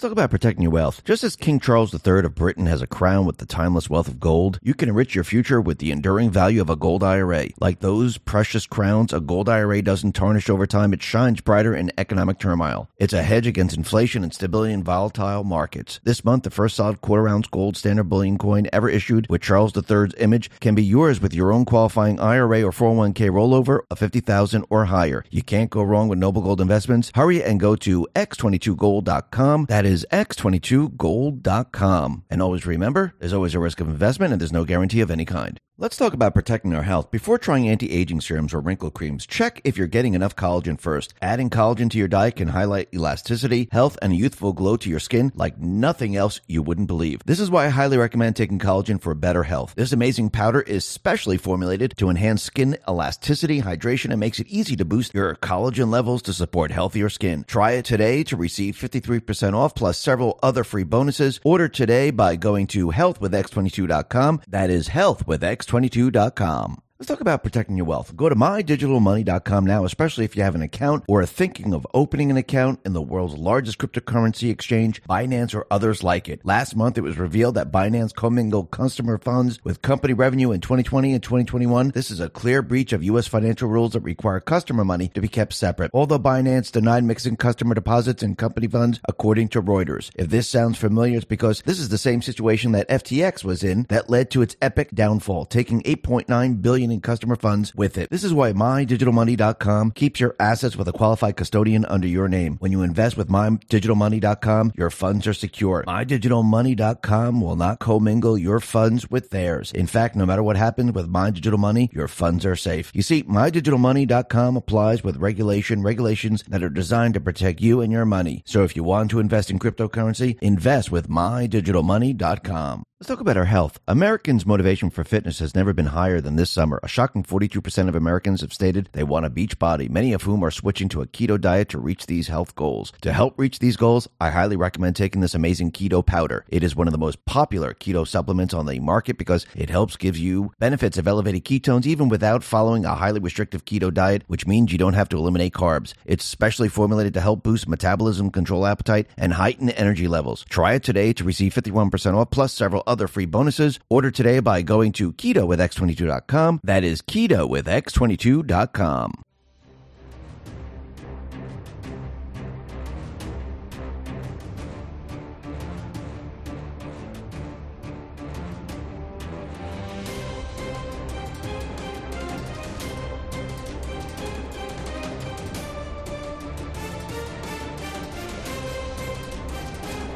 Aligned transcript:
Let's 0.00 0.08
talk 0.08 0.12
about 0.12 0.30
protecting 0.30 0.62
your 0.62 0.72
wealth. 0.72 1.04
Just 1.04 1.22
as 1.24 1.36
King 1.36 1.60
Charles 1.60 1.92
III 1.92 2.24
of 2.24 2.34
Britain 2.34 2.64
has 2.64 2.80
a 2.80 2.86
crown 2.86 3.26
with 3.26 3.36
the 3.36 3.44
timeless 3.44 3.90
wealth 3.90 4.08
of 4.08 4.18
gold, 4.18 4.58
you 4.62 4.72
can 4.72 4.88
enrich 4.88 5.14
your 5.14 5.24
future 5.24 5.60
with 5.60 5.76
the 5.76 5.90
enduring 5.90 6.30
value 6.30 6.62
of 6.62 6.70
a 6.70 6.76
gold 6.76 7.04
IRA. 7.04 7.48
Like 7.60 7.80
those 7.80 8.16
precious 8.16 8.66
crowns, 8.66 9.12
a 9.12 9.20
gold 9.20 9.50
IRA 9.50 9.82
doesn't 9.82 10.12
tarnish 10.12 10.48
over 10.48 10.66
time, 10.66 10.94
it 10.94 11.02
shines 11.02 11.42
brighter 11.42 11.74
in 11.74 11.92
economic 11.98 12.38
turmoil. 12.38 12.88
It's 12.96 13.12
a 13.12 13.22
hedge 13.22 13.46
against 13.46 13.76
inflation 13.76 14.22
and 14.22 14.32
stability 14.32 14.72
in 14.72 14.82
volatile 14.82 15.44
markets. 15.44 16.00
This 16.02 16.24
month, 16.24 16.44
the 16.44 16.50
first 16.50 16.76
solid 16.76 17.02
quarter 17.02 17.28
ounce 17.28 17.48
gold 17.48 17.76
standard 17.76 18.04
bullion 18.04 18.38
coin 18.38 18.68
ever 18.72 18.88
issued 18.88 19.26
with 19.28 19.42
Charles 19.42 19.76
III's 19.76 20.14
image 20.16 20.50
can 20.60 20.74
be 20.74 20.82
yours 20.82 21.20
with 21.20 21.34
your 21.34 21.52
own 21.52 21.66
qualifying 21.66 22.18
IRA 22.18 22.62
or 22.62 22.72
401k 22.72 23.28
rollover 23.28 23.80
of 23.90 23.98
50000 23.98 24.64
or 24.70 24.86
higher. 24.86 25.26
You 25.28 25.42
can't 25.42 25.68
go 25.68 25.82
wrong 25.82 26.08
with 26.08 26.18
Noble 26.18 26.40
Gold 26.40 26.62
Investments. 26.62 27.12
Hurry 27.14 27.44
and 27.44 27.60
go 27.60 27.76
to 27.76 28.08
x22gold.com. 28.14 29.66
That 29.68 29.84
is 29.84 29.89
x22gold.com. 30.12 32.24
And 32.30 32.42
always 32.42 32.66
remember, 32.66 33.14
there's 33.18 33.32
always 33.32 33.54
a 33.54 33.58
risk 33.58 33.80
of 33.80 33.88
investment 33.88 34.32
and 34.32 34.40
there's 34.40 34.52
no 34.52 34.64
guarantee 34.64 35.00
of 35.00 35.10
any 35.10 35.24
kind. 35.24 35.58
Let's 35.80 35.96
talk 35.96 36.12
about 36.12 36.34
protecting 36.34 36.74
our 36.74 36.82
health. 36.82 37.10
Before 37.10 37.38
trying 37.38 37.66
anti 37.66 37.90
aging 37.90 38.20
serums 38.20 38.52
or 38.52 38.60
wrinkle 38.60 38.90
creams, 38.90 39.26
check 39.26 39.62
if 39.64 39.78
you're 39.78 39.86
getting 39.86 40.12
enough 40.12 40.36
collagen 40.36 40.78
first. 40.78 41.14
Adding 41.22 41.48
collagen 41.48 41.88
to 41.88 41.96
your 41.96 42.06
diet 42.06 42.36
can 42.36 42.48
highlight 42.48 42.92
elasticity, 42.92 43.66
health, 43.72 43.96
and 44.02 44.12
a 44.12 44.16
youthful 44.16 44.52
glow 44.52 44.76
to 44.76 44.90
your 44.90 45.00
skin 45.00 45.32
like 45.34 45.58
nothing 45.58 46.16
else 46.16 46.42
you 46.46 46.60
wouldn't 46.60 46.86
believe. 46.86 47.22
This 47.24 47.40
is 47.40 47.50
why 47.50 47.64
I 47.64 47.70
highly 47.70 47.96
recommend 47.96 48.36
taking 48.36 48.58
collagen 48.58 49.00
for 49.00 49.14
better 49.14 49.44
health. 49.44 49.72
This 49.74 49.92
amazing 49.92 50.28
powder 50.28 50.60
is 50.60 50.84
specially 50.84 51.38
formulated 51.38 51.94
to 51.96 52.10
enhance 52.10 52.42
skin 52.42 52.76
elasticity, 52.86 53.62
hydration, 53.62 54.10
and 54.10 54.20
makes 54.20 54.38
it 54.38 54.48
easy 54.48 54.76
to 54.76 54.84
boost 54.84 55.14
your 55.14 55.34
collagen 55.36 55.90
levels 55.90 56.20
to 56.24 56.34
support 56.34 56.72
healthier 56.72 57.08
skin. 57.08 57.42
Try 57.44 57.70
it 57.70 57.86
today 57.86 58.22
to 58.24 58.36
receive 58.36 58.76
53% 58.76 59.54
off 59.54 59.74
plus 59.80 59.96
several 59.96 60.38
other 60.42 60.62
free 60.62 60.84
bonuses. 60.84 61.40
Order 61.42 61.68
today 61.68 62.10
by 62.10 62.36
going 62.36 62.66
to 62.68 62.92
healthwithx22.com. 62.92 64.42
That 64.46 64.68
is 64.68 64.88
health 64.88 65.26
with 65.26 65.40
x22.com. 65.42 66.82
Let's 67.00 67.08
talk 67.08 67.22
about 67.22 67.42
protecting 67.42 67.78
your 67.78 67.86
wealth. 67.86 68.14
Go 68.14 68.28
to 68.28 68.34
mydigitalmoney.com 68.34 69.64
now, 69.64 69.86
especially 69.86 70.26
if 70.26 70.36
you 70.36 70.42
have 70.42 70.54
an 70.54 70.60
account 70.60 71.02
or 71.08 71.22
are 71.22 71.26
thinking 71.26 71.72
of 71.72 71.86
opening 71.94 72.30
an 72.30 72.36
account 72.36 72.78
in 72.84 72.92
the 72.92 73.00
world's 73.00 73.38
largest 73.38 73.78
cryptocurrency 73.78 74.50
exchange, 74.50 75.02
Binance 75.04 75.54
or 75.54 75.66
others 75.70 76.02
like 76.02 76.28
it. 76.28 76.44
Last 76.44 76.76
month, 76.76 76.98
it 76.98 77.00
was 77.00 77.16
revealed 77.16 77.54
that 77.54 77.72
Binance 77.72 78.14
commingled 78.14 78.70
customer 78.70 79.16
funds 79.16 79.58
with 79.64 79.80
company 79.80 80.12
revenue 80.12 80.52
in 80.52 80.60
2020 80.60 81.14
and 81.14 81.22
2021. 81.22 81.92
This 81.94 82.10
is 82.10 82.20
a 82.20 82.28
clear 82.28 82.60
breach 82.60 82.92
of 82.92 83.02
U.S. 83.04 83.26
financial 83.26 83.70
rules 83.70 83.94
that 83.94 84.00
require 84.00 84.38
customer 84.38 84.84
money 84.84 85.08
to 85.14 85.22
be 85.22 85.28
kept 85.28 85.54
separate. 85.54 85.90
Although 85.94 86.18
Binance 86.18 86.70
denied 86.70 87.04
mixing 87.04 87.36
customer 87.38 87.74
deposits 87.74 88.22
and 88.22 88.36
company 88.36 88.66
funds, 88.66 89.00
according 89.08 89.48
to 89.48 89.62
Reuters. 89.62 90.10
If 90.16 90.28
this 90.28 90.50
sounds 90.50 90.76
familiar, 90.76 91.16
it's 91.16 91.24
because 91.24 91.62
this 91.62 91.80
is 91.80 91.88
the 91.88 91.96
same 91.96 92.20
situation 92.20 92.72
that 92.72 92.90
FTX 92.90 93.42
was 93.42 93.64
in 93.64 93.86
that 93.88 94.10
led 94.10 94.30
to 94.32 94.42
its 94.42 94.54
epic 94.60 94.90
downfall, 94.90 95.46
taking 95.46 95.80
8.9 95.84 96.60
billion 96.60 96.89
in 96.90 97.00
customer 97.00 97.36
funds 97.36 97.74
with 97.74 97.98
it. 97.98 98.10
This 98.10 98.24
is 98.24 98.34
why 98.34 98.52
mydigitalmoney.com 98.52 99.92
keeps 99.92 100.20
your 100.20 100.36
assets 100.38 100.76
with 100.76 100.88
a 100.88 100.92
qualified 100.92 101.36
custodian 101.36 101.84
under 101.86 102.06
your 102.06 102.28
name. 102.28 102.56
When 102.60 102.72
you 102.72 102.82
invest 102.82 103.16
with 103.16 103.28
mydigitalmoney.com, 103.28 104.72
your 104.76 104.90
funds 104.90 105.26
are 105.26 105.34
secure. 105.34 105.84
Mydigitalmoney.com 105.86 107.40
will 107.40 107.56
not 107.56 107.78
commingle 107.78 108.38
your 108.38 108.60
funds 108.60 109.10
with 109.10 109.30
theirs. 109.30 109.72
In 109.72 109.86
fact, 109.86 110.16
no 110.16 110.26
matter 110.26 110.42
what 110.42 110.56
happens 110.56 110.92
with 110.92 111.08
My 111.08 111.30
Digital 111.30 111.58
Money, 111.58 111.90
your 111.92 112.08
funds 112.08 112.44
are 112.44 112.56
safe. 112.56 112.90
You 112.94 113.02
see, 113.02 113.22
mydigitalmoney.com 113.22 114.56
applies 114.56 115.04
with 115.04 115.16
regulation, 115.16 115.82
regulations 115.82 116.44
that 116.48 116.62
are 116.62 116.68
designed 116.68 117.14
to 117.14 117.20
protect 117.20 117.60
you 117.60 117.80
and 117.80 117.92
your 117.92 118.04
money. 118.04 118.42
So 118.46 118.64
if 118.64 118.76
you 118.76 118.84
want 118.84 119.10
to 119.10 119.20
invest 119.20 119.50
in 119.50 119.58
cryptocurrency, 119.58 120.38
invest 120.40 120.90
with 120.90 121.08
mydigitalmoney.com. 121.08 122.84
Let's 123.00 123.08
talk 123.08 123.20
about 123.20 123.38
our 123.38 123.46
health. 123.46 123.80
Americans' 123.88 124.44
motivation 124.44 124.90
for 124.90 125.04
fitness 125.04 125.38
has 125.38 125.54
never 125.54 125.72
been 125.72 125.86
higher 125.86 126.20
than 126.20 126.36
this 126.36 126.50
summer. 126.50 126.78
A 126.82 126.86
shocking 126.88 127.22
42% 127.22 127.88
of 127.88 127.94
Americans 127.94 128.42
have 128.42 128.52
stated 128.52 128.90
they 128.92 129.04
want 129.04 129.24
a 129.24 129.30
beach 129.30 129.58
body, 129.58 129.88
many 129.88 130.12
of 130.12 130.20
whom 130.20 130.44
are 130.44 130.50
switching 130.50 130.90
to 130.90 131.00
a 131.00 131.06
keto 131.06 131.40
diet 131.40 131.70
to 131.70 131.78
reach 131.78 132.04
these 132.04 132.28
health 132.28 132.54
goals. 132.56 132.92
To 133.00 133.14
help 133.14 133.38
reach 133.38 133.58
these 133.58 133.78
goals, 133.78 134.06
I 134.20 134.28
highly 134.28 134.54
recommend 134.54 134.96
taking 134.96 135.22
this 135.22 135.34
amazing 135.34 135.72
keto 135.72 136.04
powder. 136.04 136.44
It 136.50 136.62
is 136.62 136.76
one 136.76 136.88
of 136.88 136.92
the 136.92 136.98
most 136.98 137.24
popular 137.24 137.72
keto 137.72 138.06
supplements 138.06 138.52
on 138.52 138.66
the 138.66 138.78
market 138.80 139.16
because 139.16 139.46
it 139.56 139.70
helps 139.70 139.96
give 139.96 140.18
you 140.18 140.52
benefits 140.58 140.98
of 140.98 141.08
elevated 141.08 141.46
ketones 141.46 141.86
even 141.86 142.10
without 142.10 142.44
following 142.44 142.84
a 142.84 142.94
highly 142.94 143.20
restrictive 143.20 143.64
keto 143.64 143.90
diet, 143.94 144.24
which 144.26 144.46
means 144.46 144.72
you 144.72 144.76
don't 144.76 144.92
have 144.92 145.08
to 145.08 145.16
eliminate 145.16 145.54
carbs. 145.54 145.94
It's 146.04 146.26
specially 146.26 146.68
formulated 146.68 147.14
to 147.14 147.22
help 147.22 147.42
boost 147.42 147.66
metabolism, 147.66 148.30
control 148.30 148.66
appetite, 148.66 149.06
and 149.16 149.32
heighten 149.32 149.70
energy 149.70 150.06
levels. 150.06 150.44
Try 150.50 150.74
it 150.74 150.82
today 150.82 151.14
to 151.14 151.24
receive 151.24 151.54
51% 151.54 152.14
off 152.14 152.30
plus 152.30 152.52
several 152.52 152.82
other 152.90 153.08
free 153.08 153.26
bonuses. 153.26 153.78
Order 153.88 154.10
today 154.10 154.40
by 154.40 154.60
going 154.60 154.92
to 154.92 155.12
keto 155.12 155.46
with 155.46 155.60
x22.com. 155.60 156.60
That 156.64 156.84
is 156.84 157.00
keto 157.00 157.48
with 157.48 157.66
x22.com. 157.66 159.22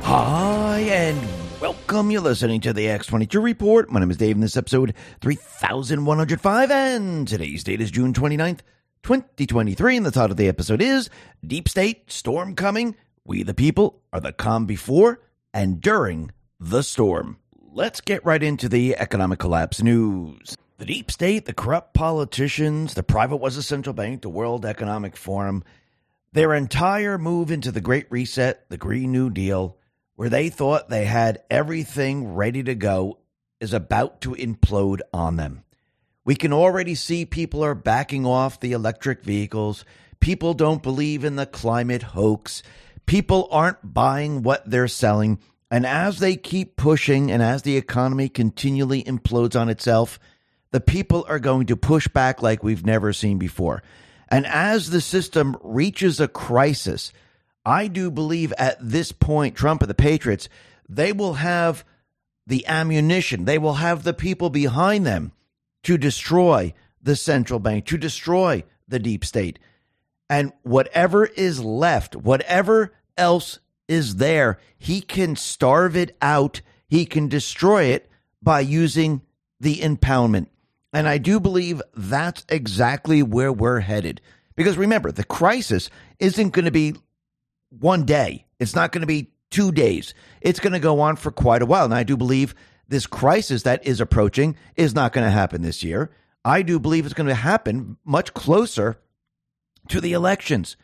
Hi, 0.03 0.81
and 0.81 1.34
welcome. 1.65 2.11
You're 2.11 2.21
listening 2.21 2.61
to 2.61 2.75
the 2.75 2.85
X22 2.85 3.43
Report. 3.43 3.91
My 3.91 3.99
name 3.99 4.11
is 4.11 4.19
Dave, 4.19 4.37
and 4.37 4.43
this 4.43 4.55
episode 4.55 4.93
3105, 5.23 6.71
and 6.71 7.27
today's 7.27 7.65
date 7.65 7.81
is 7.81 7.91
June 7.91 8.13
29th, 8.13 8.59
2023, 9.03 9.97
and 9.97 10.05
the 10.05 10.11
title 10.11 10.33
of 10.33 10.37
the 10.37 10.47
episode 10.47 10.83
is 10.83 11.09
Deep 11.43 11.67
State 11.67 12.13
Storm 12.13 12.55
Coming. 12.55 12.97
We 13.25 13.45
the 13.45 13.55
people 13.55 14.03
are 14.13 14.21
the 14.21 14.35
calm 14.35 14.67
before 14.67 15.23
and 15.55 15.81
during 15.81 16.33
the 16.61 16.83
storm. 16.83 17.39
Let's 17.73 18.03
get 18.03 18.27
right 18.27 18.43
into 18.43 18.69
the 18.69 18.99
economic 18.99 19.39
collapse 19.39 19.83
news. 19.83 20.59
The 20.77 20.85
deep 20.85 21.11
state, 21.11 21.47
the 21.47 21.55
corrupt 21.55 21.95
politicians, 21.95 22.93
the 22.93 23.03
private 23.03 23.37
was 23.37 23.57
a 23.57 23.63
central 23.63 23.95
bank, 23.95 24.21
the 24.21 24.29
World 24.29 24.67
Economic 24.67 25.17
Forum, 25.17 25.65
their 26.31 26.53
entire 26.53 27.17
move 27.17 27.51
into 27.51 27.73
the 27.73 27.81
Great 27.81 28.07
Reset, 28.11 28.69
the 28.69 28.77
Green 28.77 29.13
New 29.13 29.31
Deal, 29.31 29.79
where 30.17 30.29
they 30.29 30.49
thought 30.49 30.89
they 30.89 31.05
had 31.05 31.43
everything 31.51 32.35
ready 32.35 32.63
to 32.63 32.75
go, 32.75 33.19
is 33.61 33.73
about 33.73 34.21
to 34.21 34.31
implode 34.33 35.01
on 35.13 35.37
them. 35.37 35.65
We 36.25 36.37
can 36.37 36.53
already 36.53 36.95
see 36.95 37.25
people 37.25 37.65
are 37.65 37.75
backing 37.75 38.25
off 38.25 38.61
the 38.61 38.73
electric 38.73 39.23
vehicles. 39.23 39.85
People 40.21 40.55
don't 40.55 40.83
believe 40.83 41.25
in 41.25 41.37
the 41.37 41.47
climate 41.47 42.03
hoax. 42.03 42.63
People 43.07 43.49
aren't 43.51 43.93
buying 43.95 44.43
what 44.43 44.69
they're 44.69 44.89
selling. 44.89 45.39
And 45.71 45.85
as 45.85 46.19
they 46.19 46.37
keep 46.37 46.77
pushing 46.77 47.31
and 47.31 47.43
as 47.43 47.63
the 47.63 47.77
economy 47.77 48.29
continually 48.29 49.03
implodes 49.05 49.59
on 49.59 49.69
itself, 49.69 50.19
the 50.71 50.81
people 50.81 51.25
are 51.29 51.39
going 51.39 51.67
to 51.67 51.77
push 51.77 52.09
back 52.09 52.43
like 52.43 52.63
we've 52.63 52.87
never 52.87 53.13
seen 53.13 53.39
before. 53.39 53.83
And 54.29 54.47
as 54.47 54.91
the 54.91 55.01
system 55.01 55.57
reaches 55.63 56.21
a 56.21 56.29
crisis, 56.29 57.13
I 57.65 57.87
do 57.89 58.11
believe 58.11 58.53
at 58.59 58.77
this 58.81 59.13
point, 59.13 59.57
Trump 59.57 59.83
and 59.83 59.91
the 59.91 59.95
Patriots, 59.95 60.49
they 60.89 61.13
will 61.13 61.35
have 61.35 61.85
the 62.47 62.67
ammunition, 62.67 63.47
they 63.47 63.59
will 63.59 63.75
have 63.75 64.03
the 64.03 64.13
people 64.13 64.51
behind 64.51 65.07
them 65.07 65.33
to 65.85 65.97
destroy 65.97 66.75
the 67.03 67.17
central 67.17 67.59
bank, 67.59 67.87
to 67.87 67.97
destroy 67.97 68.65
the 68.87 68.99
deep 68.99 69.25
state. 69.25 69.59
And 70.29 70.53
whatever 70.63 71.27
is 71.27 71.63
left, 71.63 72.17
whatever 72.17 72.93
else 73.17 73.61
is 73.89 74.17
there, 74.17 74.59
he 74.77 75.01
can 75.01 75.37
starve 75.37 75.97
it 75.97 76.17
out, 76.21 76.61
he 76.87 77.07
can 77.07 77.29
destroy 77.29 77.85
it 77.85 78.11
by 78.43 78.61
using 78.61 79.23
the 79.61 79.77
impoundment. 79.77 80.49
And 80.93 81.09
I 81.09 81.19
do 81.19 81.41
believe 81.41 81.83
that's 81.95 82.45
exactly 82.49 83.23
where 83.23 83.53
we're 83.53 83.81
headed. 83.81 84.21
Because 84.55 84.77
remember, 84.77 85.11
the 85.11 85.25
crisis 85.25 85.91
isn't 86.19 86.51
going 86.51 86.67
to 86.67 86.71
be 86.71 86.95
one 87.81 88.05
day. 88.05 88.47
It's 88.59 88.75
not 88.75 88.93
going 88.93 89.01
to 89.03 89.07
be 89.07 89.31
two 89.51 89.73
days. 89.73 90.15
It's 90.41 90.61
going 90.61 90.73
to 90.73 90.81
go 90.81 91.01
on 91.01 91.17
for 91.17 91.31
quite 91.31 91.63
a 91.63 91.67
while. 91.67 91.85
And 91.85 91.95
I 91.95 92.03
do 92.03 92.17
believe 92.17 92.55
this 92.89 93.07
crisis 93.07 93.63
that 93.63 93.87
is 93.87 94.01
approaching 94.01 94.57
is 94.77 94.95
not 94.95 95.13
going 95.13 95.25
to 95.25 95.31
happen 95.31 95.63
this 95.63 95.83
year. 95.83 96.11
I 96.45 96.63
do 96.63 96.79
believe 96.79 97.07
it's 97.07 97.15
going 97.15 97.29
to 97.29 97.35
happen 97.35 97.97
much 98.05 98.35
closer 98.35 98.99
to 99.89 100.01
the 100.01 100.13
elections. 100.13 100.77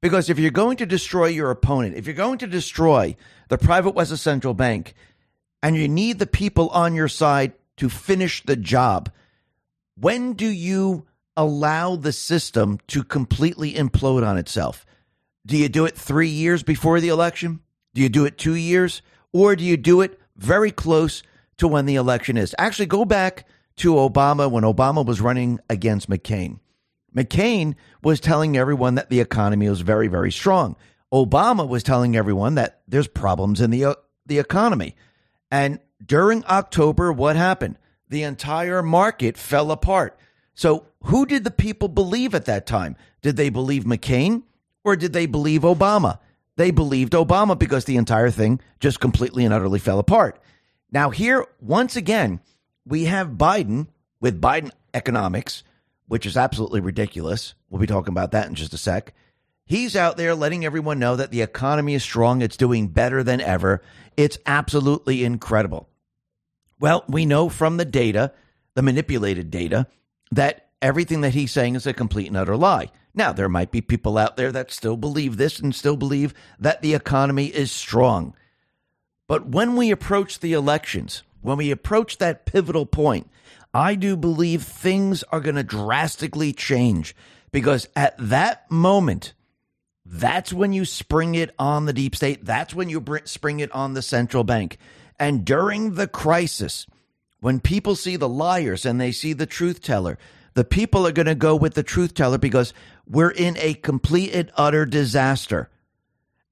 Because 0.00 0.30
if 0.30 0.38
you're 0.38 0.50
going 0.50 0.78
to 0.78 0.86
destroy 0.86 1.26
your 1.26 1.50
opponent, 1.50 1.96
if 1.96 2.06
you're 2.06 2.14
going 2.14 2.38
to 2.38 2.46
destroy 2.46 3.16
the 3.48 3.58
private 3.58 3.94
West 3.94 4.16
Central 4.16 4.54
Bank, 4.54 4.94
and 5.62 5.76
you 5.76 5.88
need 5.88 6.18
the 6.18 6.26
people 6.26 6.70
on 6.70 6.94
your 6.94 7.08
side 7.08 7.52
to 7.76 7.88
finish 7.88 8.42
the 8.44 8.56
job, 8.56 9.10
when 9.96 10.32
do 10.32 10.46
you 10.46 11.06
allow 11.36 11.96
the 11.96 12.12
system 12.12 12.78
to 12.86 13.04
completely 13.04 13.74
implode 13.74 14.26
on 14.26 14.38
itself? 14.38 14.86
Do 15.46 15.56
you 15.56 15.68
do 15.68 15.86
it 15.86 15.96
three 15.96 16.28
years 16.28 16.62
before 16.62 17.00
the 17.00 17.08
election? 17.08 17.60
Do 17.94 18.02
you 18.02 18.08
do 18.08 18.24
it 18.24 18.38
two 18.38 18.54
years 18.54 19.02
or 19.32 19.56
do 19.56 19.64
you 19.64 19.76
do 19.76 20.00
it 20.00 20.20
very 20.36 20.70
close 20.70 21.22
to 21.58 21.68
when 21.68 21.86
the 21.86 21.96
election 21.96 22.36
is? 22.36 22.54
Actually, 22.58 22.86
go 22.86 23.04
back 23.04 23.46
to 23.76 23.94
Obama 23.94 24.50
when 24.50 24.64
Obama 24.64 25.04
was 25.04 25.20
running 25.20 25.60
against 25.68 26.10
McCain. 26.10 26.58
McCain 27.16 27.74
was 28.02 28.20
telling 28.20 28.56
everyone 28.56 28.94
that 28.94 29.10
the 29.10 29.20
economy 29.20 29.68
was 29.68 29.80
very, 29.80 30.08
very 30.08 30.30
strong. 30.30 30.76
Obama 31.12 31.66
was 31.66 31.82
telling 31.82 32.16
everyone 32.16 32.54
that 32.54 32.82
there's 32.86 33.08
problems 33.08 33.60
in 33.60 33.70
the 33.70 33.84
uh, 33.84 33.94
the 34.26 34.38
economy. 34.38 34.94
And 35.50 35.80
during 36.04 36.44
October, 36.44 37.12
what 37.12 37.34
happened? 37.34 37.78
The 38.08 38.22
entire 38.22 38.82
market 38.82 39.36
fell 39.36 39.72
apart. 39.72 40.18
So, 40.54 40.86
who 41.04 41.26
did 41.26 41.44
the 41.44 41.50
people 41.50 41.88
believe 41.88 42.34
at 42.34 42.44
that 42.44 42.66
time? 42.66 42.96
Did 43.22 43.36
they 43.36 43.48
believe 43.48 43.84
McCain 43.84 44.42
or 44.84 44.96
did 44.96 45.12
they 45.12 45.26
believe 45.26 45.62
Obama? 45.62 46.18
They 46.56 46.70
believed 46.70 47.12
Obama 47.12 47.58
because 47.58 47.84
the 47.84 47.96
entire 47.96 48.30
thing 48.30 48.60
just 48.80 49.00
completely 49.00 49.44
and 49.44 49.54
utterly 49.54 49.78
fell 49.78 49.98
apart. 49.98 50.40
Now, 50.92 51.10
here, 51.10 51.46
once 51.60 51.96
again, 51.96 52.40
we 52.84 53.04
have 53.04 53.30
Biden 53.30 53.86
with 54.20 54.40
Biden 54.40 54.70
economics, 54.92 55.62
which 56.08 56.26
is 56.26 56.36
absolutely 56.36 56.80
ridiculous. 56.80 57.54
We'll 57.68 57.80
be 57.80 57.86
talking 57.86 58.12
about 58.12 58.32
that 58.32 58.48
in 58.48 58.54
just 58.54 58.74
a 58.74 58.78
sec. 58.78 59.14
He's 59.64 59.94
out 59.94 60.16
there 60.16 60.34
letting 60.34 60.64
everyone 60.64 60.98
know 60.98 61.14
that 61.16 61.30
the 61.30 61.42
economy 61.42 61.94
is 61.94 62.02
strong. 62.02 62.42
It's 62.42 62.56
doing 62.56 62.88
better 62.88 63.22
than 63.22 63.40
ever. 63.40 63.82
It's 64.16 64.38
absolutely 64.44 65.24
incredible. 65.24 65.88
Well, 66.80 67.04
we 67.08 67.24
know 67.24 67.48
from 67.48 67.76
the 67.76 67.84
data, 67.84 68.32
the 68.74 68.82
manipulated 68.82 69.50
data, 69.50 69.86
that 70.32 70.70
everything 70.82 71.20
that 71.20 71.34
he's 71.34 71.52
saying 71.52 71.76
is 71.76 71.86
a 71.86 71.92
complete 71.92 72.26
and 72.26 72.36
utter 72.36 72.56
lie. 72.56 72.90
Now, 73.20 73.34
there 73.34 73.50
might 73.50 73.70
be 73.70 73.82
people 73.82 74.16
out 74.16 74.38
there 74.38 74.50
that 74.50 74.72
still 74.72 74.96
believe 74.96 75.36
this 75.36 75.58
and 75.58 75.74
still 75.74 75.98
believe 75.98 76.32
that 76.58 76.80
the 76.80 76.94
economy 76.94 77.48
is 77.48 77.70
strong. 77.70 78.34
But 79.28 79.44
when 79.44 79.76
we 79.76 79.90
approach 79.90 80.40
the 80.40 80.54
elections, 80.54 81.22
when 81.42 81.58
we 81.58 81.70
approach 81.70 82.16
that 82.16 82.46
pivotal 82.46 82.86
point, 82.86 83.28
I 83.74 83.94
do 83.94 84.16
believe 84.16 84.62
things 84.62 85.22
are 85.24 85.40
going 85.40 85.56
to 85.56 85.62
drastically 85.62 86.54
change 86.54 87.14
because 87.52 87.86
at 87.94 88.14
that 88.18 88.70
moment, 88.70 89.34
that's 90.06 90.50
when 90.50 90.72
you 90.72 90.86
spring 90.86 91.34
it 91.34 91.54
on 91.58 91.84
the 91.84 91.92
deep 91.92 92.16
state. 92.16 92.46
That's 92.46 92.74
when 92.74 92.88
you 92.88 93.04
spring 93.26 93.60
it 93.60 93.70
on 93.72 93.92
the 93.92 94.00
central 94.00 94.44
bank. 94.44 94.78
And 95.18 95.44
during 95.44 95.92
the 95.92 96.08
crisis, 96.08 96.86
when 97.40 97.60
people 97.60 97.96
see 97.96 98.16
the 98.16 98.30
liars 98.30 98.86
and 98.86 98.98
they 98.98 99.12
see 99.12 99.34
the 99.34 99.44
truth 99.44 99.82
teller, 99.82 100.16
the 100.54 100.64
people 100.64 101.06
are 101.06 101.12
going 101.12 101.26
to 101.26 101.34
go 101.34 101.54
with 101.56 101.74
the 101.74 101.82
truth 101.82 102.14
teller 102.14 102.38
because 102.38 102.72
we're 103.06 103.30
in 103.30 103.56
a 103.58 103.74
complete 103.74 104.34
and 104.34 104.50
utter 104.56 104.86
disaster. 104.86 105.70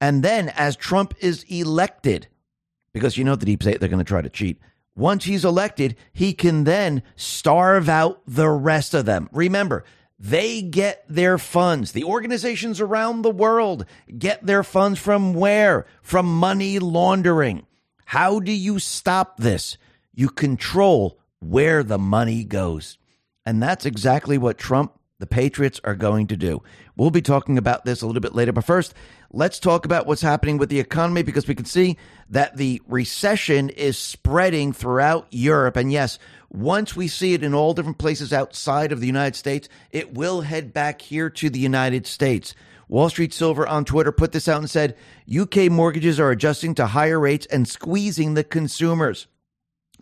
And 0.00 0.22
then 0.22 0.48
as 0.50 0.76
Trump 0.76 1.14
is 1.20 1.44
elected, 1.44 2.28
because 2.92 3.16
you 3.16 3.24
know 3.24 3.36
the 3.36 3.46
deep 3.46 3.62
state, 3.62 3.80
they're 3.80 3.88
going 3.88 3.98
to 3.98 4.04
try 4.04 4.22
to 4.22 4.28
cheat. 4.28 4.60
Once 4.96 5.24
he's 5.24 5.44
elected, 5.44 5.96
he 6.12 6.32
can 6.32 6.64
then 6.64 7.02
starve 7.14 7.88
out 7.88 8.20
the 8.26 8.48
rest 8.48 8.94
of 8.94 9.04
them. 9.04 9.28
Remember, 9.32 9.84
they 10.18 10.62
get 10.62 11.04
their 11.08 11.38
funds. 11.38 11.92
The 11.92 12.04
organizations 12.04 12.80
around 12.80 13.22
the 13.22 13.30
world 13.30 13.84
get 14.18 14.44
their 14.44 14.64
funds 14.64 14.98
from 14.98 15.34
where? 15.34 15.86
From 16.02 16.26
money 16.26 16.80
laundering. 16.80 17.66
How 18.04 18.40
do 18.40 18.50
you 18.50 18.80
stop 18.80 19.38
this? 19.38 19.76
You 20.12 20.28
control 20.28 21.20
where 21.38 21.84
the 21.84 21.98
money 21.98 22.42
goes. 22.42 22.98
And 23.48 23.62
that's 23.62 23.86
exactly 23.86 24.36
what 24.36 24.58
Trump, 24.58 24.92
the 25.20 25.26
Patriots, 25.26 25.80
are 25.82 25.94
going 25.94 26.26
to 26.26 26.36
do. 26.36 26.62
We'll 26.98 27.10
be 27.10 27.22
talking 27.22 27.56
about 27.56 27.86
this 27.86 28.02
a 28.02 28.06
little 28.06 28.20
bit 28.20 28.34
later. 28.34 28.52
But 28.52 28.66
first, 28.66 28.92
let's 29.32 29.58
talk 29.58 29.86
about 29.86 30.06
what's 30.06 30.20
happening 30.20 30.58
with 30.58 30.68
the 30.68 30.80
economy 30.80 31.22
because 31.22 31.48
we 31.48 31.54
can 31.54 31.64
see 31.64 31.96
that 32.28 32.58
the 32.58 32.82
recession 32.86 33.70
is 33.70 33.96
spreading 33.96 34.74
throughout 34.74 35.28
Europe. 35.30 35.78
And 35.78 35.90
yes, 35.90 36.18
once 36.50 36.94
we 36.94 37.08
see 37.08 37.32
it 37.32 37.42
in 37.42 37.54
all 37.54 37.72
different 37.72 37.96
places 37.96 38.34
outside 38.34 38.92
of 38.92 39.00
the 39.00 39.06
United 39.06 39.34
States, 39.34 39.70
it 39.92 40.12
will 40.12 40.42
head 40.42 40.74
back 40.74 41.00
here 41.00 41.30
to 41.30 41.48
the 41.48 41.58
United 41.58 42.06
States. 42.06 42.54
Wall 42.86 43.08
Street 43.08 43.32
Silver 43.32 43.66
on 43.66 43.86
Twitter 43.86 44.12
put 44.12 44.32
this 44.32 44.46
out 44.46 44.58
and 44.58 44.68
said 44.68 44.94
UK 45.34 45.70
mortgages 45.70 46.20
are 46.20 46.30
adjusting 46.30 46.74
to 46.74 46.88
higher 46.88 47.18
rates 47.18 47.46
and 47.46 47.66
squeezing 47.66 48.34
the 48.34 48.44
consumers. 48.44 49.26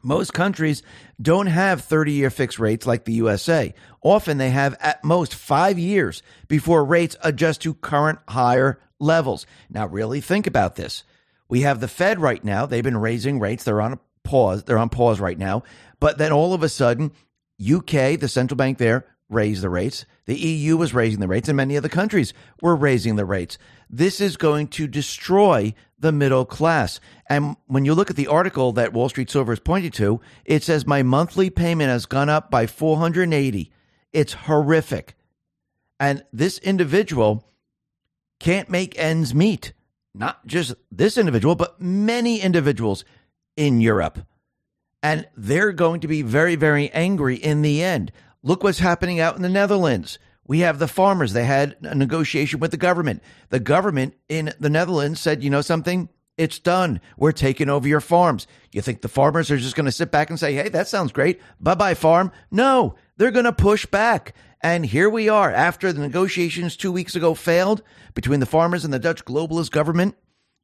Most 0.03 0.33
countries 0.33 0.83
don't 1.21 1.47
have 1.47 1.83
30 1.83 2.13
year 2.13 2.31
fixed 2.31 2.59
rates 2.59 2.87
like 2.87 3.05
the 3.05 3.15
USA. 3.15 3.75
Often 4.03 4.39
they 4.39 4.51
have 4.51 4.77
at 4.81 5.03
most 5.03 5.35
five 5.35 5.79
years 5.79 6.23
before 6.49 6.85
rates 6.85 7.17
adjust 7.23 7.63
to 7.63 7.75
current 7.75 8.19
higher 8.29 8.81
levels. 8.99 9.47
Now, 9.69 9.87
really 9.87 10.21
think 10.21 10.47
about 10.47 10.77
this. 10.77 11.05
We 11.49 11.63
have 11.63 11.81
the 11.81 11.89
Fed 11.89 12.21
right 12.21 12.43
now. 12.43 12.67
They've 12.67 12.85
been 12.85 12.97
raising 12.97 13.41
rates. 13.41 13.65
They're 13.65 13.81
on 13.81 13.95
a 13.95 14.01
pause. 14.25 14.65
They're 14.65 14.79
on 14.79 14.89
pause 14.89 15.21
right 15.21 15.39
now. 15.39 15.63
But 16.01 16.19
then 16.19 16.33
all 16.33 16.55
of 16.55 16.63
a 16.63 16.69
sudden, 16.69 17.13
UK, 17.61 18.19
the 18.19 18.29
central 18.29 18.57
bank 18.57 18.79
there, 18.79 19.07
raised 19.29 19.63
the 19.63 19.71
rates. 19.71 20.07
The 20.27 20.37
EU 20.37 20.77
was 20.77 20.95
raising 20.95 21.21
the 21.21 21.29
rates, 21.29 21.49
and 21.49 21.57
many 21.57 21.77
other 21.77 21.89
countries 21.89 22.33
were 22.61 22.77
raising 22.77 23.17
the 23.17 23.25
rates. 23.25 23.59
This 23.89 24.21
is 24.21 24.37
going 24.37 24.69
to 24.69 24.87
destroy 24.87 25.75
the 25.99 26.13
middle 26.13 26.45
class. 26.45 27.01
And 27.29 27.57
when 27.67 27.85
you 27.85 27.95
look 27.95 28.11
at 28.11 28.17
the 28.17 28.27
article 28.27 28.73
that 28.73 28.93
Wall 28.93 29.09
Street 29.09 29.31
Silver 29.31 29.53
is 29.53 29.61
pointing 29.61 29.93
to, 29.93 30.21
it 30.45 30.63
says 30.63 30.87
my 30.87 31.03
monthly 31.03 31.51
payment 31.51 31.91
has 31.91 32.07
gone 32.07 32.29
up 32.29 32.51
by 32.51 32.67
480. 32.67 33.73
It's 34.13 34.33
horrific. 34.33 35.15
And 35.99 36.25
this 36.33 36.59
individual 36.59 37.49
can't 38.39 38.69
make 38.69 38.99
ends 38.99 39.35
meet. 39.35 39.73
Not 40.15 40.47
just 40.47 40.75
this 40.91 41.19
individual, 41.19 41.55
but 41.55 41.81
many 41.81 42.41
individuals 42.41 43.05
in 43.57 43.81
Europe. 43.81 44.19
And 45.03 45.29
they're 45.37 45.73
going 45.73 46.01
to 46.01 46.09
be 46.09 46.23
very, 46.23 46.57
very 46.57 46.91
angry 46.91 47.37
in 47.37 47.63
the 47.63 47.83
end. 47.83 48.13
Look 48.47 48.63
what's 48.63 48.79
happening 48.79 49.19
out 49.19 49.35
in 49.35 49.43
the 49.43 49.49
Netherlands. 49.49 50.21
We 50.47 50.61
have 50.61 50.79
the 50.79 50.87
farmers. 50.87 51.33
They 51.33 51.47
had 51.47 51.77
a 51.83 51.97
negotiation 51.97 52.61
with 52.61 52.71
the 52.71 52.77
government. 52.77 53.21
The 53.49 53.59
government 53.59 54.15
in 54.29 54.53
the 54.61 54.71
Netherlands 54.71 55.19
said, 55.19 55.43
you 55.43 55.51
know 55.51 55.63
something? 55.63 56.09
It's 56.39 56.61
done. 56.61 57.01
We're 57.17 57.33
taking 57.33 57.69
over 57.69 57.89
your 57.89 58.01
farms. 58.01 58.47
You 58.71 58.83
think 58.83 59.03
the 59.03 59.09
farmers 59.09 59.51
are 59.51 59.57
just 59.57 59.75
going 59.75 59.87
to 59.87 59.91
sit 59.91 60.13
back 60.13 60.31
and 60.31 60.39
say, 60.39 60.55
hey, 60.55 60.69
that 60.69 60.87
sounds 60.87 61.11
great. 61.11 61.41
Bye 61.59 61.75
bye, 61.75 61.95
farm? 61.95 62.31
No, 62.53 62.95
they're 63.17 63.33
going 63.33 63.47
to 63.47 63.53
push 63.53 63.85
back. 63.85 64.33
And 64.61 64.87
here 64.87 65.11
we 65.11 65.29
are 65.29 65.51
after 65.51 65.93
the 65.93 66.01
negotiations 66.01 66.77
two 66.77 66.93
weeks 66.93 67.17
ago 67.17 67.35
failed 67.35 67.83
between 68.15 68.39
the 68.39 68.47
farmers 68.47 68.85
and 68.85 68.95
the 68.95 69.01
Dutch 69.01 69.25
globalist 69.25 69.73
government. 69.73 70.15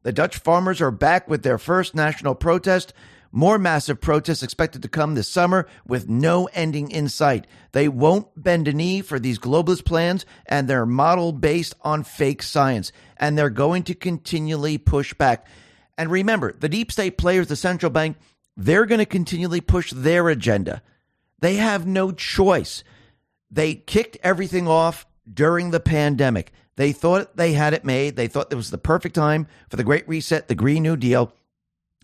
The 0.05 0.13
Dutch 0.13 0.39
farmers 0.39 0.81
are 0.81 0.93
back 0.93 1.29
with 1.29 1.43
their 1.43 1.59
first 1.59 1.97
national 1.97 2.37
protest. 2.37 2.93
More 3.35 3.59
massive 3.59 3.99
protests 3.99 4.43
expected 4.43 4.83
to 4.83 4.89
come 4.89 5.15
this 5.15 5.27
summer 5.27 5.67
with 5.87 6.07
no 6.07 6.51
ending 6.53 6.91
in 6.91 7.09
sight. 7.09 7.47
They 7.73 7.89
won't 7.89 8.29
bend 8.37 8.69
a 8.69 8.75
knee 8.75 9.01
for 9.01 9.19
these 9.19 9.39
globalist 9.39 9.87
plans 9.87 10.27
and 10.45 10.69
they're 10.69 10.85
model 10.85 11.33
based 11.33 11.75
on 11.81 12.05
fake 12.05 12.43
science. 12.43 12.93
And 13.17 13.37
they're 13.37 13.49
going 13.49 13.85
to 13.85 13.95
continually 13.95 14.77
push 14.77 15.15
back. 15.15 15.47
And 15.97 16.11
remember, 16.11 16.53
the 16.53 16.69
deep 16.69 16.93
state 16.93 17.17
players, 17.17 17.47
the 17.47 17.57
central 17.57 17.91
bank, 17.91 18.19
they're 18.55 18.85
going 18.85 18.99
to 18.99 19.07
continually 19.07 19.63
push 19.63 19.93
their 19.93 20.29
agenda. 20.29 20.83
They 21.41 21.55
have 21.55 21.87
no 21.87 22.13
choice. 22.13 22.85
They 23.51 23.75
kicked 23.75 24.19
everything 24.23 24.69
off 24.69 25.07
during 25.33 25.71
the 25.71 25.81
pandemic. 25.81 26.53
They 26.77 26.93
thought 26.93 27.37
they 27.37 27.53
had 27.53 27.73
it 27.73 27.85
made. 27.85 28.17
They 28.17 28.29
thought 28.29 28.53
it 28.53 28.57
was 28.57 28.71
the 28.71 28.79
perfect 28.79 29.15
time 29.15 29.47
for 29.71 29.77
the 29.77 29.85
Great 29.85 30.07
Reset, 30.07 30.49
the 30.49 30.55
Green 30.55 30.83
New 30.83 30.97
Deal 30.97 31.33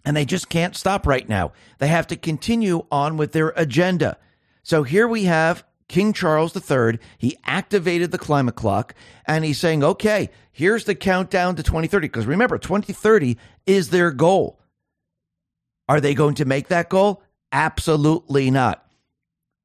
and 0.09 0.17
they 0.17 0.25
just 0.25 0.49
can't 0.49 0.75
stop 0.75 1.07
right 1.07 1.29
now. 1.29 1.53
They 1.81 1.89
have 1.89 2.07
to 2.07 2.17
continue 2.17 2.87
on 2.91 3.19
with 3.19 3.33
their 3.33 3.51
agenda. 3.57 4.17
So 4.63 4.83
here 4.83 5.07
we 5.07 5.25
have 5.25 5.65
King 5.87 6.15
Charles 6.15 6.57
III. 6.57 6.99
He 7.19 7.37
activated 7.45 8.11
the 8.11 8.17
climate 8.17 8.55
clock 8.55 8.95
and 9.27 9.45
he's 9.45 9.59
saying, 9.59 9.85
okay, 9.85 10.31
here's 10.51 10.85
the 10.85 10.95
countdown 10.95 11.57
to 11.57 11.63
2030. 11.63 12.09
Because 12.09 12.25
remember, 12.25 12.57
2030 12.57 13.37
is 13.67 13.91
their 13.91 14.11
goal. 14.11 14.59
Are 15.91 16.01
they 16.01 16.15
going 16.15 16.37
to 16.37 16.47
make 16.47 16.69
that 16.69 16.89
goal? 16.89 17.23
Absolutely 17.53 18.51
not. 18.51 18.91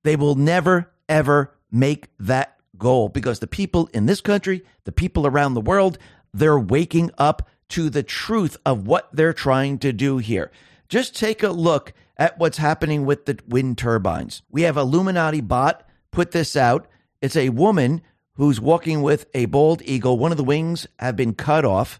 They 0.03 0.17
will 0.17 0.35
never, 0.35 0.91
ever 1.07 1.55
make 1.71 2.09
that 2.19 2.57
goal 2.77 3.07
because 3.07 3.39
the 3.39 3.47
people 3.47 3.89
in 3.93 4.07
this 4.07 4.19
country, 4.19 4.65
the 4.83 4.91
people 4.91 5.25
around 5.25 5.53
the 5.53 5.61
world, 5.61 5.97
they're 6.33 6.59
waking 6.59 7.11
up 7.17 7.47
to 7.73 7.89
the 7.89 8.03
truth 8.03 8.55
of 8.67 8.85
what 8.85 9.09
they're 9.13 9.33
trying 9.33 9.79
to 9.79 9.91
do 9.91 10.19
here. 10.19 10.51
Just 10.89 11.15
take 11.15 11.41
a 11.41 11.49
look 11.49 11.91
at 12.17 12.37
what's 12.37 12.59
happening 12.59 13.03
with 13.03 13.25
the 13.25 13.39
wind 13.47 13.79
turbines. 13.79 14.43
We 14.51 14.61
have 14.61 14.77
Illuminati 14.77 15.41
bot 15.41 15.83
put 16.11 16.31
this 16.31 16.55
out. 16.55 16.87
It's 17.19 17.35
a 17.35 17.49
woman 17.49 18.03
who's 18.35 18.61
walking 18.61 19.01
with 19.01 19.25
a 19.33 19.45
bald 19.45 19.81
eagle. 19.85 20.19
One 20.19 20.29
of 20.31 20.37
the 20.37 20.43
wings 20.43 20.85
have 20.99 21.15
been 21.15 21.33
cut 21.33 21.65
off. 21.65 21.99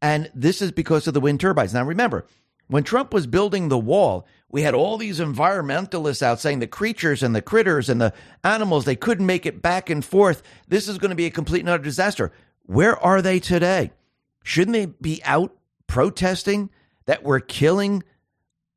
And 0.00 0.30
this 0.36 0.62
is 0.62 0.70
because 0.70 1.08
of 1.08 1.14
the 1.14 1.20
wind 1.20 1.40
turbines. 1.40 1.74
Now, 1.74 1.82
remember, 1.82 2.24
when 2.68 2.84
Trump 2.84 3.12
was 3.12 3.26
building 3.26 3.68
the 3.68 3.76
wall, 3.76 4.24
we 4.48 4.62
had 4.62 4.74
all 4.74 4.98
these 4.98 5.18
environmentalists 5.18 6.22
out 6.22 6.38
saying 6.38 6.60
the 6.60 6.68
creatures 6.68 7.24
and 7.24 7.34
the 7.34 7.42
critters 7.42 7.88
and 7.88 8.00
the 8.00 8.12
animals, 8.44 8.84
they 8.84 8.94
couldn't 8.94 9.26
make 9.26 9.46
it 9.46 9.62
back 9.62 9.90
and 9.90 10.04
forth. 10.04 10.44
This 10.68 10.86
is 10.86 10.98
going 10.98 11.10
to 11.10 11.16
be 11.16 11.26
a 11.26 11.30
complete 11.30 11.60
and 11.60 11.68
utter 11.68 11.82
disaster. 11.82 12.30
Where 12.66 12.96
are 13.02 13.20
they 13.20 13.40
today? 13.40 13.90
Shouldn't 14.42 14.74
they 14.74 14.86
be 14.86 15.20
out 15.24 15.56
protesting 15.86 16.70
that 17.06 17.22
we're 17.22 17.40
killing 17.40 18.02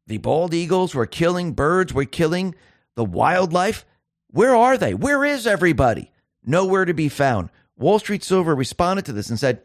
the 0.07 0.17
bald 0.17 0.53
eagles, 0.53 0.93
we're 0.93 1.05
killing 1.05 1.53
birds, 1.53 1.93
we're 1.93 2.05
killing 2.05 2.55
the 2.95 3.05
wildlife. 3.05 3.85
Where 4.29 4.55
are 4.55 4.77
they? 4.77 4.93
Where 4.93 5.23
is 5.23 5.47
everybody? 5.47 6.11
Nowhere 6.43 6.85
to 6.85 6.93
be 6.93 7.09
found. 7.09 7.49
Wall 7.77 7.99
Street 7.99 8.23
Silver 8.23 8.55
responded 8.55 9.05
to 9.05 9.13
this 9.13 9.29
and 9.29 9.39
said 9.39 9.61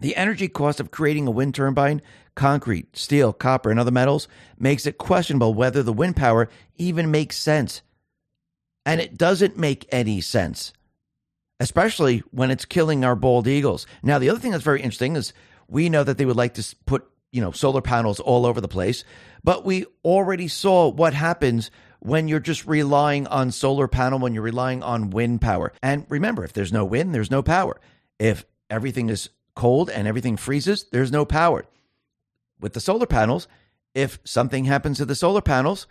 the 0.00 0.16
energy 0.16 0.48
cost 0.48 0.80
of 0.80 0.90
creating 0.90 1.26
a 1.26 1.30
wind 1.30 1.54
turbine, 1.54 2.02
concrete, 2.34 2.96
steel, 2.96 3.32
copper, 3.32 3.70
and 3.70 3.78
other 3.78 3.90
metals 3.90 4.26
makes 4.58 4.84
it 4.84 4.98
questionable 4.98 5.54
whether 5.54 5.82
the 5.82 5.92
wind 5.92 6.16
power 6.16 6.48
even 6.76 7.10
makes 7.10 7.36
sense. 7.36 7.82
And 8.84 9.00
it 9.00 9.16
doesn't 9.16 9.56
make 9.56 9.86
any 9.92 10.20
sense, 10.20 10.72
especially 11.62 12.18
when 12.32 12.50
it's 12.50 12.64
killing 12.64 13.04
our 13.04 13.14
bald 13.14 13.46
eagles. 13.46 13.86
Now, 14.02 14.18
the 14.18 14.28
other 14.28 14.40
thing 14.40 14.50
that's 14.50 14.64
very 14.64 14.82
interesting 14.82 15.14
is 15.14 15.32
we 15.68 15.88
know 15.88 16.02
that 16.02 16.18
they 16.18 16.24
would 16.24 16.36
like 16.36 16.54
to 16.54 16.76
put, 16.86 17.08
you 17.30 17.40
know, 17.40 17.52
solar 17.52 17.80
panels 17.80 18.18
all 18.18 18.46
over 18.46 18.60
the 18.60 18.66
place, 18.66 19.04
but 19.44 19.64
we 19.64 19.86
already 20.04 20.48
saw 20.48 20.88
what 20.88 21.14
happens 21.14 21.70
when 22.00 22.26
you're 22.26 22.40
just 22.40 22.66
relying 22.66 23.28
on 23.28 23.52
solar 23.52 23.86
panel, 23.86 24.18
when 24.18 24.34
you're 24.34 24.42
relying 24.42 24.82
on 24.82 25.10
wind 25.10 25.40
power. 25.40 25.72
And 25.80 26.04
remember, 26.08 26.42
if 26.42 26.52
there's 26.52 26.72
no 26.72 26.84
wind, 26.84 27.14
there's 27.14 27.30
no 27.30 27.44
power. 27.44 27.80
If 28.18 28.44
everything 28.68 29.08
is 29.08 29.30
cold 29.54 29.88
and 29.88 30.08
everything 30.08 30.36
freezes, 30.36 30.86
there's 30.90 31.12
no 31.12 31.24
power. 31.24 31.64
With 32.58 32.72
the 32.72 32.80
solar 32.80 33.06
panels, 33.06 33.46
if 33.94 34.18
something 34.24 34.64
happens 34.64 34.98
to 34.98 35.04
the 35.04 35.14
solar 35.14 35.40
panels, 35.42 35.86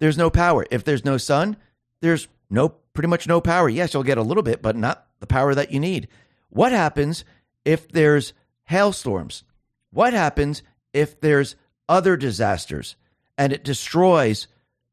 there's 0.00 0.18
no 0.18 0.28
power. 0.28 0.66
If 0.70 0.84
there's 0.84 1.04
no 1.04 1.16
sun, 1.16 1.56
there's 2.02 2.28
no 2.50 2.68
pretty 2.92 3.08
much 3.08 3.26
no 3.26 3.40
power. 3.40 3.70
Yes, 3.70 3.94
you'll 3.94 4.02
get 4.02 4.18
a 4.18 4.22
little 4.22 4.42
bit, 4.42 4.60
but 4.60 4.76
not 4.76 5.06
the 5.24 5.34
power 5.34 5.54
that 5.54 5.72
you 5.72 5.80
need. 5.80 6.06
What 6.50 6.70
happens 6.70 7.24
if 7.64 7.88
there's 7.88 8.34
hailstorms? 8.64 9.42
What 9.90 10.12
happens 10.12 10.62
if 10.92 11.18
there's 11.18 11.56
other 11.88 12.16
disasters 12.18 12.96
and 13.38 13.50
it 13.50 13.64
destroys 13.64 14.48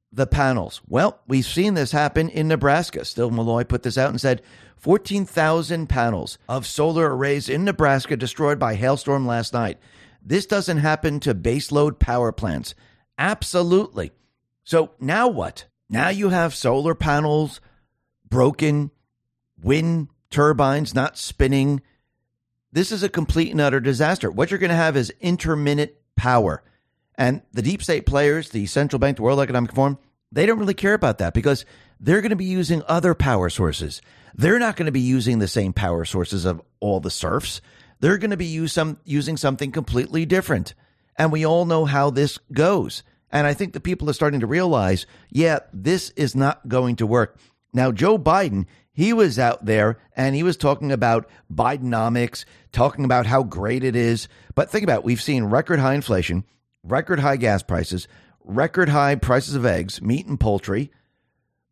the 0.09 0.25
panels? 0.25 0.81
Well, 0.87 1.19
we've 1.27 1.45
seen 1.45 1.73
this 1.73 1.91
happen 1.91 2.29
in 2.29 2.47
Nebraska. 2.47 3.03
Steve 3.03 3.25
Milloy 3.25 3.67
put 3.67 3.83
this 3.83 3.97
out 3.97 4.09
and 4.09 4.21
said 4.21 4.41
14,000 4.77 5.87
panels 5.87 6.37
of 6.47 6.65
solar 6.65 7.13
arrays 7.13 7.49
in 7.49 7.65
Nebraska 7.65 8.15
destroyed 8.15 8.57
by 8.57 8.75
hailstorm 8.75 9.27
last 9.27 9.51
night. 9.51 9.79
This 10.23 10.45
doesn't 10.45 10.77
happen 10.77 11.19
to 11.21 11.35
baseload 11.35 11.99
power 11.99 12.31
plants. 12.31 12.73
Absolutely. 13.17 14.11
So 14.63 14.91
now 14.97 15.27
what? 15.27 15.65
Now 15.89 16.07
you 16.07 16.29
have 16.29 16.55
solar 16.55 16.95
panels 16.95 17.59
broken, 18.29 18.91
wind 19.61 20.07
turbines 20.31 20.95
not 20.95 21.17
spinning. 21.17 21.81
This 22.71 22.91
is 22.91 23.03
a 23.03 23.09
complete 23.09 23.51
and 23.51 23.61
utter 23.61 23.79
disaster. 23.79 24.31
What 24.31 24.49
you're 24.49 24.59
going 24.59 24.69
to 24.69 24.75
have 24.75 24.97
is 24.97 25.13
intermittent 25.19 25.91
power. 26.15 26.63
And 27.15 27.41
the 27.51 27.61
deep 27.61 27.83
state 27.83 28.05
players, 28.05 28.49
the 28.49 28.65
central 28.65 28.99
bank, 28.99 29.17
the 29.17 29.23
World 29.23 29.41
Economic 29.41 29.73
Forum, 29.73 29.99
they 30.31 30.45
don't 30.45 30.59
really 30.59 30.73
care 30.73 30.93
about 30.93 31.17
that 31.19 31.33
because 31.33 31.65
they're 31.99 32.21
going 32.21 32.31
to 32.31 32.35
be 32.35 32.45
using 32.45 32.81
other 32.87 33.13
power 33.13 33.49
sources. 33.49 34.01
They're 34.33 34.59
not 34.59 34.77
going 34.77 34.85
to 34.85 34.91
be 34.91 35.01
using 35.01 35.39
the 35.39 35.47
same 35.47 35.73
power 35.73 36.05
sources 36.05 36.45
of 36.45 36.61
all 36.79 36.99
the 36.99 37.11
serfs. 37.11 37.61
They're 37.99 38.17
going 38.17 38.31
to 38.31 38.37
be 38.37 38.45
use 38.45 38.73
some, 38.73 38.97
using 39.03 39.37
something 39.37 39.71
completely 39.71 40.25
different. 40.25 40.73
And 41.17 41.31
we 41.31 41.45
all 41.45 41.65
know 41.65 41.85
how 41.85 42.09
this 42.09 42.39
goes. 42.53 43.03
And 43.31 43.45
I 43.45 43.53
think 43.53 43.73
the 43.73 43.79
people 43.79 44.09
are 44.09 44.13
starting 44.13 44.39
to 44.39 44.47
realize, 44.47 45.05
yeah, 45.29 45.59
this 45.73 46.09
is 46.11 46.35
not 46.35 46.67
going 46.67 46.95
to 46.97 47.05
work. 47.05 47.37
Now, 47.73 47.91
Joe 47.91 48.17
Biden, 48.17 48.65
he 49.01 49.13
was 49.13 49.39
out 49.39 49.65
there 49.65 49.97
and 50.15 50.35
he 50.35 50.43
was 50.43 50.55
talking 50.55 50.91
about 50.91 51.27
Bidenomics, 51.51 52.45
talking 52.71 53.03
about 53.03 53.25
how 53.25 53.41
great 53.41 53.83
it 53.83 53.95
is. 53.95 54.27
But 54.53 54.69
think 54.69 54.83
about 54.83 54.99
it. 54.99 55.05
We've 55.05 55.19
seen 55.19 55.45
record 55.45 55.79
high 55.79 55.95
inflation, 55.95 56.43
record 56.83 57.19
high 57.19 57.37
gas 57.37 57.63
prices, 57.63 58.07
record 58.43 58.89
high 58.89 59.15
prices 59.15 59.55
of 59.55 59.65
eggs, 59.65 60.03
meat, 60.03 60.27
and 60.27 60.39
poultry. 60.39 60.91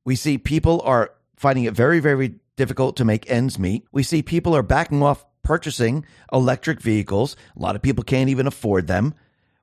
We 0.05 0.15
see 0.15 0.39
people 0.39 0.81
are 0.83 1.11
finding 1.35 1.65
it 1.65 1.75
very, 1.75 1.99
very 1.99 2.33
difficult 2.55 2.97
to 2.97 3.05
make 3.05 3.29
ends 3.29 3.59
meet. 3.59 3.85
We 3.91 4.01
see 4.01 4.23
people 4.23 4.55
are 4.55 4.63
backing 4.63 5.03
off 5.03 5.23
purchasing 5.43 6.07
electric 6.33 6.81
vehicles. 6.81 7.35
A 7.55 7.59
lot 7.59 7.75
of 7.75 7.83
people 7.83 8.03
can't 8.03 8.31
even 8.31 8.47
afford 8.47 8.87
them. 8.87 9.13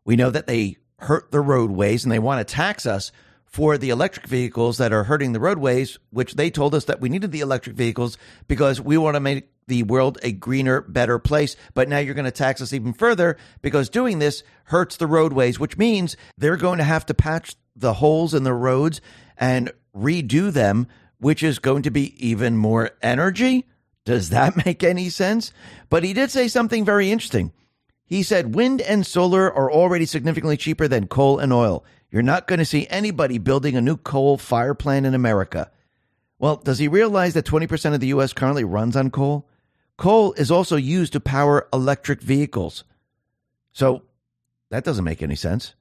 We 0.05 0.15
know 0.15 0.31
that 0.31 0.47
they 0.47 0.77
hurt 1.01 1.33
the 1.33 1.41
roadways 1.41 2.05
and 2.05 2.13
they 2.13 2.21
want 2.21 2.47
to 2.47 2.55
tax 2.55 2.87
us 2.87 3.11
for 3.57 3.79
the 3.79 3.89
electric 3.89 4.27
vehicles 4.27 4.77
that 4.77 4.93
are 4.93 5.05
hurting 5.05 5.33
the 5.33 5.41
roadways, 5.41 5.99
which 6.11 6.35
they 6.35 6.51
told 6.51 6.75
us 6.75 6.85
that 6.85 7.01
we 7.01 7.09
needed 7.09 7.33
the 7.33 7.41
electric 7.41 7.75
vehicles 7.75 8.19
because 8.49 8.83
we 8.83 8.99
want 8.99 9.15
to 9.15 9.21
make 9.21 9.49
the 9.67 9.83
world 9.83 10.19
a 10.23 10.31
greener, 10.31 10.83
better 10.83 11.19
place. 11.19 11.57
But 11.73 11.89
now 11.89 11.97
you're 11.97 12.13
going 12.13 12.27
to 12.27 12.31
tax 12.31 12.61
us 12.61 12.75
even 12.75 12.93
further 12.93 13.39
because 13.63 13.89
doing 13.89 14.19
this 14.19 14.43
hurts 14.65 14.99
the 14.99 15.07
roadways, 15.07 15.59
which 15.59 15.79
means 15.79 16.19
they're 16.37 16.59
going 16.59 16.77
to 16.77 16.85
have 16.85 17.07
to 17.07 17.15
patch 17.15 17.57
the 17.75 17.95
holes 17.95 18.35
in 18.35 18.45
the 18.45 18.53
roads 18.53 19.01
and 19.39 19.73
redo 19.97 20.53
them 20.53 20.87
which 21.19 21.43
is 21.43 21.59
going 21.59 21.83
to 21.85 21.91
be 21.91 22.15
even 22.25 22.59
more 22.59 22.91
energy. 23.01 23.65
Does 24.05 24.29
that 24.29 24.67
make 24.67 24.85
any 24.85 25.09
sense? 25.09 25.51
But 25.89 26.05
he 26.05 26.13
did 26.13 26.31
say 26.31 26.49
something 26.49 26.85
very 26.85 27.11
interesting. 27.11 27.55
He 28.05 28.23
said 28.23 28.55
wind 28.55 28.83
and 28.83 29.05
solar 29.05 29.53
are 29.53 29.73
already 29.73 30.05
significantly 30.05 30.59
cheaper 30.59 30.87
than 30.87 31.09
coal 31.09 31.39
and 31.39 31.55
oil. 31.55 31.85
You're 32.11 32.23
not 32.23 32.47
going 32.47 32.59
to 32.59 32.65
see 32.65 32.87
anybody 32.89 33.39
building 33.39 33.77
a 33.77 33.81
new 33.81 33.97
coal 33.97 34.39
fire 34.39 34.75
plant 34.75 35.07
in 35.07 35.15
America. 35.15 35.71
Well, 36.39 36.57
does 36.57 36.79
he 36.79 36.89
realize 36.89 37.35
that 37.35 37.47
20% 37.47 37.95
of 37.95 38.01
the 38.01 38.09
U.S. 38.09 38.33
currently 38.33 38.65
runs 38.65 38.97
on 38.97 39.11
coal? 39.11 39.49
Coal 39.97 40.33
is 40.35 40.51
also 40.51 40.77
used 40.77 41.15
to 41.15 41.21
power 41.21 41.67
electric 41.73 42.21
vehicles. 42.21 42.85
So 43.73 44.03
that 44.71 44.85
doesn't 44.85 45.05
make 45.05 45.23
any 45.23 45.37
sense 45.37 45.75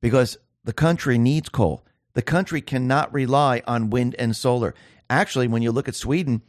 because 0.00 0.38
the 0.64 0.72
country 0.72 1.18
needs 1.18 1.48
coal. 1.48 1.84
The 2.14 2.22
country 2.22 2.60
cannot 2.60 3.12
rely 3.12 3.62
on 3.66 3.90
wind 3.90 4.14
and 4.18 4.34
solar. 4.34 4.74
Actually, 5.10 5.48
when 5.48 5.62
you 5.62 5.72
look 5.72 5.88
at 5.88 5.94
Sweden 5.94 6.42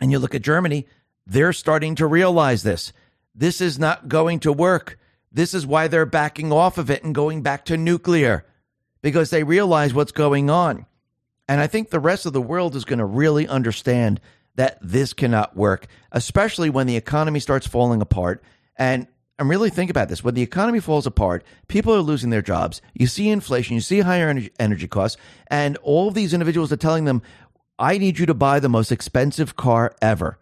and 0.00 0.10
you 0.12 0.18
look 0.18 0.34
at 0.34 0.42
Germany, 0.42 0.86
they're 1.26 1.52
starting 1.52 1.94
to 1.96 2.06
realize 2.06 2.62
this. 2.62 2.92
This 3.34 3.60
is 3.60 3.78
not 3.78 4.08
going 4.08 4.40
to 4.40 4.52
work. 4.52 4.98
This 5.32 5.54
is 5.54 5.66
why 5.66 5.88
they're 5.88 6.06
backing 6.06 6.52
off 6.52 6.78
of 6.78 6.90
it 6.90 7.04
and 7.04 7.14
going 7.14 7.42
back 7.42 7.64
to 7.66 7.76
nuclear 7.76 8.44
because 9.02 9.30
they 9.30 9.44
realize 9.44 9.94
what's 9.94 10.12
going 10.12 10.50
on. 10.50 10.86
And 11.48 11.60
I 11.60 11.66
think 11.66 11.90
the 11.90 12.00
rest 12.00 12.26
of 12.26 12.32
the 12.32 12.42
world 12.42 12.76
is 12.76 12.84
going 12.84 12.98
to 12.98 13.04
really 13.04 13.48
understand 13.48 14.20
that 14.56 14.78
this 14.82 15.12
cannot 15.12 15.56
work, 15.56 15.86
especially 16.12 16.68
when 16.68 16.86
the 16.86 16.96
economy 16.96 17.40
starts 17.40 17.66
falling 17.66 18.02
apart. 18.02 18.42
And 18.76 19.06
and 19.38 19.48
really 19.48 19.70
think 19.70 19.88
about 19.88 20.08
this. 20.08 20.24
When 20.24 20.34
the 20.34 20.42
economy 20.42 20.80
falls 20.80 21.06
apart, 21.06 21.44
people 21.68 21.94
are 21.94 22.00
losing 22.00 22.30
their 22.30 22.42
jobs. 22.42 22.82
You 22.92 23.06
see 23.06 23.28
inflation, 23.28 23.74
you 23.74 23.80
see 23.80 24.00
higher 24.00 24.28
energy, 24.58 24.88
costs, 24.88 25.16
and 25.46 25.76
all 25.78 26.10
these 26.10 26.34
individuals 26.34 26.72
are 26.72 26.76
telling 26.76 27.04
them, 27.04 27.22
I 27.78 27.98
need 27.98 28.18
you 28.18 28.26
to 28.26 28.34
buy 28.34 28.58
the 28.58 28.68
most 28.68 28.90
expensive 28.90 29.54
car 29.54 29.94
ever. 30.02 30.38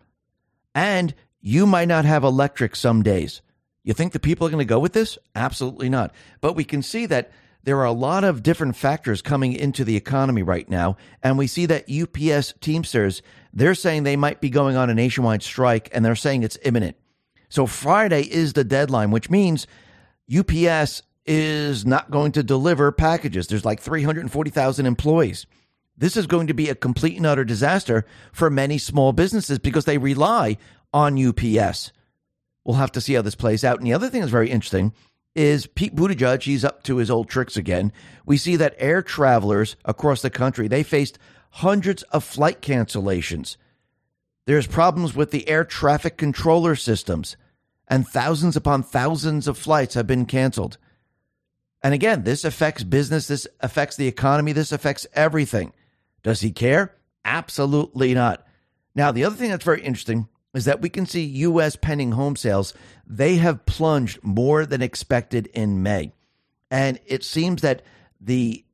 And 0.75 1.15
you 1.43 1.67
might 1.67 1.89
not 1.89 2.07
have 2.07 2.25
electric 2.25 2.75
some 2.75 3.03
days. 3.03 3.43
You 3.87 3.95
think 3.95 4.13
the 4.13 4.19
people 4.19 4.47
are 4.47 4.51
going 4.51 4.59
to 4.59 4.69
go 4.69 4.81
with 4.81 4.93
this? 4.93 5.17
Absolutely 5.37 5.89
not. 5.89 6.13
But 6.41 6.57
we 6.57 6.65
can 6.65 6.83
see 6.83 7.07
that 7.07 7.31
there 7.63 7.79
are 7.79 7.85
a 7.85 7.93
lot 7.93 8.25
of 8.25 8.43
different 8.43 8.75
factors 8.75 9.23
coming 9.23 9.53
into 9.53 9.85
the 9.85 9.97
economy 9.97 10.43
right 10.43 10.69
now. 10.69 10.97
And 11.23 11.39
we 11.39 11.47
see 11.47 11.67
that 11.67 11.89
UPS 11.89 12.55
Teamsters, 12.61 13.23
they're 13.53 13.77
saying 13.77 14.03
they 14.03 14.17
might 14.17 14.41
be 14.41 14.51
going 14.51 14.77
on 14.77 14.91
a 14.91 14.95
nationwide 14.95 15.45
strike 15.45 15.89
and 15.93 16.05
they're 16.05 16.17
saying 16.17 16.43
it's 16.43 16.59
imminent. 16.65 16.97
So 17.49 17.65
Friday 17.65 18.23
is 18.23 18.55
the 18.55 18.65
deadline, 18.65 19.13
which 19.13 19.31
means 19.31 19.69
UPS 20.37 21.03
is 21.25 21.87
not 21.87 22.11
going 22.11 22.33
to 22.33 22.43
deliver 22.43 22.91
packages. 22.91 23.47
There's 23.47 23.65
like 23.65 23.81
340,000 23.81 24.85
employees. 24.85 25.47
This 25.97 26.17
is 26.17 26.27
going 26.27 26.49
to 26.49 26.55
be 26.55 26.71
a 26.71 26.75
complete 26.75 27.17
and 27.17 27.27
utter 27.27 27.45
disaster 27.45 28.05
for 28.33 28.51
many 28.51 28.79
small 28.79 29.13
businesses 29.13 29.61
because 29.61 29.85
they 29.85 29.99
rely 29.99 30.57
on 30.93 31.25
UPS. 31.25 31.93
We'll 32.67 32.77
have 32.77 32.93
to 32.93 33.01
see 33.01 33.15
how 33.15 33.23
this 33.23 33.35
plays 33.35 33.65
out. 33.65 33.79
And 33.79 33.87
the 33.87 33.95
other 33.95 34.11
thing 34.11 34.21
that's 34.21 34.31
very 34.31 34.51
interesting 34.51 34.93
is 35.35 35.67
Pete 35.67 35.97
Buttigieg, 35.97 36.43
he's 36.43 36.65
up 36.65 36.83
to 36.83 36.97
his 36.97 37.11
old 37.11 37.31
tricks 37.31 37.57
again. 37.57 37.93
We 38.27 38.37
see 38.37 38.57
that 38.57 38.75
air 38.77 39.01
travelers 39.01 39.77
across 39.87 40.21
the 40.21 40.31
country, 40.31 40.69
they 40.69 40.83
faced 40.83 41.19
hundreds 41.51 42.03
of 42.05 42.25
flight 42.25 42.61
cancellations 42.61 43.57
there's 44.47 44.69
problems 44.69 45.15
with 45.15 45.33
the 45.33 45.49
air 45.49 45.65
traffic 45.65 46.17
controller 46.17 46.77
systems, 46.77 47.37
and 47.89 48.07
thousands 48.07 48.57
upon 48.57 48.85
thousands 48.85 49.49
of 49.49 49.59
flights 49.59 49.95
have 49.95 50.07
been 50.07 50.25
canceled. 50.25 50.79
And 51.83 51.93
again, 51.93 52.23
this 52.23 52.45
affects 52.45 52.85
business, 52.85 53.27
this 53.27 53.47
affects 53.61 53.97
the 53.97 54.07
economy, 54.07 54.53
this 54.53 54.73
affects 54.73 55.07
everything. 55.15 55.73
Does 56.23 56.41
he 56.41 56.53
care? 56.53 56.95
Absolutely 57.25 58.15
not. 58.15 58.47
Now, 58.95 59.13
the 59.13 59.25
other 59.25 59.37
thing 59.37 59.51
that's 59.51 59.65
very 59.65 59.83
interesting 59.83 60.29
is 60.57 60.65
that 60.65 60.81
we 60.81 60.89
can 60.89 61.07
see 61.07 61.23
U.S. 61.23 61.77
pending 61.77 62.13
home 62.13 62.37
sales, 62.37 62.75
they 63.07 63.37
have 63.37 63.67
plunged 63.67 64.23
more 64.23 64.67
than 64.67 64.83
expected 64.83 65.49
in 65.49 65.83
May. 65.83 66.13
And 66.71 66.99
it 67.07 67.25
seems 67.25 67.63
that 67.63 67.83
the 68.21 68.65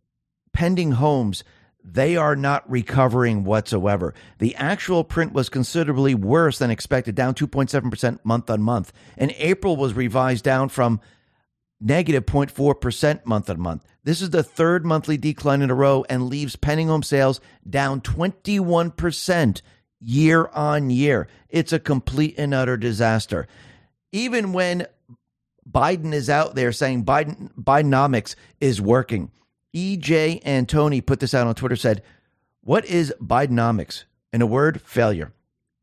pending 0.53 0.93
homes 0.93 1.45
they 1.85 2.17
are 2.17 2.37
not 2.37 2.71
recovering 2.71 3.45
whatsoever. 3.45 4.15
The 4.39 4.55
actual 4.55 5.03
print 5.03 5.33
was 5.33 5.49
considerably 5.49 6.15
worse 6.15 6.59
than 6.59 6.71
expected, 6.71 7.15
down 7.15 7.35
2.7% 7.35 8.21
month 8.25 8.51
on 8.51 8.63
month. 8.63 8.93
And 9.19 9.35
April 9.37 9.77
was 9.77 9.95
revised 9.95 10.45
down 10.45 10.69
from 10.69 11.01
negative 11.81 12.25
0.4% 12.25 13.27
month 13.27 13.51
on 13.51 13.61
month. 13.61 13.85
This 14.05 14.23
is 14.23 14.31
the 14.31 14.45
third 14.45 14.85
monthly 14.87 15.17
decline 15.17 15.63
in 15.63 15.71
a 15.71 15.75
row 15.75 16.05
and 16.09 16.29
leaves 16.29 16.57
pending 16.57 16.89
home 16.89 17.03
sales 17.03 17.41
down 17.69 18.01
21% 18.01 19.63
year 20.03 20.49
on 20.49 20.91
year. 20.91 21.29
It's 21.49 21.73
a 21.73 21.79
complete 21.79 22.35
and 22.39 22.53
utter 22.53 22.77
disaster. 22.77 23.47
Even 24.11 24.53
when 24.53 24.87
Biden 25.71 26.13
is 26.13 26.29
out 26.29 26.55
there 26.55 26.73
saying 26.73 27.05
Biden 27.05 27.51
Bidenomics 27.55 28.35
is 28.61 28.81
working. 28.81 29.31
EJ 29.75 30.43
Antoni 30.43 31.05
put 31.05 31.21
this 31.21 31.35
out 31.35 31.47
on 31.47 31.55
Twitter 31.55 31.77
said, 31.77 32.03
"What 32.63 32.85
is 32.85 33.15
Bidenomics?" 33.21 34.05
In 34.33 34.43
a 34.43 34.47
word, 34.47 34.83
failure. 34.83 35.33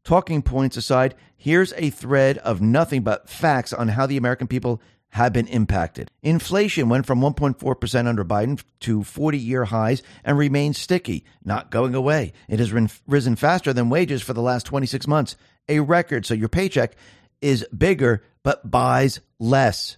Talking 0.03 0.41
points 0.41 0.77
aside, 0.77 1.15
here's 1.35 1.73
a 1.73 1.89
thread 1.89 2.37
of 2.39 2.61
nothing 2.61 3.03
but 3.03 3.29
facts 3.29 3.73
on 3.73 3.89
how 3.89 4.05
the 4.05 4.17
American 4.17 4.47
people 4.47 4.81
have 5.11 5.33
been 5.33 5.47
impacted. 5.47 6.09
Inflation 6.21 6.89
went 6.89 7.05
from 7.05 7.19
1.4% 7.21 8.07
under 8.07 8.23
Biden 8.23 8.61
to 8.81 9.03
40 9.03 9.37
year 9.37 9.65
highs 9.65 10.03
and 10.23 10.37
remains 10.37 10.77
sticky, 10.77 11.25
not 11.43 11.71
going 11.71 11.95
away. 11.95 12.33
It 12.47 12.59
has 12.59 12.73
risen 13.07 13.35
faster 13.35 13.73
than 13.73 13.89
wages 13.89 14.21
for 14.21 14.33
the 14.33 14.41
last 14.41 14.65
26 14.65 15.07
months, 15.07 15.35
a 15.67 15.79
record. 15.79 16.25
So 16.25 16.33
your 16.33 16.49
paycheck 16.49 16.95
is 17.41 17.65
bigger 17.75 18.23
but 18.43 18.69
buys 18.69 19.19
less. 19.39 19.97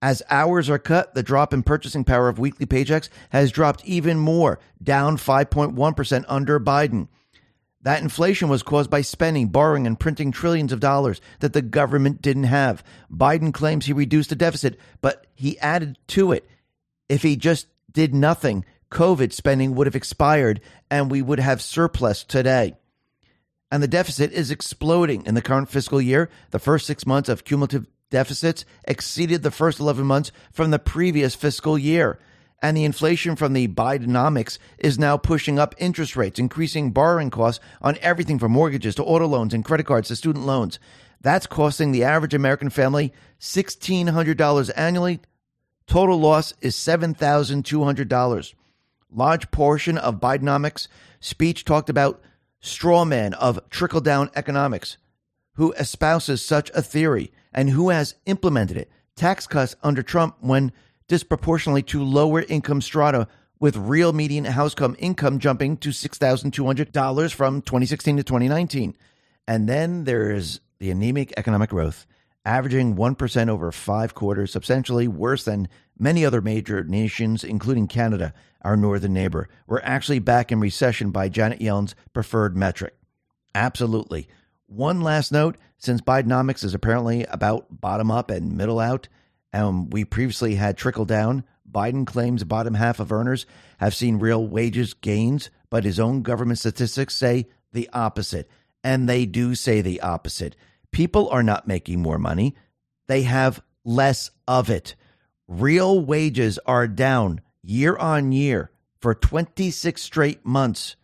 As 0.00 0.22
hours 0.28 0.68
are 0.68 0.80
cut, 0.80 1.14
the 1.14 1.22
drop 1.22 1.54
in 1.54 1.62
purchasing 1.62 2.02
power 2.02 2.28
of 2.28 2.38
weekly 2.38 2.66
paychecks 2.66 3.08
has 3.30 3.52
dropped 3.52 3.84
even 3.84 4.18
more, 4.18 4.58
down 4.82 5.16
5.1% 5.16 6.24
under 6.26 6.58
Biden. 6.58 7.06
That 7.82 8.02
inflation 8.02 8.48
was 8.48 8.62
caused 8.62 8.90
by 8.90 9.02
spending, 9.02 9.48
borrowing, 9.48 9.86
and 9.86 9.98
printing 9.98 10.30
trillions 10.30 10.72
of 10.72 10.80
dollars 10.80 11.20
that 11.40 11.52
the 11.52 11.62
government 11.62 12.22
didn't 12.22 12.44
have. 12.44 12.84
Biden 13.10 13.52
claims 13.52 13.86
he 13.86 13.92
reduced 13.92 14.30
the 14.30 14.36
deficit, 14.36 14.78
but 15.00 15.26
he 15.34 15.58
added 15.58 15.98
to 16.08 16.32
it. 16.32 16.48
If 17.08 17.22
he 17.22 17.36
just 17.36 17.66
did 17.90 18.14
nothing, 18.14 18.64
COVID 18.92 19.32
spending 19.32 19.74
would 19.74 19.86
have 19.86 19.96
expired 19.96 20.60
and 20.90 21.10
we 21.10 21.22
would 21.22 21.40
have 21.40 21.60
surplus 21.60 22.22
today. 22.22 22.76
And 23.70 23.82
the 23.82 23.88
deficit 23.88 24.32
is 24.32 24.50
exploding 24.50 25.26
in 25.26 25.34
the 25.34 25.42
current 25.42 25.70
fiscal 25.70 26.00
year. 26.00 26.28
The 26.50 26.58
first 26.58 26.86
six 26.86 27.06
months 27.06 27.28
of 27.28 27.44
cumulative 27.44 27.86
deficits 28.10 28.64
exceeded 28.84 29.42
the 29.42 29.50
first 29.50 29.80
11 29.80 30.04
months 30.06 30.30
from 30.52 30.70
the 30.70 30.78
previous 30.78 31.34
fiscal 31.34 31.78
year 31.78 32.18
and 32.62 32.76
the 32.76 32.84
inflation 32.84 33.34
from 33.34 33.52
the 33.52 33.66
Bidenomics 33.66 34.58
is 34.78 34.98
now 34.98 35.16
pushing 35.16 35.58
up 35.58 35.74
interest 35.78 36.16
rates, 36.16 36.38
increasing 36.38 36.92
borrowing 36.92 37.28
costs 37.28 37.62
on 37.82 37.98
everything 38.00 38.38
from 38.38 38.52
mortgages 38.52 38.94
to 38.94 39.04
auto 39.04 39.26
loans 39.26 39.52
and 39.52 39.64
credit 39.64 39.84
cards 39.84 40.08
to 40.08 40.16
student 40.16 40.46
loans. 40.46 40.78
That's 41.20 41.46
costing 41.46 41.90
the 41.90 42.04
average 42.04 42.34
American 42.34 42.70
family 42.70 43.12
$1,600 43.40 44.70
annually. 44.76 45.20
Total 45.88 46.18
loss 46.18 46.54
is 46.60 46.76
$7,200. 46.76 48.54
Large 49.10 49.50
portion 49.50 49.98
of 49.98 50.20
Bidenomics 50.20 50.86
speech 51.20 51.64
talked 51.64 51.90
about 51.90 52.22
straw 52.60 53.04
man 53.04 53.34
of 53.34 53.58
trickle 53.70 54.00
down 54.00 54.30
economics, 54.36 54.96
who 55.54 55.72
espouses 55.72 56.44
such 56.44 56.70
a 56.70 56.80
theory 56.80 57.32
and 57.52 57.70
who 57.70 57.90
has 57.90 58.14
implemented 58.24 58.76
it. 58.76 58.90
Tax 59.16 59.46
cuts 59.46 59.76
under 59.82 60.02
Trump 60.02 60.36
when 60.40 60.72
disproportionately 61.12 61.82
to 61.82 62.02
lower 62.02 62.40
income 62.40 62.80
strata, 62.80 63.28
with 63.60 63.76
real 63.76 64.14
median 64.14 64.46
household 64.46 64.96
income 64.98 65.38
jumping 65.38 65.76
to 65.76 65.90
$6,200 65.90 67.34
from 67.34 67.60
2016 67.60 68.16
to 68.16 68.22
2019. 68.22 68.96
And 69.46 69.68
then 69.68 70.04
there's 70.04 70.62
the 70.78 70.90
anemic 70.90 71.34
economic 71.36 71.68
growth, 71.68 72.06
averaging 72.46 72.96
1% 72.96 73.48
over 73.50 73.70
five 73.70 74.14
quarters, 74.14 74.52
substantially 74.52 75.06
worse 75.06 75.44
than 75.44 75.68
many 75.98 76.24
other 76.24 76.40
major 76.40 76.82
nations, 76.82 77.44
including 77.44 77.88
Canada, 77.88 78.32
our 78.62 78.74
northern 78.74 79.12
neighbor. 79.12 79.50
We're 79.66 79.82
actually 79.82 80.20
back 80.20 80.50
in 80.50 80.60
recession 80.60 81.10
by 81.10 81.28
Janet 81.28 81.60
Yellen's 81.60 81.94
preferred 82.14 82.56
metric. 82.56 82.94
Absolutely. 83.54 84.28
One 84.66 85.02
last 85.02 85.30
note 85.30 85.58
since 85.76 86.00
Bidenomics 86.00 86.64
is 86.64 86.72
apparently 86.72 87.24
about 87.26 87.82
bottom 87.82 88.10
up 88.10 88.30
and 88.30 88.56
middle 88.56 88.80
out, 88.80 89.08
and 89.52 89.92
we 89.92 90.04
previously 90.04 90.54
had 90.54 90.76
trickle 90.76 91.04
down. 91.04 91.44
Biden 91.70 92.06
claims 92.06 92.44
bottom 92.44 92.74
half 92.74 93.00
of 93.00 93.12
earners 93.12 93.46
have 93.78 93.94
seen 93.94 94.18
real 94.18 94.46
wages 94.46 94.94
gains, 94.94 95.50
but 95.70 95.84
his 95.84 96.00
own 96.00 96.22
government 96.22 96.58
statistics 96.58 97.14
say 97.14 97.48
the 97.72 97.88
opposite. 97.92 98.48
And 98.84 99.08
they 99.08 99.26
do 99.26 99.54
say 99.54 99.80
the 99.80 100.00
opposite. 100.00 100.56
People 100.90 101.28
are 101.30 101.42
not 101.42 101.68
making 101.68 102.00
more 102.00 102.18
money, 102.18 102.56
they 103.06 103.22
have 103.22 103.62
less 103.84 104.30
of 104.46 104.70
it. 104.70 104.94
Real 105.48 106.00
wages 106.00 106.58
are 106.66 106.88
down 106.88 107.40
year 107.62 107.96
on 107.96 108.32
year 108.32 108.70
for 109.00 109.14
26 109.14 110.00
straight 110.00 110.46
months. 110.46 110.96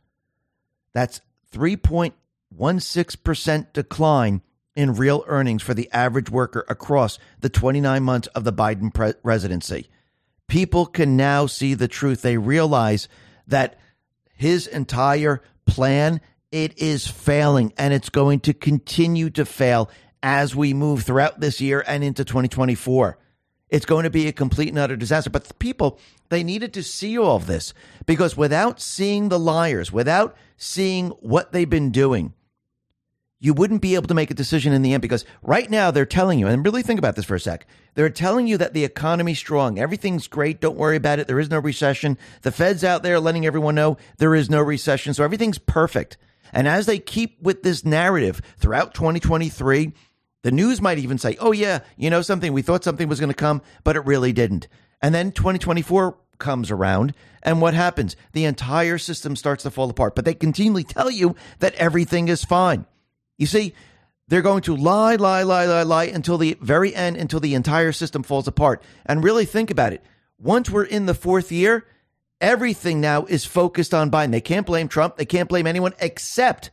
That's 0.93 1.21
3.16% 1.53 3.73
decline 3.73 4.43
in 4.79 4.95
real 4.95 5.25
earnings 5.27 5.61
for 5.61 5.75
the 5.75 5.91
average 5.91 6.31
worker 6.31 6.65
across 6.69 7.19
the 7.41 7.49
29 7.49 8.01
months 8.01 8.29
of 8.29 8.45
the 8.45 8.53
Biden 8.53 8.95
pre- 8.95 9.13
presidency. 9.13 9.91
People 10.47 10.87
can 10.87 11.17
now 11.17 11.47
see 11.47 11.75
the 11.75 11.89
truth. 11.89 12.23
They 12.23 12.39
realize 12.39 13.09
that 13.49 13.77
his 14.37 14.69
entire 14.69 15.43
plan 15.67 16.21
it 16.53 16.79
is 16.79 17.09
failing 17.09 17.73
and 17.77 17.93
it's 17.93 18.09
going 18.09 18.39
to 18.41 18.55
continue 18.55 19.31
to 19.31 19.45
fail 19.45 19.91
as 20.23 20.55
we 20.55 20.73
move 20.75 21.03
throughout 21.03 21.41
this 21.41 21.61
year 21.61 21.83
and 21.85 22.05
into 22.05 22.25
2024. 22.25 23.19
It's 23.71 23.85
going 23.85 24.05
to 24.05 24.11
be 24.11 24.29
a 24.29 24.33
complete 24.33 24.69
and 24.69 24.79
utter 24.79 24.97
disaster. 24.97 25.29
But 25.29 25.45
the 25.45 25.55
people, 25.55 25.99
they 26.29 26.45
needed 26.45 26.73
to 26.75 26.85
see 26.85 27.19
all 27.19 27.35
of 27.35 27.49
this 27.49 27.75
because 28.07 28.37
without 28.37 28.81
seeing 28.81 29.29
the 29.29 29.41
liars, 29.41 29.91
without 29.93 30.37
seeing 30.57 31.11
what 31.21 31.51
they've 31.51 31.69
been 31.69 31.91
doing, 31.91 32.33
you 33.41 33.55
wouldn't 33.55 33.83
be 33.83 33.95
able 33.95 34.09
to 34.09 34.15
make 34.15 34.31
a 34.31 34.35
decision 34.35 34.73
in 34.73 34.83
the 34.83 34.95
end 34.95 35.03
because 35.03 35.25
right 35.43 35.71
now 35.71 35.91
they're 35.91 36.05
telling 36.05 36.39
you, 36.39 36.49
and 36.49 36.65
really 36.65 36.83
think 36.83 36.99
about 36.99 37.15
this 37.15 37.25
for 37.25 37.37
a 37.37 37.41
sec. 37.41 37.67
They're 37.95 38.11
telling 38.11 38.47
you 38.47 38.59
that 38.59 38.75
the 38.75 38.85
economy's 38.85 39.39
strong. 39.39 39.79
Everything's 39.79 40.27
great. 40.27 40.61
Don't 40.61 40.77
worry 40.77 40.97
about 40.97 41.19
it. 41.19 41.27
There 41.29 41.39
is 41.39 41.51
no 41.51 41.59
recession. 41.59 42.19
The 42.43 42.53
Fed's 42.53 42.85
out 42.85 43.03
there 43.03 43.21
letting 43.21 43.47
everyone 43.47 43.77
know 43.77 43.97
there 44.19 44.35
is 44.35 44.51
no 44.51 44.61
recession. 44.61 45.15
So 45.15 45.25
everything's 45.25 45.59
perfect. 45.59 46.17
And 46.53 46.67
as 46.67 46.87
they 46.87 46.99
keep 46.99 47.41
with 47.41 47.63
this 47.63 47.85
narrative 47.85 48.41
throughout 48.57 48.95
2023, 48.95 49.93
the 50.43 50.51
news 50.51 50.81
might 50.81 50.99
even 50.99 51.19
say, 51.19 51.37
oh, 51.41 51.53
yeah, 51.53 51.81
you 51.97 52.11
know 52.11 52.23
something? 52.23 52.53
We 52.53 52.63
thought 52.63 52.85
something 52.85 53.09
was 53.09 53.21
going 53.21 53.31
to 53.31 53.35
come, 53.35 53.63
but 53.85 53.97
it 53.97 54.07
really 54.07 54.33
didn't. 54.33 54.69
And 55.03 55.15
then 55.15 55.31
2024 55.33 56.17
comes 56.39 56.71
around, 56.71 57.15
and 57.43 57.61
what 57.61 57.75
happens? 57.75 58.17
The 58.33 58.45
entire 58.45 58.99
system 58.99 59.37
starts 59.37 59.65
to 59.65 59.71
fall 59.71 59.91
apart. 59.91 60.15
But 60.15 60.25
they 60.25 60.35
continually 60.35 60.85
tell 60.85 61.11
you 61.11 61.37
that 61.59 61.75
everything 61.75 62.29
is 62.29 62.45
fine. 62.45 62.87
You 63.39 63.47
see, 63.47 63.73
they're 64.27 64.43
going 64.43 64.63
to 64.63 64.77
lie, 64.77 65.17
lie, 65.17 65.43
lie, 65.43 65.65
lie, 65.65 65.85
lie 65.85 66.05
until 66.05 66.37
the 66.37 66.59
very 66.61 66.95
end, 66.95 67.17
until 67.17 67.41
the 67.41 67.55
entire 67.55 67.93
system 67.93 68.23
falls 68.23 68.47
apart. 68.47 68.83
And 69.07 69.25
really 69.25 69.47
think 69.47 69.71
about 69.71 69.95
it. 69.95 70.05
Once 70.39 70.69
we're 70.69 70.85
in 70.85 71.07
the 71.07 71.15
fourth 71.15 71.51
year, 71.51 71.87
everything 72.41 73.01
now 73.01 73.25
is 73.25 73.47
focused 73.47 73.95
on 73.95 74.11
Biden. 74.11 74.33
They 74.33 74.41
can't 74.41 74.67
blame 74.67 74.89
Trump. 74.89 75.17
They 75.17 75.25
can't 75.25 75.49
blame 75.49 75.67
anyone 75.67 75.95
except 75.99 76.71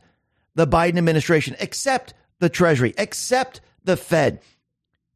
the 0.54 0.66
Biden 0.66 0.98
administration, 0.98 1.56
except 1.58 2.14
the 2.40 2.48
Treasury, 2.48 2.94
except 2.98 3.60
the 3.84 3.96
Fed. 3.96 4.40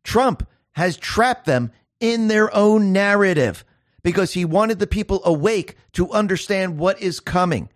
Trump 0.02 0.48
has 0.72 0.96
trapped 0.96 1.44
them 1.44 1.72
in 1.98 2.28
their 2.28 2.54
own 2.54 2.92
narrative 2.92 3.64
because 4.02 4.32
he 4.32 4.44
wanted 4.44 4.78
the 4.78 4.86
people 4.86 5.20
awake 5.24 5.76
to 5.92 6.10
understand 6.10 6.78
what 6.78 7.00
is 7.02 7.20
coming. 7.20 7.68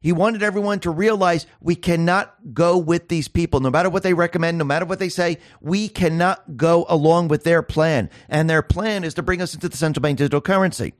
He 0.00 0.12
wanted 0.12 0.44
everyone 0.44 0.78
to 0.80 0.90
realize 0.90 1.46
we 1.60 1.74
cannot 1.74 2.54
go 2.54 2.78
with 2.78 3.08
these 3.08 3.26
people, 3.26 3.58
no 3.58 3.70
matter 3.70 3.90
what 3.90 4.04
they 4.04 4.14
recommend, 4.14 4.56
no 4.56 4.64
matter 4.64 4.84
what 4.84 5.00
they 5.00 5.08
say. 5.08 5.38
We 5.60 5.88
cannot 5.88 6.56
go 6.56 6.86
along 6.88 7.28
with 7.28 7.42
their 7.42 7.62
plan. 7.62 8.08
And 8.28 8.48
their 8.48 8.62
plan 8.62 9.02
is 9.02 9.14
to 9.14 9.22
bring 9.22 9.42
us 9.42 9.54
into 9.54 9.68
the 9.68 9.76
central 9.76 10.00
bank 10.00 10.18
digital 10.18 10.40
currency. 10.40 10.94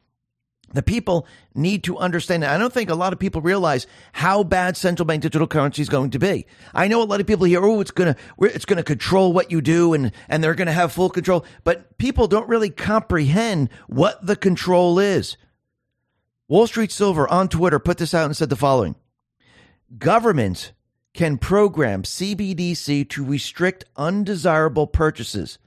The 0.74 0.82
people 0.82 1.26
need 1.54 1.84
to 1.84 1.96
understand 1.96 2.42
that. 2.42 2.50
I 2.50 2.58
don't 2.58 2.72
think 2.72 2.90
a 2.90 2.94
lot 2.94 3.12
of 3.12 3.18
people 3.18 3.40
realize 3.40 3.87
how 4.12 4.42
bad 4.42 4.76
central 4.76 5.06
bank 5.06 5.22
digital 5.22 5.46
currency 5.46 5.80
is 5.80 5.88
going 5.88 6.11
to 6.11 6.18
be. 6.18 6.46
I 6.74 6.88
know 6.88 7.00
a 7.00 7.04
lot 7.04 7.20
of 7.20 7.26
people 7.26 7.46
hear, 7.46 7.64
oh, 7.64 7.80
it's 7.80 7.90
going 7.90 8.14
to, 8.14 8.20
it's 8.44 8.66
going 8.66 8.76
to 8.76 8.82
control 8.82 9.32
what 9.32 9.50
you 9.50 9.62
do 9.62 9.94
and, 9.94 10.12
and 10.28 10.44
they're 10.44 10.54
going 10.54 10.66
to 10.66 10.72
have 10.72 10.92
full 10.92 11.08
control. 11.08 11.46
But 11.64 11.96
people 11.96 12.26
don't 12.26 12.48
really 12.48 12.68
comprehend 12.68 13.70
what 13.87 14.26
the 14.26 14.37
control 14.37 14.98
is. 14.98 15.38
Wall 16.50 16.66
Street 16.66 16.90
Silver 16.90 17.28
on 17.28 17.48
Twitter 17.48 17.78
put 17.78 17.98
this 17.98 18.14
out 18.14 18.24
and 18.24 18.34
said 18.34 18.48
the 18.48 18.56
following 18.56 18.94
Governments 19.98 20.72
can 21.12 21.37
program 21.37 22.04
CBDC 22.04 23.06
to 23.11 23.24
restrict 23.24 23.84
undesirable 23.96 24.87
purchases, 24.87 25.58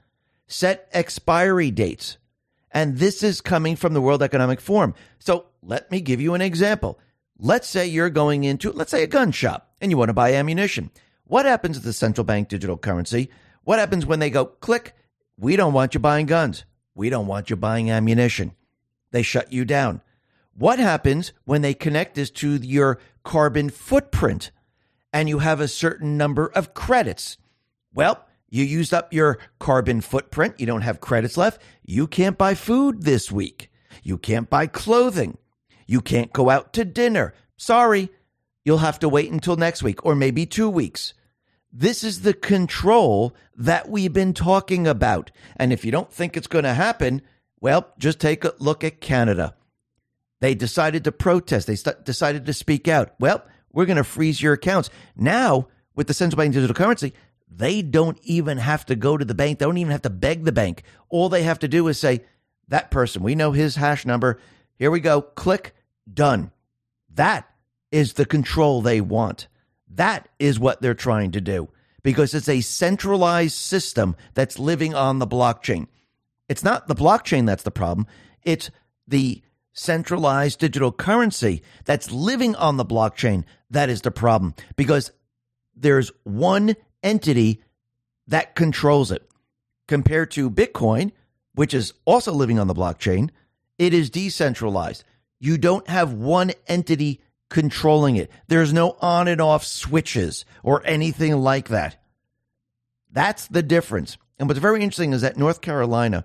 set 0.48 0.88
expiry 0.92 1.70
dates, 1.70 2.18
And 2.72 2.98
this 2.98 3.22
is 3.22 3.40
coming 3.40 3.76
from 3.76 3.94
the 3.94 4.00
World 4.00 4.24
Economic 4.24 4.60
Forum. 4.60 4.94
So 5.20 5.46
let 5.62 5.88
me 5.92 6.00
give 6.00 6.20
you 6.20 6.34
an 6.34 6.40
example. 6.40 6.98
Let's 7.38 7.68
say 7.68 7.86
you're 7.86 8.10
going 8.10 8.42
into, 8.42 8.72
let's 8.72 8.90
say, 8.90 9.04
a 9.04 9.08
gun 9.08 9.30
shop 9.30 9.72
and 9.80 9.88
you 9.88 9.96
want 9.96 10.08
to 10.08 10.14
buy 10.14 10.34
ammunition. 10.34 10.90
What 11.24 11.46
happens 11.46 11.78
to 11.78 11.84
the 11.84 11.92
central 11.92 12.24
bank 12.24 12.48
digital 12.48 12.76
currency? 12.76 13.30
What 13.62 13.78
happens 13.78 14.04
when 14.04 14.18
they 14.18 14.30
go 14.30 14.46
click? 14.46 14.96
We 15.38 15.54
don't 15.54 15.74
want 15.74 15.94
you 15.94 16.00
buying 16.00 16.26
guns. 16.26 16.64
We 16.96 17.08
don't 17.08 17.28
want 17.28 17.50
you 17.50 17.56
buying 17.56 17.88
ammunition. 17.88 18.56
They 19.12 19.22
shut 19.22 19.52
you 19.52 19.64
down. 19.64 20.00
What 20.54 20.78
happens 20.78 21.32
when 21.44 21.62
they 21.62 21.74
connect 21.74 22.14
this 22.14 22.30
to 22.30 22.54
your 22.56 22.98
carbon 23.24 23.70
footprint 23.70 24.50
and 25.12 25.28
you 25.28 25.38
have 25.38 25.60
a 25.60 25.68
certain 25.68 26.16
number 26.16 26.46
of 26.46 26.74
credits? 26.74 27.38
Well, 27.94 28.26
you 28.48 28.64
used 28.64 28.92
up 28.92 29.14
your 29.14 29.38
carbon 29.58 30.02
footprint. 30.02 30.56
You 30.58 30.66
don't 30.66 30.82
have 30.82 31.00
credits 31.00 31.38
left. 31.38 31.62
You 31.84 32.06
can't 32.06 32.36
buy 32.36 32.54
food 32.54 33.02
this 33.02 33.32
week. 33.32 33.70
You 34.02 34.18
can't 34.18 34.50
buy 34.50 34.66
clothing. 34.66 35.38
You 35.86 36.00
can't 36.02 36.32
go 36.32 36.50
out 36.50 36.72
to 36.74 36.84
dinner. 36.84 37.34
Sorry. 37.56 38.10
You'll 38.64 38.78
have 38.78 38.98
to 39.00 39.08
wait 39.08 39.32
until 39.32 39.56
next 39.56 39.82
week 39.82 40.04
or 40.04 40.14
maybe 40.14 40.44
two 40.46 40.68
weeks. 40.68 41.14
This 41.72 42.04
is 42.04 42.20
the 42.20 42.34
control 42.34 43.34
that 43.56 43.88
we've 43.88 44.12
been 44.12 44.34
talking 44.34 44.86
about. 44.86 45.30
And 45.56 45.72
if 45.72 45.84
you 45.84 45.90
don't 45.90 46.12
think 46.12 46.36
it's 46.36 46.46
going 46.46 46.64
to 46.64 46.74
happen, 46.74 47.22
well, 47.60 47.94
just 47.98 48.20
take 48.20 48.44
a 48.44 48.54
look 48.58 48.84
at 48.84 49.00
Canada. 49.00 49.54
They 50.42 50.56
decided 50.56 51.04
to 51.04 51.12
protest. 51.12 51.68
They 51.68 51.76
st- 51.76 52.04
decided 52.04 52.46
to 52.46 52.52
speak 52.52 52.88
out. 52.88 53.14
Well, 53.20 53.44
we're 53.72 53.86
going 53.86 53.96
to 53.96 54.02
freeze 54.02 54.42
your 54.42 54.54
accounts. 54.54 54.90
Now, 55.14 55.68
with 55.94 56.08
the 56.08 56.14
central 56.14 56.36
bank 56.36 56.52
digital 56.52 56.74
currency, 56.74 57.12
they 57.48 57.80
don't 57.80 58.18
even 58.24 58.58
have 58.58 58.84
to 58.86 58.96
go 58.96 59.16
to 59.16 59.24
the 59.24 59.36
bank. 59.36 59.60
They 59.60 59.66
don't 59.66 59.78
even 59.78 59.92
have 59.92 60.02
to 60.02 60.10
beg 60.10 60.42
the 60.42 60.50
bank. 60.50 60.82
All 61.08 61.28
they 61.28 61.44
have 61.44 61.60
to 61.60 61.68
do 61.68 61.86
is 61.86 62.00
say, 62.00 62.24
that 62.66 62.90
person, 62.90 63.22
we 63.22 63.36
know 63.36 63.52
his 63.52 63.76
hash 63.76 64.04
number. 64.04 64.40
Here 64.74 64.90
we 64.90 64.98
go. 64.98 65.22
Click, 65.22 65.76
done. 66.12 66.50
That 67.14 67.48
is 67.92 68.14
the 68.14 68.26
control 68.26 68.82
they 68.82 69.00
want. 69.00 69.46
That 69.94 70.28
is 70.40 70.58
what 70.58 70.82
they're 70.82 70.92
trying 70.92 71.30
to 71.32 71.40
do 71.40 71.68
because 72.02 72.34
it's 72.34 72.48
a 72.48 72.62
centralized 72.62 73.54
system 73.54 74.16
that's 74.34 74.58
living 74.58 74.92
on 74.92 75.20
the 75.20 75.26
blockchain. 75.28 75.86
It's 76.48 76.64
not 76.64 76.88
the 76.88 76.96
blockchain 76.96 77.46
that's 77.46 77.62
the 77.62 77.70
problem. 77.70 78.08
It's 78.42 78.72
the 79.06 79.40
centralized 79.72 80.58
digital 80.58 80.92
currency 80.92 81.62
that's 81.84 82.10
living 82.12 82.54
on 82.56 82.76
the 82.76 82.84
blockchain 82.84 83.44
that 83.70 83.88
is 83.88 84.02
the 84.02 84.10
problem 84.10 84.54
because 84.76 85.10
there's 85.74 86.12
one 86.24 86.76
entity 87.02 87.62
that 88.26 88.54
controls 88.54 89.10
it. 89.10 89.26
Compared 89.88 90.30
to 90.32 90.50
Bitcoin, 90.50 91.12
which 91.54 91.74
is 91.74 91.92
also 92.04 92.32
living 92.32 92.58
on 92.58 92.66
the 92.66 92.74
blockchain, 92.74 93.30
it 93.78 93.92
is 93.92 94.10
decentralized. 94.10 95.04
You 95.40 95.58
don't 95.58 95.88
have 95.88 96.12
one 96.12 96.52
entity 96.66 97.20
controlling 97.50 98.16
it. 98.16 98.30
There's 98.48 98.72
no 98.72 98.96
on 99.00 99.28
and 99.28 99.40
off 99.40 99.64
switches 99.64 100.44
or 100.62 100.86
anything 100.86 101.36
like 101.36 101.68
that. 101.68 101.96
That's 103.10 103.48
the 103.48 103.62
difference. 103.62 104.16
And 104.38 104.48
what's 104.48 104.60
very 104.60 104.82
interesting 104.82 105.12
is 105.12 105.20
that 105.20 105.36
North 105.36 105.60
Carolina, 105.60 106.24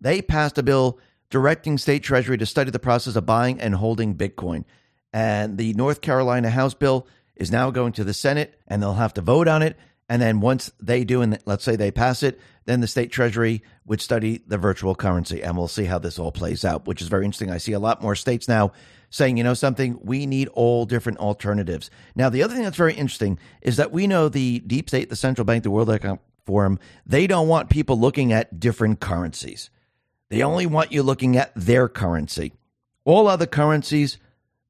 they 0.00 0.22
passed 0.22 0.58
a 0.58 0.62
bill 0.62 0.98
directing 1.32 1.78
state 1.78 2.02
treasury 2.02 2.36
to 2.36 2.44
study 2.44 2.70
the 2.70 2.78
process 2.78 3.16
of 3.16 3.24
buying 3.24 3.58
and 3.58 3.74
holding 3.74 4.14
Bitcoin. 4.14 4.64
And 5.14 5.56
the 5.56 5.72
North 5.72 6.02
Carolina 6.02 6.50
House 6.50 6.74
bill 6.74 7.06
is 7.34 7.50
now 7.50 7.70
going 7.70 7.94
to 7.94 8.04
the 8.04 8.12
Senate 8.12 8.54
and 8.68 8.82
they'll 8.82 8.92
have 8.92 9.14
to 9.14 9.22
vote 9.22 9.48
on 9.48 9.62
it. 9.62 9.78
And 10.10 10.20
then 10.20 10.40
once 10.40 10.70
they 10.78 11.04
do, 11.04 11.22
and 11.22 11.38
let's 11.46 11.64
say 11.64 11.74
they 11.74 11.90
pass 11.90 12.22
it, 12.22 12.38
then 12.66 12.82
the 12.82 12.86
state 12.86 13.10
treasury 13.10 13.62
would 13.86 14.02
study 14.02 14.42
the 14.46 14.58
virtual 14.58 14.94
currency. 14.94 15.42
And 15.42 15.56
we'll 15.56 15.68
see 15.68 15.86
how 15.86 15.98
this 15.98 16.18
all 16.18 16.32
plays 16.32 16.66
out, 16.66 16.86
which 16.86 17.00
is 17.00 17.08
very 17.08 17.24
interesting. 17.24 17.50
I 17.50 17.56
see 17.56 17.72
a 17.72 17.80
lot 17.80 18.02
more 18.02 18.14
states 18.14 18.46
now 18.46 18.72
saying, 19.08 19.38
you 19.38 19.44
know, 19.44 19.54
something, 19.54 19.98
we 20.02 20.26
need 20.26 20.48
all 20.48 20.84
different 20.84 21.18
alternatives. 21.18 21.90
Now, 22.14 22.28
the 22.28 22.42
other 22.42 22.54
thing 22.54 22.64
that's 22.64 22.76
very 22.76 22.94
interesting 22.94 23.38
is 23.62 23.78
that 23.78 23.90
we 23.90 24.06
know 24.06 24.28
the 24.28 24.60
deep 24.60 24.90
state, 24.90 25.08
the 25.08 25.16
central 25.16 25.46
bank, 25.46 25.62
the 25.62 25.70
World 25.70 25.88
Economic 25.88 26.20
Forum, 26.44 26.78
they 27.06 27.26
don't 27.26 27.48
want 27.48 27.70
people 27.70 27.98
looking 27.98 28.34
at 28.34 28.60
different 28.60 29.00
currencies. 29.00 29.70
They 30.32 30.42
only 30.42 30.64
want 30.64 30.92
you 30.92 31.02
looking 31.02 31.36
at 31.36 31.52
their 31.54 31.90
currency. 31.90 32.54
All 33.04 33.28
other 33.28 33.44
currencies, 33.44 34.16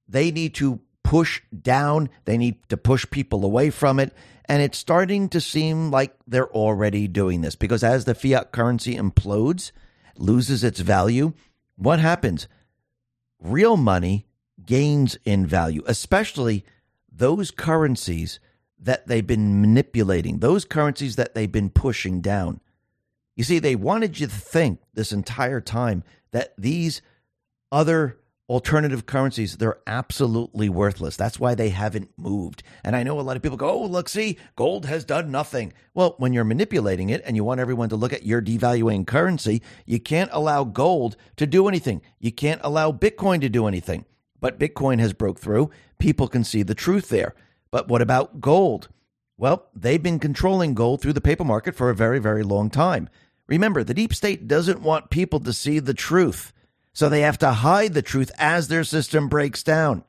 they 0.09 0.33
need 0.33 0.57
to 0.57 0.81
push 1.05 1.41
down, 1.57 2.09
they 2.25 2.37
need 2.37 2.69
to 2.69 2.77
push 2.77 3.09
people 3.09 3.45
away 3.45 3.71
from 3.71 4.01
it. 4.01 4.13
And 4.47 4.61
it's 4.61 4.77
starting 4.77 5.29
to 5.29 5.41
seem 5.41 5.93
like 5.93 6.17
they're 6.27 6.51
already 6.51 7.07
doing 7.07 7.43
this 7.43 7.55
because 7.55 7.85
as 7.85 8.07
the 8.07 8.15
fiat 8.17 8.51
currency 8.51 8.97
implodes, 8.97 9.71
loses 10.17 10.65
its 10.65 10.81
value, 10.81 11.33
what 11.77 12.01
happens? 12.01 12.49
Real 13.41 13.77
money 13.77 14.27
gains 14.67 15.17
in 15.25 15.47
value, 15.47 15.85
especially 15.87 16.65
those 17.09 17.53
currencies 17.53 18.41
that 18.81 19.07
they've 19.07 19.29
been 19.29 19.61
manipulating, 19.61 20.41
those 20.41 20.65
currencies 20.65 21.15
that 21.15 21.37
they've 21.37 21.53
been 21.53 21.71
pushing 21.71 22.21
down. 22.21 22.61
You 23.43 23.45
see, 23.45 23.59
they 23.59 23.75
wanted 23.75 24.21
you 24.21 24.29
to 24.29 24.33
think 24.33 24.79
this 24.95 25.11
entire 25.11 25.61
time 25.61 26.05
that 26.31 26.55
these 26.57 27.03
other 27.73 28.21
alternative 28.49 29.05
currencies, 29.05 29.57
they're 29.57 29.81
absolutely 29.85 30.69
worthless. 30.69 31.17
That's 31.17 31.41
why 31.41 31.57
they 31.57 31.71
haven't 31.71 32.11
moved. 32.17 32.63
And 32.85 32.95
I 32.95 33.03
know 33.03 33.19
a 33.19 33.23
lot 33.23 33.35
of 33.35 33.43
people 33.43 33.57
go, 33.59 33.69
oh, 33.69 33.87
look, 33.87 34.09
see, 34.09 34.39
gold 34.55 34.87
has 34.87 35.05
done 35.05 35.33
nothing. 35.33 35.73
Well, 35.93 36.15
when 36.19 36.33
you're 36.33 36.45
manipulating 36.45 37.11
it 37.11 37.21
and 37.27 37.35
you 37.35 37.43
want 37.43 37.59
everyone 37.59 37.89
to 37.89 37.97
look 37.97 38.13
at 38.13 38.25
your 38.25 38.41
devaluing 38.41 39.09
currency, 39.09 39.61
you 39.87 39.99
can't 39.99 40.31
allow 40.33 40.63
gold 40.63 41.17
to 41.35 41.45
do 41.45 41.67
anything. 41.67 42.01
You 42.21 42.31
can't 42.31 42.61
allow 42.63 42.93
Bitcoin 42.93 43.41
to 43.41 43.49
do 43.49 43.67
anything. 43.67 44.05
But 44.41 44.61
Bitcoin 44.61 45.01
has 45.01 45.15
broke 45.15 45.41
through. 45.41 45.69
People 45.99 46.29
can 46.29 46.45
see 46.45 46.63
the 46.63 46.77
truth 46.77 47.09
there. 47.09 47.35
But 47.73 47.89
what 47.89 48.03
about 48.03 48.41
gold? 48.41 48.89
Well, 49.37 49.67
they've 49.75 50.01
been 50.01 50.21
controlling 50.21 50.75
gold 50.75 51.03
through 51.03 51.15
the 51.15 51.21
paper 51.21 51.43
market 51.43 51.75
for 51.75 51.91
a 51.91 51.97
very, 51.97 52.21
very 52.21 52.45
long 52.45 52.71
time. 52.71 53.09
Remember, 53.53 53.85
the 53.85 53.93
deep 53.93 54.15
state 54.15 54.49
doesn't 54.49 54.81
want 54.81 55.11
people 55.11 55.39
to 55.41 55.53
see 55.53 55.79
the 55.79 55.93
truth, 55.93 56.55
so 56.95 57.11
they 57.11 57.21
have 57.21 57.37
to 57.41 57.53
hide 57.53 57.93
the 57.93 58.01
truth 58.01 58.31
as 58.39 58.69
their 58.69 58.83
system 58.83 59.29
breaks 59.29 59.63
down. 59.63 60.05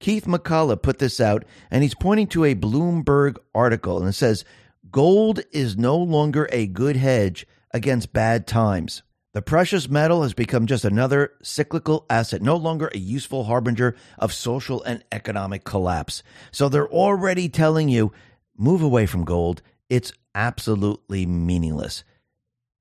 Keith 0.00 0.24
McCullough 0.24 0.80
put 0.80 0.98
this 0.98 1.20
out, 1.20 1.44
and 1.70 1.82
he's 1.82 1.94
pointing 1.94 2.26
to 2.28 2.46
a 2.46 2.54
Bloomberg 2.54 3.36
article, 3.54 3.98
and 3.98 4.08
it 4.08 4.14
says, 4.14 4.46
Gold 4.90 5.40
is 5.52 5.76
no 5.76 5.98
longer 5.98 6.48
a 6.50 6.66
good 6.66 6.96
hedge 6.96 7.46
against 7.74 8.14
bad 8.14 8.46
times. 8.46 9.02
The 9.34 9.42
precious 9.42 9.86
metal 9.86 10.22
has 10.22 10.32
become 10.32 10.64
just 10.64 10.86
another 10.86 11.34
cyclical 11.42 12.06
asset, 12.08 12.40
no 12.40 12.56
longer 12.56 12.90
a 12.94 12.98
useful 12.98 13.44
harbinger 13.44 13.94
of 14.18 14.32
social 14.32 14.82
and 14.84 15.04
economic 15.12 15.64
collapse. 15.64 16.22
So 16.50 16.70
they're 16.70 16.88
already 16.88 17.50
telling 17.50 17.90
you 17.90 18.10
move 18.56 18.80
away 18.80 19.04
from 19.04 19.26
gold. 19.26 19.60
It's 19.90 20.14
absolutely 20.34 21.26
meaningless. 21.26 22.04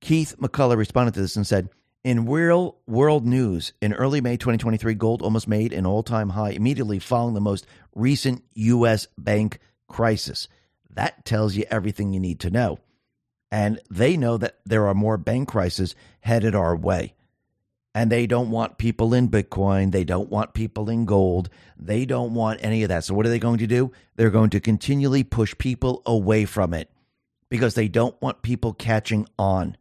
Keith 0.02 0.36
McCullough 0.40 0.78
responded 0.78 1.14
to 1.16 1.22
this 1.22 1.36
and 1.36 1.46
said, 1.46 1.70
in 2.04 2.26
real 2.26 2.78
world 2.88 3.26
news, 3.26 3.74
in 3.82 3.94
early 3.94 4.22
May 4.22 4.38
2023, 4.38 4.94
gold 4.94 5.22
almost 5.22 5.48
made 5.48 5.74
an 5.74 5.86
all 5.86 6.04
time 6.04 6.30
high 6.30 6.52
immediately 6.52 7.00
following 7.00 7.34
the 7.34 7.42
most 7.42 7.68
recent 7.96 8.44
U.S. 8.54 9.08
bank 9.18 9.60
crisis. 9.90 10.48
That 10.92 11.26
tells 11.26 11.56
you 11.56 11.66
everything 11.70 12.14
you 12.14 12.22
need 12.22 12.40
to 12.42 12.50
know. 12.50 12.80
And 13.52 13.80
they 13.90 14.16
know 14.16 14.38
that 14.38 14.60
there 14.66 14.88
are 14.88 14.94
more 14.94 15.18
bank 15.18 15.50
crises 15.50 15.96
headed 16.22 16.56
our 16.56 16.76
way. 16.76 17.14
And 17.94 18.12
they 18.12 18.28
don't 18.28 18.52
want 18.52 18.78
people 18.78 19.14
in 19.14 19.28
Bitcoin. 19.28 19.92
They 19.92 20.04
don't 20.04 20.30
want 20.30 20.54
people 20.54 20.90
in 20.90 21.06
gold. 21.06 21.50
They 21.78 22.06
don't 22.06 22.34
want 22.34 22.60
any 22.64 22.84
of 22.84 22.90
that. 22.90 23.04
So, 23.04 23.16
what 23.16 23.26
are 23.26 23.30
they 23.30 23.40
going 23.40 23.58
to 23.58 23.68
do? 23.68 23.92
They're 24.16 24.30
going 24.30 24.52
to 24.52 24.60
continually 24.60 25.24
push 25.24 25.58
people 25.58 26.04
away 26.06 26.46
from 26.46 26.74
it 26.74 26.90
because 27.50 27.74
they 27.74 27.88
don't 27.88 28.20
want 28.22 28.44
people 28.44 28.74
catching 28.74 29.28
on. 29.40 29.76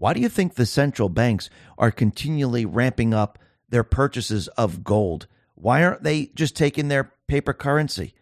Why 0.00 0.14
do 0.14 0.20
you 0.20 0.30
think 0.30 0.54
the 0.54 0.64
central 0.64 1.10
banks 1.10 1.50
are 1.76 1.90
continually 1.90 2.64
ramping 2.64 3.12
up 3.12 3.38
their 3.68 3.84
purchases 3.84 4.48
of 4.48 4.82
gold? 4.82 5.26
Why 5.56 5.84
aren't 5.84 6.04
they 6.04 6.30
just 6.34 6.56
taking 6.56 6.88
their 6.88 7.12
paper 7.26 7.52
currency? 7.52 8.14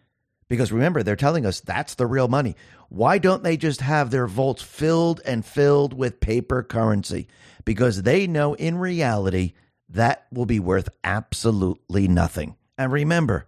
Because 0.49 0.73
remember, 0.73 1.03
they're 1.03 1.15
telling 1.15 1.45
us 1.45 1.61
that's 1.61 1.95
the 1.95 2.05
real 2.05 2.27
money. 2.27 2.57
Why 2.89 3.17
don't 3.17 3.43
they 3.43 3.55
just 3.55 3.79
have 3.79 4.11
their 4.11 4.27
vaults 4.27 4.61
filled 4.61 5.21
and 5.23 5.45
filled 5.45 5.93
with 5.93 6.19
paper 6.19 6.63
currency? 6.63 7.29
Because 7.63 8.01
they 8.01 8.27
know 8.27 8.55
in 8.55 8.77
reality 8.77 9.53
that 9.87 10.27
will 10.33 10.45
be 10.45 10.59
worth 10.59 10.89
absolutely 11.05 12.09
nothing. 12.09 12.57
And 12.77 12.91
remember, 12.91 13.47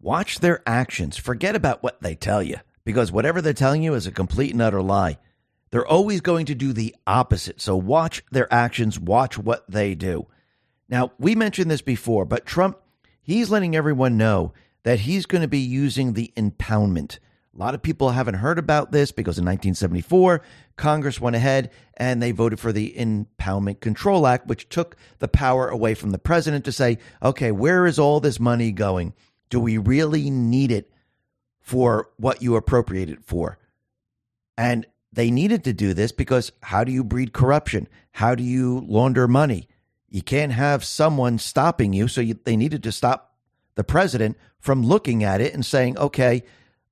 watch 0.00 0.38
their 0.38 0.62
actions. 0.68 1.16
Forget 1.16 1.56
about 1.56 1.82
what 1.82 2.00
they 2.00 2.14
tell 2.14 2.44
you, 2.44 2.58
because 2.84 3.10
whatever 3.10 3.42
they're 3.42 3.52
telling 3.52 3.82
you 3.82 3.94
is 3.94 4.06
a 4.06 4.12
complete 4.12 4.52
and 4.52 4.62
utter 4.62 4.80
lie. 4.82 5.18
They're 5.74 5.84
always 5.84 6.20
going 6.20 6.46
to 6.46 6.54
do 6.54 6.72
the 6.72 6.94
opposite. 7.04 7.60
So 7.60 7.76
watch 7.76 8.22
their 8.30 8.46
actions, 8.54 8.96
watch 8.96 9.36
what 9.36 9.68
they 9.68 9.96
do. 9.96 10.28
Now, 10.88 11.10
we 11.18 11.34
mentioned 11.34 11.68
this 11.68 11.82
before, 11.82 12.24
but 12.24 12.46
Trump, 12.46 12.78
he's 13.20 13.50
letting 13.50 13.74
everyone 13.74 14.16
know 14.16 14.52
that 14.84 15.00
he's 15.00 15.26
going 15.26 15.42
to 15.42 15.48
be 15.48 15.58
using 15.58 16.12
the 16.12 16.32
impoundment 16.36 17.18
A 17.52 17.58
lot 17.58 17.74
of 17.74 17.82
people 17.82 18.10
haven't 18.10 18.34
heard 18.34 18.60
about 18.60 18.92
this 18.92 19.10
because 19.10 19.36
in 19.36 19.44
1974, 19.44 20.42
Congress 20.76 21.20
went 21.20 21.34
ahead 21.34 21.72
and 21.96 22.22
they 22.22 22.30
voted 22.30 22.60
for 22.60 22.70
the 22.70 22.94
Impoundment 22.96 23.80
Control 23.80 24.28
Act, 24.28 24.46
which 24.46 24.68
took 24.68 24.94
the 25.18 25.26
power 25.26 25.68
away 25.68 25.94
from 25.94 26.10
the 26.10 26.18
president 26.18 26.64
to 26.66 26.72
say, 26.72 26.98
okay, 27.20 27.50
where 27.50 27.84
is 27.84 27.98
all 27.98 28.20
this 28.20 28.38
money 28.38 28.70
going? 28.70 29.12
Do 29.50 29.58
we 29.58 29.78
really 29.78 30.30
need 30.30 30.70
it 30.70 30.92
for 31.60 32.10
what 32.16 32.42
you 32.42 32.54
appropriate 32.54 33.10
it 33.10 33.24
for? 33.24 33.58
And 34.56 34.86
they 35.14 35.30
needed 35.30 35.64
to 35.64 35.72
do 35.72 35.94
this 35.94 36.12
because 36.12 36.52
how 36.62 36.84
do 36.84 36.92
you 36.92 37.04
breed 37.04 37.32
corruption? 37.32 37.88
How 38.12 38.34
do 38.34 38.42
you 38.42 38.84
launder 38.86 39.28
money? 39.28 39.68
You 40.10 40.22
can't 40.22 40.52
have 40.52 40.84
someone 40.84 41.38
stopping 41.38 41.92
you. 41.92 42.08
So 42.08 42.20
you, 42.20 42.38
they 42.44 42.56
needed 42.56 42.82
to 42.84 42.92
stop 42.92 43.34
the 43.74 43.84
president 43.84 44.36
from 44.58 44.84
looking 44.84 45.24
at 45.24 45.40
it 45.40 45.54
and 45.54 45.64
saying, 45.64 45.98
okay, 45.98 46.42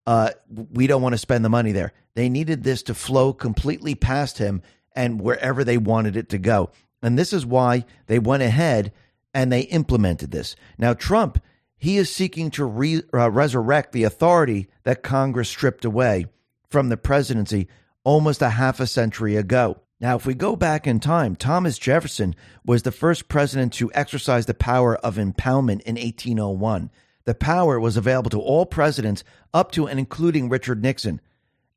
uh, 0.06 0.30
we 0.48 0.86
don't 0.86 1.02
want 1.02 1.14
to 1.14 1.18
spend 1.18 1.44
the 1.44 1.48
money 1.48 1.72
there. 1.72 1.92
They 2.14 2.28
needed 2.28 2.62
this 2.62 2.82
to 2.84 2.94
flow 2.94 3.32
completely 3.32 3.94
past 3.94 4.38
him 4.38 4.62
and 4.94 5.20
wherever 5.20 5.64
they 5.64 5.78
wanted 5.78 6.16
it 6.16 6.28
to 6.30 6.38
go. 6.38 6.70
And 7.02 7.18
this 7.18 7.32
is 7.32 7.46
why 7.46 7.84
they 8.06 8.18
went 8.18 8.42
ahead 8.42 8.92
and 9.34 9.50
they 9.50 9.62
implemented 9.62 10.30
this. 10.30 10.54
Now, 10.78 10.94
Trump, 10.94 11.42
he 11.76 11.96
is 11.96 12.14
seeking 12.14 12.50
to 12.52 12.64
re, 12.64 13.02
uh, 13.12 13.30
resurrect 13.30 13.92
the 13.92 14.04
authority 14.04 14.68
that 14.84 15.02
Congress 15.02 15.48
stripped 15.48 15.84
away 15.84 16.26
from 16.68 16.88
the 16.88 16.96
presidency 16.96 17.68
almost 18.04 18.42
a 18.42 18.50
half 18.50 18.80
a 18.80 18.86
century 18.86 19.36
ago. 19.36 19.80
Now, 20.00 20.16
if 20.16 20.26
we 20.26 20.34
go 20.34 20.56
back 20.56 20.86
in 20.86 20.98
time, 20.98 21.36
Thomas 21.36 21.78
Jefferson 21.78 22.34
was 22.64 22.82
the 22.82 22.90
first 22.90 23.28
president 23.28 23.72
to 23.74 23.92
exercise 23.94 24.46
the 24.46 24.54
power 24.54 24.96
of 24.96 25.14
impoundment 25.14 25.82
in 25.82 25.94
1801. 25.94 26.90
The 27.24 27.34
power 27.34 27.78
was 27.78 27.96
available 27.96 28.30
to 28.30 28.40
all 28.40 28.66
presidents 28.66 29.22
up 29.54 29.70
to 29.72 29.86
and 29.86 30.00
including 30.00 30.48
Richard 30.48 30.82
Nixon 30.82 31.20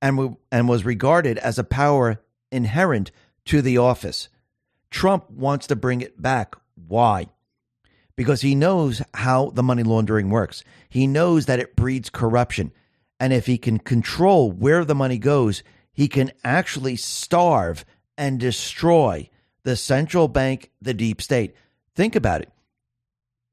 and, 0.01 0.37
and 0.51 0.67
was 0.67 0.85
regarded 0.85 1.37
as 1.37 1.59
a 1.59 1.63
power 1.63 2.19
inherent 2.51 3.11
to 3.45 3.61
the 3.61 3.77
office. 3.77 4.29
Trump 4.89 5.29
wants 5.29 5.67
to 5.67 5.75
bring 5.75 6.01
it 6.01 6.19
back. 6.19 6.55
Why? 6.87 7.27
Because 8.15 8.41
he 8.41 8.55
knows 8.55 9.01
how 9.13 9.51
the 9.51 9.63
money 9.63 9.83
laundering 9.83 10.29
works. 10.29 10.63
He 10.89 11.05
knows 11.05 11.45
that 11.45 11.59
it 11.59 11.75
breeds 11.75 12.09
corruption. 12.09 12.71
And 13.19 13.33
if 13.33 13.45
he 13.45 13.57
can 13.57 13.77
control 13.77 14.51
where 14.51 14.83
the 14.83 14.95
money 14.95 15.17
goes, 15.17 15.63
he 15.95 16.07
can 16.07 16.31
actually 16.43 16.95
starve 16.95 17.83
and 18.17 18.39
destroy 18.39 19.29
the 19.63 19.75
central 19.75 20.27
bank, 20.27 20.71
the 20.81 20.93
deep 20.93 21.21
state. 21.21 21.55
Think 21.95 22.15
about 22.15 22.41
it. 22.41 22.51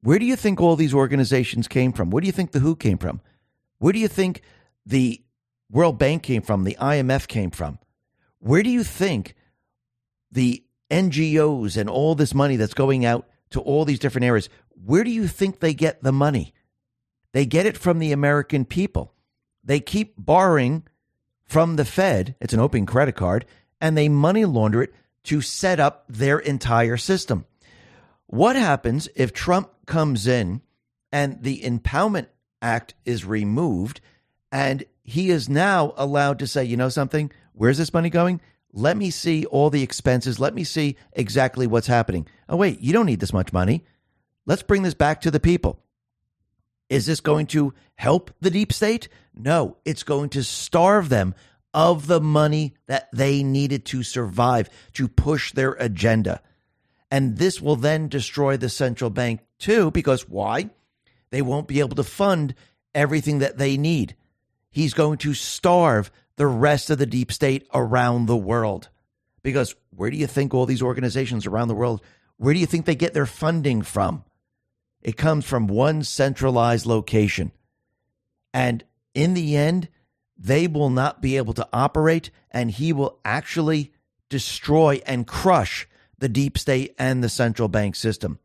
Where 0.01 0.19
do 0.19 0.25
you 0.25 0.35
think 0.35 0.61
all 0.61 0.75
these 0.75 0.93
organizations 0.93 1.67
came 1.67 1.93
from? 1.93 2.11
Where 2.11 2.21
do 2.21 2.27
you 2.27 2.33
think 2.33 2.51
the 2.51 2.59
WHO 2.59 2.75
came 2.75 2.99
from? 2.99 3.21
Where 3.79 3.93
do 3.93 3.99
you 3.99 4.07
think 4.07 4.41
the 4.85 5.21
World 5.71 5.97
Bank 5.97 6.21
came 6.21 6.41
from? 6.41 6.65
The 6.65 6.77
IMF 6.79 7.27
came 7.27 7.49
from? 7.49 7.79
Where 8.39 8.61
do 8.61 8.69
you 8.69 8.83
think 8.83 9.33
the 10.31 10.63
NGOs 10.91 11.77
and 11.77 11.89
all 11.89 12.13
this 12.13 12.35
money 12.35 12.55
that's 12.55 12.73
going 12.73 13.05
out 13.05 13.27
to 13.51 13.61
all 13.61 13.85
these 13.85 13.99
different 13.99 14.25
areas, 14.25 14.49
where 14.69 15.03
do 15.03 15.11
you 15.11 15.27
think 15.27 15.59
they 15.59 15.73
get 15.73 16.03
the 16.03 16.11
money? 16.11 16.53
They 17.31 17.45
get 17.45 17.65
it 17.65 17.77
from 17.77 17.99
the 17.99 18.11
American 18.11 18.65
people. 18.65 19.13
They 19.63 19.79
keep 19.79 20.13
borrowing 20.17 20.83
from 21.53 21.75
the 21.75 21.85
Fed, 21.85 22.33
it's 22.41 22.55
an 22.55 22.59
open 22.59 22.87
credit 22.87 23.15
card, 23.15 23.45
and 23.79 23.95
they 23.95 24.09
money 24.09 24.43
launder 24.43 24.81
it 24.81 24.91
to 25.25 25.39
set 25.39 25.79
up 25.79 26.03
their 26.09 26.39
entire 26.39 26.97
system. 26.97 27.45
What 28.25 28.55
happens 28.55 29.07
if 29.15 29.33
Trump 29.33 29.69
comes 29.85 30.25
in 30.25 30.61
and 31.11 31.43
the 31.43 31.61
Impoundment 31.61 32.25
Act 32.59 32.95
is 33.05 33.23
removed 33.23 34.01
and 34.51 34.83
he 35.03 35.29
is 35.29 35.47
now 35.47 35.93
allowed 35.95 36.39
to 36.39 36.47
say, 36.47 36.63
you 36.63 36.75
know 36.75 36.89
something, 36.89 37.31
where's 37.53 37.77
this 37.77 37.93
money 37.93 38.09
going? 38.09 38.41
Let 38.71 38.97
me 38.97 39.11
see 39.11 39.45
all 39.45 39.69
the 39.69 39.83
expenses. 39.83 40.39
Let 40.39 40.55
me 40.55 40.63
see 40.63 40.97
exactly 41.11 41.67
what's 41.67 41.85
happening. 41.85 42.25
Oh, 42.49 42.57
wait, 42.57 42.81
you 42.81 42.93
don't 42.93 43.05
need 43.05 43.19
this 43.19 43.31
much 43.31 43.53
money. 43.53 43.85
Let's 44.47 44.63
bring 44.63 44.81
this 44.81 44.95
back 44.95 45.21
to 45.21 45.29
the 45.29 45.39
people. 45.39 45.82
Is 46.93 47.07
this 47.07 47.21
going 47.21 47.47
to 47.47 47.73
help 47.95 48.29
the 48.39 48.51
deep 48.51 48.71
state? 48.71 49.07
No, 49.33 49.77
it's 49.83 50.03
going 50.03 50.29
to 50.29 50.43
starve 50.43 51.09
them 51.09 51.33
of 51.73 52.05
the 52.05 52.21
money 52.21 52.75
that 52.85 53.09
they 53.11 53.41
needed 53.41 53.83
to 53.85 54.03
survive, 54.03 54.69
to 54.93 55.07
push 55.07 55.53
their 55.53 55.71
agenda. 55.71 56.39
And 57.09 57.37
this 57.37 57.59
will 57.59 57.77
then 57.77 58.09
destroy 58.09 58.57
the 58.57 58.69
central 58.69 59.09
bank 59.09 59.41
too, 59.57 59.89
because 59.89 60.29
why? 60.29 60.69
They 61.31 61.41
won't 61.41 61.67
be 61.67 61.79
able 61.79 61.95
to 61.95 62.03
fund 62.03 62.53
everything 62.93 63.39
that 63.39 63.57
they 63.57 63.75
need. 63.75 64.15
He's 64.69 64.93
going 64.93 65.17
to 65.19 65.33
starve 65.33 66.11
the 66.35 66.45
rest 66.45 66.91
of 66.91 66.99
the 66.99 67.07
deep 67.07 67.31
state 67.31 67.67
around 67.73 68.27
the 68.27 68.37
world. 68.37 68.89
Because 69.41 69.75
where 69.89 70.11
do 70.11 70.17
you 70.17 70.27
think 70.27 70.53
all 70.53 70.67
these 70.67 70.83
organizations 70.83 71.47
around 71.47 71.69
the 71.69 71.75
world, 71.75 72.03
where 72.37 72.53
do 72.53 72.59
you 72.59 72.67
think 72.67 72.85
they 72.85 72.93
get 72.93 73.15
their 73.15 73.25
funding 73.25 73.81
from? 73.81 74.23
It 75.03 75.17
comes 75.17 75.45
from 75.45 75.67
one 75.67 76.03
centralized 76.03 76.85
location. 76.85 77.51
And 78.53 78.83
in 79.13 79.33
the 79.33 79.55
end, 79.55 79.89
they 80.37 80.67
will 80.67 80.89
not 80.89 81.21
be 81.21 81.37
able 81.37 81.53
to 81.53 81.67
operate, 81.71 82.31
and 82.49 82.71
he 82.71 82.93
will 82.93 83.19
actually 83.23 83.93
destroy 84.29 85.01
and 85.05 85.27
crush 85.27 85.87
the 86.17 86.29
deep 86.29 86.57
state 86.57 86.95
and 86.97 87.23
the 87.23 87.29
central 87.29 87.67
bank 87.67 87.95
system. 87.95 88.39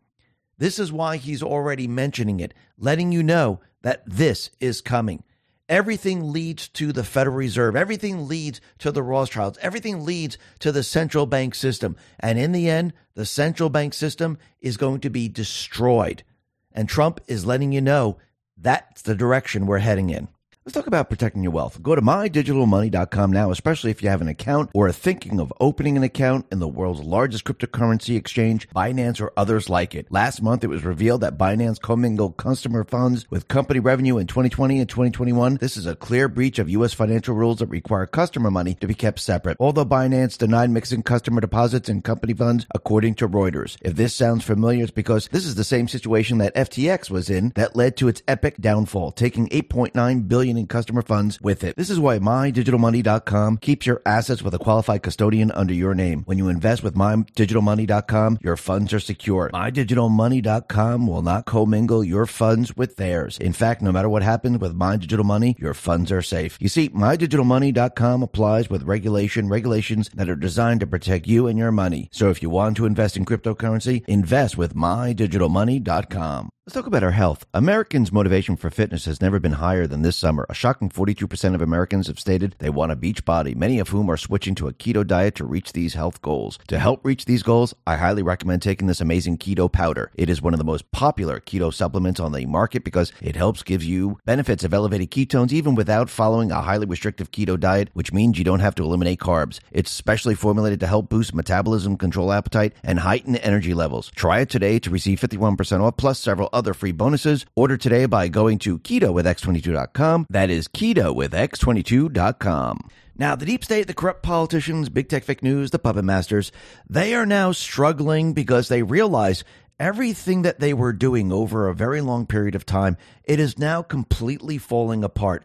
This 0.58 0.78
is 0.78 0.92
why 0.92 1.16
he's 1.16 1.42
already 1.42 1.86
mentioning 1.86 2.40
it, 2.40 2.52
letting 2.76 3.12
you 3.12 3.22
know 3.22 3.60
that 3.82 4.02
this 4.04 4.50
is 4.58 4.80
coming. 4.80 5.22
Everything 5.68 6.32
leads 6.32 6.68
to 6.70 6.92
the 6.92 7.04
Federal 7.04 7.36
Reserve. 7.36 7.76
Everything 7.76 8.26
leads 8.26 8.60
to 8.78 8.90
the 8.90 9.02
Rothschilds. 9.02 9.58
Everything 9.60 10.04
leads 10.04 10.38
to 10.60 10.72
the 10.72 10.82
central 10.82 11.26
bank 11.26 11.54
system. 11.54 11.94
And 12.18 12.38
in 12.38 12.52
the 12.52 12.68
end, 12.68 12.94
the 13.14 13.26
central 13.26 13.68
bank 13.68 13.92
system 13.94 14.38
is 14.60 14.78
going 14.78 15.00
to 15.00 15.10
be 15.10 15.28
destroyed. 15.28 16.24
And 16.72 16.88
Trump 16.88 17.20
is 17.26 17.46
letting 17.46 17.72
you 17.72 17.80
know 17.80 18.18
that's 18.56 19.02
the 19.02 19.14
direction 19.14 19.66
we're 19.66 19.78
heading 19.78 20.10
in. 20.10 20.28
Let's 20.68 20.74
talk 20.74 20.86
about 20.86 21.08
protecting 21.08 21.42
your 21.42 21.52
wealth. 21.52 21.82
Go 21.82 21.94
to 21.94 22.02
mydigitalmoney.com 22.02 23.32
now, 23.32 23.50
especially 23.50 23.90
if 23.90 24.02
you 24.02 24.10
have 24.10 24.20
an 24.20 24.28
account 24.28 24.68
or 24.74 24.88
are 24.88 24.92
thinking 24.92 25.40
of 25.40 25.50
opening 25.60 25.96
an 25.96 26.02
account 26.02 26.44
in 26.52 26.58
the 26.58 26.68
world's 26.68 27.00
largest 27.00 27.44
cryptocurrency 27.44 28.18
exchange, 28.18 28.68
Binance 28.76 29.18
or 29.18 29.32
others 29.34 29.70
like 29.70 29.94
it. 29.94 30.12
Last 30.12 30.42
month, 30.42 30.62
it 30.64 30.66
was 30.66 30.84
revealed 30.84 31.22
that 31.22 31.38
Binance 31.38 31.80
commingled 31.80 32.36
customer 32.36 32.84
funds 32.84 33.24
with 33.30 33.48
company 33.48 33.80
revenue 33.80 34.18
in 34.18 34.26
2020 34.26 34.80
and 34.80 34.86
2021. 34.86 35.54
This 35.54 35.78
is 35.78 35.86
a 35.86 35.96
clear 35.96 36.28
breach 36.28 36.58
of 36.58 36.68
U.S. 36.68 36.92
financial 36.92 37.34
rules 37.34 37.60
that 37.60 37.68
require 37.68 38.04
customer 38.04 38.50
money 38.50 38.74
to 38.74 38.86
be 38.86 38.92
kept 38.92 39.20
separate. 39.20 39.56
Although 39.58 39.86
Binance 39.86 40.36
denied 40.36 40.68
mixing 40.68 41.02
customer 41.02 41.40
deposits 41.40 41.88
and 41.88 42.04
company 42.04 42.34
funds, 42.34 42.66
according 42.74 43.14
to 43.14 43.28
Reuters. 43.28 43.78
If 43.80 43.96
this 43.96 44.14
sounds 44.14 44.44
familiar, 44.44 44.82
it's 44.82 44.92
because 44.92 45.30
this 45.32 45.46
is 45.46 45.54
the 45.54 45.64
same 45.64 45.88
situation 45.88 46.36
that 46.38 46.54
FTX 46.54 47.08
was 47.08 47.30
in 47.30 47.54
that 47.54 47.74
led 47.74 47.96
to 47.96 48.08
its 48.08 48.22
epic 48.28 48.58
downfall, 48.58 49.12
taking 49.12 49.48
8.9 49.48 50.28
billion 50.28 50.57
in 50.58 50.66
customer 50.66 51.02
funds 51.02 51.40
with 51.40 51.64
it. 51.64 51.76
This 51.76 51.90
is 51.90 51.98
why 51.98 52.18
MyDigitalMoney.com 52.18 53.58
keeps 53.58 53.86
your 53.86 54.02
assets 54.04 54.42
with 54.42 54.54
a 54.54 54.58
qualified 54.58 55.02
custodian 55.02 55.50
under 55.52 55.72
your 55.72 55.94
name. 55.94 56.22
When 56.26 56.38
you 56.38 56.48
invest 56.48 56.82
with 56.82 56.94
MyDigitalMoney.com, 56.94 58.38
your 58.42 58.56
funds 58.56 58.92
are 58.92 59.00
secure. 59.00 59.50
MyDigitalMoney.com 59.52 61.06
will 61.06 61.22
not 61.22 61.46
commingle 61.46 62.04
your 62.04 62.26
funds 62.26 62.76
with 62.76 62.96
theirs. 62.96 63.38
In 63.38 63.52
fact, 63.52 63.82
no 63.82 63.92
matter 63.92 64.08
what 64.08 64.22
happens 64.22 64.58
with 64.58 64.74
My 64.74 64.96
Digital 64.96 65.24
Money, 65.24 65.56
your 65.58 65.74
funds 65.74 66.12
are 66.12 66.22
safe. 66.22 66.58
You 66.60 66.68
see, 66.68 66.88
MyDigitalMoney.com 66.90 68.22
applies 68.22 68.68
with 68.68 68.82
regulation, 68.82 69.48
regulations 69.48 70.10
that 70.14 70.28
are 70.28 70.36
designed 70.36 70.80
to 70.80 70.86
protect 70.86 71.26
you 71.26 71.46
and 71.46 71.58
your 71.58 71.72
money. 71.72 72.08
So 72.12 72.30
if 72.30 72.42
you 72.42 72.50
want 72.50 72.76
to 72.76 72.86
invest 72.86 73.16
in 73.16 73.24
cryptocurrency, 73.24 74.04
invest 74.06 74.58
with 74.58 74.74
MyDigitalMoney.com. 74.74 76.50
Let's 76.68 76.74
talk 76.74 76.86
about 76.86 77.02
our 77.02 77.12
health. 77.12 77.46
Americans' 77.54 78.12
motivation 78.12 78.54
for 78.54 78.68
fitness 78.68 79.06
has 79.06 79.22
never 79.22 79.40
been 79.40 79.52
higher 79.52 79.86
than 79.86 80.02
this 80.02 80.18
summer. 80.18 80.44
A 80.50 80.54
shocking 80.54 80.90
42% 80.90 81.54
of 81.54 81.62
Americans 81.62 82.08
have 82.08 82.18
stated 82.18 82.56
they 82.58 82.68
want 82.68 82.92
a 82.92 82.96
beach 82.96 83.24
body, 83.24 83.54
many 83.54 83.78
of 83.78 83.88
whom 83.88 84.10
are 84.10 84.18
switching 84.18 84.54
to 84.56 84.68
a 84.68 84.74
keto 84.74 85.06
diet 85.06 85.34
to 85.36 85.46
reach 85.46 85.72
these 85.72 85.94
health 85.94 86.20
goals. 86.20 86.58
To 86.66 86.78
help 86.78 87.06
reach 87.06 87.24
these 87.24 87.42
goals, 87.42 87.72
I 87.86 87.96
highly 87.96 88.22
recommend 88.22 88.60
taking 88.60 88.86
this 88.86 89.00
amazing 89.00 89.38
keto 89.38 89.72
powder. 89.72 90.10
It 90.14 90.28
is 90.28 90.42
one 90.42 90.52
of 90.52 90.58
the 90.58 90.64
most 90.64 90.92
popular 90.92 91.40
keto 91.40 91.72
supplements 91.72 92.20
on 92.20 92.32
the 92.32 92.44
market 92.44 92.84
because 92.84 93.14
it 93.22 93.34
helps 93.34 93.62
give 93.62 93.82
you 93.82 94.18
benefits 94.26 94.62
of 94.62 94.74
elevated 94.74 95.10
ketones 95.10 95.52
even 95.52 95.74
without 95.74 96.10
following 96.10 96.50
a 96.50 96.60
highly 96.60 96.84
restrictive 96.84 97.30
keto 97.30 97.58
diet, 97.58 97.88
which 97.94 98.12
means 98.12 98.36
you 98.36 98.44
don't 98.44 98.60
have 98.60 98.74
to 98.74 98.84
eliminate 98.84 99.20
carbs. 99.20 99.60
It's 99.72 99.90
specially 99.90 100.34
formulated 100.34 100.80
to 100.80 100.86
help 100.86 101.08
boost 101.08 101.32
metabolism, 101.32 101.96
control 101.96 102.30
appetite, 102.30 102.74
and 102.82 102.98
heighten 102.98 103.36
energy 103.36 103.72
levels. 103.72 104.10
Try 104.10 104.40
it 104.40 104.50
today 104.50 104.78
to 104.80 104.90
receive 104.90 105.18
51% 105.18 105.80
off 105.80 105.96
plus 105.96 106.18
several 106.18 106.50
other 106.58 106.74
free 106.74 106.92
bonuses. 106.92 107.46
Order 107.54 107.76
today 107.78 108.04
by 108.04 108.28
going 108.28 108.58
to 108.58 108.78
keto 108.80 109.12
with 109.14 109.24
x22.com. 109.24 110.26
That 110.28 110.50
is 110.50 110.68
keto 110.68 111.14
with 111.14 111.32
x22.com. 111.32 112.90
Now, 113.16 113.34
the 113.34 113.46
deep 113.46 113.64
state, 113.64 113.86
the 113.86 113.94
corrupt 113.94 114.22
politicians, 114.22 114.88
big 114.90 115.08
tech 115.08 115.24
fake 115.24 115.42
news, 115.42 115.70
the 115.70 115.78
puppet 115.78 116.04
masters, 116.04 116.52
they 116.88 117.14
are 117.14 117.26
now 117.26 117.52
struggling 117.52 118.32
because 118.32 118.68
they 118.68 118.82
realize 118.82 119.42
everything 119.80 120.42
that 120.42 120.60
they 120.60 120.74
were 120.74 120.92
doing 120.92 121.32
over 121.32 121.68
a 121.68 121.74
very 121.74 122.00
long 122.00 122.26
period 122.26 122.54
of 122.54 122.66
time, 122.66 122.96
it 123.24 123.40
is 123.40 123.58
now 123.58 123.82
completely 123.82 124.58
falling 124.58 125.02
apart. 125.04 125.44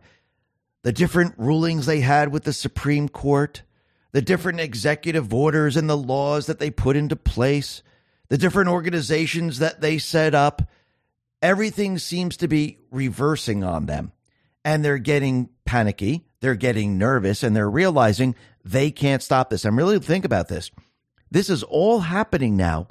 the 0.83 0.91
different 0.91 1.33
rulings 1.37 1.85
they 1.85 2.01
had 2.01 2.29
with 2.31 2.43
the 2.43 2.53
Supreme 2.53 3.07
Court, 3.09 3.63
the 4.11 4.21
different 4.21 4.59
executive 4.59 5.33
orders 5.33 5.75
and 5.77 5.89
the 5.89 5.97
laws 5.97 6.45
that 6.45 6.59
they 6.59 6.69
put 6.69 6.95
into 6.95 7.15
place, 7.15 7.81
the 8.29 8.37
different 8.37 8.69
organizations 8.69 9.59
that 9.59 9.81
they 9.81 9.97
set 9.97 10.35
up, 10.35 10.61
everything 11.43 11.99
seems 11.99 12.37
to 12.37 12.47
be 12.47 12.79
reversing 12.89 13.63
on 13.63 13.85
them. 13.85 14.13
And 14.65 14.83
they're 14.83 14.97
getting 14.97 15.49
panicky, 15.65 16.25
they're 16.39 16.55
getting 16.55 16.97
nervous, 16.97 17.43
and 17.43 17.55
they're 17.55 17.69
realizing 17.69 18.33
they 18.63 18.89
can't 18.89 19.21
stop 19.21 19.49
this. 19.49 19.65
And 19.65 19.75
really 19.75 19.99
think 19.99 20.23
about 20.23 20.47
this. 20.47 20.71
This 21.29 21.49
is 21.49 21.61
all 21.63 21.99
happening 21.99 22.55
now 22.55 22.87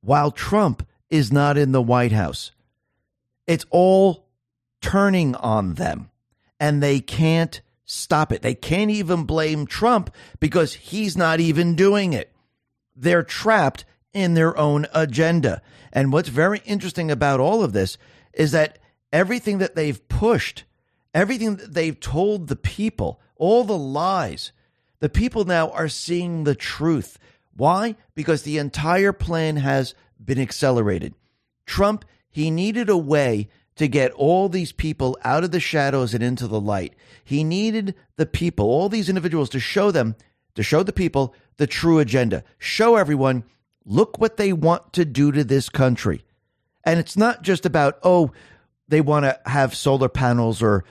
while 0.00 0.30
Trump 0.30 0.86
is 1.10 1.32
not 1.32 1.58
in 1.58 1.72
the 1.72 1.82
White 1.82 2.12
House. 2.12 2.52
It's 3.48 3.66
all 3.70 4.28
turning 4.80 5.34
on 5.34 5.74
them, 5.74 6.10
and 6.60 6.80
they 6.80 7.00
can't 7.00 7.60
stop 7.84 8.30
it. 8.30 8.42
They 8.42 8.54
can't 8.54 8.92
even 8.92 9.24
blame 9.24 9.66
Trump 9.66 10.14
because 10.38 10.74
he's 10.74 11.16
not 11.16 11.40
even 11.40 11.74
doing 11.74 12.12
it. 12.12 12.32
They're 12.94 13.24
trapped 13.24 13.84
in 14.12 14.34
their 14.34 14.56
own 14.56 14.86
agenda. 14.94 15.62
And 15.92 16.12
what's 16.12 16.28
very 16.28 16.62
interesting 16.64 17.10
about 17.10 17.40
all 17.40 17.62
of 17.62 17.72
this 17.72 17.98
is 18.32 18.52
that 18.52 18.78
everything 19.12 19.58
that 19.58 19.74
they've 19.74 20.08
pushed, 20.08 20.64
everything 21.14 21.56
that 21.56 21.74
they've 21.74 21.98
told 21.98 22.48
the 22.48 22.56
people, 22.56 23.20
all 23.36 23.64
the 23.64 23.78
lies, 23.78 24.52
the 25.00 25.08
people 25.08 25.44
now 25.44 25.70
are 25.70 25.88
seeing 25.88 26.44
the 26.44 26.54
truth. 26.54 27.18
Why? 27.56 27.96
Because 28.14 28.42
the 28.42 28.58
entire 28.58 29.12
plan 29.12 29.56
has 29.56 29.94
been 30.22 30.40
accelerated. 30.40 31.14
Trump, 31.66 32.04
he 32.30 32.50
needed 32.50 32.88
a 32.88 32.96
way 32.96 33.48
to 33.76 33.88
get 33.88 34.12
all 34.12 34.48
these 34.48 34.72
people 34.72 35.16
out 35.24 35.42
of 35.42 35.52
the 35.52 35.60
shadows 35.60 36.12
and 36.12 36.22
into 36.22 36.46
the 36.46 36.60
light. 36.60 36.94
He 37.24 37.42
needed 37.44 37.94
the 38.16 38.26
people, 38.26 38.66
all 38.66 38.88
these 38.88 39.08
individuals, 39.08 39.48
to 39.50 39.60
show 39.60 39.90
them, 39.90 40.16
to 40.54 40.62
show 40.62 40.82
the 40.82 40.92
people 40.92 41.34
the 41.56 41.66
true 41.66 41.98
agenda. 41.98 42.44
Show 42.58 42.96
everyone, 42.96 43.44
look 43.84 44.18
what 44.18 44.36
they 44.36 44.52
want 44.52 44.92
to 44.94 45.04
do 45.04 45.32
to 45.32 45.44
this 45.44 45.68
country. 45.68 46.24
And 46.84 46.98
it's 46.98 47.16
not 47.16 47.42
just 47.42 47.66
about, 47.66 47.98
oh, 48.02 48.32
they 48.88 49.00
want 49.00 49.24
to 49.24 49.38
have 49.46 49.74
solar 49.74 50.08
panels 50.08 50.62
or, 50.62 50.84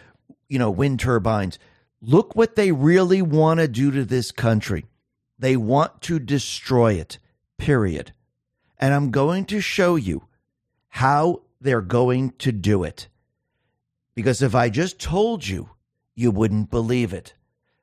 you 0.47 0.59
know, 0.59 0.71
wind 0.71 0.99
turbines. 0.99 1.59
Look 2.01 2.35
what 2.35 2.55
they 2.55 2.71
really 2.71 3.21
want 3.21 3.59
to 3.59 3.67
do 3.67 3.91
to 3.91 4.05
this 4.05 4.31
country. 4.31 4.85
They 5.37 5.57
want 5.57 6.01
to 6.03 6.19
destroy 6.19 6.93
it, 6.93 7.17
period. 7.57 8.13
And 8.77 8.93
I'm 8.93 9.11
going 9.11 9.45
to 9.45 9.61
show 9.61 9.95
you 9.95 10.23
how 10.87 11.41
they're 11.59 11.81
going 11.81 12.31
to 12.39 12.51
do 12.51 12.83
it. 12.83 13.07
Because 14.15 14.41
if 14.41 14.55
I 14.55 14.69
just 14.69 14.99
told 14.99 15.47
you, 15.47 15.69
you 16.15 16.31
wouldn't 16.31 16.69
believe 16.69 17.13
it. 17.13 17.33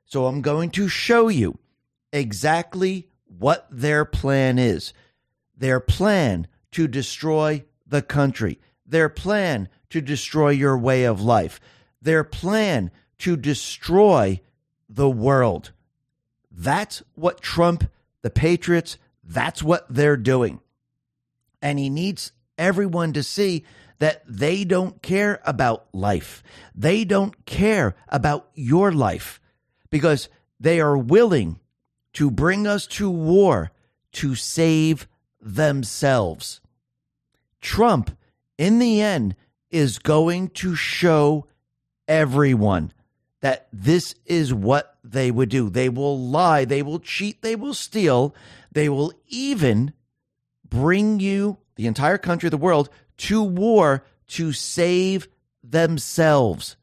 So 0.05 0.25
I'm 0.25 0.41
going 0.41 0.69
to 0.71 0.87
show 0.87 1.27
you 1.27 1.57
exactly 2.13 3.09
what 3.27 3.67
their 3.69 4.05
plan 4.05 4.59
is. 4.59 4.93
Their 5.57 5.79
plan 5.79 6.47
to 6.71 6.87
destroy 6.87 7.63
the 7.85 8.01
country. 8.01 8.59
Their 8.85 9.09
plan 9.09 9.69
to 9.89 10.01
destroy 10.01 10.49
your 10.49 10.77
way 10.77 11.03
of 11.03 11.21
life. 11.21 11.59
Their 12.01 12.23
plan 12.23 12.91
to 13.19 13.35
destroy 13.35 14.41
the 14.89 15.09
world. 15.09 15.71
That's 16.51 17.03
what 17.15 17.41
Trump, 17.41 17.89
the 18.21 18.29
Patriots, 18.29 18.97
that's 19.23 19.61
what 19.61 19.85
they're 19.89 20.17
doing. 20.17 20.59
And 21.61 21.79
he 21.79 21.89
needs 21.89 22.31
everyone 22.57 23.13
to 23.13 23.23
see 23.23 23.65
that 23.99 24.23
they 24.27 24.63
don't 24.63 25.01
care 25.01 25.41
about 25.45 25.87
life. 25.93 26.43
They 26.75 27.03
don't 27.03 27.45
care 27.45 27.95
about 28.09 28.49
your 28.53 28.91
life 28.91 29.41
because 29.89 30.29
they 30.59 30.79
are 30.79 30.97
willing 30.97 31.59
to 32.17 32.31
bring 32.31 32.65
us 32.65 32.87
to 32.87 33.07
war 33.07 33.69
to 34.11 34.33
save 34.33 35.07
themselves. 35.39 36.61
Trump, 37.61 38.17
in 38.57 38.79
the 38.79 38.99
end, 38.99 39.35
is 39.69 39.99
going 39.99 40.47
to 40.47 40.73
show 40.73 41.45
everyone 42.07 42.91
that 43.41 43.67
this 43.71 44.15
is 44.25 44.51
what 44.51 44.97
they 45.03 45.29
would 45.29 45.49
do. 45.49 45.69
They 45.69 45.89
will 45.89 46.19
lie, 46.19 46.65
they 46.65 46.81
will 46.81 46.97
cheat, 46.97 47.43
they 47.43 47.55
will 47.55 47.75
steal, 47.75 48.33
they 48.71 48.89
will 48.89 49.13
even 49.27 49.93
bring 50.67 51.19
you 51.19 51.59
the 51.75 51.85
entire 51.85 52.17
country, 52.17 52.49
the 52.49 52.57
world, 52.57 52.89
to 53.17 53.43
war 53.43 54.03
to 54.29 54.53
save 54.53 55.27
themselves. 55.63 56.77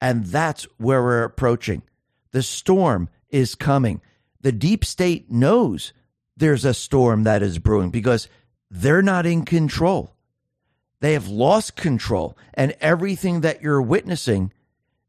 And 0.00 0.24
that's 0.24 0.64
where 0.78 1.02
we're 1.02 1.24
approaching. 1.24 1.82
The 2.30 2.42
storm 2.42 3.10
is 3.30 3.54
coming. 3.54 4.00
The 4.40 4.52
deep 4.52 4.84
state 4.84 5.30
knows 5.30 5.92
there's 6.36 6.64
a 6.64 6.74
storm 6.74 7.24
that 7.24 7.42
is 7.42 7.58
brewing 7.58 7.90
because 7.90 8.28
they're 8.70 9.02
not 9.02 9.26
in 9.26 9.44
control. 9.44 10.14
They 11.00 11.12
have 11.12 11.28
lost 11.28 11.76
control. 11.76 12.36
And 12.54 12.74
everything 12.80 13.40
that 13.40 13.62
you're 13.62 13.82
witnessing 13.82 14.52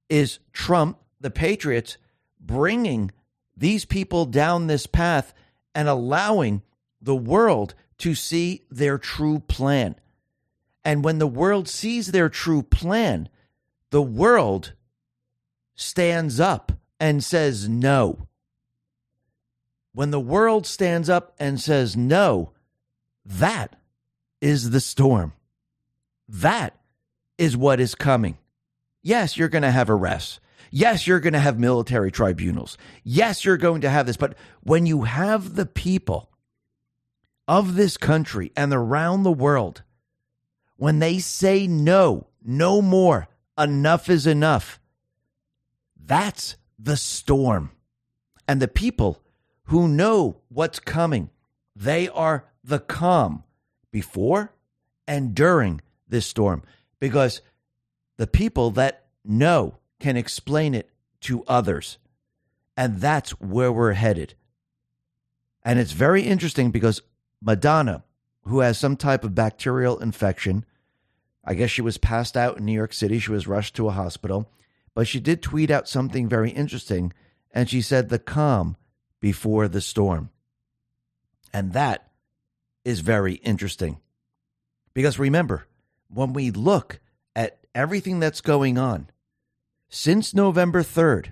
is 0.08 0.39
Trump, 0.53 0.99
the 1.19 1.32
Patriots, 1.32 1.97
bringing 2.39 3.12
these 3.55 3.86
people 3.86 4.25
down 4.25 4.67
this 4.67 4.88
path 4.88 5.34
and 5.75 5.88
allowing 5.88 6.62
the 7.01 7.15
world 7.15 7.75
to 7.99 8.15
see 8.15 8.63
their 8.71 8.97
true 8.97 9.39
plan. 9.39 9.95
And 10.84 11.03
when 11.03 11.19
the 11.19 11.27
world 11.27 11.67
sees 11.67 12.08
their 12.08 12.29
true 12.29 12.63
plan, 12.63 13.29
the 13.91 14.01
world 14.01 14.73
stands 15.75 16.39
up 16.39 16.71
and 17.00 17.24
says 17.24 17.70
no. 17.70 18.28
When 19.94 20.12
the 20.12 20.20
world 20.20 20.66
stands 20.66 21.10
up 21.10 21.36
and 21.40 21.60
says 21.60 21.98
no, 21.98 22.52
that 23.26 23.76
is 24.42 24.70
the 24.70 24.80
storm. 24.80 25.34
That 26.28 26.76
is 27.38 27.58
what 27.58 27.80
is 27.80 27.96
coming. 27.96 28.38
Yes, 29.02 29.38
you're 29.38 29.50
going 29.50 29.64
to 29.64 29.72
have 29.72 29.90
arrests. 29.90 30.40
Yes, 30.72 31.08
you're 31.08 31.20
going 31.20 31.34
to 31.34 31.40
have 31.40 31.58
military 31.58 32.12
tribunals. 32.12 32.78
Yes, 33.04 33.44
you're 33.44 33.58
going 33.58 33.82
to 33.82 33.90
have 33.90 34.06
this. 34.06 34.18
But 34.18 34.36
when 34.62 34.86
you 34.86 35.04
have 35.04 35.56
the 35.56 35.66
people 35.66 36.30
of 37.48 37.76
this 37.76 37.98
country 37.98 38.52
and 38.56 38.72
around 38.72 39.24
the 39.24 39.32
world, 39.32 39.82
when 40.76 41.00
they 41.00 41.18
say 41.20 41.66
no, 41.66 42.28
no 42.44 42.82
more, 42.82 43.28
enough 43.58 44.10
is 44.10 44.28
enough, 44.28 44.80
that's 46.06 46.56
the 46.82 46.98
storm. 46.98 47.72
And 48.48 48.62
the 48.62 48.68
people 48.68 49.22
who 49.65 49.88
know 49.88 50.38
what's 50.50 50.80
coming, 50.80 51.30
they 51.76 52.08
are 52.10 52.46
the 52.63 52.80
calm 52.80 53.44
before 53.92 54.54
and 55.08 55.36
during 55.36 55.82
this 56.08 56.26
storm 56.26 56.63
because 57.00 57.42
the 58.18 58.28
people 58.28 58.72
that 58.72 59.06
know 59.24 59.76
can 60.00 60.18
explain 60.18 60.74
it 60.74 60.89
to 61.22 61.44
others. 61.46 61.98
And 62.76 63.02
that's 63.02 63.32
where 63.39 63.72
we're 63.72 63.94
headed. 63.94 64.36
And 65.63 65.78
it's 65.78 65.92
very 65.92 66.24
interesting 66.24 66.72
because 66.72 67.02
Madonna, 67.42 68.04
who 68.44 68.60
has 68.60 68.78
some 68.78 68.96
type 68.96 69.24
of 69.24 69.36
bacterial 69.36 70.00
infection. 70.00 70.65
I 71.44 71.54
guess 71.54 71.70
she 71.70 71.82
was 71.82 71.98
passed 71.98 72.36
out 72.36 72.58
in 72.58 72.65
New 72.65 72.74
York 72.74 72.94
City. 72.94 73.20
She 73.20 73.32
was 73.32 73.48
rushed 73.48 73.76
to 73.76 73.88
a 73.88 73.92
hospital. 73.92 74.50
But 75.00 75.08
she 75.08 75.22
did 75.22 75.42
tweet 75.42 75.72
out 75.72 75.88
something 75.88 76.28
very 76.28 76.50
interesting. 76.50 77.14
And 77.52 77.70
she 77.70 77.82
said, 77.82 78.10
the 78.10 78.20
calm 78.20 78.76
before 79.22 79.70
the 79.70 79.80
storm. 79.80 80.30
And 81.54 81.72
that 81.72 82.12
is 82.84 83.00
very 83.00 83.36
interesting. 83.36 84.02
Because 84.94 85.18
remember, 85.18 85.68
when 86.10 86.34
we 86.34 86.52
look 86.52 87.00
at 87.34 87.60
everything 87.74 88.20
that's 88.20 88.42
going 88.42 88.78
on 88.78 89.10
since 89.88 90.34
November 90.34 90.84
3rd 90.84 91.32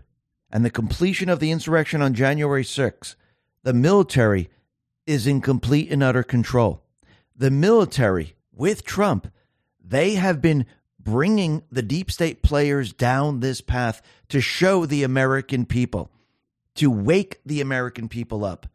and 0.49 0.63
the 0.63 0.69
completion 0.69 1.27
of 1.27 1.41
the 1.41 1.51
insurrection 1.51 2.01
on 2.01 2.13
January 2.13 2.63
6th, 2.63 3.15
the 3.63 3.73
military 3.73 4.49
is 5.05 5.27
in 5.27 5.41
complete 5.41 5.91
and 5.91 6.01
utter 6.01 6.23
control. 6.23 6.83
The 7.35 7.51
military, 7.51 8.37
with 8.49 8.85
Trump, 8.85 9.29
they 9.83 10.13
have 10.13 10.41
been 10.41 10.65
bringing 11.07 11.63
the 11.71 11.81
deep 11.81 12.11
state 12.11 12.43
players 12.43 12.91
down 12.91 13.39
this 13.39 13.61
path 13.61 14.01
to 14.27 14.41
show 14.41 14.85
the 14.85 15.03
American 15.03 15.65
people, 15.65 16.11
to 16.75 16.91
wake 16.91 17.39
the 17.45 17.61
American 17.61 18.09
people 18.09 18.43
up, 18.43 18.67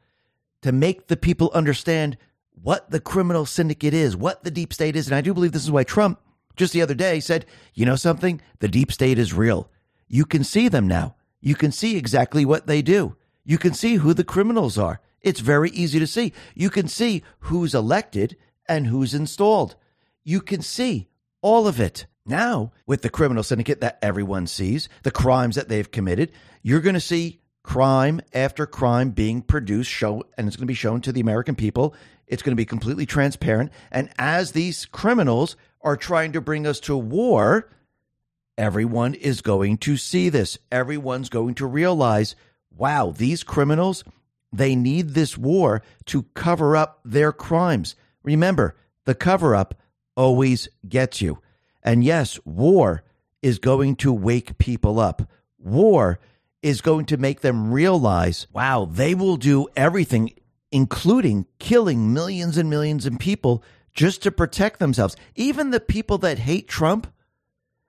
to 0.63 0.73
make 0.73 1.09
the 1.09 1.17
people 1.19 1.51
understand 1.53 2.17
what 2.63 2.91
the 2.91 3.01
criminal 3.01 3.45
syndicate 3.45 3.93
is, 3.93 4.17
what 4.17 4.45
the 4.45 4.51
deep 4.51 4.73
state 4.73 4.97
is. 4.97 5.07
And 5.07 5.15
I 5.15 5.21
do 5.21 5.35
believe 5.35 5.53
this 5.53 5.63
is 5.63 5.71
why 5.71 5.85
Trump 5.85 6.21
just 6.57 6.73
the 6.73 6.81
other 6.81 6.95
day 6.95 7.21
said, 7.21 7.45
you 7.75 7.85
know 7.85 7.97
something? 7.97 8.41
The 8.61 8.69
deep 8.69 8.93
state 8.93 9.19
is 9.19 9.35
real. 9.35 9.69
You 10.09 10.25
can 10.25 10.43
see 10.43 10.69
them 10.69 10.89
now. 10.89 11.17
You 11.43 11.55
can 11.55 11.71
see 11.71 11.99
exactly 11.99 12.47
what 12.47 12.67
they 12.67 12.81
do. 12.81 13.15
You 13.45 13.59
can 13.59 13.75
see 13.75 13.97
who 13.97 14.15
the 14.15 14.25
criminals 14.25 14.79
are. 14.79 15.03
It's 15.21 15.41
very 15.41 15.69
easy 15.69 15.99
to 15.99 16.07
see. 16.07 16.33
You 16.55 16.71
can 16.71 16.89
see 16.89 17.25
who's 17.41 17.75
elected 17.75 18.39
and 18.67 18.87
who's 18.87 19.13
installed. 19.13 19.77
You 20.25 20.41
can 20.41 20.63
see 20.63 21.09
all 21.43 21.67
of 21.69 21.79
it. 21.79 22.07
Now, 22.25 22.73
with 22.87 23.03
the 23.03 23.11
criminal 23.11 23.43
syndicate 23.43 23.81
that 23.81 23.99
everyone 24.01 24.47
sees, 24.47 24.89
the 25.03 25.11
crimes 25.11 25.57
that 25.57 25.69
they've 25.69 25.91
committed, 25.91 26.31
you're 26.63 26.81
going 26.81 26.95
to 26.95 27.01
see 27.01 27.41
crime 27.65 28.21
after 28.33 28.67
crime 28.67 29.11
being 29.11 29.43
produced, 29.43 29.91
show, 29.91 30.25
and 30.37 30.47
it's 30.47 30.57
going 30.57 30.67
to 30.67 30.71
be 30.71 30.75
shown 30.75 31.01
to 31.03 31.13
the 31.13 31.21
American 31.21 31.57
people. 31.57 31.95
It's 32.27 32.43
going 32.43 32.53
to 32.53 32.61
be 32.61 32.65
completely 32.65 33.07
transparent. 33.07 33.73
And 33.91 34.11
as 34.19 34.53
these 34.53 34.87
criminals 34.87 35.57
are 35.81 35.97
trying 35.97 36.33
to 36.33 36.41
bring 36.41 36.67
us 36.67 36.79
to 36.81 36.97
war, 36.97 37.69
everyone 38.57 39.15
is 39.15 39.41
going 39.41 39.79
to 39.79 39.97
see 39.97 40.29
this. 40.29 40.59
Everyone's 40.71 41.29
going 41.29 41.55
to 41.57 41.67
realize, 41.67 42.37
wow, 42.77 43.13
these 43.17 43.43
criminals, 43.43 44.05
they 44.53 44.77
need 44.77 45.11
this 45.11 45.37
war 45.37 45.83
to 46.07 46.23
cover 46.35 46.77
up 46.77 47.01
their 47.05 47.33
crimes. 47.33 47.97
Remember, 48.23 48.77
the 49.07 49.15
cover 49.15 49.57
up 49.57 49.75
always 50.17 50.69
gets 50.89 51.21
you. 51.21 51.42
And 51.83 52.05
yes, 52.05 52.39
war 52.45 53.03
is 53.43 53.59
going 53.59 53.97
to 53.97 54.13
wake 54.13 54.59
people 54.59 55.01
up. 55.01 55.23
War 55.59 56.21
is 56.63 56.81
going 56.81 57.07
to 57.07 57.17
make 57.17 57.41
them 57.41 57.73
realize, 57.73 58.47
wow, 58.53 58.89
they 58.91 59.15
will 59.15 59.37
do 59.37 59.67
everything, 59.75 60.33
including 60.71 61.47
killing 61.59 62.13
millions 62.15 62.57
and 62.57 62.71
millions 62.71 63.05
of 63.05 63.19
people 63.19 63.65
just 63.95 64.23
to 64.23 64.31
protect 64.31 64.79
themselves. 64.79 65.17
Even 65.35 65.71
the 65.71 65.81
people 65.81 66.19
that 66.19 66.39
hate 66.39 66.69
Trump, 66.69 67.13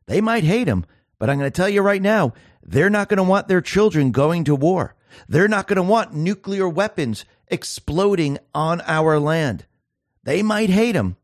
they 0.07 0.21
might 0.21 0.43
hate 0.43 0.67
him, 0.67 0.85
but 1.19 1.29
I'm 1.29 1.37
going 1.37 1.49
to 1.49 1.55
tell 1.55 1.69
you 1.69 1.81
right 1.81 2.01
now, 2.01 2.33
they're 2.63 2.89
not 2.89 3.09
going 3.09 3.17
to 3.17 3.23
want 3.23 3.47
their 3.47 3.61
children 3.61 4.11
going 4.11 4.43
to 4.45 4.55
war. 4.55 4.95
They're 5.27 5.47
not 5.47 5.67
going 5.67 5.77
to 5.77 5.83
want 5.83 6.15
nuclear 6.15 6.67
weapons 6.67 7.25
exploding 7.47 8.39
on 8.55 8.81
our 8.81 9.19
land. 9.19 9.65
They 10.23 10.41
might 10.41 10.69
hate 10.69 10.95
him, 10.95 11.17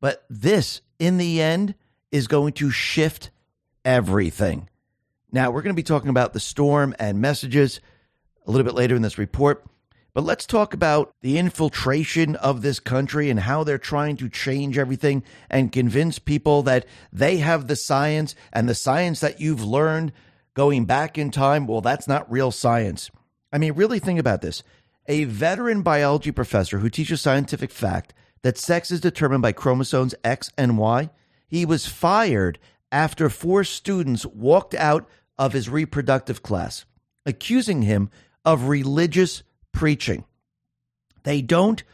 but 0.00 0.24
this, 0.30 0.80
in 0.98 1.16
the 1.16 1.42
end, 1.42 1.74
is 2.14 2.28
going 2.28 2.52
to 2.52 2.70
shift 2.70 3.30
everything. 3.84 4.68
Now, 5.32 5.50
we're 5.50 5.62
going 5.62 5.74
to 5.74 5.80
be 5.80 5.82
talking 5.82 6.10
about 6.10 6.32
the 6.32 6.38
storm 6.38 6.94
and 7.00 7.20
messages 7.20 7.80
a 8.46 8.52
little 8.52 8.64
bit 8.64 8.76
later 8.76 8.94
in 8.94 9.02
this 9.02 9.18
report, 9.18 9.66
but 10.12 10.22
let's 10.22 10.46
talk 10.46 10.74
about 10.74 11.12
the 11.22 11.38
infiltration 11.38 12.36
of 12.36 12.62
this 12.62 12.78
country 12.78 13.30
and 13.30 13.40
how 13.40 13.64
they're 13.64 13.78
trying 13.78 14.16
to 14.18 14.28
change 14.28 14.78
everything 14.78 15.24
and 15.50 15.72
convince 15.72 16.20
people 16.20 16.62
that 16.62 16.86
they 17.12 17.38
have 17.38 17.66
the 17.66 17.74
science 17.74 18.36
and 18.52 18.68
the 18.68 18.76
science 18.76 19.18
that 19.18 19.40
you've 19.40 19.64
learned 19.64 20.12
going 20.54 20.84
back 20.84 21.18
in 21.18 21.32
time. 21.32 21.66
Well, 21.66 21.80
that's 21.80 22.06
not 22.06 22.30
real 22.30 22.52
science. 22.52 23.10
I 23.52 23.58
mean, 23.58 23.72
really 23.72 23.98
think 23.98 24.20
about 24.20 24.40
this. 24.40 24.62
A 25.08 25.24
veteran 25.24 25.82
biology 25.82 26.30
professor 26.30 26.78
who 26.78 26.90
teaches 26.90 27.20
scientific 27.20 27.72
fact 27.72 28.14
that 28.42 28.56
sex 28.56 28.92
is 28.92 29.00
determined 29.00 29.42
by 29.42 29.50
chromosomes 29.50 30.14
X 30.22 30.52
and 30.56 30.78
Y, 30.78 31.10
he 31.54 31.64
was 31.64 31.86
fired 31.86 32.58
after 32.90 33.30
four 33.30 33.62
students 33.62 34.26
walked 34.26 34.74
out 34.74 35.08
of 35.38 35.52
his 35.52 35.68
reproductive 35.68 36.42
class, 36.42 36.84
accusing 37.24 37.82
him 37.82 38.10
of 38.44 38.66
religious 38.66 39.44
preaching. 39.70 40.24
They 41.22 41.42
don't 41.42 41.84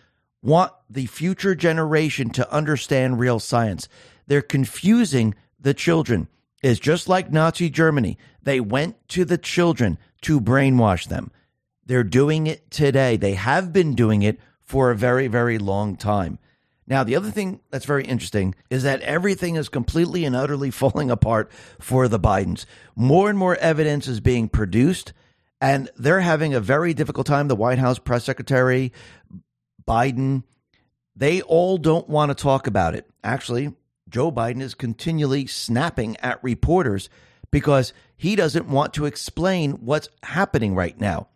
want 0.40 0.72
the 0.88 1.04
future 1.04 1.54
generation 1.54 2.30
to 2.30 2.50
understand 2.50 3.20
real 3.20 3.38
science. 3.38 3.86
They're 4.26 4.40
confusing 4.40 5.34
the 5.60 5.74
children. 5.74 6.28
It's 6.62 6.80
just 6.80 7.06
like 7.06 7.30
Nazi 7.30 7.68
Germany. 7.68 8.16
They 8.42 8.60
went 8.60 8.96
to 9.08 9.26
the 9.26 9.36
children 9.36 9.98
to 10.22 10.40
brainwash 10.40 11.06
them. 11.08 11.32
They're 11.84 12.02
doing 12.02 12.46
it 12.46 12.70
today. 12.70 13.18
They 13.18 13.34
have 13.34 13.74
been 13.74 13.94
doing 13.94 14.22
it 14.22 14.40
for 14.62 14.90
a 14.90 14.96
very, 14.96 15.26
very 15.26 15.58
long 15.58 15.96
time. 15.96 16.38
Now, 16.90 17.04
the 17.04 17.14
other 17.14 17.30
thing 17.30 17.60
that's 17.70 17.84
very 17.84 18.04
interesting 18.04 18.56
is 18.68 18.82
that 18.82 19.00
everything 19.02 19.54
is 19.54 19.68
completely 19.68 20.24
and 20.24 20.34
utterly 20.34 20.70
falling 20.72 21.10
apart 21.10 21.50
for 21.78 22.08
the 22.08 22.18
Bidens. 22.18 22.66
More 22.96 23.30
and 23.30 23.38
more 23.38 23.56
evidence 23.56 24.08
is 24.08 24.18
being 24.18 24.48
produced, 24.48 25.12
and 25.60 25.88
they're 25.96 26.20
having 26.20 26.52
a 26.52 26.60
very 26.60 26.92
difficult 26.92 27.28
time. 27.28 27.46
The 27.46 27.54
White 27.54 27.78
House 27.78 28.00
press 28.00 28.24
secretary, 28.24 28.92
Biden, 29.86 30.42
they 31.14 31.40
all 31.42 31.78
don't 31.78 32.08
want 32.08 32.30
to 32.30 32.34
talk 32.34 32.66
about 32.66 32.96
it. 32.96 33.08
Actually, 33.22 33.72
Joe 34.08 34.32
Biden 34.32 34.60
is 34.60 34.74
continually 34.74 35.46
snapping 35.46 36.16
at 36.16 36.42
reporters 36.42 37.08
because 37.52 37.92
he 38.16 38.34
doesn't 38.34 38.68
want 38.68 38.94
to 38.94 39.06
explain 39.06 39.72
what's 39.72 40.08
happening 40.24 40.74
right 40.74 40.98
now. 41.00 41.28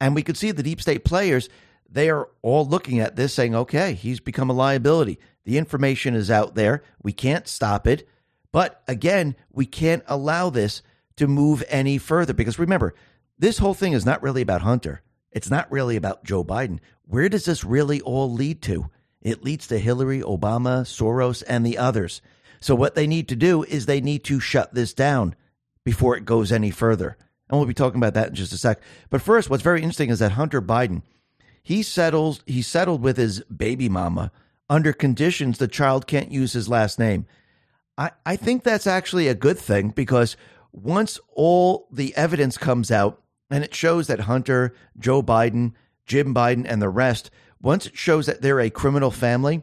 And 0.00 0.14
we 0.14 0.22
could 0.22 0.36
see 0.36 0.52
the 0.52 0.62
deep 0.62 0.80
state 0.80 1.04
players 1.04 1.48
they 1.88 2.10
are 2.10 2.28
all 2.42 2.66
looking 2.66 3.00
at 3.00 3.16
this 3.16 3.32
saying, 3.32 3.54
okay, 3.54 3.94
he's 3.94 4.20
become 4.20 4.50
a 4.50 4.54
liability. 4.54 5.18
The 5.44 5.58
information 5.58 6.14
is 6.14 6.30
out 6.30 6.54
there. 6.54 6.82
We 7.02 7.12
can't 7.12 7.48
stop 7.48 7.86
it. 7.86 8.06
But 8.52 8.82
again, 8.86 9.36
we 9.50 9.66
can't 9.66 10.02
allow 10.06 10.50
this 10.50 10.82
to 11.16 11.26
move 11.26 11.64
any 11.68 11.98
further 11.98 12.32
because 12.32 12.58
remember, 12.58 12.94
this 13.38 13.58
whole 13.58 13.74
thing 13.74 13.92
is 13.92 14.06
not 14.06 14.22
really 14.22 14.42
about 14.42 14.62
Hunter. 14.62 15.02
It's 15.30 15.50
not 15.50 15.70
really 15.70 15.96
about 15.96 16.24
Joe 16.24 16.44
Biden. 16.44 16.80
Where 17.04 17.28
does 17.28 17.44
this 17.44 17.64
really 17.64 18.00
all 18.00 18.32
lead 18.32 18.62
to? 18.62 18.90
It 19.20 19.44
leads 19.44 19.66
to 19.68 19.78
Hillary, 19.78 20.20
Obama, 20.20 20.82
Soros, 20.82 21.42
and 21.46 21.64
the 21.64 21.78
others. 21.78 22.20
So, 22.60 22.74
what 22.74 22.94
they 22.94 23.06
need 23.06 23.28
to 23.28 23.36
do 23.36 23.62
is 23.62 23.86
they 23.86 24.00
need 24.00 24.24
to 24.24 24.40
shut 24.40 24.74
this 24.74 24.94
down 24.94 25.34
before 25.84 26.16
it 26.16 26.24
goes 26.24 26.50
any 26.50 26.70
further. 26.70 27.16
And 27.48 27.58
we'll 27.58 27.66
be 27.66 27.74
talking 27.74 27.98
about 27.98 28.14
that 28.14 28.28
in 28.28 28.34
just 28.34 28.52
a 28.52 28.58
sec. 28.58 28.80
But 29.10 29.22
first, 29.22 29.48
what's 29.48 29.62
very 29.62 29.80
interesting 29.80 30.10
is 30.10 30.18
that 30.18 30.32
Hunter 30.32 30.60
Biden 30.60 31.02
he 31.68 31.82
settles 31.82 32.40
he 32.46 32.62
settled 32.62 33.02
with 33.02 33.18
his 33.18 33.42
baby 33.42 33.90
mama 33.90 34.32
under 34.70 34.90
conditions 34.90 35.58
the 35.58 35.68
child 35.68 36.06
can't 36.06 36.32
use 36.32 36.54
his 36.54 36.66
last 36.66 36.98
name. 36.98 37.26
I, 37.98 38.12
I 38.24 38.36
think 38.36 38.64
that's 38.64 38.86
actually 38.86 39.28
a 39.28 39.34
good 39.34 39.58
thing 39.58 39.90
because 39.90 40.34
once 40.72 41.20
all 41.34 41.86
the 41.92 42.16
evidence 42.16 42.56
comes 42.56 42.90
out 42.90 43.20
and 43.50 43.62
it 43.62 43.74
shows 43.74 44.06
that 44.06 44.20
Hunter, 44.20 44.74
Joe 44.98 45.22
Biden, 45.22 45.74
Jim 46.06 46.34
Biden, 46.34 46.64
and 46.66 46.80
the 46.80 46.88
rest, 46.88 47.30
once 47.60 47.84
it 47.84 47.98
shows 47.98 48.24
that 48.24 48.40
they're 48.40 48.60
a 48.60 48.70
criminal 48.70 49.10
family, 49.10 49.62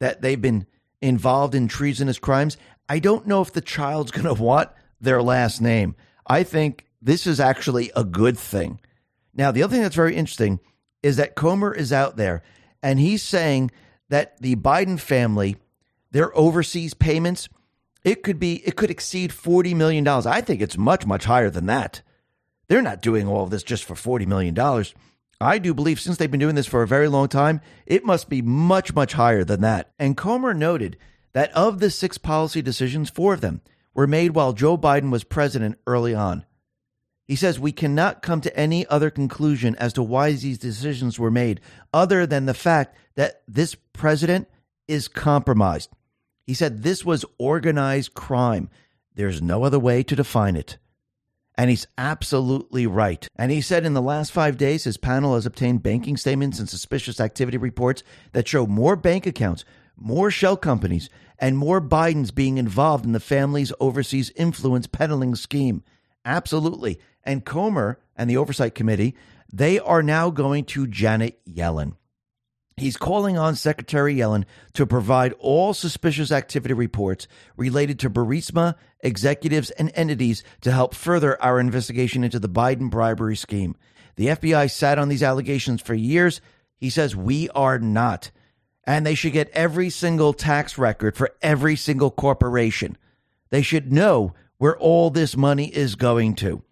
that 0.00 0.22
they've 0.22 0.40
been 0.40 0.66
involved 1.02 1.54
in 1.54 1.68
treasonous 1.68 2.18
crimes, 2.18 2.56
I 2.88 3.00
don't 3.00 3.26
know 3.26 3.42
if 3.42 3.52
the 3.52 3.60
child's 3.60 4.12
going 4.12 4.24
to 4.34 4.42
want 4.42 4.70
their 4.98 5.22
last 5.22 5.60
name. 5.60 5.94
I 6.26 6.42
think 6.42 6.86
this 7.02 7.26
is 7.26 7.38
actually 7.38 7.92
a 7.94 8.02
good 8.02 8.38
thing. 8.38 8.80
Now, 9.34 9.50
the 9.50 9.62
other 9.62 9.74
thing 9.74 9.82
that's 9.82 9.94
very 9.94 10.16
interesting 10.16 10.58
is 11.04 11.16
that 11.18 11.34
Comer 11.34 11.72
is 11.72 11.92
out 11.92 12.16
there 12.16 12.42
and 12.82 12.98
he's 12.98 13.22
saying 13.22 13.70
that 14.08 14.40
the 14.40 14.56
Biden 14.56 14.98
family, 14.98 15.56
their 16.10 16.36
overseas 16.36 16.94
payments, 16.94 17.48
it 18.04 18.22
could 18.22 18.40
be 18.40 18.66
it 18.66 18.74
could 18.76 18.90
exceed 18.90 19.30
$40 19.30 19.76
million. 19.76 20.08
I 20.08 20.40
think 20.40 20.62
it's 20.62 20.78
much, 20.78 21.06
much 21.06 21.26
higher 21.26 21.50
than 21.50 21.66
that. 21.66 22.00
They're 22.68 22.80
not 22.80 23.02
doing 23.02 23.28
all 23.28 23.44
of 23.44 23.50
this 23.50 23.62
just 23.62 23.84
for 23.84 23.94
$40 23.94 24.26
million. 24.26 24.84
I 25.40 25.58
do 25.58 25.74
believe 25.74 26.00
since 26.00 26.16
they've 26.16 26.30
been 26.30 26.40
doing 26.40 26.54
this 26.54 26.66
for 26.66 26.82
a 26.82 26.88
very 26.88 27.08
long 27.08 27.28
time, 27.28 27.60
it 27.84 28.06
must 28.06 28.30
be 28.30 28.40
much, 28.40 28.94
much 28.94 29.12
higher 29.12 29.44
than 29.44 29.60
that. 29.60 29.92
And 29.98 30.16
Comer 30.16 30.54
noted 30.54 30.96
that 31.34 31.52
of 31.52 31.80
the 31.80 31.90
six 31.90 32.16
policy 32.16 32.62
decisions, 32.62 33.10
four 33.10 33.34
of 33.34 33.42
them 33.42 33.60
were 33.92 34.06
made 34.06 34.34
while 34.34 34.54
Joe 34.54 34.78
Biden 34.78 35.10
was 35.10 35.22
president 35.22 35.78
early 35.86 36.14
on. 36.14 36.46
He 37.26 37.36
says 37.36 37.58
we 37.58 37.72
cannot 37.72 38.22
come 38.22 38.40
to 38.42 38.56
any 38.56 38.86
other 38.86 39.10
conclusion 39.10 39.74
as 39.76 39.92
to 39.94 40.02
why 40.02 40.32
these 40.32 40.58
decisions 40.58 41.18
were 41.18 41.30
made 41.30 41.60
other 41.92 42.26
than 42.26 42.46
the 42.46 42.54
fact 42.54 42.96
that 43.14 43.42
this 43.48 43.74
president 43.92 44.48
is 44.86 45.08
compromised. 45.08 45.90
He 46.46 46.54
said 46.54 46.82
this 46.82 47.04
was 47.04 47.24
organized 47.38 48.14
crime. 48.14 48.68
There's 49.14 49.40
no 49.40 49.64
other 49.64 49.78
way 49.78 50.02
to 50.02 50.16
define 50.16 50.56
it. 50.56 50.76
And 51.56 51.70
he's 51.70 51.86
absolutely 51.96 52.86
right. 52.86 53.26
And 53.36 53.52
he 53.52 53.60
said 53.60 53.86
in 53.86 53.94
the 53.94 54.02
last 54.02 54.32
five 54.32 54.58
days, 54.58 54.84
his 54.84 54.96
panel 54.96 55.34
has 55.34 55.46
obtained 55.46 55.84
banking 55.84 56.16
statements 56.16 56.58
and 56.58 56.68
suspicious 56.68 57.20
activity 57.20 57.56
reports 57.56 58.02
that 58.32 58.48
show 58.48 58.66
more 58.66 58.96
bank 58.96 59.24
accounts, 59.24 59.64
more 59.96 60.30
shell 60.30 60.56
companies, 60.56 61.08
and 61.38 61.56
more 61.56 61.80
Bidens 61.80 62.34
being 62.34 62.58
involved 62.58 63.06
in 63.06 63.12
the 63.12 63.20
family's 63.20 63.72
overseas 63.78 64.32
influence 64.34 64.88
peddling 64.88 65.36
scheme. 65.36 65.84
Absolutely. 66.24 66.98
And 67.24 67.44
Comer 67.44 67.98
and 68.16 68.28
the 68.28 68.36
Oversight 68.36 68.74
Committee, 68.74 69.14
they 69.52 69.78
are 69.78 70.02
now 70.02 70.30
going 70.30 70.64
to 70.66 70.86
Janet 70.86 71.40
Yellen. 71.46 71.94
He's 72.76 72.96
calling 72.96 73.38
on 73.38 73.54
Secretary 73.54 74.16
Yellen 74.16 74.44
to 74.72 74.84
provide 74.84 75.32
all 75.38 75.74
suspicious 75.74 76.32
activity 76.32 76.74
reports 76.74 77.28
related 77.56 78.00
to 78.00 78.10
Burisma, 78.10 78.74
executives, 79.00 79.70
and 79.70 79.92
entities 79.94 80.42
to 80.62 80.72
help 80.72 80.92
further 80.92 81.40
our 81.40 81.60
investigation 81.60 82.24
into 82.24 82.40
the 82.40 82.48
Biden 82.48 82.90
bribery 82.90 83.36
scheme. 83.36 83.76
The 84.16 84.26
FBI 84.26 84.68
sat 84.70 84.98
on 84.98 85.08
these 85.08 85.22
allegations 85.22 85.82
for 85.82 85.94
years. 85.94 86.40
He 86.76 86.90
says 86.90 87.14
we 87.14 87.48
are 87.50 87.78
not. 87.78 88.32
And 88.86 89.06
they 89.06 89.14
should 89.14 89.32
get 89.32 89.50
every 89.50 89.88
single 89.88 90.32
tax 90.32 90.76
record 90.76 91.16
for 91.16 91.30
every 91.42 91.76
single 91.76 92.10
corporation. 92.10 92.98
They 93.50 93.62
should 93.62 93.92
know 93.92 94.34
where 94.58 94.76
all 94.76 95.10
this 95.10 95.36
money 95.36 95.68
is 95.68 95.94
going 95.94 96.34
to. 96.36 96.63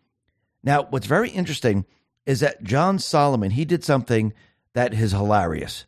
Now, 0.63 0.85
what's 0.85 1.07
very 1.07 1.31
interesting 1.31 1.85
is 2.25 2.41
that 2.41 2.63
John 2.63 2.99
Solomon, 2.99 3.51
he 3.53 3.65
did 3.65 3.83
something 3.83 4.33
that 4.75 4.95
is 4.95 5.13
hilarious. 5.13 5.87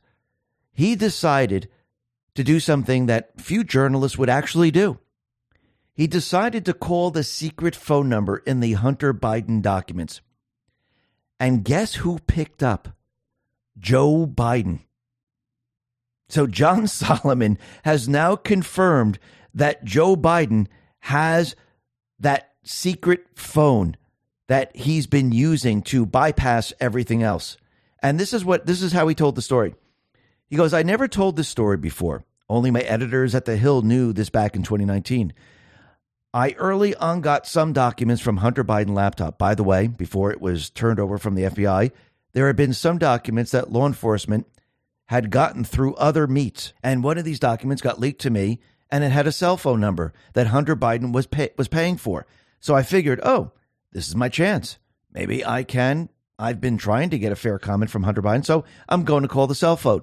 He 0.72 0.96
decided 0.96 1.68
to 2.34 2.42
do 2.42 2.58
something 2.58 3.06
that 3.06 3.40
few 3.40 3.62
journalists 3.62 4.18
would 4.18 4.28
actually 4.28 4.70
do. 4.70 4.98
he 5.96 6.08
decided 6.08 6.64
to 6.64 6.74
call 6.74 7.12
the 7.12 7.22
secret 7.22 7.76
phone 7.76 8.08
number 8.08 8.38
in 8.38 8.58
the 8.58 8.72
Hunter 8.72 9.14
Biden 9.14 9.62
documents. 9.62 10.20
And 11.38 11.64
guess 11.64 11.94
who 11.94 12.18
picked 12.26 12.64
up? 12.64 12.88
Joe 13.78 14.26
Biden. 14.26 14.80
So 16.28 16.48
John 16.48 16.86
Solomon 16.88 17.58
has 17.84 18.08
now 18.08 18.34
confirmed 18.34 19.20
that 19.54 19.84
Joe 19.84 20.16
Biden 20.16 20.66
has 21.00 21.54
that 22.18 22.54
secret 22.64 23.26
phone 23.36 23.96
that 24.54 24.76
he's 24.76 25.08
been 25.08 25.32
using 25.32 25.82
to 25.82 26.06
bypass 26.06 26.72
everything 26.78 27.24
else. 27.24 27.56
And 28.00 28.20
this 28.20 28.32
is 28.32 28.44
what 28.44 28.66
this 28.66 28.82
is 28.82 28.92
how 28.92 29.08
he 29.08 29.14
told 29.16 29.34
the 29.34 29.42
story. 29.42 29.74
He 30.46 30.54
goes, 30.54 30.72
I 30.72 30.84
never 30.84 31.08
told 31.08 31.34
this 31.34 31.48
story 31.48 31.76
before. 31.76 32.24
Only 32.48 32.70
my 32.70 32.82
editors 32.82 33.34
at 33.34 33.46
The 33.46 33.56
Hill 33.56 33.82
knew 33.82 34.12
this 34.12 34.30
back 34.30 34.54
in 34.54 34.62
2019. 34.62 35.32
I 36.32 36.52
early 36.52 36.94
on 36.94 37.20
got 37.20 37.48
some 37.48 37.72
documents 37.72 38.22
from 38.22 38.36
Hunter 38.36 38.62
Biden 38.62 38.94
laptop. 38.94 39.38
By 39.38 39.56
the 39.56 39.64
way, 39.64 39.88
before 39.88 40.30
it 40.30 40.40
was 40.40 40.70
turned 40.70 41.00
over 41.00 41.18
from 41.18 41.34
the 41.34 41.46
FBI, 41.46 41.90
there 42.32 42.46
had 42.46 42.54
been 42.54 42.74
some 42.74 42.98
documents 42.98 43.50
that 43.50 43.72
law 43.72 43.88
enforcement 43.88 44.46
had 45.06 45.30
gotten 45.30 45.64
through 45.64 45.96
other 45.96 46.28
meets. 46.28 46.72
And 46.80 47.02
one 47.02 47.18
of 47.18 47.24
these 47.24 47.40
documents 47.40 47.82
got 47.82 47.98
leaked 47.98 48.20
to 48.20 48.30
me 48.30 48.60
and 48.88 49.02
it 49.02 49.10
had 49.10 49.26
a 49.26 49.32
cell 49.32 49.56
phone 49.56 49.80
number 49.80 50.12
that 50.34 50.46
Hunter 50.46 50.76
Biden 50.76 51.12
was 51.12 51.26
pay- 51.26 51.50
was 51.58 51.66
paying 51.66 51.96
for. 51.96 52.24
So 52.60 52.76
I 52.76 52.84
figured, 52.84 53.18
"Oh, 53.24 53.50
this 53.94 54.08
is 54.08 54.14
my 54.14 54.28
chance. 54.28 54.78
Maybe 55.10 55.44
I 55.44 55.62
can 55.62 56.10
I've 56.38 56.60
been 56.60 56.76
trying 56.76 57.10
to 57.10 57.18
get 57.18 57.32
a 57.32 57.36
fair 57.36 57.58
comment 57.58 57.90
from 57.90 58.02
Hunter 58.02 58.20
Biden, 58.20 58.44
so 58.44 58.64
I'm 58.88 59.04
going 59.04 59.22
to 59.22 59.28
call 59.28 59.46
the 59.46 59.54
cell 59.54 59.76
phone." 59.76 60.02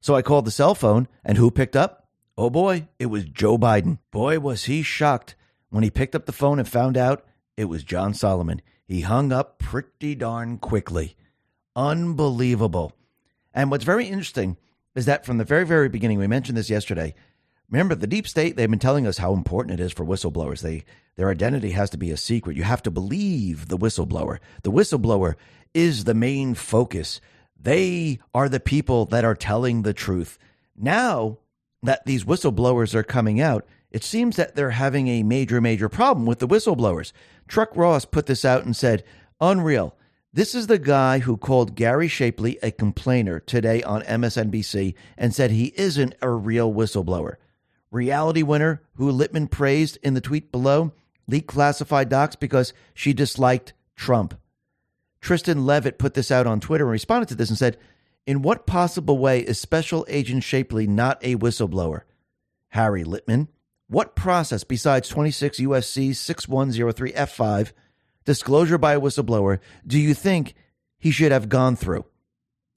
So 0.00 0.16
I 0.16 0.22
called 0.22 0.44
the 0.44 0.50
cell 0.50 0.74
phone 0.74 1.06
and 1.24 1.38
who 1.38 1.50
picked 1.50 1.76
up? 1.76 2.08
Oh 2.36 2.50
boy, 2.50 2.88
it 2.98 3.06
was 3.06 3.24
Joe 3.24 3.56
Biden. 3.56 3.98
Boy, 4.10 4.40
was 4.40 4.64
he 4.64 4.82
shocked 4.82 5.36
when 5.70 5.84
he 5.84 5.90
picked 5.90 6.14
up 6.14 6.26
the 6.26 6.32
phone 6.32 6.58
and 6.58 6.68
found 6.68 6.96
out 6.96 7.24
it 7.56 7.66
was 7.66 7.82
John 7.82 8.14
Solomon. 8.14 8.60
He 8.86 9.00
hung 9.00 9.32
up 9.32 9.58
pretty 9.58 10.14
darn 10.14 10.58
quickly. 10.58 11.16
Unbelievable. 11.74 12.92
And 13.52 13.70
what's 13.70 13.84
very 13.84 14.06
interesting 14.06 14.56
is 14.94 15.06
that 15.06 15.26
from 15.26 15.38
the 15.38 15.44
very, 15.44 15.64
very 15.64 15.88
beginning, 15.88 16.18
we 16.18 16.26
mentioned 16.26 16.56
this 16.56 16.70
yesterday. 16.70 17.14
Remember, 17.70 17.94
the 17.94 18.06
deep 18.06 18.28
state, 18.28 18.56
they've 18.56 18.70
been 18.70 18.78
telling 18.78 19.06
us 19.06 19.18
how 19.18 19.32
important 19.32 19.80
it 19.80 19.82
is 19.82 19.92
for 19.92 20.04
whistleblowers. 20.04 20.60
They 20.60 20.84
their 21.16 21.30
identity 21.30 21.70
has 21.70 21.90
to 21.90 21.96
be 21.96 22.10
a 22.10 22.16
secret. 22.16 22.56
You 22.56 22.62
have 22.62 22.82
to 22.82 22.90
believe 22.90 23.68
the 23.68 23.78
whistleblower. 23.78 24.38
The 24.62 24.70
whistleblower 24.70 25.34
is 25.72 26.04
the 26.04 26.14
main 26.14 26.54
focus. 26.54 27.20
They 27.58 28.18
are 28.34 28.48
the 28.48 28.60
people 28.60 29.06
that 29.06 29.24
are 29.24 29.34
telling 29.34 29.82
the 29.82 29.94
truth. 29.94 30.38
Now 30.76 31.38
that 31.82 32.04
these 32.04 32.24
whistleblowers 32.24 32.94
are 32.94 33.02
coming 33.02 33.40
out, 33.40 33.66
it 33.90 34.04
seems 34.04 34.36
that 34.36 34.54
they're 34.54 34.70
having 34.70 35.08
a 35.08 35.22
major, 35.22 35.60
major 35.60 35.88
problem 35.88 36.26
with 36.26 36.38
the 36.38 36.48
whistleblowers. 36.48 37.12
Chuck 37.48 37.70
Ross 37.74 38.04
put 38.04 38.26
this 38.26 38.44
out 38.44 38.64
and 38.64 38.76
said, 38.76 39.02
Unreal. 39.40 39.96
This 40.32 40.54
is 40.54 40.66
the 40.66 40.78
guy 40.78 41.20
who 41.20 41.38
called 41.38 41.74
Gary 41.74 42.08
Shapley 42.08 42.58
a 42.62 42.70
complainer 42.70 43.40
today 43.40 43.82
on 43.82 44.02
MSNBC 44.02 44.94
and 45.16 45.34
said 45.34 45.50
he 45.50 45.72
isn't 45.76 46.14
a 46.20 46.28
real 46.28 46.70
whistleblower. 46.70 47.36
Reality 47.96 48.42
winner 48.42 48.82
who 48.94 49.10
Litman 49.10 49.50
praised 49.50 49.98
in 50.02 50.14
the 50.14 50.20
tweet 50.20 50.52
below 50.52 50.92
leaked 51.26 51.48
classified 51.48 52.08
docs 52.08 52.36
because 52.36 52.72
she 52.94 53.12
disliked 53.12 53.72
Trump. 53.96 54.38
Tristan 55.20 55.66
Leavitt 55.66 55.98
put 55.98 56.14
this 56.14 56.30
out 56.30 56.46
on 56.46 56.60
Twitter 56.60 56.84
and 56.84 56.92
responded 56.92 57.28
to 57.28 57.34
this 57.34 57.48
and 57.48 57.58
said, 57.58 57.78
In 58.26 58.42
what 58.42 58.66
possible 58.66 59.18
way 59.18 59.40
is 59.40 59.58
Special 59.58 60.06
Agent 60.08 60.44
Shapley 60.44 60.86
not 60.86 61.18
a 61.22 61.36
whistleblower? 61.36 62.02
Harry 62.68 63.02
Litman, 63.02 63.48
what 63.88 64.14
process 64.14 64.62
besides 64.62 65.08
26 65.08 65.60
USC 65.60 66.14
6103 66.14 67.12
F5 67.12 67.72
disclosure 68.24 68.78
by 68.78 68.94
a 68.94 69.00
whistleblower 69.00 69.60
do 69.86 69.98
you 69.98 70.12
think 70.12 70.54
he 70.98 71.10
should 71.10 71.32
have 71.32 71.48
gone 71.48 71.76
through? 71.76 72.04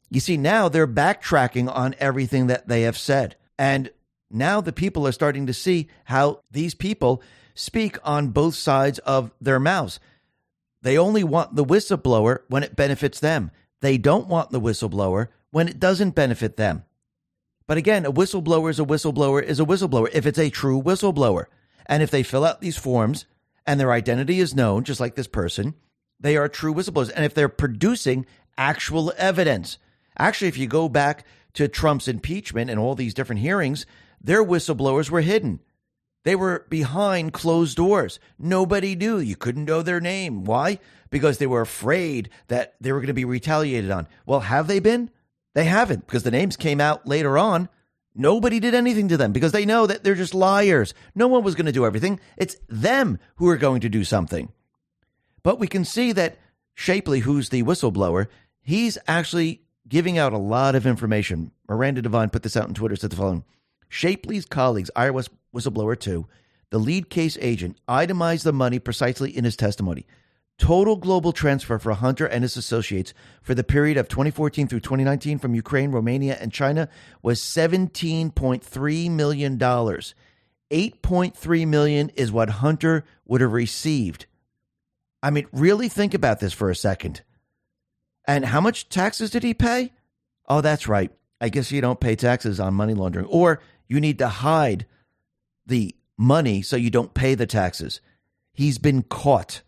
You 0.09 0.19
see, 0.19 0.37
now 0.37 0.69
they're 0.69 0.87
backtracking 0.87 1.71
on 1.71 1.95
everything 1.99 2.47
that 2.47 2.67
they 2.67 2.83
have 2.83 2.97
said. 2.97 3.35
And 3.57 3.91
now 4.31 4.61
the 4.61 4.73
people 4.73 5.07
are 5.07 5.11
starting 5.11 5.47
to 5.47 5.53
see 5.53 5.87
how 6.05 6.41
these 6.51 6.75
people 6.75 7.21
speak 7.55 7.97
on 8.03 8.29
both 8.29 8.55
sides 8.55 8.99
of 8.99 9.31
their 9.41 9.59
mouths. 9.59 9.99
They 10.81 10.97
only 10.97 11.23
want 11.23 11.55
the 11.55 11.65
whistleblower 11.65 12.39
when 12.47 12.63
it 12.63 12.75
benefits 12.75 13.19
them. 13.19 13.51
They 13.81 13.97
don't 13.97 14.27
want 14.27 14.51
the 14.51 14.61
whistleblower 14.61 15.27
when 15.51 15.67
it 15.67 15.79
doesn't 15.79 16.15
benefit 16.15 16.57
them. 16.57 16.83
But 17.67 17.77
again, 17.77 18.05
a 18.05 18.11
whistleblower 18.11 18.69
is 18.69 18.79
a 18.79 18.85
whistleblower 18.85 19.43
is 19.43 19.59
a 19.59 19.65
whistleblower 19.65 20.09
if 20.13 20.25
it's 20.25 20.39
a 20.39 20.49
true 20.49 20.81
whistleblower. 20.81 21.45
And 21.85 22.01
if 22.01 22.11
they 22.11 22.23
fill 22.23 22.45
out 22.45 22.61
these 22.61 22.77
forms 22.77 23.25
and 23.65 23.79
their 23.79 23.91
identity 23.91 24.39
is 24.39 24.55
known, 24.55 24.83
just 24.83 24.99
like 24.99 25.15
this 25.15 25.27
person, 25.27 25.75
they 26.19 26.37
are 26.37 26.47
true 26.47 26.73
whistleblowers. 26.73 27.11
And 27.15 27.25
if 27.25 27.33
they're 27.33 27.49
producing 27.49 28.25
actual 28.57 29.13
evidence, 29.17 29.77
actually, 30.17 30.47
if 30.47 30.57
you 30.57 30.67
go 30.67 30.89
back 30.89 31.25
to 31.53 31.67
Trump's 31.67 32.07
impeachment 32.07 32.69
and 32.69 32.79
all 32.79 32.95
these 32.95 33.13
different 33.13 33.41
hearings, 33.41 33.85
their 34.21 34.43
whistleblowers 34.43 35.09
were 35.09 35.21
hidden. 35.21 35.59
They 36.23 36.35
were 36.35 36.65
behind 36.69 37.33
closed 37.33 37.77
doors. 37.77 38.19
Nobody 38.37 38.95
knew. 38.95 39.19
You 39.19 39.35
couldn't 39.35 39.65
know 39.65 39.81
their 39.81 40.01
name. 40.01 40.43
Why? 40.43 40.79
Because 41.09 41.37
they 41.37 41.47
were 41.47 41.61
afraid 41.61 42.29
that 42.47 42.75
they 42.81 42.91
were 42.91 42.99
going 42.99 43.07
to 43.07 43.13
be 43.13 43.25
retaliated 43.25 43.89
on. 43.89 44.07
Well, 44.25 44.41
have 44.41 44.67
they 44.67 44.79
been? 44.79 45.09
They 45.55 45.65
haven't 45.65 46.05
because 46.05 46.23
the 46.23 46.31
names 46.31 46.57
came 46.57 46.81
out 46.81 47.07
later 47.07 47.37
on. 47.37 47.69
Nobody 48.13 48.59
did 48.59 48.73
anything 48.75 49.07
to 49.09 49.17
them 49.17 49.31
because 49.31 49.53
they 49.53 49.65
know 49.65 49.87
that 49.87 50.03
they're 50.03 50.15
just 50.15 50.33
liars. 50.33 50.93
No 51.15 51.27
one 51.27 51.43
was 51.43 51.55
going 51.55 51.67
to 51.67 51.71
do 51.71 51.85
everything. 51.85 52.19
It's 52.37 52.57
them 52.67 53.17
who 53.35 53.47
are 53.47 53.57
going 53.57 53.81
to 53.81 53.89
do 53.89 54.03
something. 54.03 54.51
But 55.41 55.59
we 55.59 55.67
can 55.67 55.85
see 55.85 56.11
that 56.11 56.37
Shapley, 56.75 57.19
who's 57.19 57.49
the 57.49 57.63
whistleblower, 57.63 58.27
he's 58.61 58.97
actually 59.07 59.61
giving 59.87 60.17
out 60.17 60.33
a 60.33 60.37
lot 60.37 60.75
of 60.75 60.85
information. 60.85 61.51
Miranda 61.67 62.01
Devine 62.01 62.29
put 62.29 62.43
this 62.43 62.57
out 62.57 62.65
on 62.65 62.73
Twitter, 62.73 62.95
said 62.95 63.09
the 63.09 63.15
following 63.15 63.43
Shapley's 63.89 64.45
colleagues, 64.45 64.89
IRS 64.95 65.27
whistleblower 65.53 65.99
2, 65.99 66.25
the 66.69 66.77
lead 66.77 67.09
case 67.09 67.37
agent, 67.41 67.77
itemized 67.87 68.45
the 68.45 68.53
money 68.53 68.79
precisely 68.79 69.35
in 69.35 69.43
his 69.43 69.57
testimony. 69.57 70.05
Total 70.59 70.95
global 70.95 71.31
transfer 71.31 71.79
for 71.79 71.93
Hunter 71.93 72.25
and 72.25 72.43
his 72.43 72.57
associates 72.57 73.13
for 73.41 73.55
the 73.55 73.63
period 73.63 73.97
of 73.97 74.09
2014 74.09 74.67
through 74.67 74.81
2019 74.81 75.39
from 75.39 75.55
Ukraine, 75.55 75.91
Romania, 75.91 76.37
and 76.39 76.51
China 76.51 76.89
was 77.21 77.41
$17.3 77.41 79.11
million. 79.11 79.57
8.3 79.57 81.67
million 81.67 82.09
is 82.09 82.31
what 82.31 82.49
Hunter 82.49 83.05
would 83.25 83.41
have 83.41 83.53
received. 83.53 84.27
I 85.23 85.31
mean, 85.31 85.47
really 85.51 85.89
think 85.89 86.13
about 86.13 86.39
this 86.39 86.53
for 86.53 86.69
a 86.69 86.75
second. 86.75 87.21
And 88.25 88.45
how 88.45 88.61
much 88.61 88.89
taxes 88.89 89.31
did 89.31 89.43
he 89.43 89.53
pay? 89.53 89.91
Oh, 90.47 90.61
that's 90.61 90.87
right. 90.87 91.11
I 91.41 91.49
guess 91.49 91.71
you 91.71 91.81
don't 91.81 91.99
pay 91.99 92.15
taxes 92.15 92.59
on 92.59 92.73
money 92.73 92.93
laundering, 92.93 93.25
or 93.27 93.61
you 93.89 93.99
need 93.99 94.19
to 94.19 94.29
hide 94.29 94.85
the 95.65 95.93
money 96.17 96.61
so 96.61 96.77
you 96.77 96.89
don't 96.89 97.13
pay 97.13 97.35
the 97.35 97.45
taxes. 97.45 97.99
He's 98.53 98.77
been 98.77 99.03
caught 99.03 99.61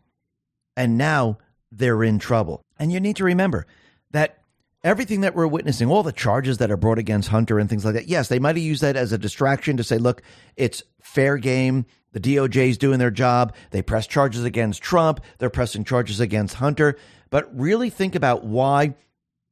and 0.78 0.98
now 0.98 1.38
they're 1.72 2.04
in 2.04 2.20
trouble. 2.20 2.62
And 2.80 2.92
you 2.92 3.00
need 3.00 3.18
to 3.18 3.24
remember 3.24 3.66
that 4.12 4.40
everything 4.84 5.22
that 5.22 5.36
we're 5.36 5.48
witnessing, 5.48 5.90
all 5.90 6.04
the 6.04 6.12
charges 6.12 6.58
that 6.60 6.72
are 6.72 6.78
brought 6.78 7.00
against 7.00 7.30
Hunter 7.30 7.60
and 7.60 7.70
things 7.70 7.86
like 7.86 7.96
that, 7.96 8.08
yes, 8.08 8.28
they 8.28 8.40
might 8.40 8.56
have 8.56 8.64
used 8.64 8.82
that 8.82 8.96
as 8.96 9.12
a 9.12 9.18
distraction 9.18 9.78
to 9.78 9.84
say, 9.84 9.98
look, 9.98 10.22
it's 10.56 10.84
fair 11.02 11.38
game. 11.38 11.86
The 12.14 12.20
DOJ 12.20 12.70
is 12.70 12.78
doing 12.78 13.00
their 13.00 13.12
job. 13.12 13.56
They 13.72 13.82
press 13.82 14.06
charges 14.06 14.44
against 14.44 14.82
Trump. 14.82 15.22
They're 15.38 15.50
pressing 15.50 15.86
charges 15.86 16.20
against 16.20 16.56
Hunter. 16.56 16.98
But 17.30 17.58
really 17.58 17.90
think 17.90 18.16
about 18.16 18.44
why 18.44 18.96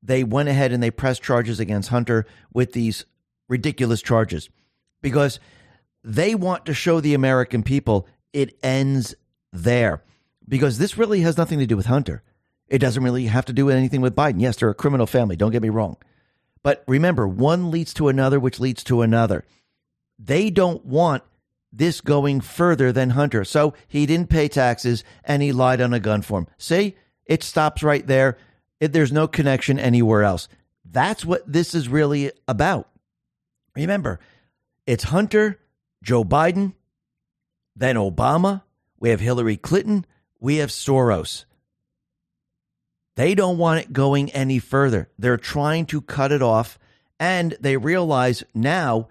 they 0.03 0.23
went 0.23 0.49
ahead 0.49 0.71
and 0.71 0.83
they 0.83 0.91
pressed 0.91 1.23
charges 1.23 1.59
against 1.59 1.89
Hunter 1.89 2.25
with 2.53 2.73
these 2.73 3.05
ridiculous 3.47 4.01
charges. 4.01 4.49
Because 5.01 5.39
they 6.03 6.35
want 6.35 6.65
to 6.65 6.73
show 6.73 6.99
the 6.99 7.13
American 7.13 7.63
people 7.63 8.07
it 8.33 8.57
ends 8.63 9.15
there 9.51 10.03
because 10.47 10.77
this 10.77 10.97
really 10.97 11.21
has 11.21 11.37
nothing 11.37 11.59
to 11.59 11.67
do 11.67 11.77
with 11.77 11.85
Hunter. 11.85 12.23
It 12.67 12.79
doesn't 12.79 13.03
really 13.03 13.25
have 13.25 13.45
to 13.45 13.53
do 13.53 13.65
with 13.65 13.75
anything 13.75 14.01
with 14.01 14.15
Biden. 14.15 14.41
Yes, 14.41 14.57
they're 14.57 14.69
a 14.69 14.75
criminal 14.75 15.07
family. 15.07 15.35
Don't 15.35 15.51
get 15.51 15.61
me 15.61 15.69
wrong. 15.69 15.97
But 16.61 16.83
remember, 16.87 17.27
one 17.27 17.71
leads 17.71 17.93
to 17.95 18.09
another, 18.09 18.39
which 18.39 18.59
leads 18.59 18.83
to 18.85 19.01
another. 19.01 19.45
They 20.17 20.49
don't 20.49 20.85
want 20.85 21.23
this 21.71 22.01
going 22.01 22.41
further 22.41 22.91
than 22.91 23.11
Hunter. 23.11 23.43
So 23.45 23.73
he 23.87 24.05
didn't 24.05 24.29
pay 24.29 24.47
taxes 24.47 25.03
and 25.23 25.41
he 25.41 25.51
lied 25.51 25.81
on 25.81 25.93
a 25.93 25.99
gun 25.99 26.21
form. 26.21 26.47
See, 26.57 26.95
it 27.25 27.43
stops 27.43 27.83
right 27.83 28.05
there. 28.05 28.37
It, 28.79 28.91
there's 28.91 29.11
no 29.11 29.27
connection 29.27 29.79
anywhere 29.79 30.23
else. 30.23 30.47
That's 30.83 31.23
what 31.23 31.49
this 31.51 31.75
is 31.75 31.87
really 31.87 32.31
about. 32.47 32.89
Remember, 33.75 34.19
it's 34.89 35.05
Hunter, 35.05 35.59
Joe 36.01 36.23
Biden, 36.23 36.73
then 37.75 37.95
Obama. 37.95 38.63
We 38.99 39.09
have 39.09 39.19
Hillary 39.19 39.55
Clinton 39.55 40.05
we 40.39 40.57
have 40.57 40.69
Soros. 40.69 41.45
They 43.15 43.35
don't 43.35 43.57
want 43.57 43.81
it 43.81 43.93
going 43.93 44.29
any 44.31 44.59
further. 44.59 45.09
They're 45.19 45.37
trying 45.37 45.85
to 45.87 46.01
cut 46.01 46.31
it 46.31 46.41
off, 46.41 46.79
and 47.19 47.57
they 47.59 47.75
realize 47.75 48.43
now 48.53 49.09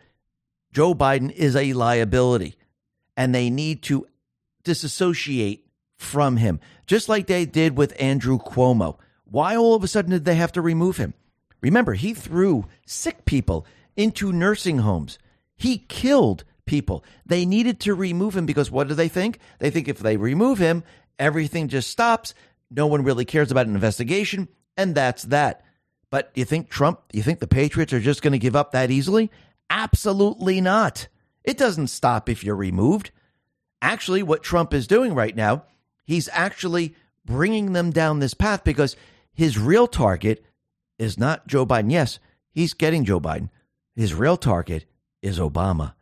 Joe 0.73 0.95
Biden 0.95 1.31
is 1.31 1.55
a 1.55 1.75
liability, 1.75 2.57
and 3.17 3.35
they 3.35 3.51
need 3.51 3.83
to 3.85 4.07
disassociate 4.65 5.67
from 5.97 6.39
him, 6.39 6.61
just 6.87 7.09
like 7.09 7.27
they 7.27 7.45
did 7.45 7.77
with 7.77 8.01
Andrew 8.01 8.39
Cuomo. 8.39 8.97
Why 9.25 9.57
all 9.57 9.75
of 9.75 9.85
a 9.85 9.89
sudden 9.89 10.13
did 10.13 10.25
they 10.25 10.37
have 10.37 10.53
to 10.53 10.63
remove 10.63 10.97
him? 10.97 11.13
Remember, 11.61 11.93
he 11.93 12.15
threw 12.15 12.67
sick 12.87 13.27
people 13.27 13.67
into 13.97 14.33
nursing 14.33 14.79
homes. 14.79 15.19
He 15.59 15.79
killed 15.79 16.45
people. 16.65 17.05
They 17.27 17.45
needed 17.45 17.81
to 17.81 17.95
remove 17.95 18.37
him 18.37 18.47
because 18.47 18.71
what 18.71 18.89
do 18.89 18.95
they 18.95 19.09
think? 19.09 19.41
They 19.59 19.71
think 19.71 19.89
if 19.89 19.99
they 19.99 20.17
remove 20.17 20.59
him, 20.59 20.85
everything 21.19 21.69
just 21.69 21.91
stops. 21.91 22.33
No 22.71 22.87
one 22.87 23.03
really 23.03 23.25
cares 23.25 23.51
about 23.51 23.67
an 23.67 23.75
investigation, 23.75 24.49
and 24.77 24.95
that's 24.95 25.25
that. 25.25 25.65
But 26.11 26.31
you 26.35 26.45
think 26.45 26.71
Trump, 26.71 27.01
you 27.13 27.23
think 27.23 27.41
the 27.41 27.47
Patriots 27.47 27.93
are 27.93 28.01
just 28.01 28.23
going 28.23 28.33
to 28.33 28.39
give 28.39 28.57
up 28.57 28.73
that 28.73 28.91
easily? 28.91 29.31
Absolutely 29.69 30.61
not. 30.61 31.09
It 31.45 31.59
doesn't 31.59 31.89
stop 31.89 32.29
if 32.29 32.45
you're 32.45 32.57
removed. 32.57 33.11
Actually, 33.83 34.23
what 34.23 34.43
Trump 34.43 34.73
is 34.73 34.87
doing 34.87 35.15
right 35.15 35.37
now, 35.37 35.65
he's 36.05 36.29
actually 36.33 36.95
bringing 37.25 37.73
them 37.73 37.91
down 37.91 38.19
this 38.19 38.35
path 38.35 38.65
because 38.65 38.97
his 39.35 39.59
real 39.59 39.87
target 39.87 40.45
is 40.99 41.19
not 41.19 41.47
Joe 41.47 41.67
Biden. 41.67 41.93
Yes, 41.93 42.19
he's 42.51 42.75
getting 42.75 43.05
Joe 43.05 43.21
Biden. 43.21 43.51
His 43.95 44.15
real 44.15 44.37
target 44.37 44.87
is 45.23 45.39
Obama. 45.39 45.95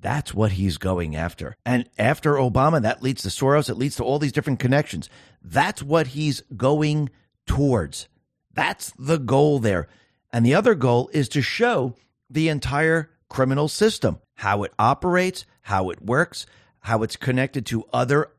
That's 0.00 0.34
what 0.34 0.52
he's 0.52 0.76
going 0.76 1.16
after. 1.16 1.56
And 1.64 1.88
after 1.96 2.34
Obama, 2.34 2.82
that 2.82 3.02
leads 3.02 3.22
to 3.22 3.28
Soros, 3.28 3.70
it 3.70 3.76
leads 3.76 3.96
to 3.96 4.04
all 4.04 4.18
these 4.18 4.32
different 4.32 4.60
connections. 4.60 5.08
That's 5.42 5.82
what 5.82 6.08
he's 6.08 6.42
going 6.56 7.08
towards. 7.46 8.08
That's 8.52 8.92
the 8.98 9.18
goal 9.18 9.58
there. 9.58 9.88
And 10.32 10.44
the 10.44 10.54
other 10.54 10.74
goal 10.74 11.08
is 11.12 11.28
to 11.30 11.42
show 11.42 11.94
the 12.28 12.48
entire 12.48 13.10
criminal 13.28 13.68
system, 13.68 14.20
how 14.34 14.62
it 14.64 14.72
operates, 14.78 15.46
how 15.62 15.90
it 15.90 16.02
works, 16.02 16.46
how 16.80 17.02
it's 17.02 17.16
connected 17.16 17.64
to 17.66 17.84
other 17.92 18.30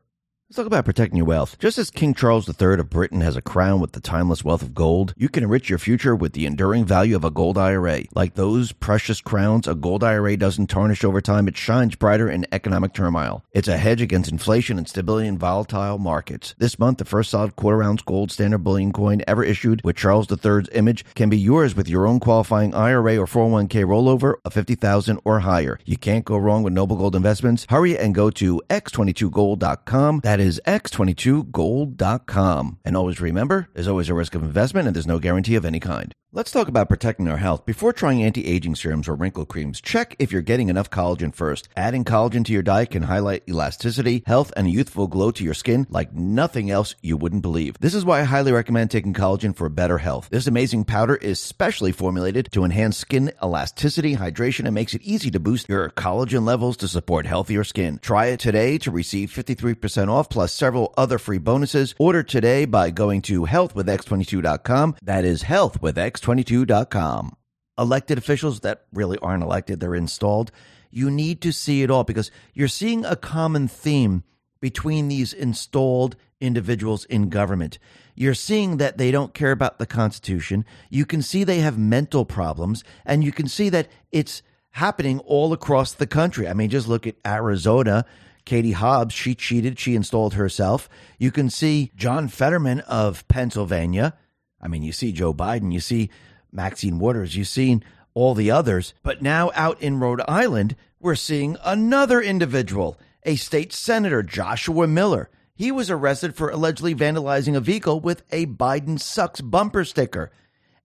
Let's 0.48 0.58
talk 0.58 0.66
about 0.66 0.84
protecting 0.84 1.16
your 1.16 1.26
wealth. 1.26 1.58
Just 1.58 1.76
as 1.76 1.90
King 1.90 2.14
Charles 2.14 2.48
III 2.48 2.78
of 2.78 2.88
Britain 2.88 3.20
has 3.20 3.36
a 3.36 3.42
crown 3.42 3.80
with 3.80 3.90
the 3.90 4.00
timeless 4.00 4.44
wealth 4.44 4.62
of 4.62 4.76
gold, 4.76 5.12
you 5.16 5.28
can 5.28 5.42
enrich 5.42 5.68
your 5.68 5.80
future 5.80 6.14
with 6.14 6.34
the 6.34 6.46
enduring 6.46 6.84
value 6.84 7.16
of 7.16 7.24
a 7.24 7.32
gold 7.32 7.58
IRA. 7.58 8.04
Like 8.14 8.34
those 8.34 8.70
precious 8.70 9.20
crowns, 9.20 9.66
a 9.66 9.74
gold 9.74 10.04
IRA 10.04 10.36
doesn't 10.36 10.68
tarnish 10.68 11.02
over 11.02 11.20
time, 11.20 11.48
it 11.48 11.56
shines 11.56 11.96
brighter 11.96 12.30
in 12.30 12.46
economic 12.52 12.92
turmoil. 12.92 13.42
It's 13.54 13.66
a 13.66 13.76
hedge 13.76 14.00
against 14.00 14.30
inflation 14.30 14.78
and 14.78 14.88
stability 14.88 15.26
in 15.26 15.36
volatile 15.36 15.98
markets. 15.98 16.54
This 16.58 16.78
month, 16.78 16.98
the 16.98 17.04
first 17.04 17.30
solid 17.30 17.56
quarter 17.56 17.82
ounce 17.82 18.02
gold 18.02 18.30
standard 18.30 18.62
bullion 18.62 18.92
coin 18.92 19.22
ever 19.26 19.42
issued 19.42 19.82
with 19.82 19.96
Charles 19.96 20.30
III's 20.30 20.68
image 20.70 21.04
can 21.16 21.28
be 21.28 21.38
yours 21.38 21.74
with 21.74 21.88
your 21.88 22.06
own 22.06 22.20
qualifying 22.20 22.72
IRA 22.72 23.16
or 23.16 23.26
401k 23.26 23.84
rollover 23.84 24.34
of 24.44 24.54
50000 24.54 25.18
or 25.24 25.40
higher. 25.40 25.80
You 25.84 25.96
can't 25.96 26.24
go 26.24 26.36
wrong 26.36 26.62
with 26.62 26.72
Noble 26.72 26.94
Gold 26.94 27.16
Investments. 27.16 27.66
Hurry 27.68 27.98
and 27.98 28.14
go 28.14 28.30
to 28.30 28.62
x22gold.com. 28.70 30.20
That 30.36 30.44
is 30.44 30.60
x22gold.com. 30.66 32.78
And 32.84 32.94
always 32.94 33.22
remember, 33.22 33.70
there's 33.72 33.88
always 33.88 34.10
a 34.10 34.14
risk 34.14 34.34
of 34.34 34.42
investment 34.42 34.86
and 34.86 34.94
there's 34.94 35.06
no 35.06 35.18
guarantee 35.18 35.54
of 35.54 35.64
any 35.64 35.80
kind. 35.80 36.12
Let's 36.36 36.50
talk 36.50 36.68
about 36.68 36.90
protecting 36.90 37.28
our 37.28 37.38
health. 37.38 37.64
Before 37.64 37.94
trying 37.94 38.22
anti 38.22 38.46
aging 38.46 38.74
serums 38.74 39.08
or 39.08 39.14
wrinkle 39.14 39.46
creams, 39.46 39.80
check 39.80 40.14
if 40.18 40.32
you're 40.32 40.42
getting 40.42 40.68
enough 40.68 40.90
collagen 40.90 41.34
first. 41.34 41.70
Adding 41.78 42.04
collagen 42.04 42.44
to 42.44 42.52
your 42.52 42.62
diet 42.62 42.90
can 42.90 43.04
highlight 43.04 43.48
elasticity, 43.48 44.22
health, 44.26 44.52
and 44.54 44.66
a 44.66 44.70
youthful 44.70 45.06
glow 45.06 45.30
to 45.30 45.42
your 45.42 45.54
skin 45.54 45.86
like 45.88 46.12
nothing 46.12 46.70
else 46.70 46.94
you 47.00 47.16
wouldn't 47.16 47.40
believe. 47.40 47.78
This 47.80 47.94
is 47.94 48.04
why 48.04 48.20
I 48.20 48.24
highly 48.24 48.52
recommend 48.52 48.90
taking 48.90 49.14
collagen 49.14 49.56
for 49.56 49.70
better 49.70 49.96
health. 49.96 50.28
This 50.30 50.46
amazing 50.46 50.84
powder 50.84 51.16
is 51.16 51.40
specially 51.40 51.90
formulated 51.90 52.52
to 52.52 52.64
enhance 52.64 52.98
skin 52.98 53.32
elasticity, 53.42 54.16
hydration, 54.16 54.66
and 54.66 54.74
makes 54.74 54.92
it 54.92 55.00
easy 55.00 55.30
to 55.30 55.40
boost 55.40 55.70
your 55.70 55.88
collagen 55.88 56.44
levels 56.44 56.76
to 56.76 56.86
support 56.86 57.24
healthier 57.24 57.64
skin. 57.64 57.98
Try 58.02 58.26
it 58.26 58.40
today 58.40 58.76
to 58.76 58.90
receive 58.90 59.32
53% 59.32 60.08
off 60.10 60.28
plus 60.28 60.52
several 60.52 60.92
other 60.98 61.16
free 61.16 61.38
bonuses. 61.38 61.94
Order 61.98 62.22
today 62.22 62.66
by 62.66 62.90
going 62.90 63.22
to 63.22 63.46
healthwithx22.com. 63.46 64.96
That 65.02 65.24
is 65.24 65.40
health 65.40 65.80
with 65.80 65.96
X 65.96 66.25
22com 66.26 67.30
Elected 67.78 68.18
officials 68.18 68.60
that 68.60 68.86
really 68.92 69.16
aren't 69.18 69.44
elected, 69.44 69.78
they're 69.78 69.94
installed. 69.94 70.50
You 70.90 71.08
need 71.08 71.40
to 71.42 71.52
see 71.52 71.82
it 71.82 71.90
all 71.90 72.02
because 72.02 72.32
you're 72.52 72.66
seeing 72.66 73.04
a 73.04 73.14
common 73.14 73.68
theme 73.68 74.24
between 74.60 75.06
these 75.06 75.32
installed 75.32 76.16
individuals 76.40 77.04
in 77.04 77.28
government. 77.28 77.78
You're 78.16 78.34
seeing 78.34 78.78
that 78.78 78.98
they 78.98 79.12
don't 79.12 79.34
care 79.34 79.52
about 79.52 79.78
the 79.78 79.86
Constitution. 79.86 80.64
You 80.90 81.06
can 81.06 81.22
see 81.22 81.44
they 81.44 81.60
have 81.60 81.78
mental 81.78 82.24
problems, 82.24 82.82
and 83.04 83.22
you 83.22 83.30
can 83.30 83.46
see 83.46 83.68
that 83.68 83.88
it's 84.10 84.42
happening 84.70 85.20
all 85.20 85.52
across 85.52 85.92
the 85.92 86.08
country. 86.08 86.48
I 86.48 86.54
mean, 86.54 86.70
just 86.70 86.88
look 86.88 87.06
at 87.06 87.16
Arizona. 87.24 88.04
Katie 88.44 88.72
Hobbs, 88.72 89.14
she 89.14 89.36
cheated. 89.36 89.78
She 89.78 89.94
installed 89.94 90.34
herself. 90.34 90.88
You 91.20 91.30
can 91.30 91.50
see 91.50 91.92
John 91.94 92.26
Fetterman 92.26 92.80
of 92.80 93.28
Pennsylvania. 93.28 94.14
I 94.66 94.68
mean, 94.68 94.82
you 94.82 94.90
see 94.90 95.12
Joe 95.12 95.32
Biden, 95.32 95.72
you 95.72 95.78
see 95.78 96.10
Maxine 96.50 96.98
Waters, 96.98 97.36
you've 97.36 97.46
seen 97.46 97.84
all 98.14 98.34
the 98.34 98.50
others. 98.50 98.94
But 99.04 99.22
now 99.22 99.52
out 99.54 99.80
in 99.80 100.00
Rhode 100.00 100.22
Island, 100.26 100.74
we're 100.98 101.14
seeing 101.14 101.56
another 101.64 102.20
individual, 102.20 102.98
a 103.22 103.36
state 103.36 103.72
senator, 103.72 104.24
Joshua 104.24 104.88
Miller. 104.88 105.30
He 105.54 105.70
was 105.70 105.88
arrested 105.88 106.34
for 106.34 106.50
allegedly 106.50 106.96
vandalizing 106.96 107.54
a 107.54 107.60
vehicle 107.60 108.00
with 108.00 108.24
a 108.32 108.46
Biden 108.46 108.98
sucks 108.98 109.40
bumper 109.40 109.84
sticker. 109.84 110.32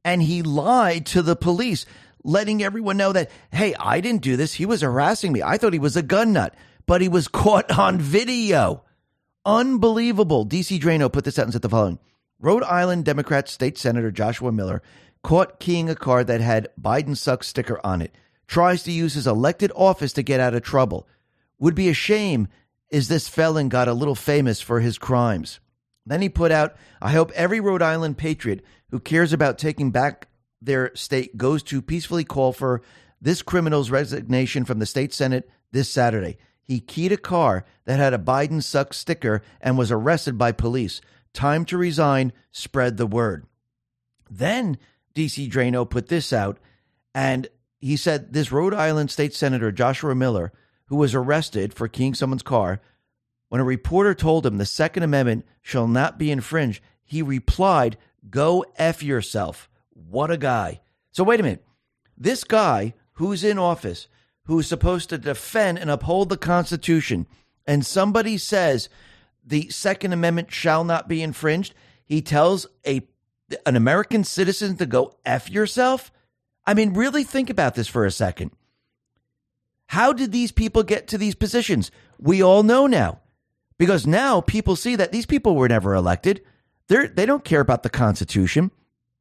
And 0.05 0.21
he 0.21 0.43
lied 0.43 1.07
to 1.07 1.23
the 1.23 1.35
police, 1.35 1.87
letting 2.23 2.61
everyone 2.61 2.97
know 2.97 3.13
that, 3.13 3.31
hey, 3.51 3.73
I 3.79 3.99
didn't 3.99 4.21
do 4.21 4.37
this. 4.37 4.53
He 4.53 4.67
was 4.67 4.81
harassing 4.81 5.33
me. 5.33 5.41
I 5.41 5.57
thought 5.57 5.73
he 5.73 5.79
was 5.79 5.97
a 5.97 6.03
gun 6.03 6.33
nut, 6.33 6.53
but 6.85 7.01
he 7.01 7.09
was 7.09 7.27
caught 7.27 7.75
on 7.75 7.97
video. 7.97 8.83
Unbelievable. 9.43 10.45
DC 10.45 10.79
Draino 10.79 11.11
put 11.11 11.23
this 11.23 11.39
and 11.39 11.51
said 11.51 11.63
the 11.63 11.69
following 11.69 11.97
Rhode 12.41 12.63
Island 12.63 13.05
Democrat 13.05 13.47
State 13.47 13.77
Senator 13.77 14.09
Joshua 14.09 14.51
Miller 14.51 14.81
caught 15.23 15.59
keying 15.59 15.89
a 15.89 15.95
car 15.95 16.23
that 16.23 16.41
had 16.41 16.69
Biden 16.79 17.15
sucks 17.15 17.47
sticker 17.47 17.79
on 17.85 18.01
it, 18.01 18.15
tries 18.47 18.81
to 18.83 18.91
use 18.91 19.13
his 19.13 19.27
elected 19.27 19.71
office 19.75 20.11
to 20.13 20.23
get 20.23 20.39
out 20.39 20.55
of 20.55 20.63
trouble. 20.63 21.07
Would 21.59 21.75
be 21.75 21.87
a 21.87 21.93
shame 21.93 22.47
is 22.89 23.07
this 23.07 23.27
felon 23.27 23.69
got 23.69 23.87
a 23.87 23.93
little 23.93 24.15
famous 24.15 24.59
for 24.59 24.79
his 24.79 24.97
crimes. 24.97 25.59
Then 26.05 26.23
he 26.23 26.29
put 26.29 26.51
out, 26.51 26.75
I 26.99 27.11
hope 27.11 27.31
every 27.33 27.59
Rhode 27.59 27.83
Island 27.83 28.17
patriot 28.17 28.65
who 28.89 28.99
cares 28.99 29.31
about 29.31 29.59
taking 29.59 29.91
back 29.91 30.27
their 30.59 30.93
state 30.95 31.37
goes 31.37 31.61
to 31.63 31.81
peacefully 31.81 32.23
call 32.23 32.53
for 32.53 32.81
this 33.21 33.43
criminal's 33.43 33.91
resignation 33.91 34.65
from 34.65 34.79
the 34.79 34.87
state 34.87 35.13
senate 35.13 35.47
this 35.71 35.89
Saturday. 35.89 36.37
He 36.63 36.79
keyed 36.79 37.11
a 37.11 37.17
car 37.17 37.65
that 37.85 37.99
had 37.99 38.13
a 38.13 38.17
Biden 38.17 38.63
sucks 38.63 38.97
sticker 38.97 39.43
and 39.61 39.77
was 39.77 39.91
arrested 39.91 40.37
by 40.37 40.51
police. 40.51 41.01
Time 41.33 41.65
to 41.65 41.77
resign, 41.77 42.33
spread 42.51 42.97
the 42.97 43.07
word. 43.07 43.45
Then 44.29 44.77
DC 45.15 45.49
Draino 45.49 45.89
put 45.89 46.07
this 46.07 46.31
out, 46.31 46.57
and 47.13 47.47
he 47.79 47.97
said 47.97 48.33
this 48.33 48.51
Rhode 48.51 48.73
Island 48.73 49.11
State 49.11 49.33
Senator 49.33 49.71
Joshua 49.71 50.15
Miller, 50.15 50.51
who 50.85 50.97
was 50.97 51.15
arrested 51.15 51.73
for 51.73 51.87
keying 51.87 52.13
someone's 52.13 52.43
car, 52.43 52.81
when 53.49 53.59
a 53.59 53.65
reporter 53.65 54.13
told 54.13 54.45
him 54.45 54.57
the 54.57 54.65
Second 54.65 55.03
Amendment 55.03 55.45
shall 55.61 55.87
not 55.87 56.17
be 56.17 56.31
infringed, 56.31 56.81
he 57.03 57.21
replied, 57.21 57.97
Go 58.29 58.63
F 58.77 59.03
yourself. 59.03 59.69
What 59.89 60.31
a 60.31 60.37
guy. 60.37 60.79
So, 61.11 61.23
wait 61.25 61.41
a 61.41 61.43
minute. 61.43 61.65
This 62.17 62.45
guy 62.45 62.93
who's 63.13 63.43
in 63.43 63.57
office, 63.57 64.07
who's 64.45 64.67
supposed 64.67 65.09
to 65.09 65.17
defend 65.17 65.79
and 65.79 65.89
uphold 65.89 66.29
the 66.29 66.37
Constitution, 66.37 67.27
and 67.67 67.85
somebody 67.85 68.37
says 68.37 68.87
the 69.51 69.69
Second 69.69 70.13
Amendment 70.13 70.51
shall 70.51 70.83
not 70.83 71.07
be 71.07 71.21
infringed. 71.21 71.75
He 72.03 72.21
tells 72.21 72.65
a 72.87 73.07
an 73.65 73.75
American 73.75 74.23
citizen 74.23 74.77
to 74.77 74.85
go 74.85 75.17
F 75.25 75.49
yourself? 75.49 76.09
I 76.65 76.73
mean, 76.73 76.93
really 76.93 77.25
think 77.25 77.49
about 77.49 77.75
this 77.75 77.87
for 77.87 78.05
a 78.05 78.11
second. 78.11 78.51
How 79.87 80.13
did 80.13 80.31
these 80.31 80.53
people 80.53 80.83
get 80.83 81.07
to 81.09 81.17
these 81.17 81.35
positions? 81.35 81.91
We 82.17 82.41
all 82.41 82.63
know 82.63 82.87
now. 82.87 83.19
Because 83.77 84.07
now 84.07 84.39
people 84.39 84.77
see 84.77 84.95
that 84.95 85.11
these 85.11 85.25
people 85.25 85.55
were 85.55 85.67
never 85.67 85.93
elected. 85.93 86.41
They're, 86.87 87.09
they 87.09 87.25
don't 87.25 87.43
care 87.43 87.59
about 87.59 87.83
the 87.83 87.89
Constitution. 87.89 88.71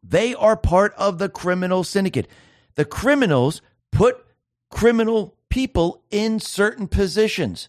They 0.01 0.35
are 0.35 0.57
part 0.57 0.95
of 0.95 1.19
the 1.19 1.29
criminal 1.29 1.83
syndicate. 1.83 2.29
The 2.77 2.85
criminals 2.85 3.63
put 3.91 4.25
criminal 4.71 5.35
people 5.49 6.05
in 6.11 6.39
certain 6.39 6.87
positions. 6.87 7.69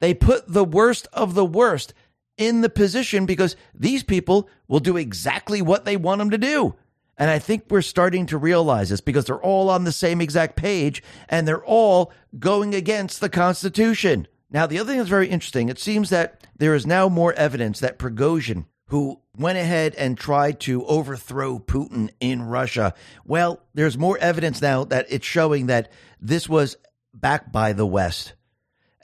They 0.00 0.14
put 0.14 0.52
the 0.52 0.64
worst 0.64 1.08
of 1.12 1.34
the 1.34 1.44
worst 1.46 1.94
in 2.36 2.60
the 2.60 2.70
position 2.70 3.26
because 3.26 3.56
these 3.74 4.02
people 4.02 4.48
will 4.68 4.80
do 4.80 4.96
exactly 4.96 5.60
what 5.60 5.84
they 5.84 5.96
want 5.96 6.20
them 6.20 6.30
to 6.30 6.38
do. 6.38 6.74
And 7.18 7.28
I 7.28 7.40
think 7.40 7.64
we're 7.68 7.82
starting 7.82 8.26
to 8.26 8.38
realize 8.38 8.90
this 8.90 9.00
because 9.00 9.24
they're 9.24 9.42
all 9.42 9.68
on 9.70 9.82
the 9.82 9.92
same 9.92 10.20
exact 10.20 10.54
page 10.54 11.02
and 11.28 11.46
they're 11.46 11.64
all 11.64 12.12
going 12.38 12.74
against 12.76 13.20
the 13.20 13.28
Constitution. 13.28 14.28
Now, 14.50 14.66
the 14.66 14.78
other 14.78 14.90
thing 14.90 14.98
that's 14.98 15.10
very 15.10 15.28
interesting, 15.28 15.68
it 15.68 15.80
seems 15.80 16.10
that 16.10 16.46
there 16.56 16.74
is 16.74 16.86
now 16.86 17.08
more 17.08 17.32
evidence 17.34 17.80
that 17.80 17.98
Prigozhin, 17.98 18.66
who 18.86 19.20
went 19.36 19.58
ahead 19.58 19.94
and 19.96 20.16
tried 20.16 20.60
to 20.60 20.86
overthrow 20.86 21.58
Putin 21.58 22.10
in 22.20 22.42
Russia, 22.42 22.94
well, 23.24 23.60
there's 23.74 23.98
more 23.98 24.16
evidence 24.18 24.62
now 24.62 24.84
that 24.84 25.06
it's 25.10 25.26
showing 25.26 25.66
that 25.66 25.90
this 26.20 26.48
was 26.48 26.76
backed 27.12 27.50
by 27.50 27.72
the 27.72 27.86
West. 27.86 28.34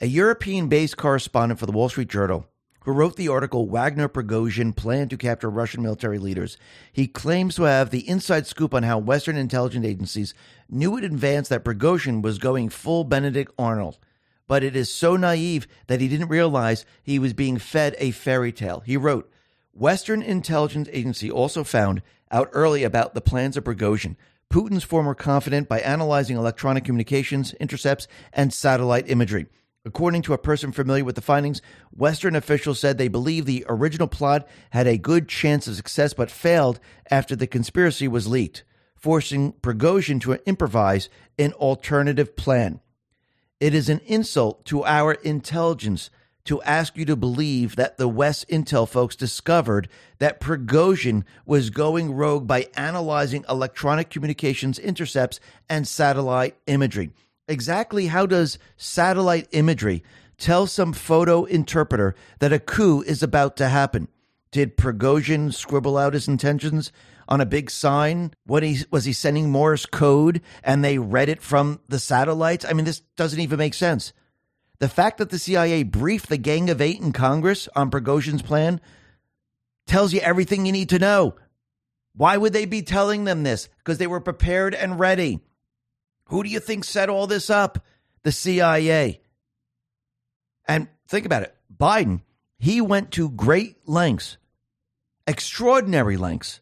A 0.01 0.07
European 0.07 0.67
based 0.67 0.97
correspondent 0.97 1.59
for 1.59 1.65
the 1.65 1.71
Wall 1.71 1.89
Street 1.89 2.09
Journal 2.09 2.45
who 2.85 2.91
wrote 2.91 3.15
the 3.15 3.27
article 3.27 3.67
Wagner 3.67 4.07
Prigozhin 4.07 4.75
Plan 4.75 5.09
to 5.09 5.17
Capture 5.17 5.49
Russian 5.49 5.81
Military 5.81 6.19
Leaders. 6.19 6.55
He 6.93 7.07
claims 7.07 7.55
to 7.55 7.63
have 7.63 7.89
the 7.89 8.07
inside 8.07 8.45
scoop 8.45 8.75
on 8.75 8.83
how 8.83 8.99
Western 8.99 9.37
intelligence 9.37 9.85
agencies 9.85 10.35
knew 10.69 10.95
in 10.95 11.03
advance 11.03 11.49
that 11.49 11.63
Prigozhin 11.63 12.21
was 12.21 12.37
going 12.37 12.69
full 12.69 13.03
Benedict 13.03 13.51
Arnold. 13.57 13.97
But 14.47 14.63
it 14.63 14.75
is 14.75 14.93
so 14.93 15.15
naive 15.15 15.67
that 15.87 15.99
he 15.99 16.07
didn't 16.07 16.29
realize 16.29 16.85
he 17.01 17.17
was 17.17 17.33
being 17.33 17.57
fed 17.57 17.95
a 17.97 18.11
fairy 18.11 18.51
tale. 18.51 18.83
He 18.85 18.97
wrote, 18.97 19.31
Western 19.73 20.21
intelligence 20.21 20.87
agency 20.91 21.31
also 21.31 21.63
found 21.63 22.03
out 22.29 22.49
early 22.53 22.83
about 22.83 23.15
the 23.15 23.21
plans 23.21 23.57
of 23.57 23.63
Prigozhin, 23.63 24.15
Putin's 24.51 24.83
former 24.83 25.15
confidant, 25.15 25.67
by 25.67 25.79
analyzing 25.79 26.37
electronic 26.37 26.83
communications, 26.83 27.53
intercepts, 27.55 28.07
and 28.31 28.53
satellite 28.53 29.09
imagery. 29.09 29.47
According 29.85 30.23
to 30.23 30.33
a 30.33 30.39
person 30.39 30.71
familiar 30.71 31.05
with 31.05 31.15
the 31.15 31.21
findings, 31.21 31.61
Western 31.91 32.35
officials 32.35 32.79
said 32.79 32.97
they 32.97 33.07
believe 33.07 33.45
the 33.45 33.63
original 33.69 34.07
plot 34.07 34.47
had 34.71 34.87
a 34.87 34.97
good 34.97 35.29
chance 35.29 35.67
of 35.67 35.75
success 35.75 36.11
but 36.13 36.31
failed 36.31 36.79
after 37.11 37.35
the 37.35 37.45
conspiracy 37.45 38.07
was 38.07 38.27
leaked, 38.27 38.63
forcing 38.95 39.53
Prigozhin 39.53 40.19
to 40.21 40.39
improvise 40.47 41.07
an 41.37 41.53
alternative 41.53 42.35
plan. 42.35 42.79
It 43.59 43.75
is 43.75 43.87
an 43.87 44.01
insult 44.07 44.65
to 44.65 44.83
our 44.83 45.13
intelligence 45.13 46.09
to 46.45 46.61
ask 46.63 46.97
you 46.97 47.05
to 47.05 47.15
believe 47.15 47.75
that 47.75 47.97
the 47.97 48.07
West 48.07 48.47
Intel 48.49 48.87
folks 48.87 49.15
discovered 49.15 49.87
that 50.17 50.39
Prigozhin 50.39 51.23
was 51.45 51.69
going 51.69 52.13
rogue 52.13 52.47
by 52.47 52.67
analyzing 52.75 53.45
electronic 53.47 54.09
communications 54.09 54.79
intercepts 54.79 55.39
and 55.69 55.87
satellite 55.87 56.55
imagery. 56.65 57.11
Exactly 57.47 58.07
how 58.07 58.25
does 58.25 58.57
satellite 58.75 59.47
imagery 59.51 60.03
tell 60.37 60.65
some 60.65 60.93
photo 60.93 61.43
interpreter 61.45 62.15
that 62.39 62.53
a 62.53 62.59
coup 62.59 63.01
is 63.01 63.21
about 63.21 63.55
to 63.57 63.69
happen? 63.69 64.07
Did 64.51 64.77
Prigozhin 64.77 65.53
scribble 65.53 65.97
out 65.97 66.13
his 66.13 66.27
intentions 66.27 66.91
on 67.27 67.41
a 67.41 67.45
big 67.45 67.69
sign? 67.69 68.33
What 68.45 68.63
he 68.63 68.79
was 68.89 69.05
he 69.05 69.13
sending 69.13 69.51
Morse 69.51 69.85
code 69.85 70.41
and 70.63 70.83
they 70.83 70.97
read 70.97 71.29
it 71.29 71.41
from 71.41 71.81
the 71.87 71.99
satellites? 71.99 72.65
I 72.65 72.73
mean, 72.73 72.85
this 72.85 73.01
doesn't 73.15 73.39
even 73.39 73.59
make 73.59 73.73
sense. 73.73 74.11
The 74.79 74.89
fact 74.89 75.19
that 75.19 75.29
the 75.29 75.39
CIA 75.39 75.83
briefed 75.83 76.29
the 76.29 76.37
Gang 76.37 76.69
of 76.69 76.81
Eight 76.81 76.99
in 76.99 77.11
Congress 77.11 77.69
on 77.75 77.91
Prigozhin's 77.91 78.41
plan 78.41 78.81
tells 79.85 80.13
you 80.13 80.19
everything 80.21 80.65
you 80.65 80.71
need 80.71 80.89
to 80.89 80.99
know. 80.99 81.35
Why 82.15 82.37
would 82.37 82.53
they 82.53 82.65
be 82.65 82.81
telling 82.81 83.25
them 83.25 83.43
this? 83.43 83.69
Because 83.77 83.99
they 83.99 84.07
were 84.07 84.19
prepared 84.19 84.73
and 84.73 84.99
ready. 84.99 85.41
Who 86.25 86.43
do 86.43 86.49
you 86.49 86.59
think 86.59 86.83
set 86.83 87.09
all 87.09 87.27
this 87.27 87.49
up? 87.49 87.83
The 88.23 88.31
CIA. 88.31 89.21
And 90.67 90.87
think 91.07 91.25
about 91.25 91.43
it 91.43 91.55
Biden, 91.75 92.21
he 92.57 92.81
went 92.81 93.11
to 93.11 93.29
great 93.29 93.87
lengths, 93.87 94.37
extraordinary 95.27 96.17
lengths, 96.17 96.61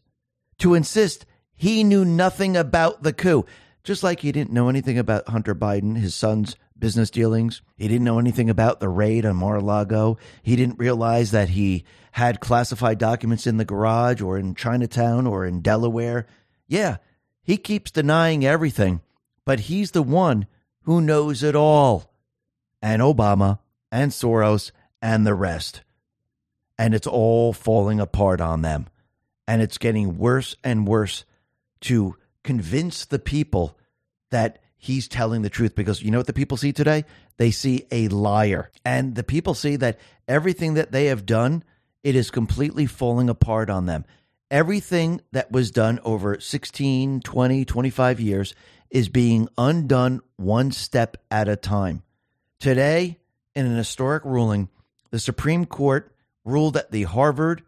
to 0.58 0.74
insist 0.74 1.26
he 1.54 1.84
knew 1.84 2.04
nothing 2.04 2.56
about 2.56 3.02
the 3.02 3.12
coup. 3.12 3.46
Just 3.82 4.02
like 4.02 4.20
he 4.20 4.32
didn't 4.32 4.52
know 4.52 4.68
anything 4.68 4.98
about 4.98 5.28
Hunter 5.28 5.54
Biden, 5.54 5.96
his 5.96 6.14
son's 6.14 6.56
business 6.78 7.10
dealings. 7.10 7.62
He 7.76 7.86
didn't 7.86 8.04
know 8.04 8.18
anything 8.18 8.50
about 8.50 8.80
the 8.80 8.88
raid 8.88 9.24
on 9.24 9.36
Mar 9.36 9.56
a 9.56 9.60
Lago. 9.60 10.18
He 10.42 10.56
didn't 10.56 10.78
realize 10.78 11.30
that 11.30 11.50
he 11.50 11.84
had 12.12 12.40
classified 12.40 12.98
documents 12.98 13.46
in 13.46 13.58
the 13.58 13.64
garage 13.64 14.20
or 14.20 14.38
in 14.38 14.54
Chinatown 14.54 15.26
or 15.26 15.44
in 15.44 15.60
Delaware. 15.60 16.26
Yeah, 16.66 16.96
he 17.42 17.56
keeps 17.56 17.90
denying 17.90 18.44
everything 18.44 19.00
but 19.44 19.60
he's 19.60 19.90
the 19.92 20.02
one 20.02 20.46
who 20.82 21.00
knows 21.00 21.42
it 21.42 21.56
all. 21.56 22.10
And 22.82 23.00
Obama 23.00 23.58
and 23.90 24.12
Soros 24.12 24.70
and 25.00 25.26
the 25.26 25.34
rest. 25.34 25.82
And 26.78 26.94
it's 26.94 27.06
all 27.06 27.52
falling 27.52 28.00
apart 28.00 28.40
on 28.40 28.62
them. 28.62 28.88
And 29.46 29.62
it's 29.62 29.78
getting 29.78 30.18
worse 30.18 30.56
and 30.64 30.86
worse 30.86 31.24
to 31.82 32.16
convince 32.42 33.04
the 33.04 33.18
people 33.18 33.76
that 34.30 34.58
he's 34.76 35.08
telling 35.08 35.42
the 35.42 35.50
truth 35.50 35.74
because 35.74 36.02
you 36.02 36.10
know 36.10 36.18
what 36.18 36.26
the 36.26 36.32
people 36.32 36.56
see 36.56 36.72
today? 36.72 37.04
They 37.36 37.50
see 37.50 37.86
a 37.90 38.08
liar. 38.08 38.70
And 38.84 39.14
the 39.14 39.24
people 39.24 39.54
see 39.54 39.76
that 39.76 39.98
everything 40.28 40.74
that 40.74 40.92
they 40.92 41.06
have 41.06 41.24
done, 41.24 41.64
it 42.02 42.14
is 42.14 42.30
completely 42.30 42.86
falling 42.86 43.30
apart 43.30 43.70
on 43.70 43.86
them. 43.86 44.04
Everything 44.50 45.20
that 45.32 45.50
was 45.50 45.70
done 45.70 46.00
over 46.04 46.38
16, 46.38 47.20
20, 47.20 47.64
25 47.64 48.20
years 48.20 48.54
is 48.90 49.08
being 49.08 49.48
undone 49.58 50.20
one 50.36 50.72
step 50.72 51.16
at 51.30 51.48
a 51.48 51.56
time. 51.56 52.02
Today, 52.58 53.18
in 53.54 53.66
an 53.66 53.76
historic 53.76 54.24
ruling, 54.24 54.68
the 55.10 55.18
Supreme 55.18 55.66
Court 55.66 56.14
ruled 56.44 56.74
that 56.74 56.90
the 56.90 57.04
Harvard 57.04 57.62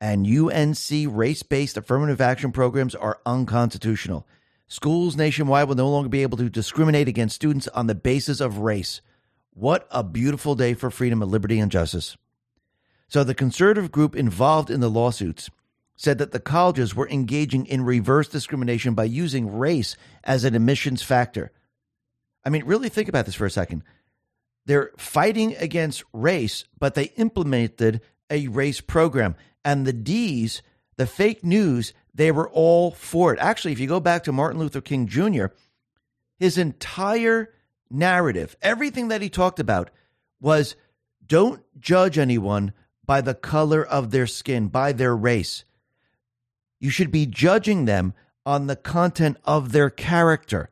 and 0.00 0.26
UNC 0.26 0.78
race 1.08 1.42
based 1.42 1.76
affirmative 1.76 2.20
action 2.20 2.52
programs 2.52 2.94
are 2.94 3.20
unconstitutional. 3.24 4.26
Schools 4.66 5.16
nationwide 5.16 5.68
will 5.68 5.76
no 5.76 5.88
longer 5.88 6.08
be 6.08 6.22
able 6.22 6.38
to 6.38 6.50
discriminate 6.50 7.08
against 7.08 7.36
students 7.36 7.68
on 7.68 7.86
the 7.86 7.94
basis 7.94 8.40
of 8.40 8.58
race. 8.58 9.00
What 9.52 9.86
a 9.90 10.02
beautiful 10.02 10.54
day 10.54 10.74
for 10.74 10.90
freedom 10.90 11.22
and 11.22 11.30
liberty 11.30 11.60
and 11.60 11.70
justice. 11.70 12.16
So, 13.08 13.22
the 13.22 13.34
conservative 13.34 13.92
group 13.92 14.16
involved 14.16 14.70
in 14.70 14.80
the 14.80 14.90
lawsuits 14.90 15.48
said 15.96 16.18
that 16.18 16.32
the 16.32 16.40
colleges 16.40 16.94
were 16.94 17.08
engaging 17.08 17.66
in 17.66 17.84
reverse 17.84 18.28
discrimination 18.28 18.94
by 18.94 19.04
using 19.04 19.56
race 19.56 19.96
as 20.24 20.44
an 20.44 20.54
admissions 20.54 21.02
factor. 21.02 21.52
I 22.44 22.50
mean, 22.50 22.64
really 22.64 22.88
think 22.88 23.08
about 23.08 23.26
this 23.26 23.34
for 23.34 23.46
a 23.46 23.50
second. 23.50 23.82
They're 24.66 24.90
fighting 24.96 25.54
against 25.56 26.04
race, 26.12 26.64
but 26.78 26.94
they 26.94 27.12
implemented 27.16 28.00
a 28.30 28.48
race 28.48 28.80
program. 28.80 29.36
And 29.64 29.86
the 29.86 29.92
D's, 29.92 30.62
the 30.96 31.06
fake 31.06 31.44
news, 31.44 31.92
they 32.14 32.30
were 32.30 32.48
all 32.48 32.90
for 32.90 33.32
it. 33.32 33.38
Actually, 33.38 33.72
if 33.72 33.80
you 33.80 33.86
go 33.86 34.00
back 34.00 34.24
to 34.24 34.32
Martin 34.32 34.60
Luther 34.60 34.80
King 34.80 35.06
Jr., 35.06 35.46
his 36.38 36.58
entire 36.58 37.52
narrative, 37.90 38.56
everything 38.62 39.08
that 39.08 39.22
he 39.22 39.28
talked 39.28 39.60
about 39.60 39.90
was 40.40 40.76
don't 41.26 41.62
judge 41.78 42.18
anyone 42.18 42.72
by 43.06 43.20
the 43.20 43.34
color 43.34 43.84
of 43.84 44.10
their 44.10 44.26
skin, 44.26 44.68
by 44.68 44.92
their 44.92 45.14
race. 45.14 45.64
You 46.80 46.90
should 46.90 47.10
be 47.10 47.26
judging 47.26 47.84
them 47.84 48.14
on 48.46 48.66
the 48.66 48.76
content 48.76 49.38
of 49.44 49.72
their 49.72 49.90
character. 49.90 50.70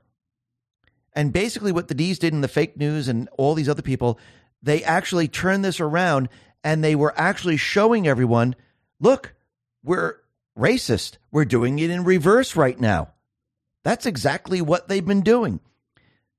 And 1.15 1.33
basically, 1.33 1.73
what 1.73 1.89
the 1.89 1.95
D's 1.95 2.19
did 2.19 2.33
in 2.33 2.41
the 2.41 2.49
fake 2.49 2.77
news 2.77 3.09
and 3.09 3.29
all 3.37 3.55
these 3.55 3.69
other 3.69 3.83
people, 3.83 4.19
they 4.63 4.83
actually 4.83 5.29
turned 5.29 5.65
this 5.65 5.81
around 5.81 6.29
and 6.65 6.83
they 6.83 6.95
were 6.95 7.15
actually 7.17 7.57
showing 7.57 8.07
everyone 8.07 8.55
look, 9.01 9.35
we're 9.83 10.17
racist. 10.57 11.17
We're 11.31 11.45
doing 11.45 11.79
it 11.79 11.91
in 11.91 12.05
reverse 12.05 12.57
right 12.57 12.79
now. 12.79 13.09
That's 13.85 14.07
exactly 14.07 14.61
what 14.61 14.89
they've 14.89 15.05
been 15.05 15.23
doing. 15.23 15.61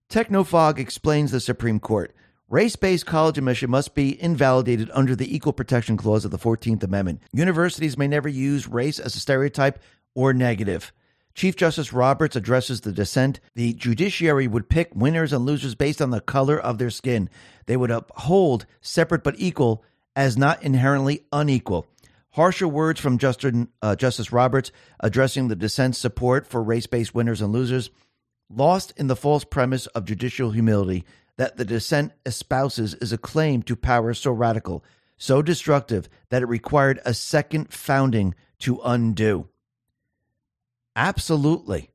Technofog 0.10 0.80
explains 0.80 1.32
the 1.32 1.40
Supreme 1.40 1.80
Court. 1.80 2.16
Race 2.54 2.76
based 2.76 3.08
college 3.08 3.40
admission 3.40 3.72
must 3.72 3.96
be 3.96 4.22
invalidated 4.22 4.92
under 4.94 5.16
the 5.16 5.36
Equal 5.36 5.54
Protection 5.54 5.98
Clause 5.98 6.24
of 6.24 6.30
the 6.30 6.38
14th 6.38 6.84
Amendment. 6.84 7.24
Universities 7.32 7.98
may 7.98 8.08
never 8.08 8.30
use 8.30 8.68
race 8.68 9.00
as 9.00 9.16
a 9.16 9.20
stereotype 9.20 9.82
or 10.14 10.36
negative. 10.36 10.94
Chief 11.34 11.56
Justice 11.56 11.92
Roberts 11.92 12.36
addresses 12.36 12.82
the 12.82 12.92
dissent. 12.92 13.40
The 13.56 13.74
judiciary 13.74 14.46
would 14.48 14.70
pick 14.70 14.94
winners 14.94 15.34
and 15.34 15.48
losers 15.48 15.74
based 15.74 16.00
on 16.00 16.12
the 16.12 16.22
color 16.22 16.60
of 16.60 16.78
their 16.78 16.92
skin. 16.92 17.28
They 17.66 17.76
would 17.76 17.90
uphold 17.90 18.68
separate 18.82 19.24
but 19.24 19.40
equal 19.40 19.84
as 20.16 20.38
not 20.38 20.62
inherently 20.62 21.26
unequal. 21.32 21.88
Harsher 22.34 22.68
words 22.68 23.00
from 23.00 23.18
Justin, 23.18 23.70
uh, 23.82 23.96
Justice 23.96 24.32
Roberts 24.32 24.72
addressing 25.00 25.48
the 25.48 25.56
dissent's 25.56 25.98
support 25.98 26.46
for 26.46 26.62
race 26.62 26.86
based 26.86 27.16
winners 27.16 27.42
and 27.42 27.52
losers, 27.52 27.90
lost 28.48 28.94
in 28.96 29.08
the 29.08 29.16
false 29.16 29.44
premise 29.44 29.88
of 29.88 30.06
judicial 30.06 30.52
humility 30.52 31.04
that 31.38 31.58
the 31.58 31.66
dissent 31.66 32.14
espouses 32.26 32.94
is 32.96 33.12
a 33.12 33.18
claim 33.18 33.64
to 33.64 33.76
power 33.76 34.14
so 34.14 34.32
radical, 34.32 34.84
so 35.18 35.42
destructive, 35.42 36.08
that 36.30 36.42
it 36.42 36.48
required 36.48 37.00
a 37.06 37.14
second 37.14 37.74
founding 37.74 38.36
to 38.60 38.80
undo. 38.84 39.48
Absolutely. 40.96 41.90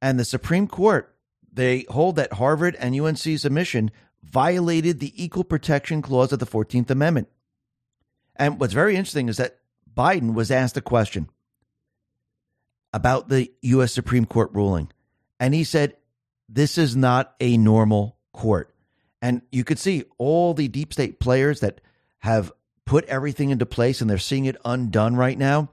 And 0.00 0.18
the 0.18 0.24
Supreme 0.24 0.68
Court, 0.68 1.14
they 1.52 1.84
hold 1.88 2.16
that 2.16 2.34
Harvard 2.34 2.76
and 2.76 2.98
UNC's 2.98 3.44
admission 3.44 3.90
violated 4.22 5.00
the 5.00 5.12
Equal 5.22 5.44
Protection 5.44 6.02
Clause 6.02 6.32
of 6.32 6.38
the 6.38 6.46
14th 6.46 6.90
Amendment. 6.90 7.28
And 8.36 8.60
what's 8.60 8.72
very 8.72 8.96
interesting 8.96 9.28
is 9.28 9.38
that 9.38 9.58
Biden 9.92 10.34
was 10.34 10.50
asked 10.50 10.76
a 10.76 10.80
question 10.80 11.28
about 12.92 13.28
the 13.28 13.50
U.S. 13.62 13.92
Supreme 13.92 14.24
Court 14.24 14.50
ruling. 14.52 14.90
And 15.38 15.54
he 15.54 15.64
said, 15.64 15.96
This 16.48 16.78
is 16.78 16.96
not 16.96 17.34
a 17.40 17.56
normal 17.56 18.16
court. 18.32 18.74
And 19.22 19.42
you 19.52 19.64
could 19.64 19.78
see 19.78 20.04
all 20.18 20.54
the 20.54 20.68
deep 20.68 20.92
state 20.92 21.20
players 21.20 21.60
that 21.60 21.80
have 22.20 22.52
put 22.86 23.04
everything 23.06 23.50
into 23.50 23.66
place 23.66 24.00
and 24.00 24.08
they're 24.08 24.18
seeing 24.18 24.46
it 24.46 24.56
undone 24.64 25.16
right 25.16 25.38
now. 25.38 25.68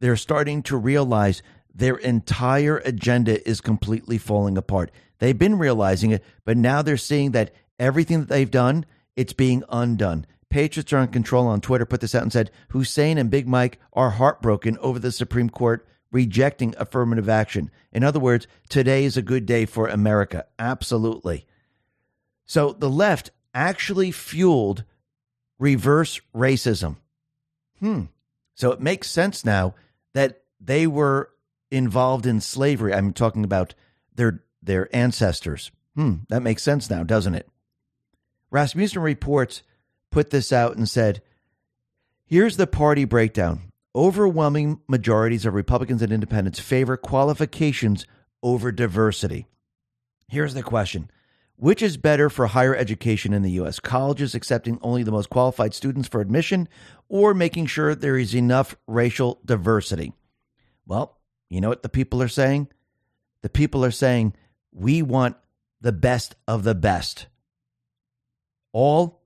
They're 0.00 0.16
starting 0.16 0.62
to 0.64 0.76
realize 0.76 1.42
their 1.74 1.96
entire 1.96 2.78
agenda 2.78 3.46
is 3.48 3.60
completely 3.60 4.18
falling 4.18 4.58
apart. 4.58 4.90
They've 5.18 5.38
been 5.38 5.58
realizing 5.58 6.10
it, 6.10 6.24
but 6.44 6.56
now 6.56 6.82
they're 6.82 6.96
seeing 6.96 7.32
that 7.32 7.52
everything 7.78 8.20
that 8.20 8.28
they've 8.28 8.50
done, 8.50 8.86
it's 9.16 9.32
being 9.32 9.64
undone. 9.68 10.26
Patriots 10.48 10.92
are 10.92 11.02
in 11.02 11.08
control 11.08 11.46
on 11.46 11.60
Twitter 11.60 11.84
put 11.84 12.00
this 12.00 12.14
out 12.14 12.22
and 12.22 12.32
said 12.32 12.50
Hussein 12.68 13.18
and 13.18 13.30
Big 13.30 13.46
Mike 13.46 13.78
are 13.92 14.10
heartbroken 14.10 14.78
over 14.78 14.98
the 14.98 15.12
Supreme 15.12 15.50
Court 15.50 15.86
rejecting 16.10 16.74
affirmative 16.78 17.28
action. 17.28 17.70
In 17.92 18.02
other 18.02 18.20
words, 18.20 18.46
today 18.68 19.04
is 19.04 19.16
a 19.16 19.22
good 19.22 19.44
day 19.44 19.66
for 19.66 19.88
America. 19.88 20.46
Absolutely. 20.58 21.46
So 22.48 22.72
the 22.72 22.90
left 22.90 23.30
actually 23.54 24.10
fueled 24.10 24.82
reverse 25.58 26.20
racism. 26.34 26.96
Hmm. 27.78 28.04
So 28.54 28.72
it 28.72 28.80
makes 28.80 29.08
sense 29.08 29.44
now 29.44 29.74
that 30.14 30.42
they 30.60 30.86
were 30.86 31.30
involved 31.70 32.26
in 32.26 32.40
slavery. 32.40 32.92
I'm 32.92 33.12
talking 33.12 33.44
about 33.44 33.74
their 34.14 34.42
their 34.62 34.94
ancestors. 34.96 35.70
Hmm, 35.94 36.14
that 36.28 36.42
makes 36.42 36.62
sense 36.62 36.90
now, 36.90 37.04
doesn't 37.04 37.34
it? 37.34 37.48
Rasmussen 38.50 39.02
reports 39.02 39.62
put 40.10 40.30
this 40.30 40.52
out 40.52 40.76
and 40.76 40.88
said, 40.88 41.22
"Here's 42.24 42.56
the 42.56 42.66
party 42.66 43.04
breakdown. 43.04 43.70
Overwhelming 43.94 44.80
majorities 44.88 45.44
of 45.44 45.54
Republicans 45.54 46.02
and 46.02 46.12
independents 46.12 46.60
favor 46.60 46.96
qualifications 46.96 48.06
over 48.42 48.72
diversity. 48.72 49.46
Here's 50.28 50.54
the 50.54 50.62
question 50.62 51.10
which 51.58 51.82
is 51.82 51.96
better 51.96 52.30
for 52.30 52.46
higher 52.46 52.74
education 52.74 53.34
in 53.34 53.42
the 53.42 53.50
U.S.? 53.52 53.80
Colleges 53.80 54.34
accepting 54.34 54.78
only 54.80 55.02
the 55.02 55.10
most 55.10 55.28
qualified 55.28 55.74
students 55.74 56.08
for 56.08 56.20
admission 56.20 56.68
or 57.08 57.34
making 57.34 57.66
sure 57.66 57.94
there 57.94 58.16
is 58.16 58.34
enough 58.34 58.76
racial 58.86 59.40
diversity? 59.44 60.12
Well, 60.86 61.18
you 61.50 61.60
know 61.60 61.68
what 61.68 61.82
the 61.82 61.88
people 61.88 62.22
are 62.22 62.28
saying? 62.28 62.68
The 63.42 63.48
people 63.48 63.84
are 63.84 63.90
saying, 63.90 64.34
we 64.72 65.02
want 65.02 65.36
the 65.80 65.92
best 65.92 66.36
of 66.46 66.62
the 66.62 66.76
best. 66.76 67.26
All 68.72 69.22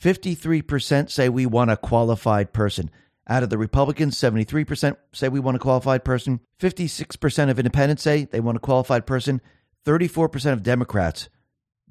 53% 0.00 1.10
say 1.10 1.28
we 1.28 1.44
want 1.44 1.70
a 1.70 1.76
qualified 1.76 2.52
person. 2.54 2.90
Out 3.28 3.42
of 3.42 3.50
the 3.50 3.58
Republicans, 3.58 4.18
73% 4.18 4.96
say 5.12 5.28
we 5.28 5.40
want 5.40 5.56
a 5.56 5.60
qualified 5.60 6.04
person. 6.04 6.40
56% 6.60 7.50
of 7.50 7.58
independents 7.58 8.02
say 8.02 8.24
they 8.24 8.40
want 8.40 8.56
a 8.56 8.60
qualified 8.60 9.06
person. 9.06 9.42
34% 9.84 10.52
of 10.52 10.62
Democrats 10.62 11.28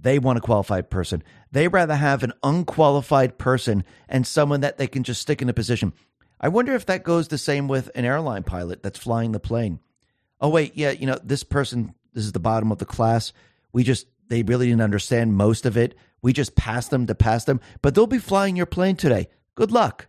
they 0.03 0.19
want 0.19 0.37
a 0.37 0.41
qualified 0.41 0.89
person. 0.89 1.23
They 1.51 1.67
rather 1.67 1.95
have 1.95 2.23
an 2.23 2.33
unqualified 2.43 3.37
person 3.37 3.83
and 4.07 4.27
someone 4.27 4.61
that 4.61 4.77
they 4.77 4.87
can 4.87 5.03
just 5.03 5.21
stick 5.21 5.41
in 5.41 5.49
a 5.49 5.53
position. 5.53 5.93
I 6.39 6.49
wonder 6.49 6.75
if 6.75 6.85
that 6.85 7.03
goes 7.03 7.29
the 7.29 7.37
same 7.37 7.67
with 7.67 7.89
an 7.95 8.05
airline 8.05 8.43
pilot 8.43 8.83
that's 8.83 8.99
flying 8.99 9.31
the 9.31 9.39
plane. 9.39 9.79
Oh 10.41 10.49
wait, 10.49 10.73
yeah, 10.75 10.91
you 10.91 11.07
know, 11.07 11.17
this 11.23 11.43
person 11.43 11.95
this 12.13 12.25
is 12.25 12.33
the 12.33 12.39
bottom 12.39 12.71
of 12.71 12.77
the 12.77 12.85
class. 12.85 13.33
We 13.71 13.83
just 13.83 14.07
they 14.27 14.43
really 14.43 14.67
didn't 14.67 14.81
understand 14.81 15.35
most 15.35 15.65
of 15.65 15.77
it. 15.77 15.95
We 16.21 16.33
just 16.33 16.55
passed 16.55 16.91
them 16.91 17.07
to 17.07 17.15
pass 17.15 17.45
them, 17.45 17.61
but 17.81 17.95
they'll 17.95 18.07
be 18.07 18.19
flying 18.19 18.55
your 18.55 18.65
plane 18.65 18.95
today. 18.95 19.29
Good 19.55 19.71
luck. 19.71 20.07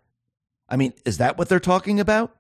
I 0.68 0.76
mean, 0.76 0.92
is 1.04 1.18
that 1.18 1.38
what 1.38 1.48
they're 1.48 1.60
talking 1.60 2.00
about? 2.00 2.36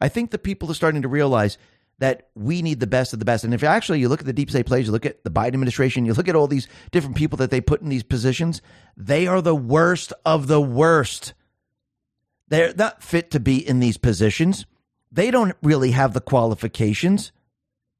I 0.00 0.08
think 0.08 0.30
the 0.30 0.38
people 0.38 0.70
are 0.70 0.74
starting 0.74 1.02
to 1.02 1.08
realize 1.08 1.58
that 2.02 2.30
we 2.34 2.62
need 2.62 2.80
the 2.80 2.86
best 2.88 3.12
of 3.12 3.20
the 3.20 3.24
best. 3.24 3.44
And 3.44 3.54
if 3.54 3.62
actually 3.62 4.00
you 4.00 4.08
look 4.08 4.18
at 4.18 4.26
the 4.26 4.32
deep 4.32 4.50
state 4.50 4.66
players, 4.66 4.86
you 4.86 4.92
look 4.92 5.06
at 5.06 5.22
the 5.22 5.30
Biden 5.30 5.54
administration, 5.54 6.04
you 6.04 6.14
look 6.14 6.26
at 6.26 6.34
all 6.34 6.48
these 6.48 6.66
different 6.90 7.14
people 7.14 7.36
that 7.36 7.52
they 7.52 7.60
put 7.60 7.80
in 7.80 7.90
these 7.90 8.02
positions, 8.02 8.60
they 8.96 9.28
are 9.28 9.40
the 9.40 9.54
worst 9.54 10.12
of 10.26 10.48
the 10.48 10.60
worst. 10.60 11.32
They're 12.48 12.74
not 12.74 13.04
fit 13.04 13.30
to 13.30 13.38
be 13.38 13.56
in 13.56 13.78
these 13.78 13.98
positions. 13.98 14.66
They 15.12 15.30
don't 15.30 15.54
really 15.62 15.92
have 15.92 16.12
the 16.12 16.20
qualifications. 16.20 17.30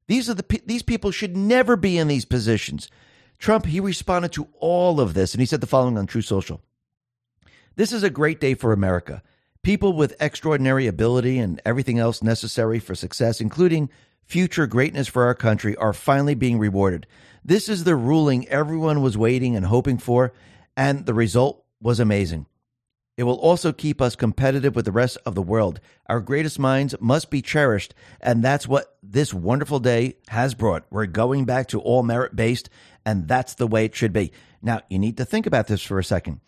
These 0.07 0.29
are 0.29 0.33
the 0.33 0.61
these 0.65 0.83
people 0.83 1.11
should 1.11 1.37
never 1.37 1.77
be 1.77 1.97
in 1.97 2.09
these 2.09 2.25
positions. 2.25 2.89
Trump 3.37 3.67
he 3.67 3.79
responded 3.79 4.33
to 4.33 4.49
all 4.59 4.99
of 4.99 5.13
this 5.13 5.33
and 5.33 5.39
he 5.39 5.45
said 5.45 5.61
the 5.61 5.67
following 5.67 5.97
on 5.97 6.07
Truth 6.07 6.25
Social. 6.25 6.59
This 7.77 7.93
is 7.93 8.03
a 8.03 8.09
great 8.09 8.41
day 8.41 8.53
for 8.53 8.73
America. 8.73 9.23
People 9.63 9.93
with 9.93 10.21
extraordinary 10.21 10.87
ability 10.87 11.39
and 11.39 11.61
everything 11.63 11.97
else 11.97 12.21
necessary 12.21 12.79
for 12.79 12.95
success, 12.95 13.39
including 13.39 13.89
future 14.25 14.67
greatness 14.67 15.07
for 15.07 15.23
our 15.23 15.33
country, 15.33 15.73
are 15.77 15.93
finally 15.93 16.35
being 16.35 16.59
rewarded. 16.59 17.07
This 17.45 17.69
is 17.69 17.85
the 17.85 17.95
ruling 17.95 18.45
everyone 18.49 19.01
was 19.01 19.17
waiting 19.17 19.55
and 19.55 19.65
hoping 19.65 19.97
for, 19.97 20.33
and 20.75 21.05
the 21.05 21.13
result 21.13 21.63
was 21.81 22.01
amazing. 22.01 22.45
It 23.15 23.23
will 23.23 23.39
also 23.39 23.71
keep 23.71 24.01
us 24.01 24.17
competitive 24.17 24.75
with 24.75 24.83
the 24.83 24.91
rest 24.91 25.17
of 25.25 25.33
the 25.33 25.41
world. 25.41 25.79
Our 26.07 26.19
greatest 26.19 26.59
minds 26.59 26.93
must 26.99 27.29
be 27.29 27.41
cherished, 27.41 27.93
and 28.19 28.43
that's 28.43 28.67
what 28.67 28.97
this 29.01 29.33
wonderful 29.33 29.79
day 29.79 30.17
has 30.27 30.55
brought. 30.55 30.83
We're 30.89 31.05
going 31.05 31.45
back 31.45 31.69
to 31.69 31.79
all 31.79 32.03
merit 32.03 32.35
based, 32.35 32.69
and 33.05 33.29
that's 33.29 33.53
the 33.53 33.67
way 33.67 33.85
it 33.85 33.95
should 33.95 34.11
be. 34.11 34.33
Now, 34.61 34.81
you 34.89 34.99
need 34.99 35.15
to 35.17 35.25
think 35.25 35.45
about 35.45 35.67
this 35.67 35.83
for 35.83 35.99
a 35.99 36.03
second. 36.03 36.41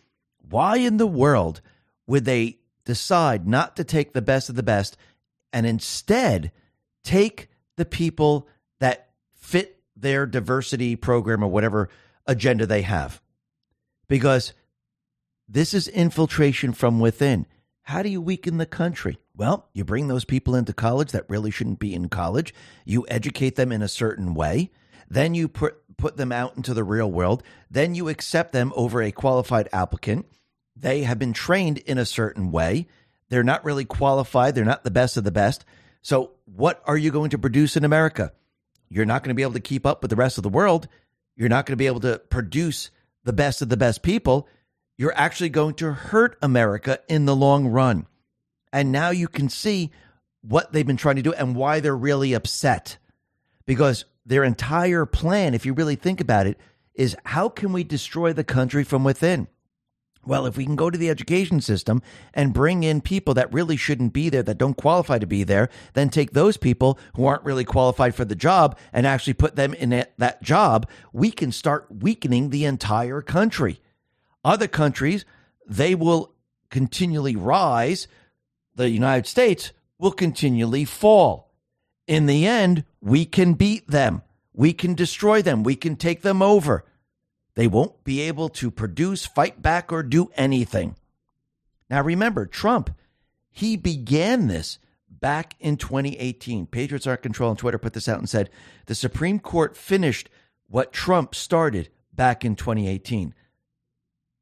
Why 0.49 0.77
in 0.77 0.97
the 0.97 1.07
world 1.07 1.61
would 2.07 2.25
they 2.25 2.57
decide 2.85 3.47
not 3.47 3.75
to 3.75 3.83
take 3.83 4.13
the 4.13 4.21
best 4.21 4.49
of 4.49 4.55
the 4.55 4.63
best 4.63 4.97
and 5.51 5.65
instead 5.65 6.51
take 7.03 7.49
the 7.77 7.85
people 7.85 8.47
that 8.79 9.09
fit 9.33 9.79
their 9.95 10.25
diversity 10.25 10.95
program 10.95 11.43
or 11.43 11.47
whatever 11.47 11.89
agenda 12.25 12.65
they 12.65 12.81
have. 12.81 13.21
Because 14.07 14.53
this 15.47 15.73
is 15.73 15.87
infiltration 15.87 16.73
from 16.73 16.99
within. 16.99 17.45
How 17.83 18.01
do 18.01 18.09
you 18.09 18.21
weaken 18.21 18.57
the 18.57 18.65
country? 18.65 19.19
Well, 19.35 19.69
you 19.73 19.83
bring 19.83 20.07
those 20.07 20.25
people 20.25 20.55
into 20.55 20.73
college 20.73 21.11
that 21.11 21.29
really 21.29 21.51
shouldn't 21.51 21.79
be 21.79 21.93
in 21.93 22.09
college. 22.09 22.53
You 22.83 23.05
educate 23.09 23.55
them 23.55 23.71
in 23.71 23.81
a 23.81 23.87
certain 23.87 24.33
way. 24.33 24.71
Then 25.09 25.35
you 25.35 25.47
put 25.47 25.77
put 25.97 26.17
them 26.17 26.31
out 26.31 26.57
into 26.57 26.73
the 26.73 26.83
real 26.83 27.11
world. 27.11 27.43
Then 27.69 27.95
you 27.95 28.09
accept 28.09 28.51
them 28.51 28.73
over 28.75 29.01
a 29.01 29.11
qualified 29.11 29.69
applicant. 29.71 30.25
They 30.75 31.03
have 31.03 31.19
been 31.19 31.33
trained 31.33 31.77
in 31.79 31.97
a 31.97 32.05
certain 32.05 32.51
way. 32.51 32.87
They're 33.29 33.43
not 33.43 33.65
really 33.65 33.85
qualified. 33.85 34.55
They're 34.55 34.65
not 34.65 34.83
the 34.83 34.91
best 34.91 35.17
of 35.17 35.23
the 35.23 35.31
best. 35.31 35.65
So, 36.01 36.31
what 36.45 36.81
are 36.85 36.97
you 36.97 37.11
going 37.11 37.31
to 37.31 37.37
produce 37.37 37.75
in 37.75 37.83
America? 37.83 38.33
You're 38.89 39.05
not 39.05 39.23
going 39.23 39.29
to 39.29 39.35
be 39.35 39.41
able 39.41 39.53
to 39.53 39.59
keep 39.59 39.85
up 39.85 40.01
with 40.01 40.09
the 40.09 40.15
rest 40.15 40.37
of 40.37 40.43
the 40.43 40.49
world. 40.49 40.87
You're 41.35 41.49
not 41.49 41.65
going 41.65 41.73
to 41.73 41.77
be 41.77 41.87
able 41.87 42.01
to 42.01 42.19
produce 42.29 42.91
the 43.23 43.33
best 43.33 43.61
of 43.61 43.69
the 43.69 43.77
best 43.77 44.03
people. 44.03 44.47
You're 44.97 45.17
actually 45.17 45.49
going 45.49 45.75
to 45.75 45.91
hurt 45.91 46.37
America 46.41 46.99
in 47.09 47.25
the 47.25 47.35
long 47.35 47.67
run. 47.67 48.05
And 48.71 48.91
now 48.91 49.09
you 49.09 49.27
can 49.27 49.49
see 49.49 49.91
what 50.41 50.71
they've 50.71 50.85
been 50.85 50.97
trying 50.97 51.15
to 51.15 51.21
do 51.21 51.33
and 51.33 51.55
why 51.55 51.79
they're 51.79 51.95
really 51.95 52.33
upset. 52.33 52.97
Because 53.65 54.05
their 54.25 54.43
entire 54.43 55.05
plan, 55.05 55.53
if 55.53 55.65
you 55.65 55.73
really 55.73 55.95
think 55.95 56.21
about 56.21 56.47
it, 56.47 56.59
is 56.93 57.17
how 57.25 57.49
can 57.49 57.73
we 57.73 57.83
destroy 57.83 58.31
the 58.31 58.43
country 58.43 58.83
from 58.83 59.03
within? 59.03 59.47
Well, 60.25 60.47
if 60.47 60.57
we 60.57 60.65
can 60.65 60.75
go 60.75 60.89
to 60.89 60.97
the 60.97 61.09
education 61.09 61.61
system 61.61 62.01
and 62.33 62.53
bring 62.53 62.83
in 62.83 63.01
people 63.01 63.35
that 63.35 63.53
really 63.53 63.77
shouldn't 63.77 64.13
be 64.13 64.29
there, 64.29 64.41
that 64.43 64.57
don't 64.57 64.75
qualify 64.75 65.19
to 65.19 65.27
be 65.27 65.43
there, 65.43 65.69
then 65.93 66.09
take 66.09 66.31
those 66.31 66.57
people 66.57 66.97
who 67.15 67.25
aren't 67.25 67.43
really 67.43 67.63
qualified 67.63 68.15
for 68.15 68.25
the 68.25 68.35
job 68.35 68.77
and 68.91 69.05
actually 69.05 69.33
put 69.33 69.55
them 69.55 69.73
in 69.75 70.05
that 70.17 70.41
job, 70.41 70.89
we 71.13 71.29
can 71.29 71.51
start 71.51 71.87
weakening 71.89 72.49
the 72.49 72.65
entire 72.65 73.21
country. 73.21 73.79
Other 74.43 74.67
countries, 74.67 75.25
they 75.67 75.93
will 75.93 76.33
continually 76.69 77.35
rise. 77.35 78.07
The 78.75 78.89
United 78.89 79.27
States 79.27 79.73
will 79.99 80.11
continually 80.11 80.85
fall. 80.85 81.53
In 82.07 82.25
the 82.25 82.47
end, 82.47 82.83
we 83.01 83.25
can 83.25 83.53
beat 83.53 83.87
them. 83.87 84.23
We 84.53 84.73
can 84.73 84.93
destroy 84.93 85.41
them. 85.41 85.63
We 85.63 85.75
can 85.75 85.95
take 85.95 86.21
them 86.21 86.41
over. 86.41 86.85
They 87.55 87.67
won't 87.67 88.03
be 88.03 88.21
able 88.21 88.49
to 88.49 88.69
produce, 88.69 89.25
fight 89.25 89.61
back, 89.61 89.91
or 89.91 90.03
do 90.03 90.29
anything. 90.35 90.95
Now, 91.89 92.01
remember, 92.01 92.45
Trump, 92.45 92.91
he 93.49 93.77
began 93.77 94.47
this 94.47 94.79
back 95.09 95.55
in 95.59 95.77
2018. 95.77 96.67
Patriots 96.67 97.07
Are 97.07 97.15
In 97.15 97.21
Control 97.21 97.49
on 97.49 97.57
Twitter 97.57 97.77
put 97.77 97.93
this 97.93 98.09
out 98.09 98.19
and 98.19 98.29
said 98.29 98.49
the 98.85 98.95
Supreme 98.95 99.39
Court 99.39 99.77
finished 99.77 100.29
what 100.67 100.91
Trump 100.91 101.33
started 101.33 101.89
back 102.13 102.43
in 102.43 102.55
2018. 102.55 103.33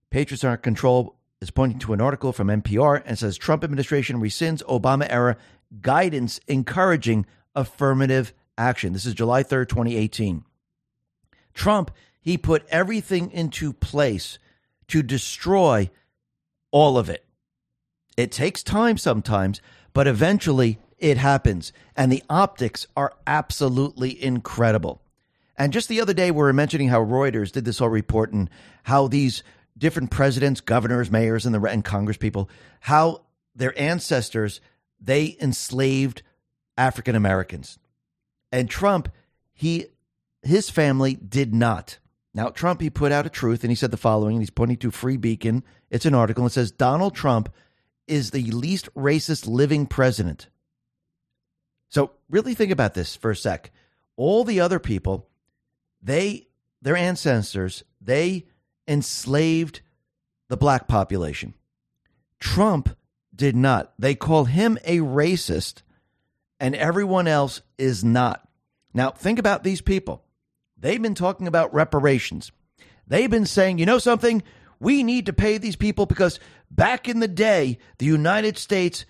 Patriots 0.09 0.43
Are 0.43 0.55
In 0.55 0.59
Control 0.59 1.15
is 1.41 1.51
pointing 1.51 1.79
to 1.79 1.93
an 1.93 2.01
article 2.01 2.33
from 2.33 2.47
NPR 2.47 3.03
and 3.05 3.19
says 3.19 3.37
Trump 3.37 3.63
administration 3.63 4.19
rescinds 4.19 4.63
Obama 4.63 5.05
era 5.09 5.37
guidance 5.81 6.39
encouraging 6.47 7.25
affirmative 7.55 8.33
action. 8.57 8.93
This 8.93 9.05
is 9.05 9.13
July 9.13 9.43
3rd, 9.43 9.69
2018. 9.69 10.43
Trump 11.53 11.91
he 12.23 12.37
put 12.37 12.65
everything 12.69 13.29
into 13.31 13.73
place 13.73 14.39
to 14.87 15.03
destroy 15.03 15.89
all 16.71 16.97
of 16.97 17.09
it. 17.09 17.25
It 18.15 18.31
takes 18.31 18.63
time 18.63 18.97
sometimes, 18.97 19.61
but 19.93 20.07
eventually 20.07 20.79
it 20.97 21.17
happens. 21.17 21.73
And 21.95 22.11
the 22.11 22.23
optics 22.29 22.87
are 22.95 23.13
absolutely 23.27 24.23
incredible. 24.23 25.01
And 25.57 25.73
just 25.73 25.89
the 25.89 26.01
other 26.01 26.13
day, 26.13 26.31
we 26.31 26.37
were 26.37 26.53
mentioning 26.53 26.87
how 26.87 27.03
Reuters 27.03 27.51
did 27.51 27.65
this 27.65 27.79
whole 27.79 27.89
report 27.89 28.31
and 28.31 28.49
how 28.83 29.07
these 29.07 29.43
different 29.77 30.09
presidents, 30.09 30.61
governors, 30.61 31.11
mayors, 31.11 31.45
and 31.45 31.53
the 31.53 31.61
and 31.63 31.83
Congress 31.83 32.17
people, 32.17 32.49
how 32.79 33.21
their 33.55 33.77
ancestors 33.79 34.61
they 34.99 35.35
enslaved 35.41 36.23
African 36.77 37.15
Americans, 37.15 37.77
and 38.51 38.69
Trump, 38.69 39.09
he 39.53 39.87
his 40.41 40.69
family 40.69 41.15
did 41.15 41.53
not. 41.53 41.97
Now, 42.33 42.49
Trump, 42.49 42.81
he 42.81 42.89
put 42.89 43.11
out 43.11 43.27
a 43.27 43.29
truth 43.29 43.63
and 43.63 43.71
he 43.71 43.75
said 43.75 43.91
the 43.91 43.97
following. 43.97 44.35
and 44.35 44.41
He's 44.41 44.49
pointing 44.49 44.77
to 44.77 44.91
Free 44.91 45.17
Beacon. 45.17 45.63
It's 45.89 46.05
an 46.05 46.15
article. 46.15 46.45
It 46.45 46.51
says 46.51 46.71
Donald 46.71 47.15
Trump 47.15 47.53
is 48.07 48.31
the 48.31 48.49
least 48.51 48.93
racist 48.95 49.47
living 49.47 49.85
president. 49.85 50.47
So, 51.89 52.11
really 52.29 52.55
think 52.55 52.71
about 52.71 52.95
this 52.95 53.15
for 53.15 53.31
a 53.31 53.35
sec. 53.35 53.71
All 54.15 54.43
the 54.43 54.59
other 54.59 54.79
people, 54.79 55.29
they, 56.01 56.47
their 56.81 56.95
ancestors, 56.95 57.83
they 58.01 58.47
enslaved 58.87 59.81
the 60.49 60.57
black 60.57 60.87
population. 60.87 61.53
Trump 62.39 62.97
did 63.33 63.55
not. 63.55 63.93
They 63.97 64.15
call 64.15 64.45
him 64.45 64.77
a 64.83 64.99
racist, 64.99 65.83
and 66.59 66.75
everyone 66.75 67.27
else 67.27 67.61
is 67.77 68.03
not. 68.03 68.47
Now, 68.93 69.11
think 69.11 69.39
about 69.39 69.63
these 69.63 69.81
people. 69.81 70.23
They've 70.83 71.01
been 71.01 71.15
talking 71.15 71.47
about 71.47 71.73
reparations. 71.73 72.51
They've 73.07 73.29
been 73.29 73.45
saying, 73.45 73.77
you 73.77 73.85
know 73.85 73.99
something? 73.99 74.43
We 74.81 75.01
need 75.01 75.27
to 75.27 75.33
pay 75.33 75.57
these 75.57 75.77
people 75.77 76.05
because 76.05 76.41
back 76.69 77.07
in 77.07 77.21
the 77.21 77.27
day, 77.29 77.77
the 77.99 78.05
United 78.05 78.57
States, 78.57 79.05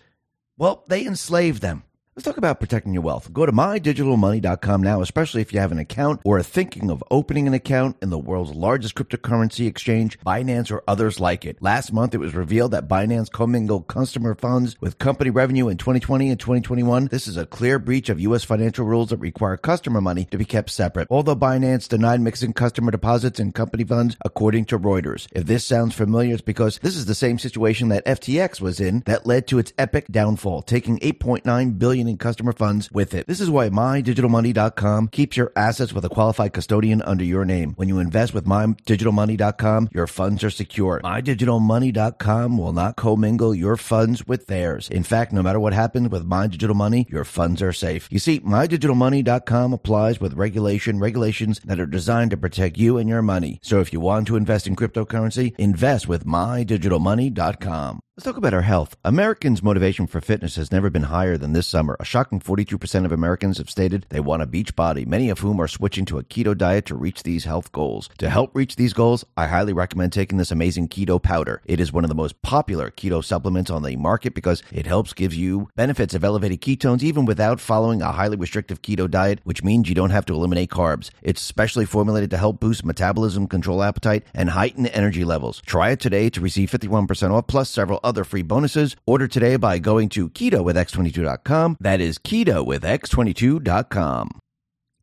well, 0.55 0.85
they 0.87 1.03
enslaved 1.03 1.63
them. 1.63 1.81
Let's 2.15 2.25
talk 2.25 2.37
about 2.37 2.59
protecting 2.59 2.93
your 2.93 3.01
wealth. 3.01 3.33
Go 3.33 3.47
to 3.47 3.51
mydigitalmoney.com 3.51 4.83
now, 4.83 5.01
especially 5.01 5.41
if 5.41 5.51
you 5.51 5.59
have 5.59 5.71
an 5.71 5.79
account 5.79 6.21
or 6.23 6.37
are 6.37 6.43
thinking 6.43 6.91
of 6.91 7.03
opening 7.09 7.47
an 7.47 7.55
account 7.55 7.97
in 8.03 8.11
the 8.11 8.19
world's 8.19 8.51
largest 8.51 8.93
cryptocurrency 8.93 9.65
exchange, 9.65 10.19
Binance 10.19 10.69
or 10.69 10.83
others 10.87 11.19
like 11.19 11.43
it. 11.43 11.59
Last 11.59 11.91
month, 11.91 12.13
it 12.13 12.19
was 12.19 12.35
revealed 12.35 12.69
that 12.69 12.87
Binance 12.87 13.31
commingled 13.31 13.87
customer 13.87 14.35
funds 14.35 14.79
with 14.79 14.99
company 14.99 15.31
revenue 15.31 15.69
in 15.69 15.77
2020 15.77 16.29
and 16.29 16.39
2021. 16.39 17.07
This 17.07 17.27
is 17.27 17.35
a 17.35 17.47
clear 17.47 17.79
breach 17.79 18.09
of 18.09 18.19
U.S. 18.19 18.43
financial 18.43 18.85
rules 18.85 19.09
that 19.09 19.17
require 19.17 19.57
customer 19.57 19.99
money 19.99 20.25
to 20.25 20.37
be 20.37 20.45
kept 20.45 20.69
separate. 20.69 21.07
Although 21.09 21.35
Binance 21.35 21.89
denied 21.89 22.21
mixing 22.21 22.53
customer 22.53 22.91
deposits 22.91 23.39
and 23.39 23.55
company 23.55 23.85
funds, 23.85 24.17
according 24.23 24.65
to 24.65 24.77
Reuters. 24.77 25.27
If 25.31 25.47
this 25.47 25.65
sounds 25.65 25.95
familiar, 25.95 26.33
it's 26.33 26.43
because 26.43 26.77
this 26.77 26.95
is 26.95 27.07
the 27.07 27.15
same 27.15 27.39
situation 27.39 27.89
that 27.89 28.05
FTX 28.05 28.61
was 28.61 28.79
in 28.79 29.01
that 29.07 29.25
led 29.25 29.47
to 29.47 29.57
its 29.57 29.73
epic 29.79 30.05
downfall, 30.11 30.61
taking 30.61 30.99
8.9 30.99 31.79
billion 31.79 32.02
in 32.07 32.17
customer 32.17 32.51
funds 32.51 32.89
with 32.91 33.13
it. 33.13 33.27
This 33.27 33.41
is 33.41 33.49
why 33.49 33.69
MyDigitalMoney.com 33.69 35.09
keeps 35.09 35.37
your 35.37 35.51
assets 35.55 35.93
with 35.93 36.05
a 36.05 36.09
qualified 36.09 36.53
custodian 36.53 37.01
under 37.01 37.23
your 37.23 37.45
name. 37.45 37.73
When 37.75 37.87
you 37.87 37.99
invest 37.99 38.33
with 38.33 38.45
MyDigitalMoney.com, 38.45 39.89
your 39.91 40.07
funds 40.07 40.43
are 40.43 40.49
secure. 40.49 41.01
MyDigitalMoney.com 41.03 42.57
will 42.57 42.73
not 42.73 42.95
commingle 42.95 43.55
your 43.55 43.77
funds 43.77 44.25
with 44.27 44.47
theirs. 44.47 44.89
In 44.89 45.03
fact, 45.03 45.33
no 45.33 45.41
matter 45.43 45.59
what 45.59 45.73
happens 45.73 46.09
with 46.09 46.25
My 46.25 46.47
Digital 46.47 46.75
Money, 46.75 47.07
your 47.09 47.23
funds 47.23 47.61
are 47.61 47.73
safe. 47.73 48.07
You 48.11 48.19
see, 48.19 48.39
MyDigitalMoney.com 48.39 49.73
applies 49.73 50.19
with 50.19 50.33
regulation, 50.33 50.99
regulations 50.99 51.59
that 51.65 51.79
are 51.79 51.85
designed 51.85 52.31
to 52.31 52.37
protect 52.37 52.77
you 52.77 52.97
and 52.97 53.09
your 53.09 53.21
money. 53.21 53.59
So 53.63 53.79
if 53.79 53.93
you 53.93 53.99
want 53.99 54.27
to 54.27 54.35
invest 54.35 54.67
in 54.67 54.75
cryptocurrency, 54.75 55.53
invest 55.57 56.07
with 56.07 56.25
MyDigitalMoney.com. 56.25 58.01
Let's 58.15 58.25
talk 58.25 58.37
about 58.37 58.53
our 58.53 58.61
health. 58.61 58.95
Americans' 59.03 59.63
motivation 59.63 60.05
for 60.05 60.21
fitness 60.21 60.55
has 60.57 60.71
never 60.71 60.91
been 60.91 61.03
higher 61.03 61.35
than 61.35 61.53
this 61.53 61.67
summer. 61.67 61.92
A 61.99 62.05
shocking 62.05 62.39
42% 62.39 63.05
of 63.05 63.11
Americans 63.11 63.57
have 63.57 63.69
stated 63.69 64.05
they 64.09 64.19
want 64.19 64.41
a 64.41 64.47
beach 64.47 64.75
body, 64.75 65.05
many 65.05 65.29
of 65.29 65.39
whom 65.39 65.59
are 65.59 65.67
switching 65.67 66.05
to 66.05 66.17
a 66.17 66.23
keto 66.23 66.57
diet 66.57 66.85
to 66.87 66.95
reach 66.95 67.23
these 67.23 67.45
health 67.45 67.71
goals. 67.71 68.09
To 68.17 68.29
help 68.29 68.55
reach 68.55 68.75
these 68.75 68.93
goals, 68.93 69.25
I 69.37 69.47
highly 69.47 69.73
recommend 69.73 70.13
taking 70.13 70.37
this 70.37 70.51
amazing 70.51 70.89
keto 70.89 71.21
powder. 71.21 71.61
It 71.65 71.79
is 71.79 71.93
one 71.93 72.03
of 72.03 72.09
the 72.09 72.15
most 72.15 72.41
popular 72.41 72.91
keto 72.91 73.23
supplements 73.23 73.69
on 73.69 73.83
the 73.83 73.95
market 73.95 74.33
because 74.33 74.63
it 74.71 74.85
helps 74.85 75.13
give 75.13 75.33
you 75.33 75.69
benefits 75.75 76.13
of 76.13 76.23
elevated 76.23 76.61
ketones 76.61 77.03
even 77.03 77.25
without 77.25 77.59
following 77.59 78.01
a 78.01 78.11
highly 78.11 78.37
restrictive 78.37 78.81
keto 78.81 79.09
diet, 79.09 79.39
which 79.43 79.63
means 79.63 79.89
you 79.89 79.95
don't 79.95 80.09
have 80.09 80.25
to 80.25 80.33
eliminate 80.33 80.69
carbs. 80.69 81.09
It's 81.21 81.41
specially 81.41 81.85
formulated 81.85 82.29
to 82.31 82.37
help 82.37 82.59
boost 82.59 82.85
metabolism, 82.85 83.47
control 83.47 83.83
appetite, 83.83 84.25
and 84.33 84.49
heighten 84.49 84.87
energy 84.87 85.23
levels. 85.23 85.61
Try 85.65 85.91
it 85.91 85.99
today 85.99 86.29
to 86.29 86.41
receive 86.41 86.71
51% 86.71 87.31
off 87.31 87.47
plus 87.47 87.69
several 87.69 87.99
other 88.03 88.23
free 88.23 88.41
bonuses. 88.41 88.95
Order 89.05 89.27
today 89.27 89.55
by 89.55 89.79
going 89.79 90.09
to 90.09 90.29
keto 90.29 90.63
with 90.63 90.75
x22.com. 90.75 91.77
That 91.83 91.99
is 91.99 92.17
keto 92.17 92.65
with 92.65 92.83
x22.com. 92.83 94.39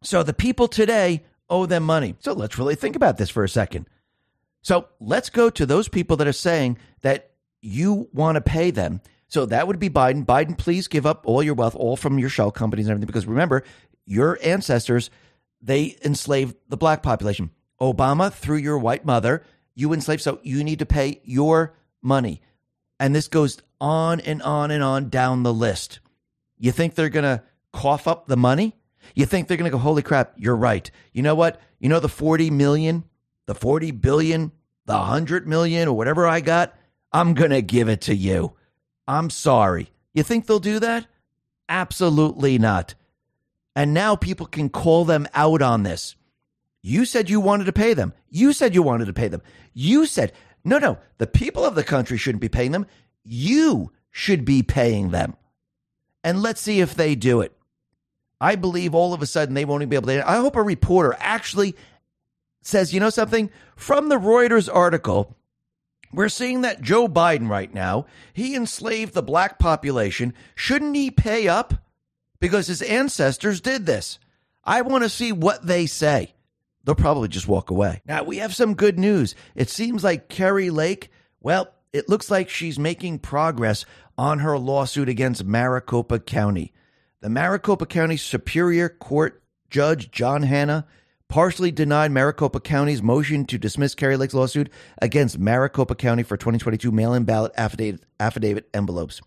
So 0.02 0.22
the 0.22 0.32
people 0.32 0.66
today 0.66 1.24
owe 1.50 1.66
them 1.66 1.82
money. 1.82 2.14
So 2.20 2.32
let's 2.32 2.56
really 2.58 2.74
think 2.74 2.96
about 2.96 3.18
this 3.18 3.28
for 3.28 3.44
a 3.44 3.48
second. 3.50 3.86
So 4.62 4.88
let's 4.98 5.28
go 5.28 5.50
to 5.50 5.66
those 5.66 5.88
people 5.88 6.16
that 6.16 6.26
are 6.26 6.32
saying 6.32 6.78
that 7.02 7.32
you 7.60 8.08
want 8.14 8.36
to 8.36 8.40
pay 8.40 8.70
them. 8.70 9.02
So 9.28 9.44
that 9.44 9.66
would 9.66 9.78
be 9.78 9.90
Biden. 9.90 10.24
Biden, 10.24 10.56
please 10.56 10.88
give 10.88 11.04
up 11.04 11.22
all 11.26 11.42
your 11.42 11.52
wealth, 11.52 11.76
all 11.76 11.98
from 11.98 12.18
your 12.18 12.30
shell 12.30 12.50
companies 12.50 12.86
and 12.86 12.92
everything, 12.92 13.08
because 13.08 13.26
remember, 13.26 13.62
your 14.06 14.38
ancestors, 14.42 15.10
they 15.60 15.98
enslaved 16.02 16.56
the 16.70 16.78
black 16.78 17.02
population. 17.02 17.50
Obama, 17.78 18.32
through 18.32 18.56
your 18.56 18.78
white 18.78 19.04
mother, 19.04 19.44
you 19.74 19.92
enslaved. 19.92 20.22
So 20.22 20.40
you 20.42 20.64
need 20.64 20.78
to 20.78 20.86
pay 20.86 21.20
your 21.24 21.74
money. 22.00 22.40
And 22.98 23.14
this 23.14 23.28
goes 23.28 23.60
on 23.82 24.20
and 24.20 24.40
on 24.40 24.70
and 24.70 24.82
on 24.82 25.10
down 25.10 25.42
the 25.42 25.52
list. 25.52 26.00
You 26.60 26.70
think 26.70 26.94
they're 26.94 27.08
going 27.08 27.24
to 27.24 27.42
cough 27.72 28.06
up 28.06 28.28
the 28.28 28.36
money? 28.36 28.76
You 29.14 29.26
think 29.26 29.48
they're 29.48 29.56
going 29.56 29.70
to 29.70 29.76
go, 29.76 29.82
holy 29.82 30.02
crap, 30.02 30.34
you're 30.36 30.54
right. 30.54 30.88
You 31.12 31.22
know 31.22 31.34
what? 31.34 31.60
You 31.80 31.88
know 31.88 31.98
the 31.98 32.08
40 32.08 32.50
million, 32.50 33.02
the 33.46 33.54
40 33.54 33.90
billion, 33.90 34.52
the 34.86 34.94
100 34.94 35.48
million, 35.48 35.88
or 35.88 35.96
whatever 35.96 36.28
I 36.28 36.40
got? 36.40 36.76
I'm 37.12 37.34
going 37.34 37.50
to 37.50 37.62
give 37.62 37.88
it 37.88 38.02
to 38.02 38.14
you. 38.14 38.52
I'm 39.08 39.30
sorry. 39.30 39.90
You 40.14 40.22
think 40.22 40.46
they'll 40.46 40.60
do 40.60 40.78
that? 40.78 41.06
Absolutely 41.68 42.58
not. 42.58 42.94
And 43.74 43.92
now 43.92 44.14
people 44.14 44.46
can 44.46 44.68
call 44.68 45.04
them 45.04 45.26
out 45.34 45.62
on 45.62 45.82
this. 45.82 46.14
You 46.82 47.04
said 47.04 47.28
you 47.30 47.40
wanted 47.40 47.64
to 47.64 47.72
pay 47.72 47.94
them. 47.94 48.12
You 48.28 48.52
said 48.52 48.74
you 48.74 48.82
wanted 48.82 49.06
to 49.06 49.12
pay 49.12 49.28
them. 49.28 49.42
You 49.72 50.06
said 50.06 50.32
no, 50.64 50.78
no. 50.78 50.98
The 51.18 51.26
people 51.26 51.64
of 51.64 51.74
the 51.74 51.84
country 51.84 52.18
shouldn't 52.18 52.42
be 52.42 52.48
paying 52.48 52.72
them. 52.72 52.86
You 53.24 53.92
should 54.10 54.44
be 54.44 54.62
paying 54.62 55.10
them. 55.10 55.36
And 56.22 56.42
let's 56.42 56.60
see 56.60 56.80
if 56.80 56.94
they 56.94 57.14
do 57.14 57.40
it. 57.40 57.56
I 58.40 58.56
believe 58.56 58.94
all 58.94 59.12
of 59.12 59.22
a 59.22 59.26
sudden 59.26 59.54
they 59.54 59.64
won't 59.64 59.82
even 59.82 59.90
be 59.90 59.96
able 59.96 60.08
to. 60.08 60.28
I 60.28 60.36
hope 60.36 60.56
a 60.56 60.62
reporter 60.62 61.16
actually 61.18 61.76
says, 62.62 62.92
you 62.92 63.00
know 63.00 63.10
something? 63.10 63.50
From 63.76 64.08
the 64.08 64.18
Reuters 64.18 64.68
article, 64.72 65.36
we're 66.12 66.28
seeing 66.28 66.62
that 66.62 66.82
Joe 66.82 67.08
Biden 67.08 67.48
right 67.48 67.72
now, 67.72 68.06
he 68.32 68.54
enslaved 68.54 69.14
the 69.14 69.22
black 69.22 69.58
population. 69.58 70.34
Shouldn't 70.54 70.96
he 70.96 71.10
pay 71.10 71.48
up? 71.48 71.74
Because 72.38 72.66
his 72.66 72.82
ancestors 72.82 73.60
did 73.60 73.86
this. 73.86 74.18
I 74.64 74.82
want 74.82 75.04
to 75.04 75.10
see 75.10 75.32
what 75.32 75.66
they 75.66 75.86
say 75.86 76.34
they'll 76.84 76.94
probably 76.94 77.28
just 77.28 77.48
walk 77.48 77.70
away. 77.70 78.02
Now, 78.06 78.22
we 78.24 78.38
have 78.38 78.54
some 78.54 78.74
good 78.74 78.98
news. 78.98 79.34
It 79.54 79.70
seems 79.70 80.02
like 80.02 80.28
Kari 80.28 80.70
Lake, 80.70 81.10
well, 81.40 81.68
it 81.92 82.08
looks 82.08 82.30
like 82.30 82.48
she's 82.48 82.78
making 82.78 83.18
progress 83.18 83.84
on 84.20 84.40
her 84.40 84.58
lawsuit 84.58 85.08
against 85.08 85.46
Maricopa 85.46 86.18
County. 86.18 86.74
The 87.22 87.30
Maricopa 87.30 87.86
County 87.86 88.18
Superior 88.18 88.90
Court 88.90 89.42
Judge 89.70 90.10
John 90.10 90.42
Hannah 90.42 90.86
partially 91.28 91.70
denied 91.70 92.12
Maricopa 92.12 92.60
County's 92.60 93.02
motion 93.02 93.46
to 93.46 93.56
dismiss 93.56 93.94
Kari 93.94 94.18
Lake's 94.18 94.34
lawsuit 94.34 94.68
against 95.00 95.38
Maricopa 95.38 95.94
County 95.94 96.22
for 96.22 96.36
2022 96.36 96.92
mail 96.92 97.14
in 97.14 97.24
ballot 97.24 97.52
affidavit, 97.56 98.04
affidavit 98.20 98.68
envelopes. 98.74 99.22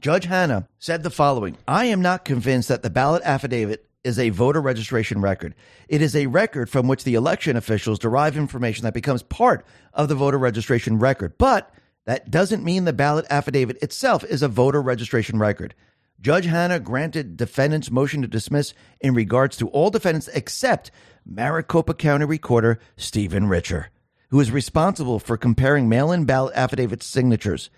Judge 0.00 0.26
Hannah 0.26 0.68
said 0.78 1.02
the 1.02 1.10
following 1.10 1.58
I 1.66 1.86
am 1.86 2.00
not 2.00 2.24
convinced 2.24 2.68
that 2.68 2.84
the 2.84 2.90
ballot 2.90 3.24
affidavit 3.24 3.88
is 4.04 4.16
a 4.16 4.30
voter 4.30 4.60
registration 4.60 5.20
record. 5.20 5.56
It 5.88 6.02
is 6.02 6.14
a 6.14 6.26
record 6.26 6.70
from 6.70 6.86
which 6.86 7.02
the 7.02 7.16
election 7.16 7.56
officials 7.56 7.98
derive 7.98 8.36
information 8.36 8.84
that 8.84 8.94
becomes 8.94 9.24
part 9.24 9.66
of 9.92 10.06
the 10.08 10.14
voter 10.14 10.38
registration 10.38 11.00
record. 11.00 11.36
But 11.36 11.74
that 12.06 12.30
doesn't 12.30 12.64
mean 12.64 12.84
the 12.84 12.92
ballot 12.92 13.26
affidavit 13.28 13.82
itself 13.82 14.24
is 14.24 14.42
a 14.42 14.48
voter 14.48 14.80
registration 14.80 15.38
record. 15.38 15.74
Judge 16.20 16.46
Hannah 16.46 16.80
granted 16.80 17.36
defendants' 17.36 17.90
motion 17.90 18.22
to 18.22 18.28
dismiss 18.28 18.72
in 19.00 19.12
regards 19.12 19.56
to 19.58 19.68
all 19.68 19.90
defendants 19.90 20.28
except 20.28 20.90
Maricopa 21.26 21.94
County 21.94 22.24
Recorder 22.24 22.78
Stephen 22.96 23.48
Richer, 23.48 23.90
who 24.30 24.40
is 24.40 24.50
responsible 24.50 25.18
for 25.18 25.36
comparing 25.36 25.88
mail 25.88 26.10
in 26.12 26.24
ballot 26.24 26.54
affidavit 26.56 27.02
signatures. 27.02 27.68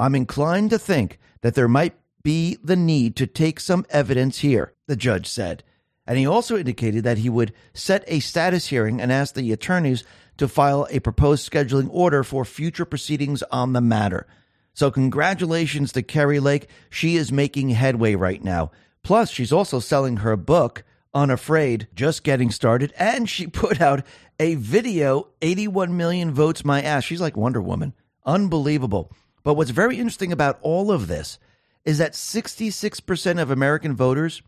I'm 0.00 0.14
inclined 0.14 0.70
to 0.70 0.78
think 0.78 1.20
that 1.42 1.54
there 1.54 1.68
might 1.68 1.94
be 2.22 2.58
the 2.64 2.76
need 2.76 3.14
to 3.16 3.26
take 3.26 3.60
some 3.60 3.86
evidence 3.90 4.38
here, 4.38 4.72
the 4.86 4.96
judge 4.96 5.26
said. 5.28 5.62
And 6.06 6.18
he 6.18 6.26
also 6.26 6.56
indicated 6.56 7.04
that 7.04 7.18
he 7.18 7.28
would 7.28 7.52
set 7.72 8.02
a 8.06 8.20
status 8.20 8.66
hearing 8.66 9.00
and 9.00 9.12
ask 9.12 9.34
the 9.34 9.52
attorneys 9.52 10.04
to 10.36 10.48
file 10.48 10.86
a 10.90 11.00
proposed 11.00 11.50
scheduling 11.50 11.88
order 11.90 12.22
for 12.22 12.44
future 12.44 12.84
proceedings 12.84 13.42
on 13.44 13.72
the 13.72 13.80
matter. 13.80 14.26
So, 14.72 14.90
congratulations 14.90 15.92
to 15.92 16.02
Kari 16.02 16.40
Lake. 16.40 16.68
She 16.90 17.16
is 17.16 17.30
making 17.30 17.70
headway 17.70 18.14
right 18.16 18.42
now. 18.42 18.72
Plus, 19.04 19.30
she's 19.30 19.52
also 19.52 19.78
selling 19.78 20.18
her 20.18 20.36
book, 20.36 20.82
Unafraid, 21.14 21.86
just 21.94 22.24
getting 22.24 22.50
started. 22.50 22.92
And 22.98 23.28
she 23.30 23.46
put 23.48 23.80
out 23.80 24.04
a 24.40 24.56
video 24.56 25.28
81 25.42 25.96
million 25.96 26.32
votes 26.32 26.64
my 26.64 26.82
ass. 26.82 27.04
She's 27.04 27.20
like 27.20 27.36
Wonder 27.36 27.62
Woman. 27.62 27.94
Unbelievable. 28.26 29.12
But 29.44 29.54
what's 29.54 29.70
very 29.70 29.96
interesting 29.96 30.32
about 30.32 30.58
all 30.62 30.90
of 30.90 31.06
this 31.06 31.38
is 31.84 31.98
that 31.98 32.12
66% 32.14 33.40
of 33.40 33.50
American 33.50 33.94
voters 33.94 34.42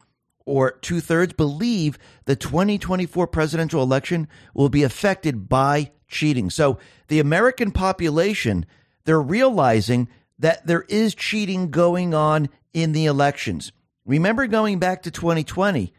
or 0.47 0.71
two 0.71 1.01
thirds 1.01 1.35
believe 1.35 1.99
the 2.25 2.37
2024 2.37 3.27
presidential 3.27 3.83
election 3.83 4.29
will 4.55 4.71
be 4.71 4.85
affected 4.85 5.49
by 5.49 5.91
cheating. 6.09 6.49
So 6.49 6.79
the 7.09 7.21
American 7.21 7.73
population, 7.73 8.65
they're 9.05 9.21
realizing 9.21 10.09
that 10.39 10.67
there 10.67 10.87
is 10.89 11.15
cheating 11.15 11.71
going 11.71 12.15
on 12.15 12.49
in 12.73 12.93
the 12.93 13.07
elections. 13.07 13.73
Remember 14.05 14.47
going 14.47 14.79
back 14.79 15.03
to 15.03 15.11
2020, 15.11 15.93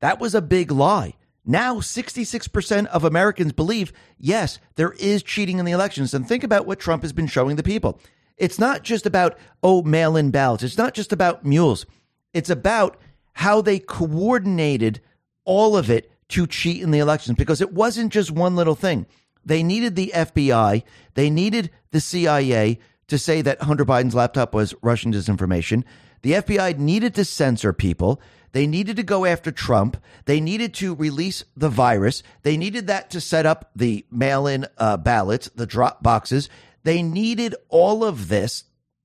that 0.00 0.20
was 0.20 0.34
a 0.34 0.42
big 0.42 0.70
lie. 0.70 1.14
Now, 1.44 1.76
66% 1.76 2.86
of 2.88 3.04
Americans 3.04 3.52
believe, 3.52 3.92
yes, 4.18 4.58
there 4.74 4.92
is 4.92 5.22
cheating 5.22 5.58
in 5.58 5.64
the 5.64 5.72
elections. 5.72 6.12
And 6.12 6.28
think 6.28 6.44
about 6.44 6.66
what 6.66 6.78
Trump 6.78 7.02
has 7.02 7.14
been 7.14 7.26
showing 7.26 7.56
the 7.56 7.62
people. 7.62 7.98
It's 8.36 8.58
not 8.58 8.82
just 8.82 9.06
about, 9.06 9.38
oh, 9.62 9.82
mail 9.82 10.16
in 10.16 10.30
ballots. 10.30 10.62
It's 10.62 10.76
not 10.76 10.92
just 10.92 11.10
about 11.10 11.46
mules. 11.46 11.86
It's 12.34 12.50
about 12.50 12.98
how 13.38 13.60
they 13.60 13.78
coordinated 13.78 15.00
all 15.44 15.76
of 15.76 15.88
it 15.88 16.10
to 16.28 16.44
cheat 16.44 16.82
in 16.82 16.90
the 16.90 16.98
elections 16.98 17.38
because 17.38 17.60
it 17.60 17.72
wasn't 17.72 18.12
just 18.12 18.32
one 18.32 18.56
little 18.56 18.74
thing. 18.74 19.06
They 19.44 19.62
needed 19.62 19.94
the 19.94 20.10
FBI, 20.12 20.82
they 21.14 21.30
needed 21.30 21.70
the 21.92 22.00
CIA 22.00 22.80
to 23.06 23.16
say 23.16 23.40
that 23.42 23.62
Hunter 23.62 23.84
Biden's 23.84 24.16
laptop 24.16 24.52
was 24.52 24.74
Russian 24.82 25.12
disinformation. 25.12 25.84
The 26.22 26.32
FBI 26.32 26.78
needed 26.78 27.14
to 27.14 27.24
censor 27.24 27.72
people. 27.72 28.20
They 28.50 28.66
needed 28.66 28.96
to 28.96 29.04
go 29.04 29.24
after 29.24 29.52
Trump. 29.52 29.98
They 30.24 30.40
needed 30.40 30.74
to 30.74 30.96
release 30.96 31.44
the 31.56 31.68
virus. 31.68 32.24
They 32.42 32.56
needed 32.56 32.88
that 32.88 33.08
to 33.10 33.20
set 33.20 33.46
up 33.46 33.70
the 33.76 34.04
mail 34.10 34.48
in 34.48 34.66
uh, 34.78 34.96
ballots, 34.96 35.48
the 35.54 35.66
drop 35.66 36.02
boxes. 36.02 36.50
They 36.82 37.04
needed 37.04 37.54
all 37.68 38.02
of 38.02 38.26
this 38.26 38.64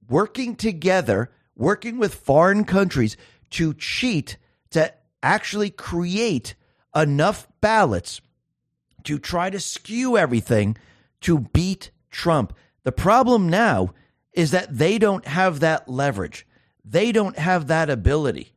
working 0.10 0.56
together, 0.56 1.30
working 1.56 2.00
with 2.00 2.16
foreign 2.16 2.64
countries 2.64 3.16
to 3.54 3.74
cheat, 3.74 4.38
to 4.72 4.94
actually 5.22 5.70
create 5.70 6.56
enough 6.96 7.48
ballots 7.62 8.22
to 9.04 9.20
try 9.20 9.50
to 9.50 9.60
skew 9.60 10.18
everything 10.18 10.78
to 11.22 11.40
beat 11.40 11.92
Trump. 12.10 12.54
The 12.84 12.92
problem 12.92 13.50
now 13.50 13.94
is 14.34 14.52
that 14.52 14.78
they 14.78 14.98
don't 14.98 15.26
have 15.26 15.60
that 15.60 15.88
leverage. 15.88 16.48
They 16.86 17.12
don't 17.12 17.38
have 17.38 17.68
that 17.68 17.90
ability. 17.90 18.54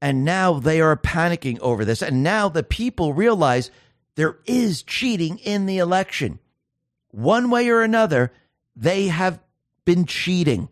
And 0.00 0.24
now 0.24 0.54
they 0.54 0.80
are 0.80 0.96
panicking 0.96 1.58
over 1.60 1.84
this. 1.84 2.02
And 2.02 2.22
now 2.22 2.48
the 2.48 2.62
people 2.62 3.14
realize 3.14 3.70
there 4.14 4.38
is 4.44 4.82
cheating 4.82 5.38
in 5.38 5.66
the 5.66 5.78
election. 5.78 6.38
One 7.10 7.50
way 7.50 7.68
or 7.68 7.82
another, 7.82 8.32
they 8.74 9.08
have 9.08 9.40
been 9.84 10.04
cheating. 10.04 10.68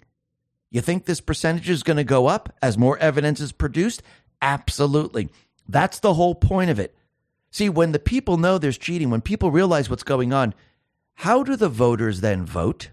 You 0.75 0.81
think 0.81 1.05
this 1.05 1.21
percentage 1.21 1.71
is 1.71 1.85
going 1.85 1.99
to 1.99 2.05
go 2.05 2.27
up 2.27 2.53
as 2.61 2.77
more 2.77 2.99
evidence 2.99 3.39
is 3.39 3.53
produced? 3.53 4.03
Absolutely. 4.43 5.29
That's 5.69 6.01
the 6.01 6.15
whole 6.15 6.35
point 6.35 6.69
of 6.69 6.81
it. 6.81 6.97
See, 7.53 7.69
when 7.69 7.93
the 7.93 8.01
people 8.01 8.39
know 8.39 8.59
there's 8.59 8.77
cheating, 8.77 9.09
when 9.09 9.21
people 9.21 9.53
realize 9.53 9.89
what's 9.89 10.03
going 10.03 10.33
on, 10.33 10.53
how 11.15 11.45
do 11.45 11.55
the 11.55 11.69
voters 11.69 12.23
then 12.23 12.45
vote? 12.45 12.91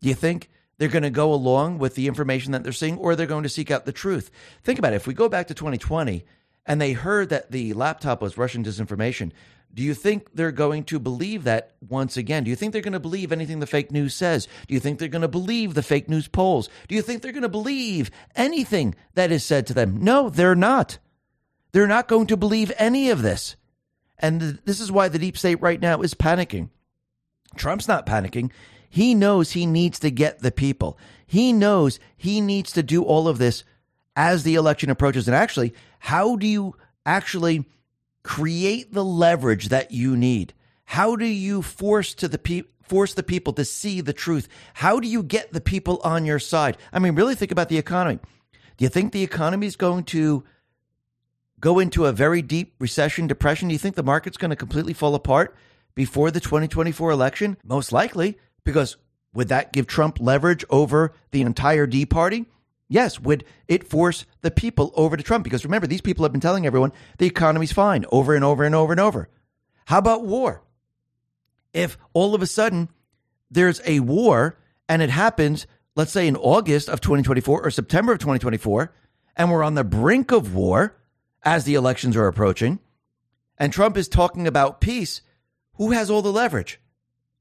Do 0.00 0.08
you 0.08 0.14
think 0.14 0.48
they're 0.78 0.88
going 0.88 1.02
to 1.02 1.10
go 1.10 1.34
along 1.34 1.76
with 1.80 1.96
the 1.96 2.06
information 2.06 2.52
that 2.52 2.62
they're 2.62 2.72
seeing 2.72 2.96
or 2.96 3.14
they're 3.14 3.26
going 3.26 3.42
to 3.42 3.50
seek 3.50 3.70
out 3.70 3.84
the 3.84 3.92
truth? 3.92 4.30
Think 4.62 4.78
about 4.78 4.94
it. 4.94 4.96
If 4.96 5.06
we 5.06 5.12
go 5.12 5.28
back 5.28 5.48
to 5.48 5.54
2020 5.54 6.24
and 6.64 6.80
they 6.80 6.94
heard 6.94 7.28
that 7.28 7.50
the 7.50 7.74
laptop 7.74 8.22
was 8.22 8.38
Russian 8.38 8.64
disinformation, 8.64 9.32
do 9.72 9.82
you 9.82 9.94
think 9.94 10.28
they're 10.34 10.50
going 10.50 10.84
to 10.84 10.98
believe 10.98 11.44
that 11.44 11.72
once 11.88 12.16
again? 12.16 12.44
Do 12.44 12.50
you 12.50 12.56
think 12.56 12.72
they're 12.72 12.82
going 12.82 12.92
to 12.92 13.00
believe 13.00 13.30
anything 13.30 13.60
the 13.60 13.66
fake 13.66 13.92
news 13.92 14.14
says? 14.14 14.48
Do 14.66 14.74
you 14.74 14.80
think 14.80 14.98
they're 14.98 15.08
going 15.08 15.22
to 15.22 15.28
believe 15.28 15.74
the 15.74 15.82
fake 15.82 16.08
news 16.08 16.26
polls? 16.26 16.68
Do 16.88 16.94
you 16.94 17.02
think 17.02 17.22
they're 17.22 17.32
going 17.32 17.42
to 17.42 17.48
believe 17.48 18.10
anything 18.34 18.94
that 19.14 19.30
is 19.30 19.44
said 19.44 19.66
to 19.68 19.74
them? 19.74 20.02
No, 20.02 20.28
they're 20.28 20.56
not. 20.56 20.98
They're 21.72 21.86
not 21.86 22.08
going 22.08 22.26
to 22.28 22.36
believe 22.36 22.72
any 22.78 23.10
of 23.10 23.22
this. 23.22 23.56
And 24.18 24.58
this 24.64 24.80
is 24.80 24.90
why 24.90 25.08
the 25.08 25.18
deep 25.18 25.38
state 25.38 25.62
right 25.62 25.80
now 25.80 26.02
is 26.02 26.14
panicking. 26.14 26.70
Trump's 27.56 27.88
not 27.88 28.06
panicking. 28.06 28.50
He 28.88 29.14
knows 29.14 29.52
he 29.52 29.66
needs 29.66 30.00
to 30.00 30.10
get 30.10 30.40
the 30.40 30.50
people. 30.50 30.98
He 31.26 31.52
knows 31.52 32.00
he 32.16 32.40
needs 32.40 32.72
to 32.72 32.82
do 32.82 33.04
all 33.04 33.28
of 33.28 33.38
this 33.38 33.62
as 34.16 34.42
the 34.42 34.56
election 34.56 34.90
approaches. 34.90 35.28
And 35.28 35.36
actually, 35.36 35.74
how 36.00 36.34
do 36.36 36.46
you 36.46 36.74
actually 37.06 37.64
create 38.22 38.92
the 38.92 39.04
leverage 39.04 39.68
that 39.68 39.90
you 39.90 40.16
need? 40.16 40.54
How 40.84 41.16
do 41.16 41.26
you 41.26 41.62
force 41.62 42.14
to 42.14 42.28
the 42.28 42.38
pe- 42.38 42.64
force 42.82 43.14
the 43.14 43.22
people 43.22 43.52
to 43.54 43.64
see 43.64 44.00
the 44.00 44.12
truth? 44.12 44.48
How 44.74 44.98
do 44.98 45.06
you 45.06 45.22
get 45.22 45.52
the 45.52 45.60
people 45.60 46.00
on 46.02 46.24
your 46.24 46.38
side? 46.38 46.76
I 46.92 46.98
mean, 46.98 47.14
really 47.14 47.34
think 47.34 47.52
about 47.52 47.68
the 47.68 47.78
economy. 47.78 48.18
Do 48.76 48.84
you 48.84 48.88
think 48.88 49.12
the 49.12 49.22
economy 49.22 49.66
is 49.66 49.76
going 49.76 50.04
to 50.04 50.44
go 51.60 51.78
into 51.78 52.06
a 52.06 52.12
very 52.12 52.42
deep 52.42 52.74
recession, 52.78 53.26
depression? 53.26 53.68
Do 53.68 53.74
you 53.74 53.78
think 53.78 53.94
the 53.94 54.02
market's 54.02 54.36
going 54.36 54.50
to 54.50 54.56
completely 54.56 54.94
fall 54.94 55.14
apart 55.14 55.54
before 55.94 56.30
the 56.30 56.40
2024 56.40 57.10
election? 57.10 57.56
Most 57.64 57.92
likely, 57.92 58.38
because 58.64 58.96
would 59.34 59.48
that 59.48 59.72
give 59.72 59.86
Trump 59.86 60.18
leverage 60.20 60.64
over 60.70 61.12
the 61.30 61.42
entire 61.42 61.86
D 61.86 62.06
party? 62.06 62.46
Yes. 62.92 63.20
Would 63.20 63.44
it 63.68 63.88
force 63.88 64.26
the 64.42 64.50
people 64.50 64.92
over 64.96 65.16
to 65.16 65.22
Trump? 65.22 65.44
Because 65.44 65.64
remember, 65.64 65.86
these 65.86 66.00
people 66.00 66.24
have 66.24 66.32
been 66.32 66.40
telling 66.40 66.66
everyone 66.66 66.92
the 67.18 67.26
economy's 67.26 67.72
fine 67.72 68.04
over 68.10 68.34
and 68.34 68.44
over 68.44 68.64
and 68.64 68.74
over 68.74 68.92
and 68.92 69.00
over. 69.00 69.28
How 69.86 69.98
about 69.98 70.24
war? 70.24 70.62
If 71.72 71.96
all 72.12 72.34
of 72.34 72.42
a 72.42 72.46
sudden 72.46 72.88
there's 73.48 73.80
a 73.86 74.00
war 74.00 74.58
and 74.88 75.02
it 75.02 75.10
happens, 75.10 75.68
let's 75.94 76.10
say 76.10 76.26
in 76.26 76.36
August 76.36 76.88
of 76.88 77.00
2024 77.00 77.62
or 77.62 77.70
September 77.70 78.12
of 78.12 78.18
2024, 78.18 78.92
and 79.36 79.50
we're 79.50 79.62
on 79.62 79.74
the 79.74 79.84
brink 79.84 80.32
of 80.32 80.52
war 80.52 80.96
as 81.44 81.64
the 81.64 81.74
elections 81.74 82.16
are 82.16 82.26
approaching, 82.26 82.80
and 83.56 83.72
Trump 83.72 83.96
is 83.96 84.08
talking 84.08 84.48
about 84.48 84.80
peace, 84.80 85.22
who 85.74 85.92
has 85.92 86.10
all 86.10 86.22
the 86.22 86.32
leverage? 86.32 86.80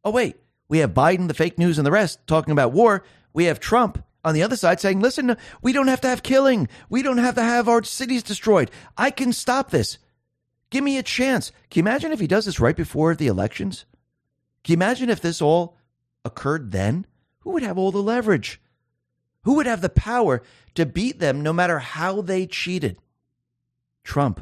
Oh, 0.03 0.11
wait, 0.11 0.37
we 0.67 0.77
have 0.77 0.93
Biden, 0.93 1.27
the 1.27 1.33
fake 1.33 1.57
news, 1.57 1.79
and 1.79 1.87
the 1.87 1.91
rest 1.91 2.25
talking 2.27 2.51
about 2.51 2.71
war. 2.71 3.03
We 3.33 3.45
have 3.45 3.59
Trump 3.59 4.03
on 4.23 4.33
the 4.33 4.43
other 4.43 4.55
side 4.55 4.79
saying, 4.79 4.99
listen, 4.99 5.37
we 5.61 5.71
don't 5.71 5.87
have 5.87 6.01
to 6.01 6.07
have 6.07 6.23
killing. 6.23 6.67
We 6.89 7.01
don't 7.01 7.17
have 7.17 7.35
to 7.35 7.43
have 7.43 7.69
our 7.69 7.83
cities 7.83 8.23
destroyed. 8.23 8.71
I 8.97 9.11
can 9.11 9.33
stop 9.33 9.71
this. 9.71 9.97
Give 10.69 10.83
me 10.83 10.97
a 10.97 11.03
chance. 11.03 11.51
Can 11.69 11.79
you 11.79 11.89
imagine 11.89 12.11
if 12.11 12.19
he 12.19 12.27
does 12.27 12.45
this 12.45 12.59
right 12.59 12.75
before 12.75 13.15
the 13.15 13.27
elections? 13.27 13.85
Can 14.63 14.73
you 14.73 14.77
imagine 14.77 15.09
if 15.09 15.21
this 15.21 15.41
all 15.41 15.77
occurred 16.23 16.71
then? 16.71 17.05
Who 17.39 17.51
would 17.51 17.63
have 17.63 17.77
all 17.77 17.91
the 17.91 18.03
leverage? 18.03 18.61
Who 19.43 19.55
would 19.55 19.65
have 19.65 19.81
the 19.81 19.89
power 19.89 20.43
to 20.75 20.85
beat 20.85 21.19
them 21.19 21.41
no 21.41 21.53
matter 21.53 21.79
how 21.79 22.21
they 22.21 22.45
cheated? 22.45 22.97
Trump. 24.03 24.41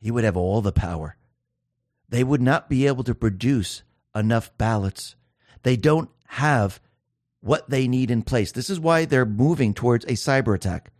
He 0.00 0.10
would 0.10 0.24
have 0.24 0.36
all 0.36 0.62
the 0.62 0.72
power. 0.72 1.16
They 2.08 2.24
would 2.24 2.42
not 2.42 2.68
be 2.68 2.86
able 2.86 3.04
to 3.04 3.14
produce 3.14 3.82
enough 4.14 4.56
ballots. 4.58 5.14
They 5.62 5.76
don't 5.76 6.10
have 6.26 6.80
what 7.42 7.68
they 7.68 7.86
need 7.86 8.10
in 8.10 8.22
place. 8.22 8.52
This 8.52 8.70
is 8.70 8.80
why 8.80 9.04
they're 9.04 9.26
moving 9.26 9.74
towards 9.74 10.04
a 10.06 10.12
cyber 10.12 10.54
attack. 10.54 10.90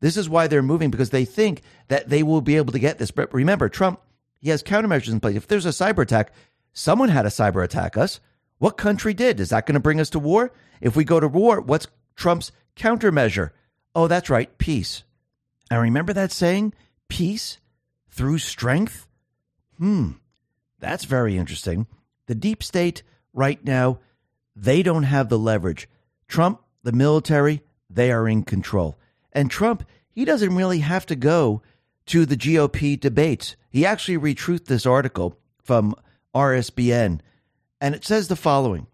This 0.00 0.16
is 0.18 0.28
why 0.28 0.48
they're 0.48 0.62
moving 0.62 0.90
because 0.90 1.10
they 1.10 1.24
think 1.24 1.62
that 1.88 2.10
they 2.10 2.22
will 2.22 2.42
be 2.42 2.56
able 2.56 2.72
to 2.72 2.78
get 2.78 2.98
this. 2.98 3.10
But 3.10 3.32
remember, 3.32 3.68
Trump, 3.68 4.00
he 4.38 4.50
has 4.50 4.62
countermeasures 4.62 5.12
in 5.12 5.20
place. 5.20 5.36
If 5.36 5.46
there's 5.46 5.64
a 5.64 5.70
cyber 5.70 6.02
attack, 6.02 6.32
someone 6.74 7.08
had 7.08 7.24
a 7.24 7.30
cyber 7.30 7.64
attack 7.64 7.96
us. 7.96 8.20
What 8.58 8.76
country 8.76 9.14
did? 9.14 9.40
Is 9.40 9.50
that 9.50 9.66
going 9.66 9.74
to 9.74 9.80
bring 9.80 10.00
us 10.00 10.10
to 10.10 10.18
war? 10.18 10.52
If 10.80 10.96
we 10.96 11.04
go 11.04 11.20
to 11.20 11.28
war, 11.28 11.60
what's 11.60 11.86
Trump's 12.16 12.52
countermeasure? 12.76 13.50
Oh, 13.94 14.08
that's 14.08 14.28
right, 14.28 14.56
peace. 14.58 15.04
And 15.70 15.80
remember 15.80 16.12
that 16.12 16.32
saying, 16.32 16.74
peace 17.08 17.58
through 18.10 18.38
strength? 18.38 19.06
Hmm, 19.78 20.12
that's 20.80 21.04
very 21.04 21.36
interesting. 21.36 21.86
The 22.26 22.34
deep 22.34 22.62
state 22.62 23.02
right 23.32 23.64
now, 23.64 24.00
they 24.54 24.82
don't 24.82 25.04
have 25.04 25.28
the 25.28 25.38
leverage. 25.38 25.88
Trump, 26.28 26.60
the 26.82 26.92
military, 26.92 27.62
they 27.90 28.10
are 28.10 28.28
in 28.28 28.42
control. 28.42 28.98
And 29.32 29.50
Trump, 29.50 29.84
he 30.10 30.24
doesn't 30.24 30.54
really 30.54 30.80
have 30.80 31.06
to 31.06 31.16
go 31.16 31.62
to 32.06 32.26
the 32.26 32.36
GOP 32.36 32.98
debates. 32.98 33.56
He 33.70 33.84
actually 33.84 34.18
retruthed 34.18 34.66
this 34.66 34.86
article 34.86 35.38
from 35.62 35.94
RSBN, 36.34 37.20
and 37.80 37.94
it 37.94 38.04
says 38.04 38.28
the 38.28 38.36
following 38.36 38.86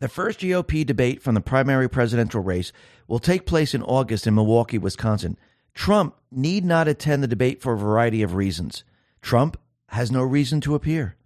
The 0.00 0.08
first 0.08 0.40
GOP 0.40 0.86
debate 0.86 1.22
from 1.22 1.34
the 1.34 1.40
primary 1.40 1.88
presidential 1.88 2.40
race 2.40 2.72
will 3.08 3.18
take 3.18 3.46
place 3.46 3.74
in 3.74 3.82
August 3.82 4.26
in 4.26 4.34
Milwaukee, 4.34 4.78
Wisconsin. 4.78 5.36
Trump 5.74 6.16
need 6.30 6.64
not 6.64 6.88
attend 6.88 7.22
the 7.22 7.28
debate 7.28 7.60
for 7.60 7.72
a 7.72 7.78
variety 7.78 8.22
of 8.22 8.34
reasons. 8.34 8.84
Trump 9.20 9.58
has 9.88 10.10
no 10.10 10.22
reason 10.22 10.60
to 10.60 10.74
appear. 10.74 11.16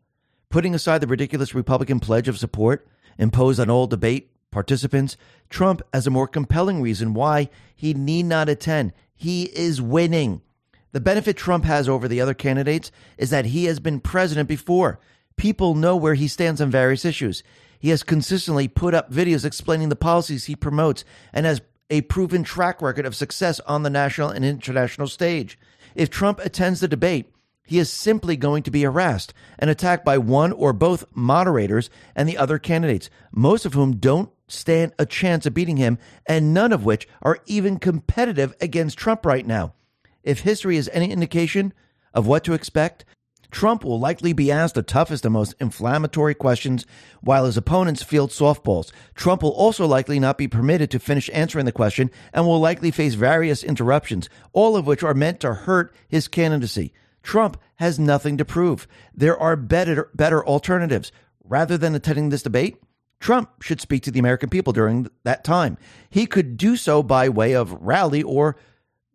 Putting 0.48 0.74
aside 0.74 1.00
the 1.00 1.06
ridiculous 1.06 1.54
Republican 1.54 2.00
pledge 2.00 2.28
of 2.28 2.38
support 2.38 2.86
imposed 3.18 3.58
on 3.60 3.70
all 3.70 3.86
debate 3.86 4.30
participants, 4.50 5.16
Trump 5.50 5.82
has 5.92 6.06
a 6.06 6.10
more 6.10 6.26
compelling 6.26 6.82
reason 6.82 7.14
why 7.14 7.48
he 7.74 7.94
need 7.94 8.24
not 8.24 8.48
attend. 8.48 8.92
He 9.14 9.44
is 9.44 9.80
winning. 9.80 10.42
The 10.92 11.00
benefit 11.00 11.36
Trump 11.36 11.64
has 11.64 11.88
over 11.88 12.08
the 12.08 12.20
other 12.20 12.34
candidates 12.34 12.90
is 13.18 13.30
that 13.30 13.46
he 13.46 13.64
has 13.64 13.80
been 13.80 14.00
president 14.00 14.48
before. 14.48 14.98
People 15.36 15.74
know 15.74 15.96
where 15.96 16.14
he 16.14 16.28
stands 16.28 16.60
on 16.60 16.70
various 16.70 17.04
issues. 17.04 17.42
He 17.78 17.90
has 17.90 18.02
consistently 18.02 18.68
put 18.68 18.94
up 18.94 19.12
videos 19.12 19.44
explaining 19.44 19.90
the 19.90 19.96
policies 19.96 20.46
he 20.46 20.56
promotes 20.56 21.04
and 21.32 21.44
has 21.44 21.60
a 21.90 22.00
proven 22.02 22.42
track 22.42 22.80
record 22.82 23.06
of 23.06 23.14
success 23.14 23.60
on 23.60 23.82
the 23.82 23.90
national 23.90 24.30
and 24.30 24.44
international 24.44 25.06
stage. 25.06 25.58
If 25.94 26.10
Trump 26.10 26.40
attends 26.40 26.80
the 26.80 26.88
debate, 26.88 27.32
he 27.66 27.78
is 27.78 27.92
simply 27.92 28.36
going 28.36 28.62
to 28.62 28.70
be 28.70 28.82
harassed 28.82 29.34
and 29.58 29.68
attacked 29.68 30.04
by 30.04 30.18
one 30.18 30.52
or 30.52 30.72
both 30.72 31.04
moderators 31.14 31.90
and 32.14 32.28
the 32.28 32.38
other 32.38 32.58
candidates, 32.58 33.10
most 33.32 33.66
of 33.66 33.74
whom 33.74 33.96
don't 33.96 34.30
stand 34.48 34.92
a 34.98 35.06
chance 35.06 35.46
of 35.46 35.54
beating 35.54 35.76
him, 35.76 35.98
and 36.26 36.54
none 36.54 36.72
of 36.72 36.84
which 36.84 37.08
are 37.22 37.40
even 37.46 37.78
competitive 37.78 38.54
against 38.60 38.98
Trump 38.98 39.26
right 39.26 39.46
now. 39.46 39.74
If 40.22 40.40
history 40.40 40.76
is 40.76 40.90
any 40.92 41.10
indication 41.10 41.72
of 42.12 42.26
what 42.26 42.44
to 42.44 42.52
expect, 42.52 43.04
Trump 43.50 43.84
will 43.84 43.98
likely 43.98 44.32
be 44.32 44.50
asked 44.50 44.74
the 44.74 44.82
toughest 44.82 45.24
and 45.24 45.32
most 45.32 45.54
inflammatory 45.60 46.34
questions 46.34 46.84
while 47.20 47.46
his 47.46 47.56
opponents 47.56 48.02
field 48.02 48.30
softballs. 48.30 48.90
Trump 49.14 49.42
will 49.42 49.50
also 49.50 49.86
likely 49.86 50.18
not 50.18 50.36
be 50.36 50.48
permitted 50.48 50.90
to 50.90 50.98
finish 50.98 51.30
answering 51.32 51.64
the 51.64 51.72
question 51.72 52.10
and 52.32 52.44
will 52.44 52.60
likely 52.60 52.90
face 52.90 53.14
various 53.14 53.62
interruptions, 53.62 54.28
all 54.52 54.76
of 54.76 54.86
which 54.86 55.02
are 55.02 55.14
meant 55.14 55.40
to 55.40 55.54
hurt 55.54 55.94
his 56.08 56.28
candidacy. 56.28 56.92
Trump 57.22 57.56
has 57.76 57.98
nothing 57.98 58.36
to 58.36 58.44
prove. 58.44 58.86
There 59.14 59.38
are 59.38 59.56
better, 59.56 60.10
better 60.14 60.46
alternatives. 60.46 61.12
Rather 61.44 61.78
than 61.78 61.94
attending 61.94 62.30
this 62.30 62.42
debate, 62.42 62.76
Trump 63.20 63.62
should 63.62 63.80
speak 63.80 64.02
to 64.04 64.10
the 64.10 64.18
American 64.18 64.48
people 64.48 64.72
during 64.72 65.08
that 65.24 65.44
time. 65.44 65.78
He 66.10 66.26
could 66.26 66.56
do 66.56 66.76
so 66.76 67.02
by 67.02 67.28
way 67.28 67.54
of 67.54 67.72
rally 67.72 68.22
or 68.22 68.56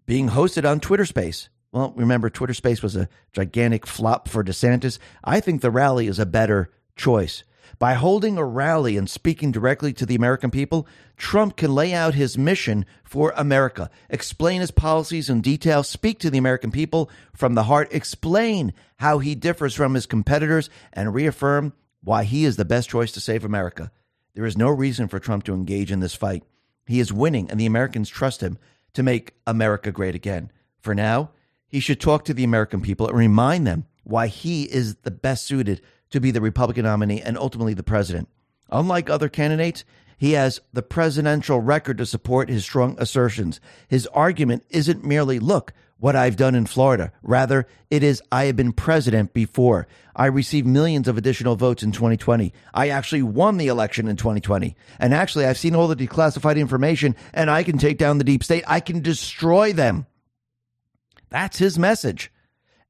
being 0.05 0.29
hosted 0.29 0.69
on 0.69 0.79
Twitter 0.79 1.05
Space. 1.05 1.49
Well, 1.71 1.93
remember, 1.95 2.29
Twitter 2.29 2.53
Space 2.53 2.81
was 2.81 2.95
a 2.95 3.07
gigantic 3.31 3.87
flop 3.87 4.27
for 4.27 4.43
DeSantis. 4.43 4.99
I 5.23 5.39
think 5.39 5.61
the 5.61 5.71
rally 5.71 6.07
is 6.07 6.19
a 6.19 6.25
better 6.25 6.71
choice. 6.95 7.43
By 7.79 7.93
holding 7.93 8.37
a 8.37 8.45
rally 8.45 8.97
and 8.97 9.09
speaking 9.09 9.51
directly 9.51 9.93
to 9.93 10.05
the 10.05 10.15
American 10.15 10.51
people, 10.51 10.87
Trump 11.17 11.55
can 11.55 11.73
lay 11.73 11.93
out 11.93 12.13
his 12.13 12.37
mission 12.37 12.85
for 13.03 13.33
America, 13.35 13.89
explain 14.09 14.61
his 14.61 14.71
policies 14.71 15.29
in 15.29 15.41
detail, 15.41 15.81
speak 15.81 16.19
to 16.19 16.29
the 16.29 16.37
American 16.37 16.71
people 16.71 17.09
from 17.33 17.55
the 17.55 17.63
heart, 17.63 17.87
explain 17.91 18.73
how 18.97 19.19
he 19.19 19.33
differs 19.33 19.73
from 19.73 19.93
his 19.93 20.05
competitors, 20.05 20.69
and 20.93 21.13
reaffirm 21.13 21.73
why 22.03 22.23
he 22.23 22.45
is 22.45 22.57
the 22.57 22.65
best 22.65 22.89
choice 22.89 23.11
to 23.13 23.19
save 23.19 23.45
America. 23.45 23.91
There 24.33 24.45
is 24.45 24.57
no 24.57 24.69
reason 24.69 25.07
for 25.07 25.19
Trump 25.19 25.43
to 25.45 25.53
engage 25.53 25.91
in 25.91 25.99
this 25.99 26.15
fight. 26.15 26.43
He 26.85 26.99
is 26.99 27.13
winning, 27.13 27.49
and 27.49 27.59
the 27.59 27.65
Americans 27.65 28.09
trust 28.09 28.41
him 28.41 28.57
to 28.93 29.03
make 29.03 29.35
America 29.45 29.91
great 29.91 30.15
again. 30.15 30.51
For 30.79 30.95
now, 30.95 31.31
he 31.67 31.79
should 31.79 32.01
talk 32.01 32.25
to 32.25 32.33
the 32.33 32.43
American 32.43 32.81
people 32.81 33.07
and 33.07 33.17
remind 33.17 33.65
them 33.65 33.85
why 34.03 34.27
he 34.27 34.63
is 34.63 34.95
the 34.95 35.11
best 35.11 35.45
suited 35.45 35.81
to 36.09 36.19
be 36.19 36.31
the 36.31 36.41
Republican 36.41 36.83
nominee 36.83 37.21
and 37.21 37.37
ultimately 37.37 37.73
the 37.73 37.83
president. 37.83 38.27
Unlike 38.69 39.09
other 39.09 39.29
candidates, 39.29 39.83
he 40.21 40.33
has 40.33 40.61
the 40.71 40.83
presidential 40.83 41.59
record 41.59 41.97
to 41.97 42.05
support 42.05 42.47
his 42.47 42.63
strong 42.63 42.95
assertions. 42.99 43.59
His 43.87 44.05
argument 44.05 44.63
isn't 44.69 45.03
merely, 45.03 45.39
look, 45.39 45.73
what 45.97 46.15
I've 46.15 46.35
done 46.35 46.53
in 46.53 46.67
Florida. 46.67 47.11
Rather, 47.23 47.65
it 47.89 48.03
is, 48.03 48.21
I 48.31 48.43
have 48.43 48.55
been 48.55 48.71
president 48.71 49.33
before. 49.33 49.87
I 50.15 50.27
received 50.27 50.67
millions 50.67 51.07
of 51.07 51.17
additional 51.17 51.55
votes 51.55 51.81
in 51.81 51.91
2020. 51.91 52.53
I 52.71 52.89
actually 52.89 53.23
won 53.23 53.57
the 53.57 53.65
election 53.65 54.07
in 54.07 54.15
2020. 54.15 54.75
And 54.99 55.11
actually, 55.11 55.47
I've 55.47 55.57
seen 55.57 55.73
all 55.73 55.87
the 55.87 55.95
declassified 55.95 56.57
information 56.57 57.15
and 57.33 57.49
I 57.49 57.63
can 57.63 57.79
take 57.79 57.97
down 57.97 58.19
the 58.19 58.23
deep 58.23 58.43
state. 58.43 58.63
I 58.67 58.79
can 58.79 59.01
destroy 59.01 59.73
them. 59.73 60.05
That's 61.31 61.57
his 61.57 61.79
message. 61.79 62.31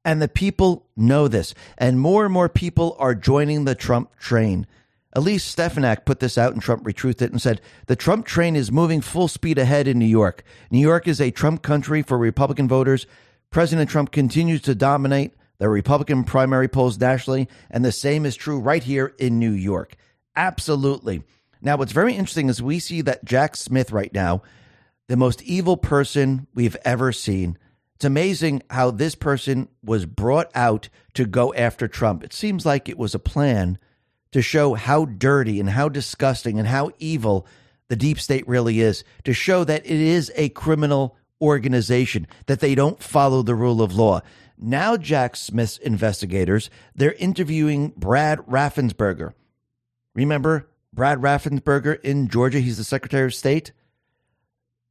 And 0.04 0.20
the 0.20 0.28
people 0.28 0.86
know 0.98 1.28
this. 1.28 1.54
And 1.78 1.98
more 1.98 2.26
and 2.26 2.34
more 2.34 2.50
people 2.50 2.94
are 2.98 3.14
joining 3.14 3.64
the 3.64 3.74
Trump 3.74 4.14
train. 4.18 4.66
Elise 5.14 5.44
Stefanik 5.44 6.04
put 6.04 6.20
this 6.20 6.38
out 6.38 6.52
and 6.52 6.62
Trump 6.62 6.84
retruthed 6.84 7.20
it 7.20 7.30
and 7.30 7.40
said, 7.40 7.60
The 7.86 7.96
Trump 7.96 8.24
train 8.24 8.56
is 8.56 8.72
moving 8.72 9.00
full 9.00 9.28
speed 9.28 9.58
ahead 9.58 9.86
in 9.86 9.98
New 9.98 10.06
York. 10.06 10.42
New 10.70 10.80
York 10.80 11.06
is 11.06 11.20
a 11.20 11.30
Trump 11.30 11.62
country 11.62 12.02
for 12.02 12.16
Republican 12.16 12.66
voters. 12.66 13.06
President 13.50 13.90
Trump 13.90 14.10
continues 14.10 14.62
to 14.62 14.74
dominate 14.74 15.34
the 15.58 15.68
Republican 15.68 16.24
primary 16.24 16.66
polls 16.66 16.98
nationally, 16.98 17.48
and 17.70 17.84
the 17.84 17.92
same 17.92 18.24
is 18.24 18.34
true 18.34 18.58
right 18.58 18.82
here 18.82 19.14
in 19.18 19.38
New 19.38 19.52
York. 19.52 19.94
Absolutely. 20.34 21.22
Now, 21.60 21.76
what's 21.76 21.92
very 21.92 22.14
interesting 22.14 22.48
is 22.48 22.62
we 22.62 22.78
see 22.78 23.02
that 23.02 23.24
Jack 23.24 23.54
Smith 23.54 23.92
right 23.92 24.12
now, 24.12 24.42
the 25.08 25.16
most 25.16 25.42
evil 25.42 25.76
person 25.76 26.46
we've 26.54 26.76
ever 26.84 27.12
seen, 27.12 27.58
it's 27.94 28.04
amazing 28.04 28.62
how 28.70 28.90
this 28.90 29.14
person 29.14 29.68
was 29.84 30.06
brought 30.06 30.50
out 30.54 30.88
to 31.14 31.26
go 31.26 31.54
after 31.54 31.86
Trump. 31.86 32.24
It 32.24 32.32
seems 32.32 32.66
like 32.66 32.88
it 32.88 32.98
was 32.98 33.14
a 33.14 33.20
plan 33.20 33.78
to 34.32 34.42
show 34.42 34.74
how 34.74 35.04
dirty 35.04 35.60
and 35.60 35.70
how 35.70 35.88
disgusting 35.88 36.58
and 36.58 36.68
how 36.68 36.90
evil 36.98 37.46
the 37.88 37.96
deep 37.96 38.18
state 38.18 38.46
really 38.48 38.80
is, 38.80 39.04
to 39.24 39.32
show 39.32 39.64
that 39.64 39.84
it 39.84 39.90
is 39.90 40.32
a 40.34 40.48
criminal 40.50 41.16
organization, 41.40 42.26
that 42.46 42.60
they 42.60 42.74
don't 42.74 43.02
follow 43.02 43.42
the 43.42 43.54
rule 43.54 43.82
of 43.82 43.94
law. 43.94 44.20
Now, 44.56 44.96
Jack 44.96 45.36
Smith's 45.36 45.76
investigators, 45.78 46.70
they're 46.94 47.14
interviewing 47.14 47.92
Brad 47.96 48.38
Raffensperger. 48.40 49.34
Remember 50.14 50.68
Brad 50.92 51.18
Raffensperger 51.20 52.00
in 52.02 52.28
Georgia? 52.28 52.60
He's 52.60 52.78
the 52.78 52.84
Secretary 52.84 53.26
of 53.26 53.34
State. 53.34 53.72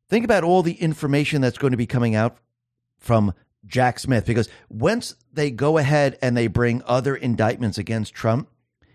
Think 0.09 0.25
about 0.25 0.43
all 0.43 0.61
the 0.61 0.73
information 0.73 1.41
that's 1.41 1.57
going 1.57 1.71
to 1.71 1.77
be 1.77 1.87
coming 1.87 2.15
out 2.15 2.37
from 2.97 3.33
Jack 3.65 3.99
Smith 3.99 4.25
because 4.25 4.49
once 4.69 5.15
they 5.31 5.51
go 5.51 5.77
ahead 5.77 6.17
and 6.21 6.35
they 6.35 6.47
bring 6.47 6.81
other 6.85 7.15
indictments 7.15 7.77
against 7.77 8.13
Trump, 8.13 8.49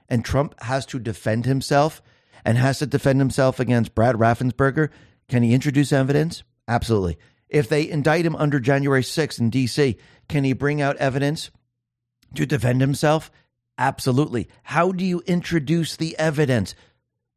and 0.09 0.25
Trump 0.25 0.55
has 0.63 0.87
to 0.87 0.99
defend 0.99 1.47
himself 1.47 2.03
and 2.45 2.57
has 2.59 2.79
to 2.79 2.87
defend 2.87 3.21
himself 3.21 3.59
against 3.59 3.95
Brad 3.95 4.15
Raffensperger, 4.15 4.91
can 5.29 5.43
he 5.43 5.53
introduce 5.53 5.93
evidence? 5.93 6.45
Absolutely. 6.69 7.19
If 7.49 7.69
they 7.69 7.89
indict 7.89 8.25
him 8.25 8.37
under 8.37 8.61
January 8.61 9.03
6th 9.03 9.41
in 9.41 9.51
D.C., 9.51 9.97
can 10.29 10.45
he 10.45 10.53
bring 10.53 10.81
out 10.81 10.97
evidence 10.97 11.51
to 12.35 12.47
defend 12.47 12.81
himself? 12.81 13.31
Absolutely. 13.79 14.49
How 14.63 14.93
do 14.93 15.05
you 15.05 15.23
introduce 15.27 15.97
the 15.97 16.17
evidence 16.19 16.75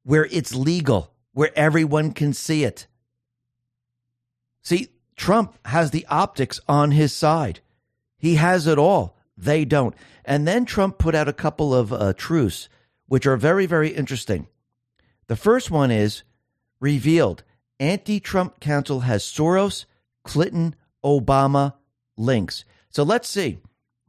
where 0.03 0.25
it's 0.25 0.55
legal, 0.55 1.13
where 1.33 1.51
everyone 1.55 2.13
can 2.13 2.33
see 2.33 2.63
it? 2.63 2.87
See, 4.61 4.89
Trump 5.15 5.57
has 5.65 5.91
the 5.91 6.05
optics 6.07 6.59
on 6.67 6.91
his 6.91 7.13
side. 7.13 7.59
He 8.17 8.35
has 8.35 8.67
it 8.67 8.77
all. 8.77 9.17
They 9.39 9.63
don't. 9.63 9.95
And 10.25 10.45
then 10.45 10.65
Trump 10.65 10.97
put 10.97 11.15
out 11.15 11.29
a 11.29 11.33
couple 11.33 11.73
of 11.73 11.93
uh, 11.93 12.13
truths, 12.13 12.67
which 13.07 13.25
are 13.25 13.37
very, 13.37 13.65
very 13.65 13.89
interesting. 13.89 14.47
The 15.27 15.37
first 15.37 15.71
one 15.71 15.91
is 15.91 16.23
revealed 16.81 17.43
anti 17.79 18.19
Trump 18.19 18.59
counsel 18.59 19.01
has 19.01 19.23
Soros, 19.23 19.85
Clinton, 20.23 20.75
Obama 21.05 21.75
links. 22.17 22.65
So 22.89 23.03
let's 23.03 23.29
see. 23.29 23.59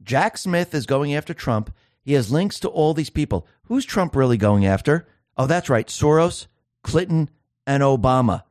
Jack 0.03 0.37
Smith 0.37 0.75
is 0.75 0.85
going 0.85 1.13
after 1.13 1.33
Trump. 1.33 1.73
He 2.03 2.13
has 2.13 2.31
links 2.31 2.59
to 2.59 2.67
all 2.67 2.93
these 2.93 3.09
people. 3.09 3.47
Who's 3.65 3.85
Trump 3.85 4.15
really 4.15 4.37
going 4.37 4.65
after? 4.65 5.07
Oh, 5.37 5.47
that's 5.47 5.69
right. 5.69 5.87
Soros, 5.87 6.47
Clinton, 6.83 7.29
and 7.65 7.83
Obama. 7.83 8.43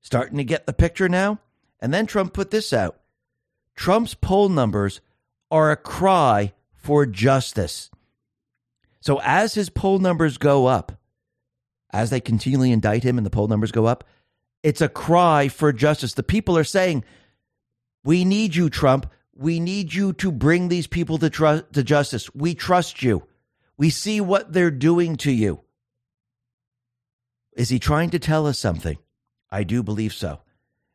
Starting 0.00 0.38
to 0.38 0.44
get 0.44 0.64
the 0.64 0.72
picture 0.72 1.08
now? 1.08 1.40
And 1.80 1.92
then 1.92 2.06
Trump 2.06 2.32
put 2.32 2.50
this 2.50 2.72
out 2.72 2.98
Trump's 3.74 4.14
poll 4.14 4.48
numbers 4.48 5.00
are 5.50 5.70
a 5.70 5.76
cry 5.76 6.52
for 6.74 7.06
justice. 7.06 7.90
So 9.00 9.20
as 9.22 9.54
his 9.54 9.70
poll 9.70 9.98
numbers 9.98 10.38
go 10.38 10.66
up, 10.66 10.92
as 11.90 12.10
they 12.10 12.20
continually 12.20 12.72
indict 12.72 13.02
him 13.02 13.16
and 13.16 13.26
the 13.26 13.30
poll 13.30 13.48
numbers 13.48 13.72
go 13.72 13.86
up, 13.86 14.04
it's 14.62 14.80
a 14.80 14.88
cry 14.88 15.48
for 15.48 15.72
justice. 15.72 16.14
The 16.14 16.22
people 16.22 16.58
are 16.58 16.64
saying, 16.64 17.04
We 18.04 18.24
need 18.24 18.54
you, 18.54 18.68
Trump. 18.68 19.10
We 19.34 19.60
need 19.60 19.94
you 19.94 20.12
to 20.14 20.32
bring 20.32 20.68
these 20.68 20.88
people 20.88 21.18
to, 21.18 21.30
tr- 21.30 21.58
to 21.72 21.82
justice. 21.82 22.32
We 22.34 22.54
trust 22.54 23.02
you. 23.02 23.22
We 23.76 23.90
see 23.90 24.20
what 24.20 24.52
they're 24.52 24.72
doing 24.72 25.16
to 25.18 25.30
you. 25.30 25.60
Is 27.56 27.68
he 27.68 27.78
trying 27.78 28.10
to 28.10 28.18
tell 28.18 28.46
us 28.46 28.58
something? 28.58 28.98
I 29.50 29.62
do 29.62 29.82
believe 29.82 30.12
so. 30.12 30.40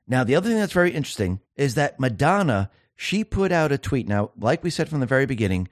Now, 0.07 0.23
the 0.23 0.35
other 0.35 0.49
thing 0.49 0.59
that's 0.59 0.73
very 0.73 0.91
interesting 0.91 1.39
is 1.55 1.75
that 1.75 1.99
Madonna, 1.99 2.69
she 2.95 3.23
put 3.23 3.51
out 3.51 3.71
a 3.71 3.77
tweet. 3.77 4.07
Now, 4.07 4.31
like 4.39 4.63
we 4.63 4.69
said 4.69 4.89
from 4.89 4.99
the 4.99 5.05
very 5.05 5.25
beginning, 5.25 5.67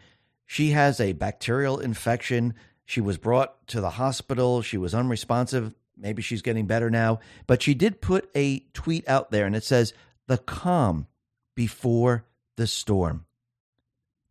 she 0.46 0.72
has 0.72 1.00
a 1.00 1.14
bacterial 1.14 1.80
infection. 1.80 2.54
She 2.86 3.02
was 3.02 3.18
brought 3.18 3.68
to 3.68 3.82
the 3.82 3.92
hospital. 3.92 4.62
She 4.62 4.78
was 4.78 4.94
unresponsive. 4.94 5.74
Maybe 5.98 6.22
she's 6.22 6.42
getting 6.42 6.66
better 6.66 6.90
now. 6.90 7.20
But 7.48 7.62
she 7.62 7.74
did 7.74 8.02
put 8.02 8.30
a 8.36 8.60
tweet 8.74 9.08
out 9.08 9.32
there 9.32 9.46
and 9.46 9.56
it 9.56 9.64
says, 9.64 9.94
The 10.28 10.38
calm 10.38 11.08
before 11.56 12.26
the 12.58 12.68
storm. 12.68 13.26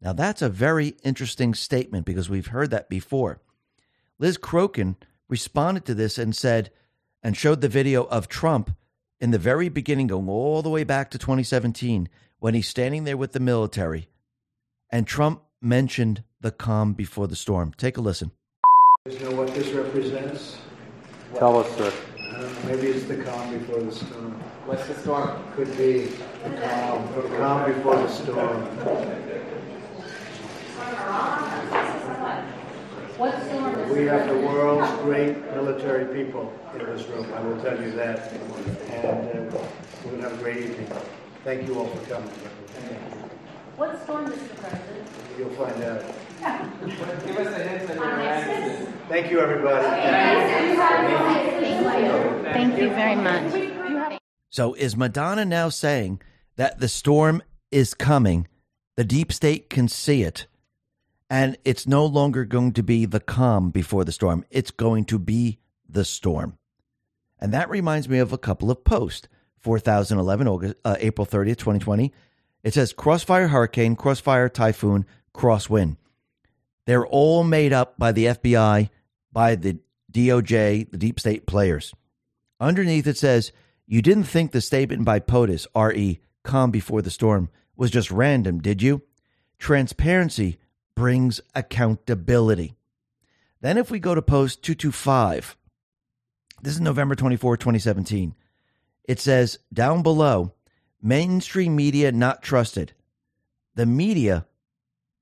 Now, 0.02 0.12
that's 0.12 0.42
a 0.42 0.48
very 0.48 0.94
interesting 1.04 1.54
statement 1.54 2.06
because 2.06 2.30
we've 2.30 2.48
heard 2.48 2.70
that 2.70 2.88
before. 2.88 3.40
Liz 4.18 4.38
Crokin 4.38 4.96
responded 5.28 5.84
to 5.84 5.94
this 5.94 6.18
and 6.18 6.34
said, 6.34 6.70
and 7.22 7.36
showed 7.36 7.60
the 7.60 7.68
video 7.68 8.04
of 8.04 8.28
Trump 8.28 8.74
in 9.20 9.30
the 9.30 9.38
very 9.38 9.68
beginning, 9.68 10.06
going 10.06 10.28
all 10.28 10.62
the 10.62 10.70
way 10.70 10.84
back 10.84 11.10
to 11.10 11.18
2017, 11.18 12.08
when 12.40 12.54
he's 12.54 12.68
standing 12.68 13.04
there 13.04 13.16
with 13.16 13.32
the 13.32 13.40
military, 13.40 14.08
and 14.90 15.06
Trump 15.06 15.42
mentioned 15.60 16.24
the 16.40 16.50
calm 16.50 16.94
before 16.94 17.28
the 17.28 17.36
storm. 17.36 17.72
Take 17.76 17.98
a 17.98 18.00
listen. 18.00 18.32
You 19.08 19.18
know 19.20 19.32
what 19.32 19.54
this 19.54 19.68
represents? 19.68 20.56
Tell 21.36 21.58
us, 21.58 21.76
sir. 21.76 21.92
Uh, 22.18 22.52
maybe 22.66 22.88
it's 22.88 23.06
the 23.06 23.22
calm 23.22 23.58
before 23.58 23.80
the 23.80 23.92
storm. 23.92 24.32
What's 24.64 24.86
the 24.88 24.94
storm? 24.94 25.42
Could 25.54 25.76
be 25.76 26.08
the 26.42 26.60
calm, 26.62 27.06
the 27.14 27.36
calm 27.36 27.72
before 27.72 27.96
the 27.96 28.08
storm. 28.08 28.62
What 33.18 33.44
storm 33.44 33.74
is 33.80 33.92
We 33.92 34.06
have 34.06 34.26
the 34.28 34.38
world's 34.46 34.90
great 35.02 35.36
military 35.52 36.06
people 36.14 36.52
in 36.72 36.86
this 36.86 37.06
room, 37.08 37.26
I 37.34 37.40
will 37.42 37.60
tell 37.60 37.80
you 37.80 37.90
that. 37.92 38.32
And 38.32 39.54
uh, 39.54 39.58
we're 40.04 40.10
going 40.12 40.22
to 40.22 40.28
have 40.30 40.40
a 40.40 40.42
great 40.42 40.56
evening. 40.56 40.88
Thank 41.44 41.66
you 41.66 41.78
all 41.78 41.86
for 41.86 42.04
coming. 42.10 42.28
What 43.76 44.02
storm, 44.02 44.26
Mr. 44.26 44.56
President? 44.56 45.08
You'll 45.38 45.48
find 45.50 45.82
out. 45.82 46.04
Give 47.26 47.38
us 47.38 47.54
a 47.54 47.62
hint 47.62 47.90
on 47.90 47.96
your 47.96 48.20
answers. 48.20 48.88
Thank 49.08 49.30
you, 49.30 49.40
everybody. 49.40 49.86
Thank 52.52 52.78
you 52.78 52.90
very 52.90 53.16
much. 53.16 54.20
So 54.50 54.74
is 54.74 54.96
Madonna 54.96 55.46
now 55.46 55.70
saying 55.70 56.20
that 56.56 56.78
the 56.78 56.88
storm 56.88 57.42
is 57.70 57.94
coming? 57.94 58.46
The 58.96 59.04
deep 59.04 59.32
state 59.32 59.70
can 59.70 59.88
see 59.88 60.22
it. 60.22 60.46
And 61.30 61.56
it's 61.64 61.86
no 61.86 62.04
longer 62.04 62.44
going 62.44 62.72
to 62.72 62.82
be 62.82 63.06
the 63.06 63.20
calm 63.20 63.70
before 63.70 64.04
the 64.04 64.12
storm. 64.12 64.44
It's 64.50 64.70
going 64.70 65.06
to 65.06 65.18
be 65.18 65.58
the 65.88 66.04
storm. 66.04 66.58
And 67.38 67.54
that 67.54 67.70
reminds 67.70 68.10
me 68.10 68.18
of 68.18 68.32
a 68.32 68.38
couple 68.38 68.70
of 68.70 68.84
posts. 68.84 69.26
4011, 69.60 70.48
August, 70.48 70.74
uh, 70.84 70.96
April 70.98 71.26
30th, 71.26 71.58
2020. 71.58 72.12
It 72.62 72.74
says 72.74 72.92
Crossfire 72.92 73.48
Hurricane, 73.48 73.96
Crossfire 73.96 74.48
Typhoon, 74.48 75.06
Crosswind. 75.34 75.96
They're 76.86 77.06
all 77.06 77.44
made 77.44 77.72
up 77.72 77.98
by 77.98 78.12
the 78.12 78.26
FBI, 78.26 78.90
by 79.32 79.54
the 79.54 79.78
DOJ, 80.12 80.90
the 80.90 80.98
deep 80.98 81.20
state 81.20 81.46
players. 81.46 81.94
Underneath 82.58 83.06
it 83.06 83.16
says, 83.16 83.52
You 83.86 84.02
didn't 84.02 84.24
think 84.24 84.52
the 84.52 84.60
statement 84.60 85.04
by 85.04 85.20
POTUS, 85.20 85.66
RE, 85.74 86.20
calm 86.42 86.70
before 86.70 87.02
the 87.02 87.10
storm, 87.10 87.48
was 87.76 87.90
just 87.90 88.10
random, 88.10 88.60
did 88.60 88.82
you? 88.82 89.02
Transparency 89.58 90.58
brings 90.94 91.40
accountability. 91.54 92.74
Then, 93.60 93.78
if 93.78 93.90
we 93.90 93.98
go 93.98 94.14
to 94.14 94.22
post 94.22 94.62
225, 94.62 95.56
this 96.62 96.74
is 96.74 96.80
November 96.80 97.14
24, 97.14 97.56
2017. 97.56 98.34
It 99.04 99.20
says 99.20 99.58
down 99.72 100.02
below, 100.02 100.52
mainstream 101.02 101.76
media 101.76 102.12
not 102.12 102.42
trusted. 102.42 102.92
The 103.74 103.86
media 103.86 104.46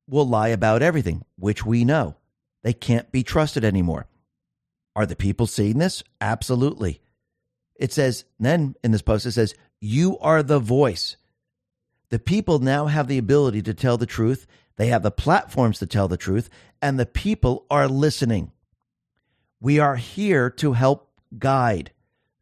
will 0.09 0.27
lie 0.29 0.49
about 0.49 0.83
everything, 0.83 1.25
which 1.37 1.65
we 1.65 1.85
know. 1.85 2.17
They 2.63 2.73
can't 2.73 3.11
be 3.13 3.23
trusted 3.23 3.65
anymore. 3.65 4.07
Are 4.97 5.07
the 5.07 5.17
people 5.17 5.47
seeing 5.47 5.79
this? 5.79 6.03
Absolutely. 6.21 7.01
It 7.77 7.93
says, 7.93 8.25
then 8.41 8.75
in 8.83 8.91
this 8.91 9.03
post, 9.03 9.27
it 9.27 9.33
says, 9.33 9.55
You 9.81 10.19
are 10.19 10.43
the 10.43 10.59
voice. 10.59 11.17
The 12.11 12.19
people 12.19 12.59
now 12.59 12.87
have 12.87 13.07
the 13.07 13.19
ability 13.19 13.63
to 13.63 13.75
tell 13.75 13.97
the 13.97 14.07
truth. 14.07 14.47
They 14.77 14.89
have 14.89 15.03
the 15.03 15.11
platforms 15.11 15.79
to 15.79 15.87
tell 15.87 16.09
the 16.09 16.17
truth, 16.17 16.49
and 16.81 16.99
the 16.99 17.07
people 17.07 17.67
are 17.71 17.89
listening. 17.89 18.53
We 19.61 19.79
are 19.79 19.97
here 19.97 20.51
to 20.51 20.73
help 20.73 21.11
guide. 21.37 21.93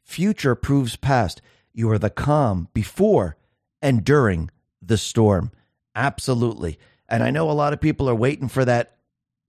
Future 0.06 0.54
proves 0.54 0.94
past. 0.94 1.42
You 1.72 1.90
are 1.90 1.98
the 1.98 2.10
calm 2.10 2.68
before 2.72 3.36
and 3.82 4.04
during 4.04 4.50
the 4.80 4.96
storm. 4.96 5.50
Absolutely. 5.96 6.78
And 7.08 7.24
I 7.24 7.30
know 7.30 7.50
a 7.50 7.52
lot 7.52 7.72
of 7.72 7.80
people 7.80 8.08
are 8.08 8.14
waiting 8.14 8.48
for 8.48 8.64
that 8.64 8.96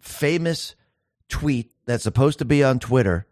famous 0.02 0.76
tweet 1.30 1.72
that's 1.86 2.04
supposed 2.04 2.40
to 2.40 2.46
be 2.46 2.64
on 2.64 2.80
Twitter 2.80 3.28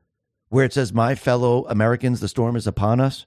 where 0.50 0.66
it 0.66 0.74
says, 0.74 0.94
My 0.94 1.16
fellow 1.16 1.66
Americans, 1.68 2.20
the 2.20 2.28
storm 2.28 2.56
is 2.56 2.68
upon 2.68 3.02
us. 3.02 3.26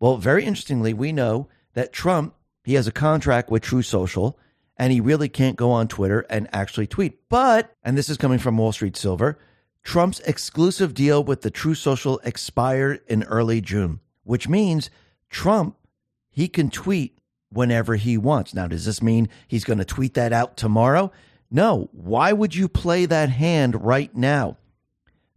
Well, 0.00 0.16
very 0.16 0.44
interestingly, 0.44 0.92
we 0.92 1.12
know 1.12 1.48
that 1.74 1.92
Trump, 1.92 2.34
he 2.64 2.74
has 2.74 2.88
a 2.88 2.92
contract 2.92 3.48
with 3.48 3.62
Truth 3.62 3.86
Social 3.86 4.36
and 4.76 4.92
he 4.92 5.00
really 5.00 5.28
can't 5.28 5.56
go 5.56 5.70
on 5.70 5.86
Twitter 5.86 6.26
and 6.28 6.48
actually 6.52 6.88
tweet. 6.88 7.28
But, 7.28 7.72
and 7.84 7.96
this 7.96 8.08
is 8.08 8.18
coming 8.18 8.40
from 8.40 8.58
Wall 8.58 8.72
Street 8.72 8.96
Silver, 8.96 9.38
Trump's 9.86 10.18
exclusive 10.26 10.94
deal 10.94 11.22
with 11.22 11.42
the 11.42 11.50
Truth 11.50 11.78
Social 11.78 12.18
expired 12.24 13.02
in 13.06 13.22
early 13.22 13.60
June, 13.60 14.00
which 14.24 14.48
means 14.48 14.90
Trump, 15.30 15.76
he 16.28 16.48
can 16.48 16.70
tweet 16.70 17.20
whenever 17.50 17.94
he 17.94 18.18
wants. 18.18 18.52
Now, 18.52 18.66
does 18.66 18.84
this 18.84 19.00
mean 19.00 19.28
he's 19.46 19.62
going 19.62 19.78
to 19.78 19.84
tweet 19.84 20.14
that 20.14 20.32
out 20.32 20.56
tomorrow? 20.56 21.12
No. 21.52 21.88
Why 21.92 22.32
would 22.32 22.52
you 22.52 22.66
play 22.66 23.06
that 23.06 23.30
hand 23.30 23.84
right 23.84 24.12
now? 24.12 24.56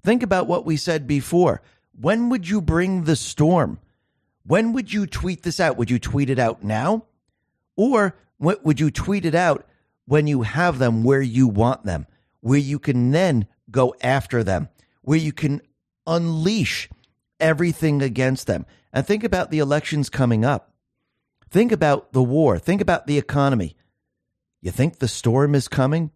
Think 0.02 0.24
about 0.24 0.48
what 0.48 0.66
we 0.66 0.78
said 0.78 1.06
before. 1.06 1.62
When 1.94 2.30
would 2.30 2.50
you 2.50 2.60
bring 2.60 3.04
the 3.04 3.16
storm? 3.16 3.78
When 4.48 4.74
would 4.74 4.92
you 4.92 5.06
tweet 5.06 5.44
this 5.44 5.60
out? 5.60 5.78
Would 5.78 5.92
you 5.92 6.00
tweet 6.00 6.32
it 6.32 6.40
out 6.40 6.64
now? 6.64 7.06
Or 7.76 8.16
would 8.40 8.80
you 8.80 8.90
tweet 8.90 9.26
it 9.26 9.36
out 9.36 9.68
when 10.06 10.26
you 10.26 10.42
have 10.42 10.80
them 10.80 11.04
where 11.04 11.22
you 11.22 11.48
want 11.48 11.84
them, 11.86 12.08
where 12.42 12.58
you 12.58 12.80
can 12.80 13.12
then 13.12 13.46
go 13.72 13.96
after 14.02 14.44
them, 14.44 14.70
where 15.02 15.18
you 15.18 15.32
can 15.32 15.62
unleash 16.08 16.90
everything 17.40 18.02
against 18.02 18.48
them? 18.48 18.66
And 18.92 19.06
think 19.06 19.24
about 19.24 19.52
the 19.52 19.60
elections 19.60 20.10
coming 20.10 20.44
up. 20.44 20.74
Think 21.50 21.72
about 21.72 22.14
the 22.14 22.24
war. 22.24 22.60
Think 22.60 22.82
about 22.82 23.08
the 23.08 23.18
economy. 23.18 23.76
You 24.62 24.72
think 24.72 25.00
the 25.00 25.08
storm 25.08 25.56
is 25.56 25.68
coming? 25.68 26.12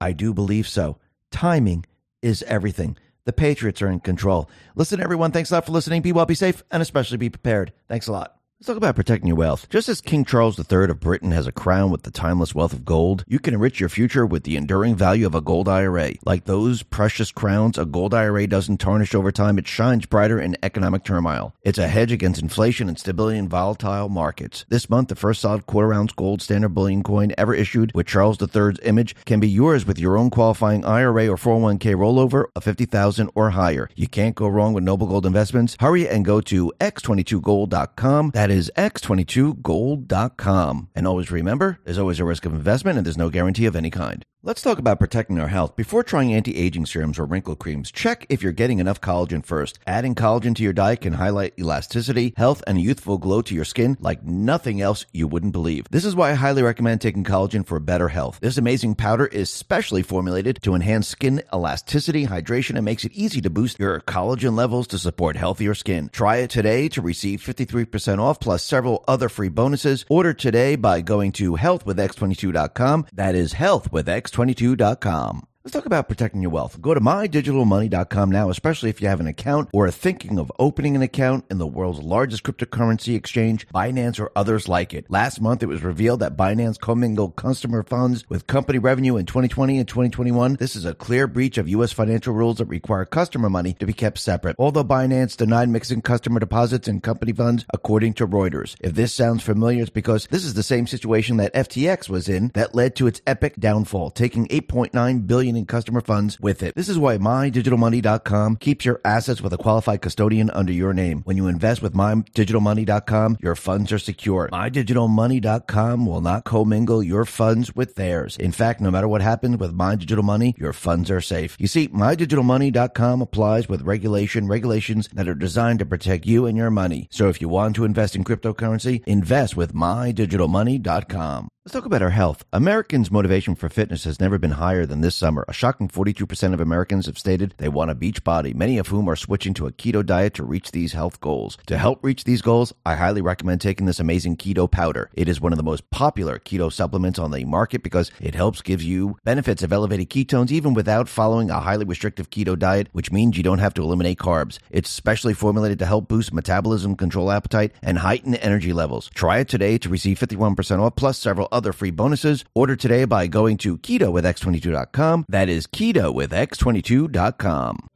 I 0.00 0.12
do 0.12 0.34
believe 0.34 0.68
so. 0.68 0.98
Timing 1.30 1.86
is 2.22 2.42
everything. 2.44 2.96
The 3.24 3.32
Patriots 3.32 3.82
are 3.82 3.90
in 3.90 4.00
control. 4.00 4.48
Listen, 4.74 5.00
everyone, 5.00 5.32
thanks 5.32 5.50
a 5.50 5.54
lot 5.54 5.66
for 5.66 5.72
listening. 5.72 6.02
Be 6.02 6.12
well, 6.12 6.26
be 6.26 6.34
safe, 6.34 6.62
and 6.70 6.80
especially 6.80 7.16
be 7.16 7.30
prepared. 7.30 7.72
Thanks 7.88 8.06
a 8.06 8.12
lot. 8.12 8.35
Let's 8.58 8.68
talk 8.68 8.78
about 8.78 8.96
protecting 8.96 9.28
your 9.28 9.36
wealth. 9.36 9.68
Just 9.68 9.90
as 9.90 10.00
King 10.00 10.24
Charles 10.24 10.58
III 10.58 10.84
of 10.84 10.98
Britain 10.98 11.30
has 11.30 11.46
a 11.46 11.52
crown 11.52 11.90
with 11.90 12.04
the 12.04 12.10
timeless 12.10 12.54
wealth 12.54 12.72
of 12.72 12.86
gold, 12.86 13.22
you 13.28 13.38
can 13.38 13.52
enrich 13.52 13.80
your 13.80 13.90
future 13.90 14.24
with 14.24 14.44
the 14.44 14.56
enduring 14.56 14.94
value 14.94 15.26
of 15.26 15.34
a 15.34 15.42
gold 15.42 15.68
IRA. 15.68 16.14
Like 16.24 16.46
those 16.46 16.82
precious 16.82 17.30
crowns, 17.30 17.76
a 17.76 17.84
gold 17.84 18.14
IRA 18.14 18.46
doesn't 18.46 18.78
tarnish 18.78 19.14
over 19.14 19.30
time, 19.30 19.58
it 19.58 19.68
shines 19.68 20.06
brighter 20.06 20.40
in 20.40 20.56
economic 20.62 21.04
turmoil. 21.04 21.54
It's 21.64 21.76
a 21.76 21.86
hedge 21.86 22.12
against 22.12 22.40
inflation 22.40 22.88
and 22.88 22.98
stability 22.98 23.36
in 23.36 23.46
volatile 23.46 24.08
markets. 24.08 24.64
This 24.70 24.88
month, 24.88 25.08
the 25.08 25.16
first 25.16 25.42
solid 25.42 25.66
quarter 25.66 25.92
ounce 25.92 26.12
gold 26.12 26.40
standard 26.40 26.70
bullion 26.70 27.02
coin 27.02 27.34
ever 27.36 27.54
issued 27.54 27.92
with 27.94 28.06
Charles 28.06 28.40
III's 28.40 28.78
image 28.84 29.14
can 29.26 29.38
be 29.38 29.50
yours 29.50 29.84
with 29.84 29.98
your 29.98 30.16
own 30.16 30.30
qualifying 30.30 30.82
IRA 30.82 31.28
or 31.28 31.36
401k 31.36 31.94
rollover 31.94 32.46
of 32.56 32.64
50000 32.64 33.28
or 33.34 33.50
higher. 33.50 33.90
You 33.96 34.08
can't 34.08 34.34
go 34.34 34.48
wrong 34.48 34.72
with 34.72 34.82
Noble 34.82 35.06
Gold 35.08 35.26
Investments. 35.26 35.76
Hurry 35.78 36.08
and 36.08 36.24
go 36.24 36.40
to 36.40 36.72
x22gold.com. 36.80 38.30
That 38.46 38.54
is 38.54 38.70
x22gold.com. 38.76 40.88
And 40.94 41.04
always 41.04 41.32
remember, 41.32 41.80
there's 41.82 41.98
always 41.98 42.20
a 42.20 42.24
risk 42.24 42.46
of 42.46 42.54
investment 42.54 42.96
and 42.96 43.04
there's 43.04 43.18
no 43.18 43.28
guarantee 43.28 43.66
of 43.66 43.74
any 43.74 43.90
kind. 43.90 44.24
Let's 44.46 44.62
talk 44.62 44.78
about 44.78 45.00
protecting 45.00 45.40
our 45.40 45.48
health. 45.48 45.74
Before 45.74 46.04
trying 46.04 46.32
anti 46.32 46.56
aging 46.56 46.86
serums 46.86 47.18
or 47.18 47.24
wrinkle 47.24 47.56
creams, 47.56 47.90
check 47.90 48.24
if 48.28 48.44
you're 48.44 48.52
getting 48.52 48.78
enough 48.78 49.00
collagen 49.00 49.44
first. 49.44 49.80
Adding 49.88 50.14
collagen 50.14 50.54
to 50.54 50.62
your 50.62 50.72
diet 50.72 51.00
can 51.00 51.14
highlight 51.14 51.58
elasticity, 51.58 52.32
health, 52.36 52.62
and 52.64 52.78
a 52.78 52.80
youthful 52.80 53.18
glow 53.18 53.42
to 53.42 53.56
your 53.56 53.64
skin 53.64 53.96
like 53.98 54.22
nothing 54.22 54.80
else 54.80 55.04
you 55.12 55.26
wouldn't 55.26 55.52
believe. 55.52 55.86
This 55.90 56.04
is 56.04 56.14
why 56.14 56.30
I 56.30 56.34
highly 56.34 56.62
recommend 56.62 57.00
taking 57.00 57.24
collagen 57.24 57.66
for 57.66 57.80
better 57.80 58.06
health. 58.06 58.38
This 58.40 58.56
amazing 58.56 58.94
powder 58.94 59.26
is 59.26 59.50
specially 59.50 60.04
formulated 60.04 60.62
to 60.62 60.76
enhance 60.76 61.08
skin 61.08 61.42
elasticity, 61.52 62.28
hydration, 62.28 62.76
and 62.76 62.84
makes 62.84 63.04
it 63.04 63.10
easy 63.14 63.40
to 63.40 63.50
boost 63.50 63.80
your 63.80 63.98
collagen 64.02 64.54
levels 64.54 64.86
to 64.86 64.98
support 65.00 65.34
healthier 65.34 65.74
skin. 65.74 66.08
Try 66.12 66.36
it 66.36 66.50
today 66.50 66.88
to 66.90 67.02
receive 67.02 67.42
53% 67.42 68.20
off 68.20 68.35
plus 68.36 68.62
several 68.62 69.04
other 69.08 69.28
free 69.28 69.48
bonuses. 69.48 70.04
Order 70.08 70.32
today 70.34 70.76
by 70.76 71.00
going 71.00 71.32
to 71.32 71.56
healthwithx22.com. 71.56 73.06
That 73.12 73.34
is 73.34 73.54
health 73.54 73.92
with 73.92 74.06
x22.com. 74.06 75.46
Let's 75.66 75.72
talk 75.72 75.86
about 75.86 76.06
protecting 76.06 76.42
your 76.42 76.52
wealth. 76.52 76.80
Go 76.80 76.94
to 76.94 77.00
mydigitalmoney.com 77.00 78.30
now, 78.30 78.50
especially 78.50 78.88
if 78.88 79.02
you 79.02 79.08
have 79.08 79.18
an 79.18 79.26
account 79.26 79.68
or 79.72 79.86
are 79.86 79.90
thinking 79.90 80.38
of 80.38 80.52
opening 80.60 80.94
an 80.94 81.02
account 81.02 81.44
in 81.50 81.58
the 81.58 81.66
world's 81.66 81.98
largest 81.98 82.44
cryptocurrency 82.44 83.16
exchange, 83.16 83.66
Binance 83.74 84.20
or 84.20 84.30
others 84.36 84.68
like 84.68 84.94
it. 84.94 85.10
Last 85.10 85.40
month, 85.40 85.64
it 85.64 85.66
was 85.66 85.82
revealed 85.82 86.20
that 86.20 86.36
Binance 86.36 86.78
commingled 86.78 87.34
customer 87.34 87.82
funds 87.82 88.24
with 88.28 88.46
company 88.46 88.78
revenue 88.78 89.16
in 89.16 89.26
2020 89.26 89.78
and 89.78 89.88
2021. 89.88 90.54
This 90.54 90.76
is 90.76 90.84
a 90.84 90.94
clear 90.94 91.26
breach 91.26 91.58
of 91.58 91.68
U.S. 91.70 91.90
financial 91.90 92.32
rules 92.32 92.58
that 92.58 92.66
require 92.66 93.04
customer 93.04 93.50
money 93.50 93.72
to 93.72 93.86
be 93.86 93.92
kept 93.92 94.18
separate. 94.18 94.54
Although 94.60 94.84
Binance 94.84 95.36
denied 95.36 95.68
mixing 95.68 96.00
customer 96.00 96.38
deposits 96.38 96.86
and 96.86 97.02
company 97.02 97.32
funds, 97.32 97.66
according 97.74 98.14
to 98.14 98.28
Reuters. 98.28 98.76
If 98.78 98.94
this 98.94 99.12
sounds 99.12 99.42
familiar, 99.42 99.82
it's 99.82 99.90
because 99.90 100.28
this 100.30 100.44
is 100.44 100.54
the 100.54 100.62
same 100.62 100.86
situation 100.86 101.38
that 101.38 101.54
FTX 101.54 102.08
was 102.08 102.28
in 102.28 102.52
that 102.54 102.76
led 102.76 102.94
to 102.94 103.08
its 103.08 103.20
epic 103.26 103.56
downfall, 103.56 104.12
taking 104.12 104.46
8.9 104.46 105.26
billion 105.26 105.55
in 105.56 105.66
customer 105.66 106.00
funds 106.00 106.38
with 106.40 106.62
it. 106.62 106.74
This 106.74 106.88
is 106.88 106.98
why 106.98 107.18
MyDigitalMoney.com 107.18 108.56
keeps 108.56 108.84
your 108.84 109.00
assets 109.04 109.40
with 109.40 109.52
a 109.52 109.58
qualified 109.58 110.02
custodian 110.02 110.50
under 110.50 110.72
your 110.72 110.92
name. 110.92 111.22
When 111.24 111.36
you 111.36 111.48
invest 111.48 111.82
with 111.82 111.94
MyDigitalMoney.com, 111.94 113.38
your 113.40 113.54
funds 113.54 113.92
are 113.92 113.98
secure. 113.98 114.48
MyDigitalMoney.com 114.52 116.06
will 116.06 116.20
not 116.20 116.44
commingle 116.44 117.02
your 117.02 117.24
funds 117.24 117.74
with 117.74 117.94
theirs. 117.94 118.36
In 118.36 118.52
fact, 118.52 118.80
no 118.80 118.90
matter 118.90 119.08
what 119.08 119.22
happens 119.22 119.58
with 119.58 119.72
My 119.72 119.96
Digital 119.96 120.24
Money, 120.24 120.54
your 120.58 120.72
funds 120.72 121.10
are 121.10 121.20
safe. 121.20 121.56
You 121.58 121.66
see, 121.66 121.88
MyDigitalMoney.com 121.88 123.22
applies 123.22 123.68
with 123.68 123.82
regulation, 123.82 124.48
regulations 124.48 125.08
that 125.12 125.28
are 125.28 125.34
designed 125.34 125.78
to 125.80 125.86
protect 125.86 126.26
you 126.26 126.46
and 126.46 126.56
your 126.56 126.70
money. 126.70 127.08
So 127.10 127.28
if 127.28 127.40
you 127.40 127.48
want 127.48 127.76
to 127.76 127.84
invest 127.84 128.16
in 128.16 128.24
cryptocurrency, 128.24 129.02
invest 129.06 129.56
with 129.56 129.74
MyDigitalMoney.com. 129.74 131.48
Let's 131.66 131.72
talk 131.72 131.84
about 131.84 132.02
our 132.02 132.10
health. 132.10 132.44
Americans' 132.52 133.10
motivation 133.10 133.56
for 133.56 133.68
fitness 133.68 134.04
has 134.04 134.20
never 134.20 134.38
been 134.38 134.52
higher 134.52 134.86
than 134.86 135.00
this 135.00 135.16
summer. 135.16 135.44
A 135.48 135.52
shocking 135.52 135.88
42% 135.88 136.54
of 136.54 136.60
Americans 136.60 137.06
have 137.06 137.16
stated 137.16 137.54
they 137.58 137.68
want 137.68 137.92
a 137.92 137.94
beach 137.94 138.24
body, 138.24 138.52
many 138.52 138.78
of 138.78 138.88
whom 138.88 139.08
are 139.08 139.14
switching 139.14 139.54
to 139.54 139.68
a 139.68 139.72
keto 139.72 140.04
diet 140.04 140.34
to 140.34 140.44
reach 140.44 140.72
these 140.72 140.92
health 140.92 141.20
goals. 141.20 141.56
To 141.66 141.78
help 141.78 142.02
reach 142.02 142.24
these 142.24 142.42
goals, 142.42 142.72
I 142.84 142.96
highly 142.96 143.22
recommend 143.22 143.60
taking 143.60 143.86
this 143.86 144.00
amazing 144.00 144.38
keto 144.38 144.68
powder. 144.68 145.08
It 145.14 145.28
is 145.28 145.40
one 145.40 145.52
of 145.52 145.56
the 145.56 145.62
most 145.62 145.88
popular 145.90 146.40
keto 146.40 146.72
supplements 146.72 147.20
on 147.20 147.30
the 147.30 147.44
market 147.44 147.84
because 147.84 148.10
it 148.20 148.34
helps 148.34 148.60
give 148.60 148.82
you 148.82 149.18
benefits 149.22 149.62
of 149.62 149.72
elevated 149.72 150.10
ketones 150.10 150.50
even 150.50 150.74
without 150.74 151.08
following 151.08 151.48
a 151.48 151.60
highly 151.60 151.84
restrictive 151.84 152.28
keto 152.28 152.58
diet, 152.58 152.88
which 152.90 153.12
means 153.12 153.36
you 153.36 153.44
don't 153.44 153.60
have 153.60 153.74
to 153.74 153.82
eliminate 153.82 154.18
carbs. 154.18 154.58
It's 154.70 154.90
specially 154.90 155.34
formulated 155.34 155.78
to 155.78 155.86
help 155.86 156.08
boost 156.08 156.32
metabolism, 156.32 156.96
control 156.96 157.30
appetite, 157.30 157.72
and 157.82 157.98
heighten 157.98 158.34
energy 158.34 158.72
levels. 158.72 159.10
Try 159.14 159.38
it 159.38 159.48
today 159.48 159.78
to 159.78 159.88
receive 159.88 160.18
51% 160.18 160.80
off 160.80 160.96
plus 160.96 161.18
several 161.20 161.46
other 161.52 161.72
free 161.72 161.92
bonuses. 161.92 162.44
Order 162.52 162.74
today 162.74 163.04
by 163.04 163.28
going 163.28 163.58
to 163.58 163.78
keto 163.78 164.10
with 164.10 164.24
x22.com. 164.24 165.24
That 165.36 165.50
is 165.50 165.66
keto 165.66 166.14
with 166.14 166.30
x22.com. 166.30 167.88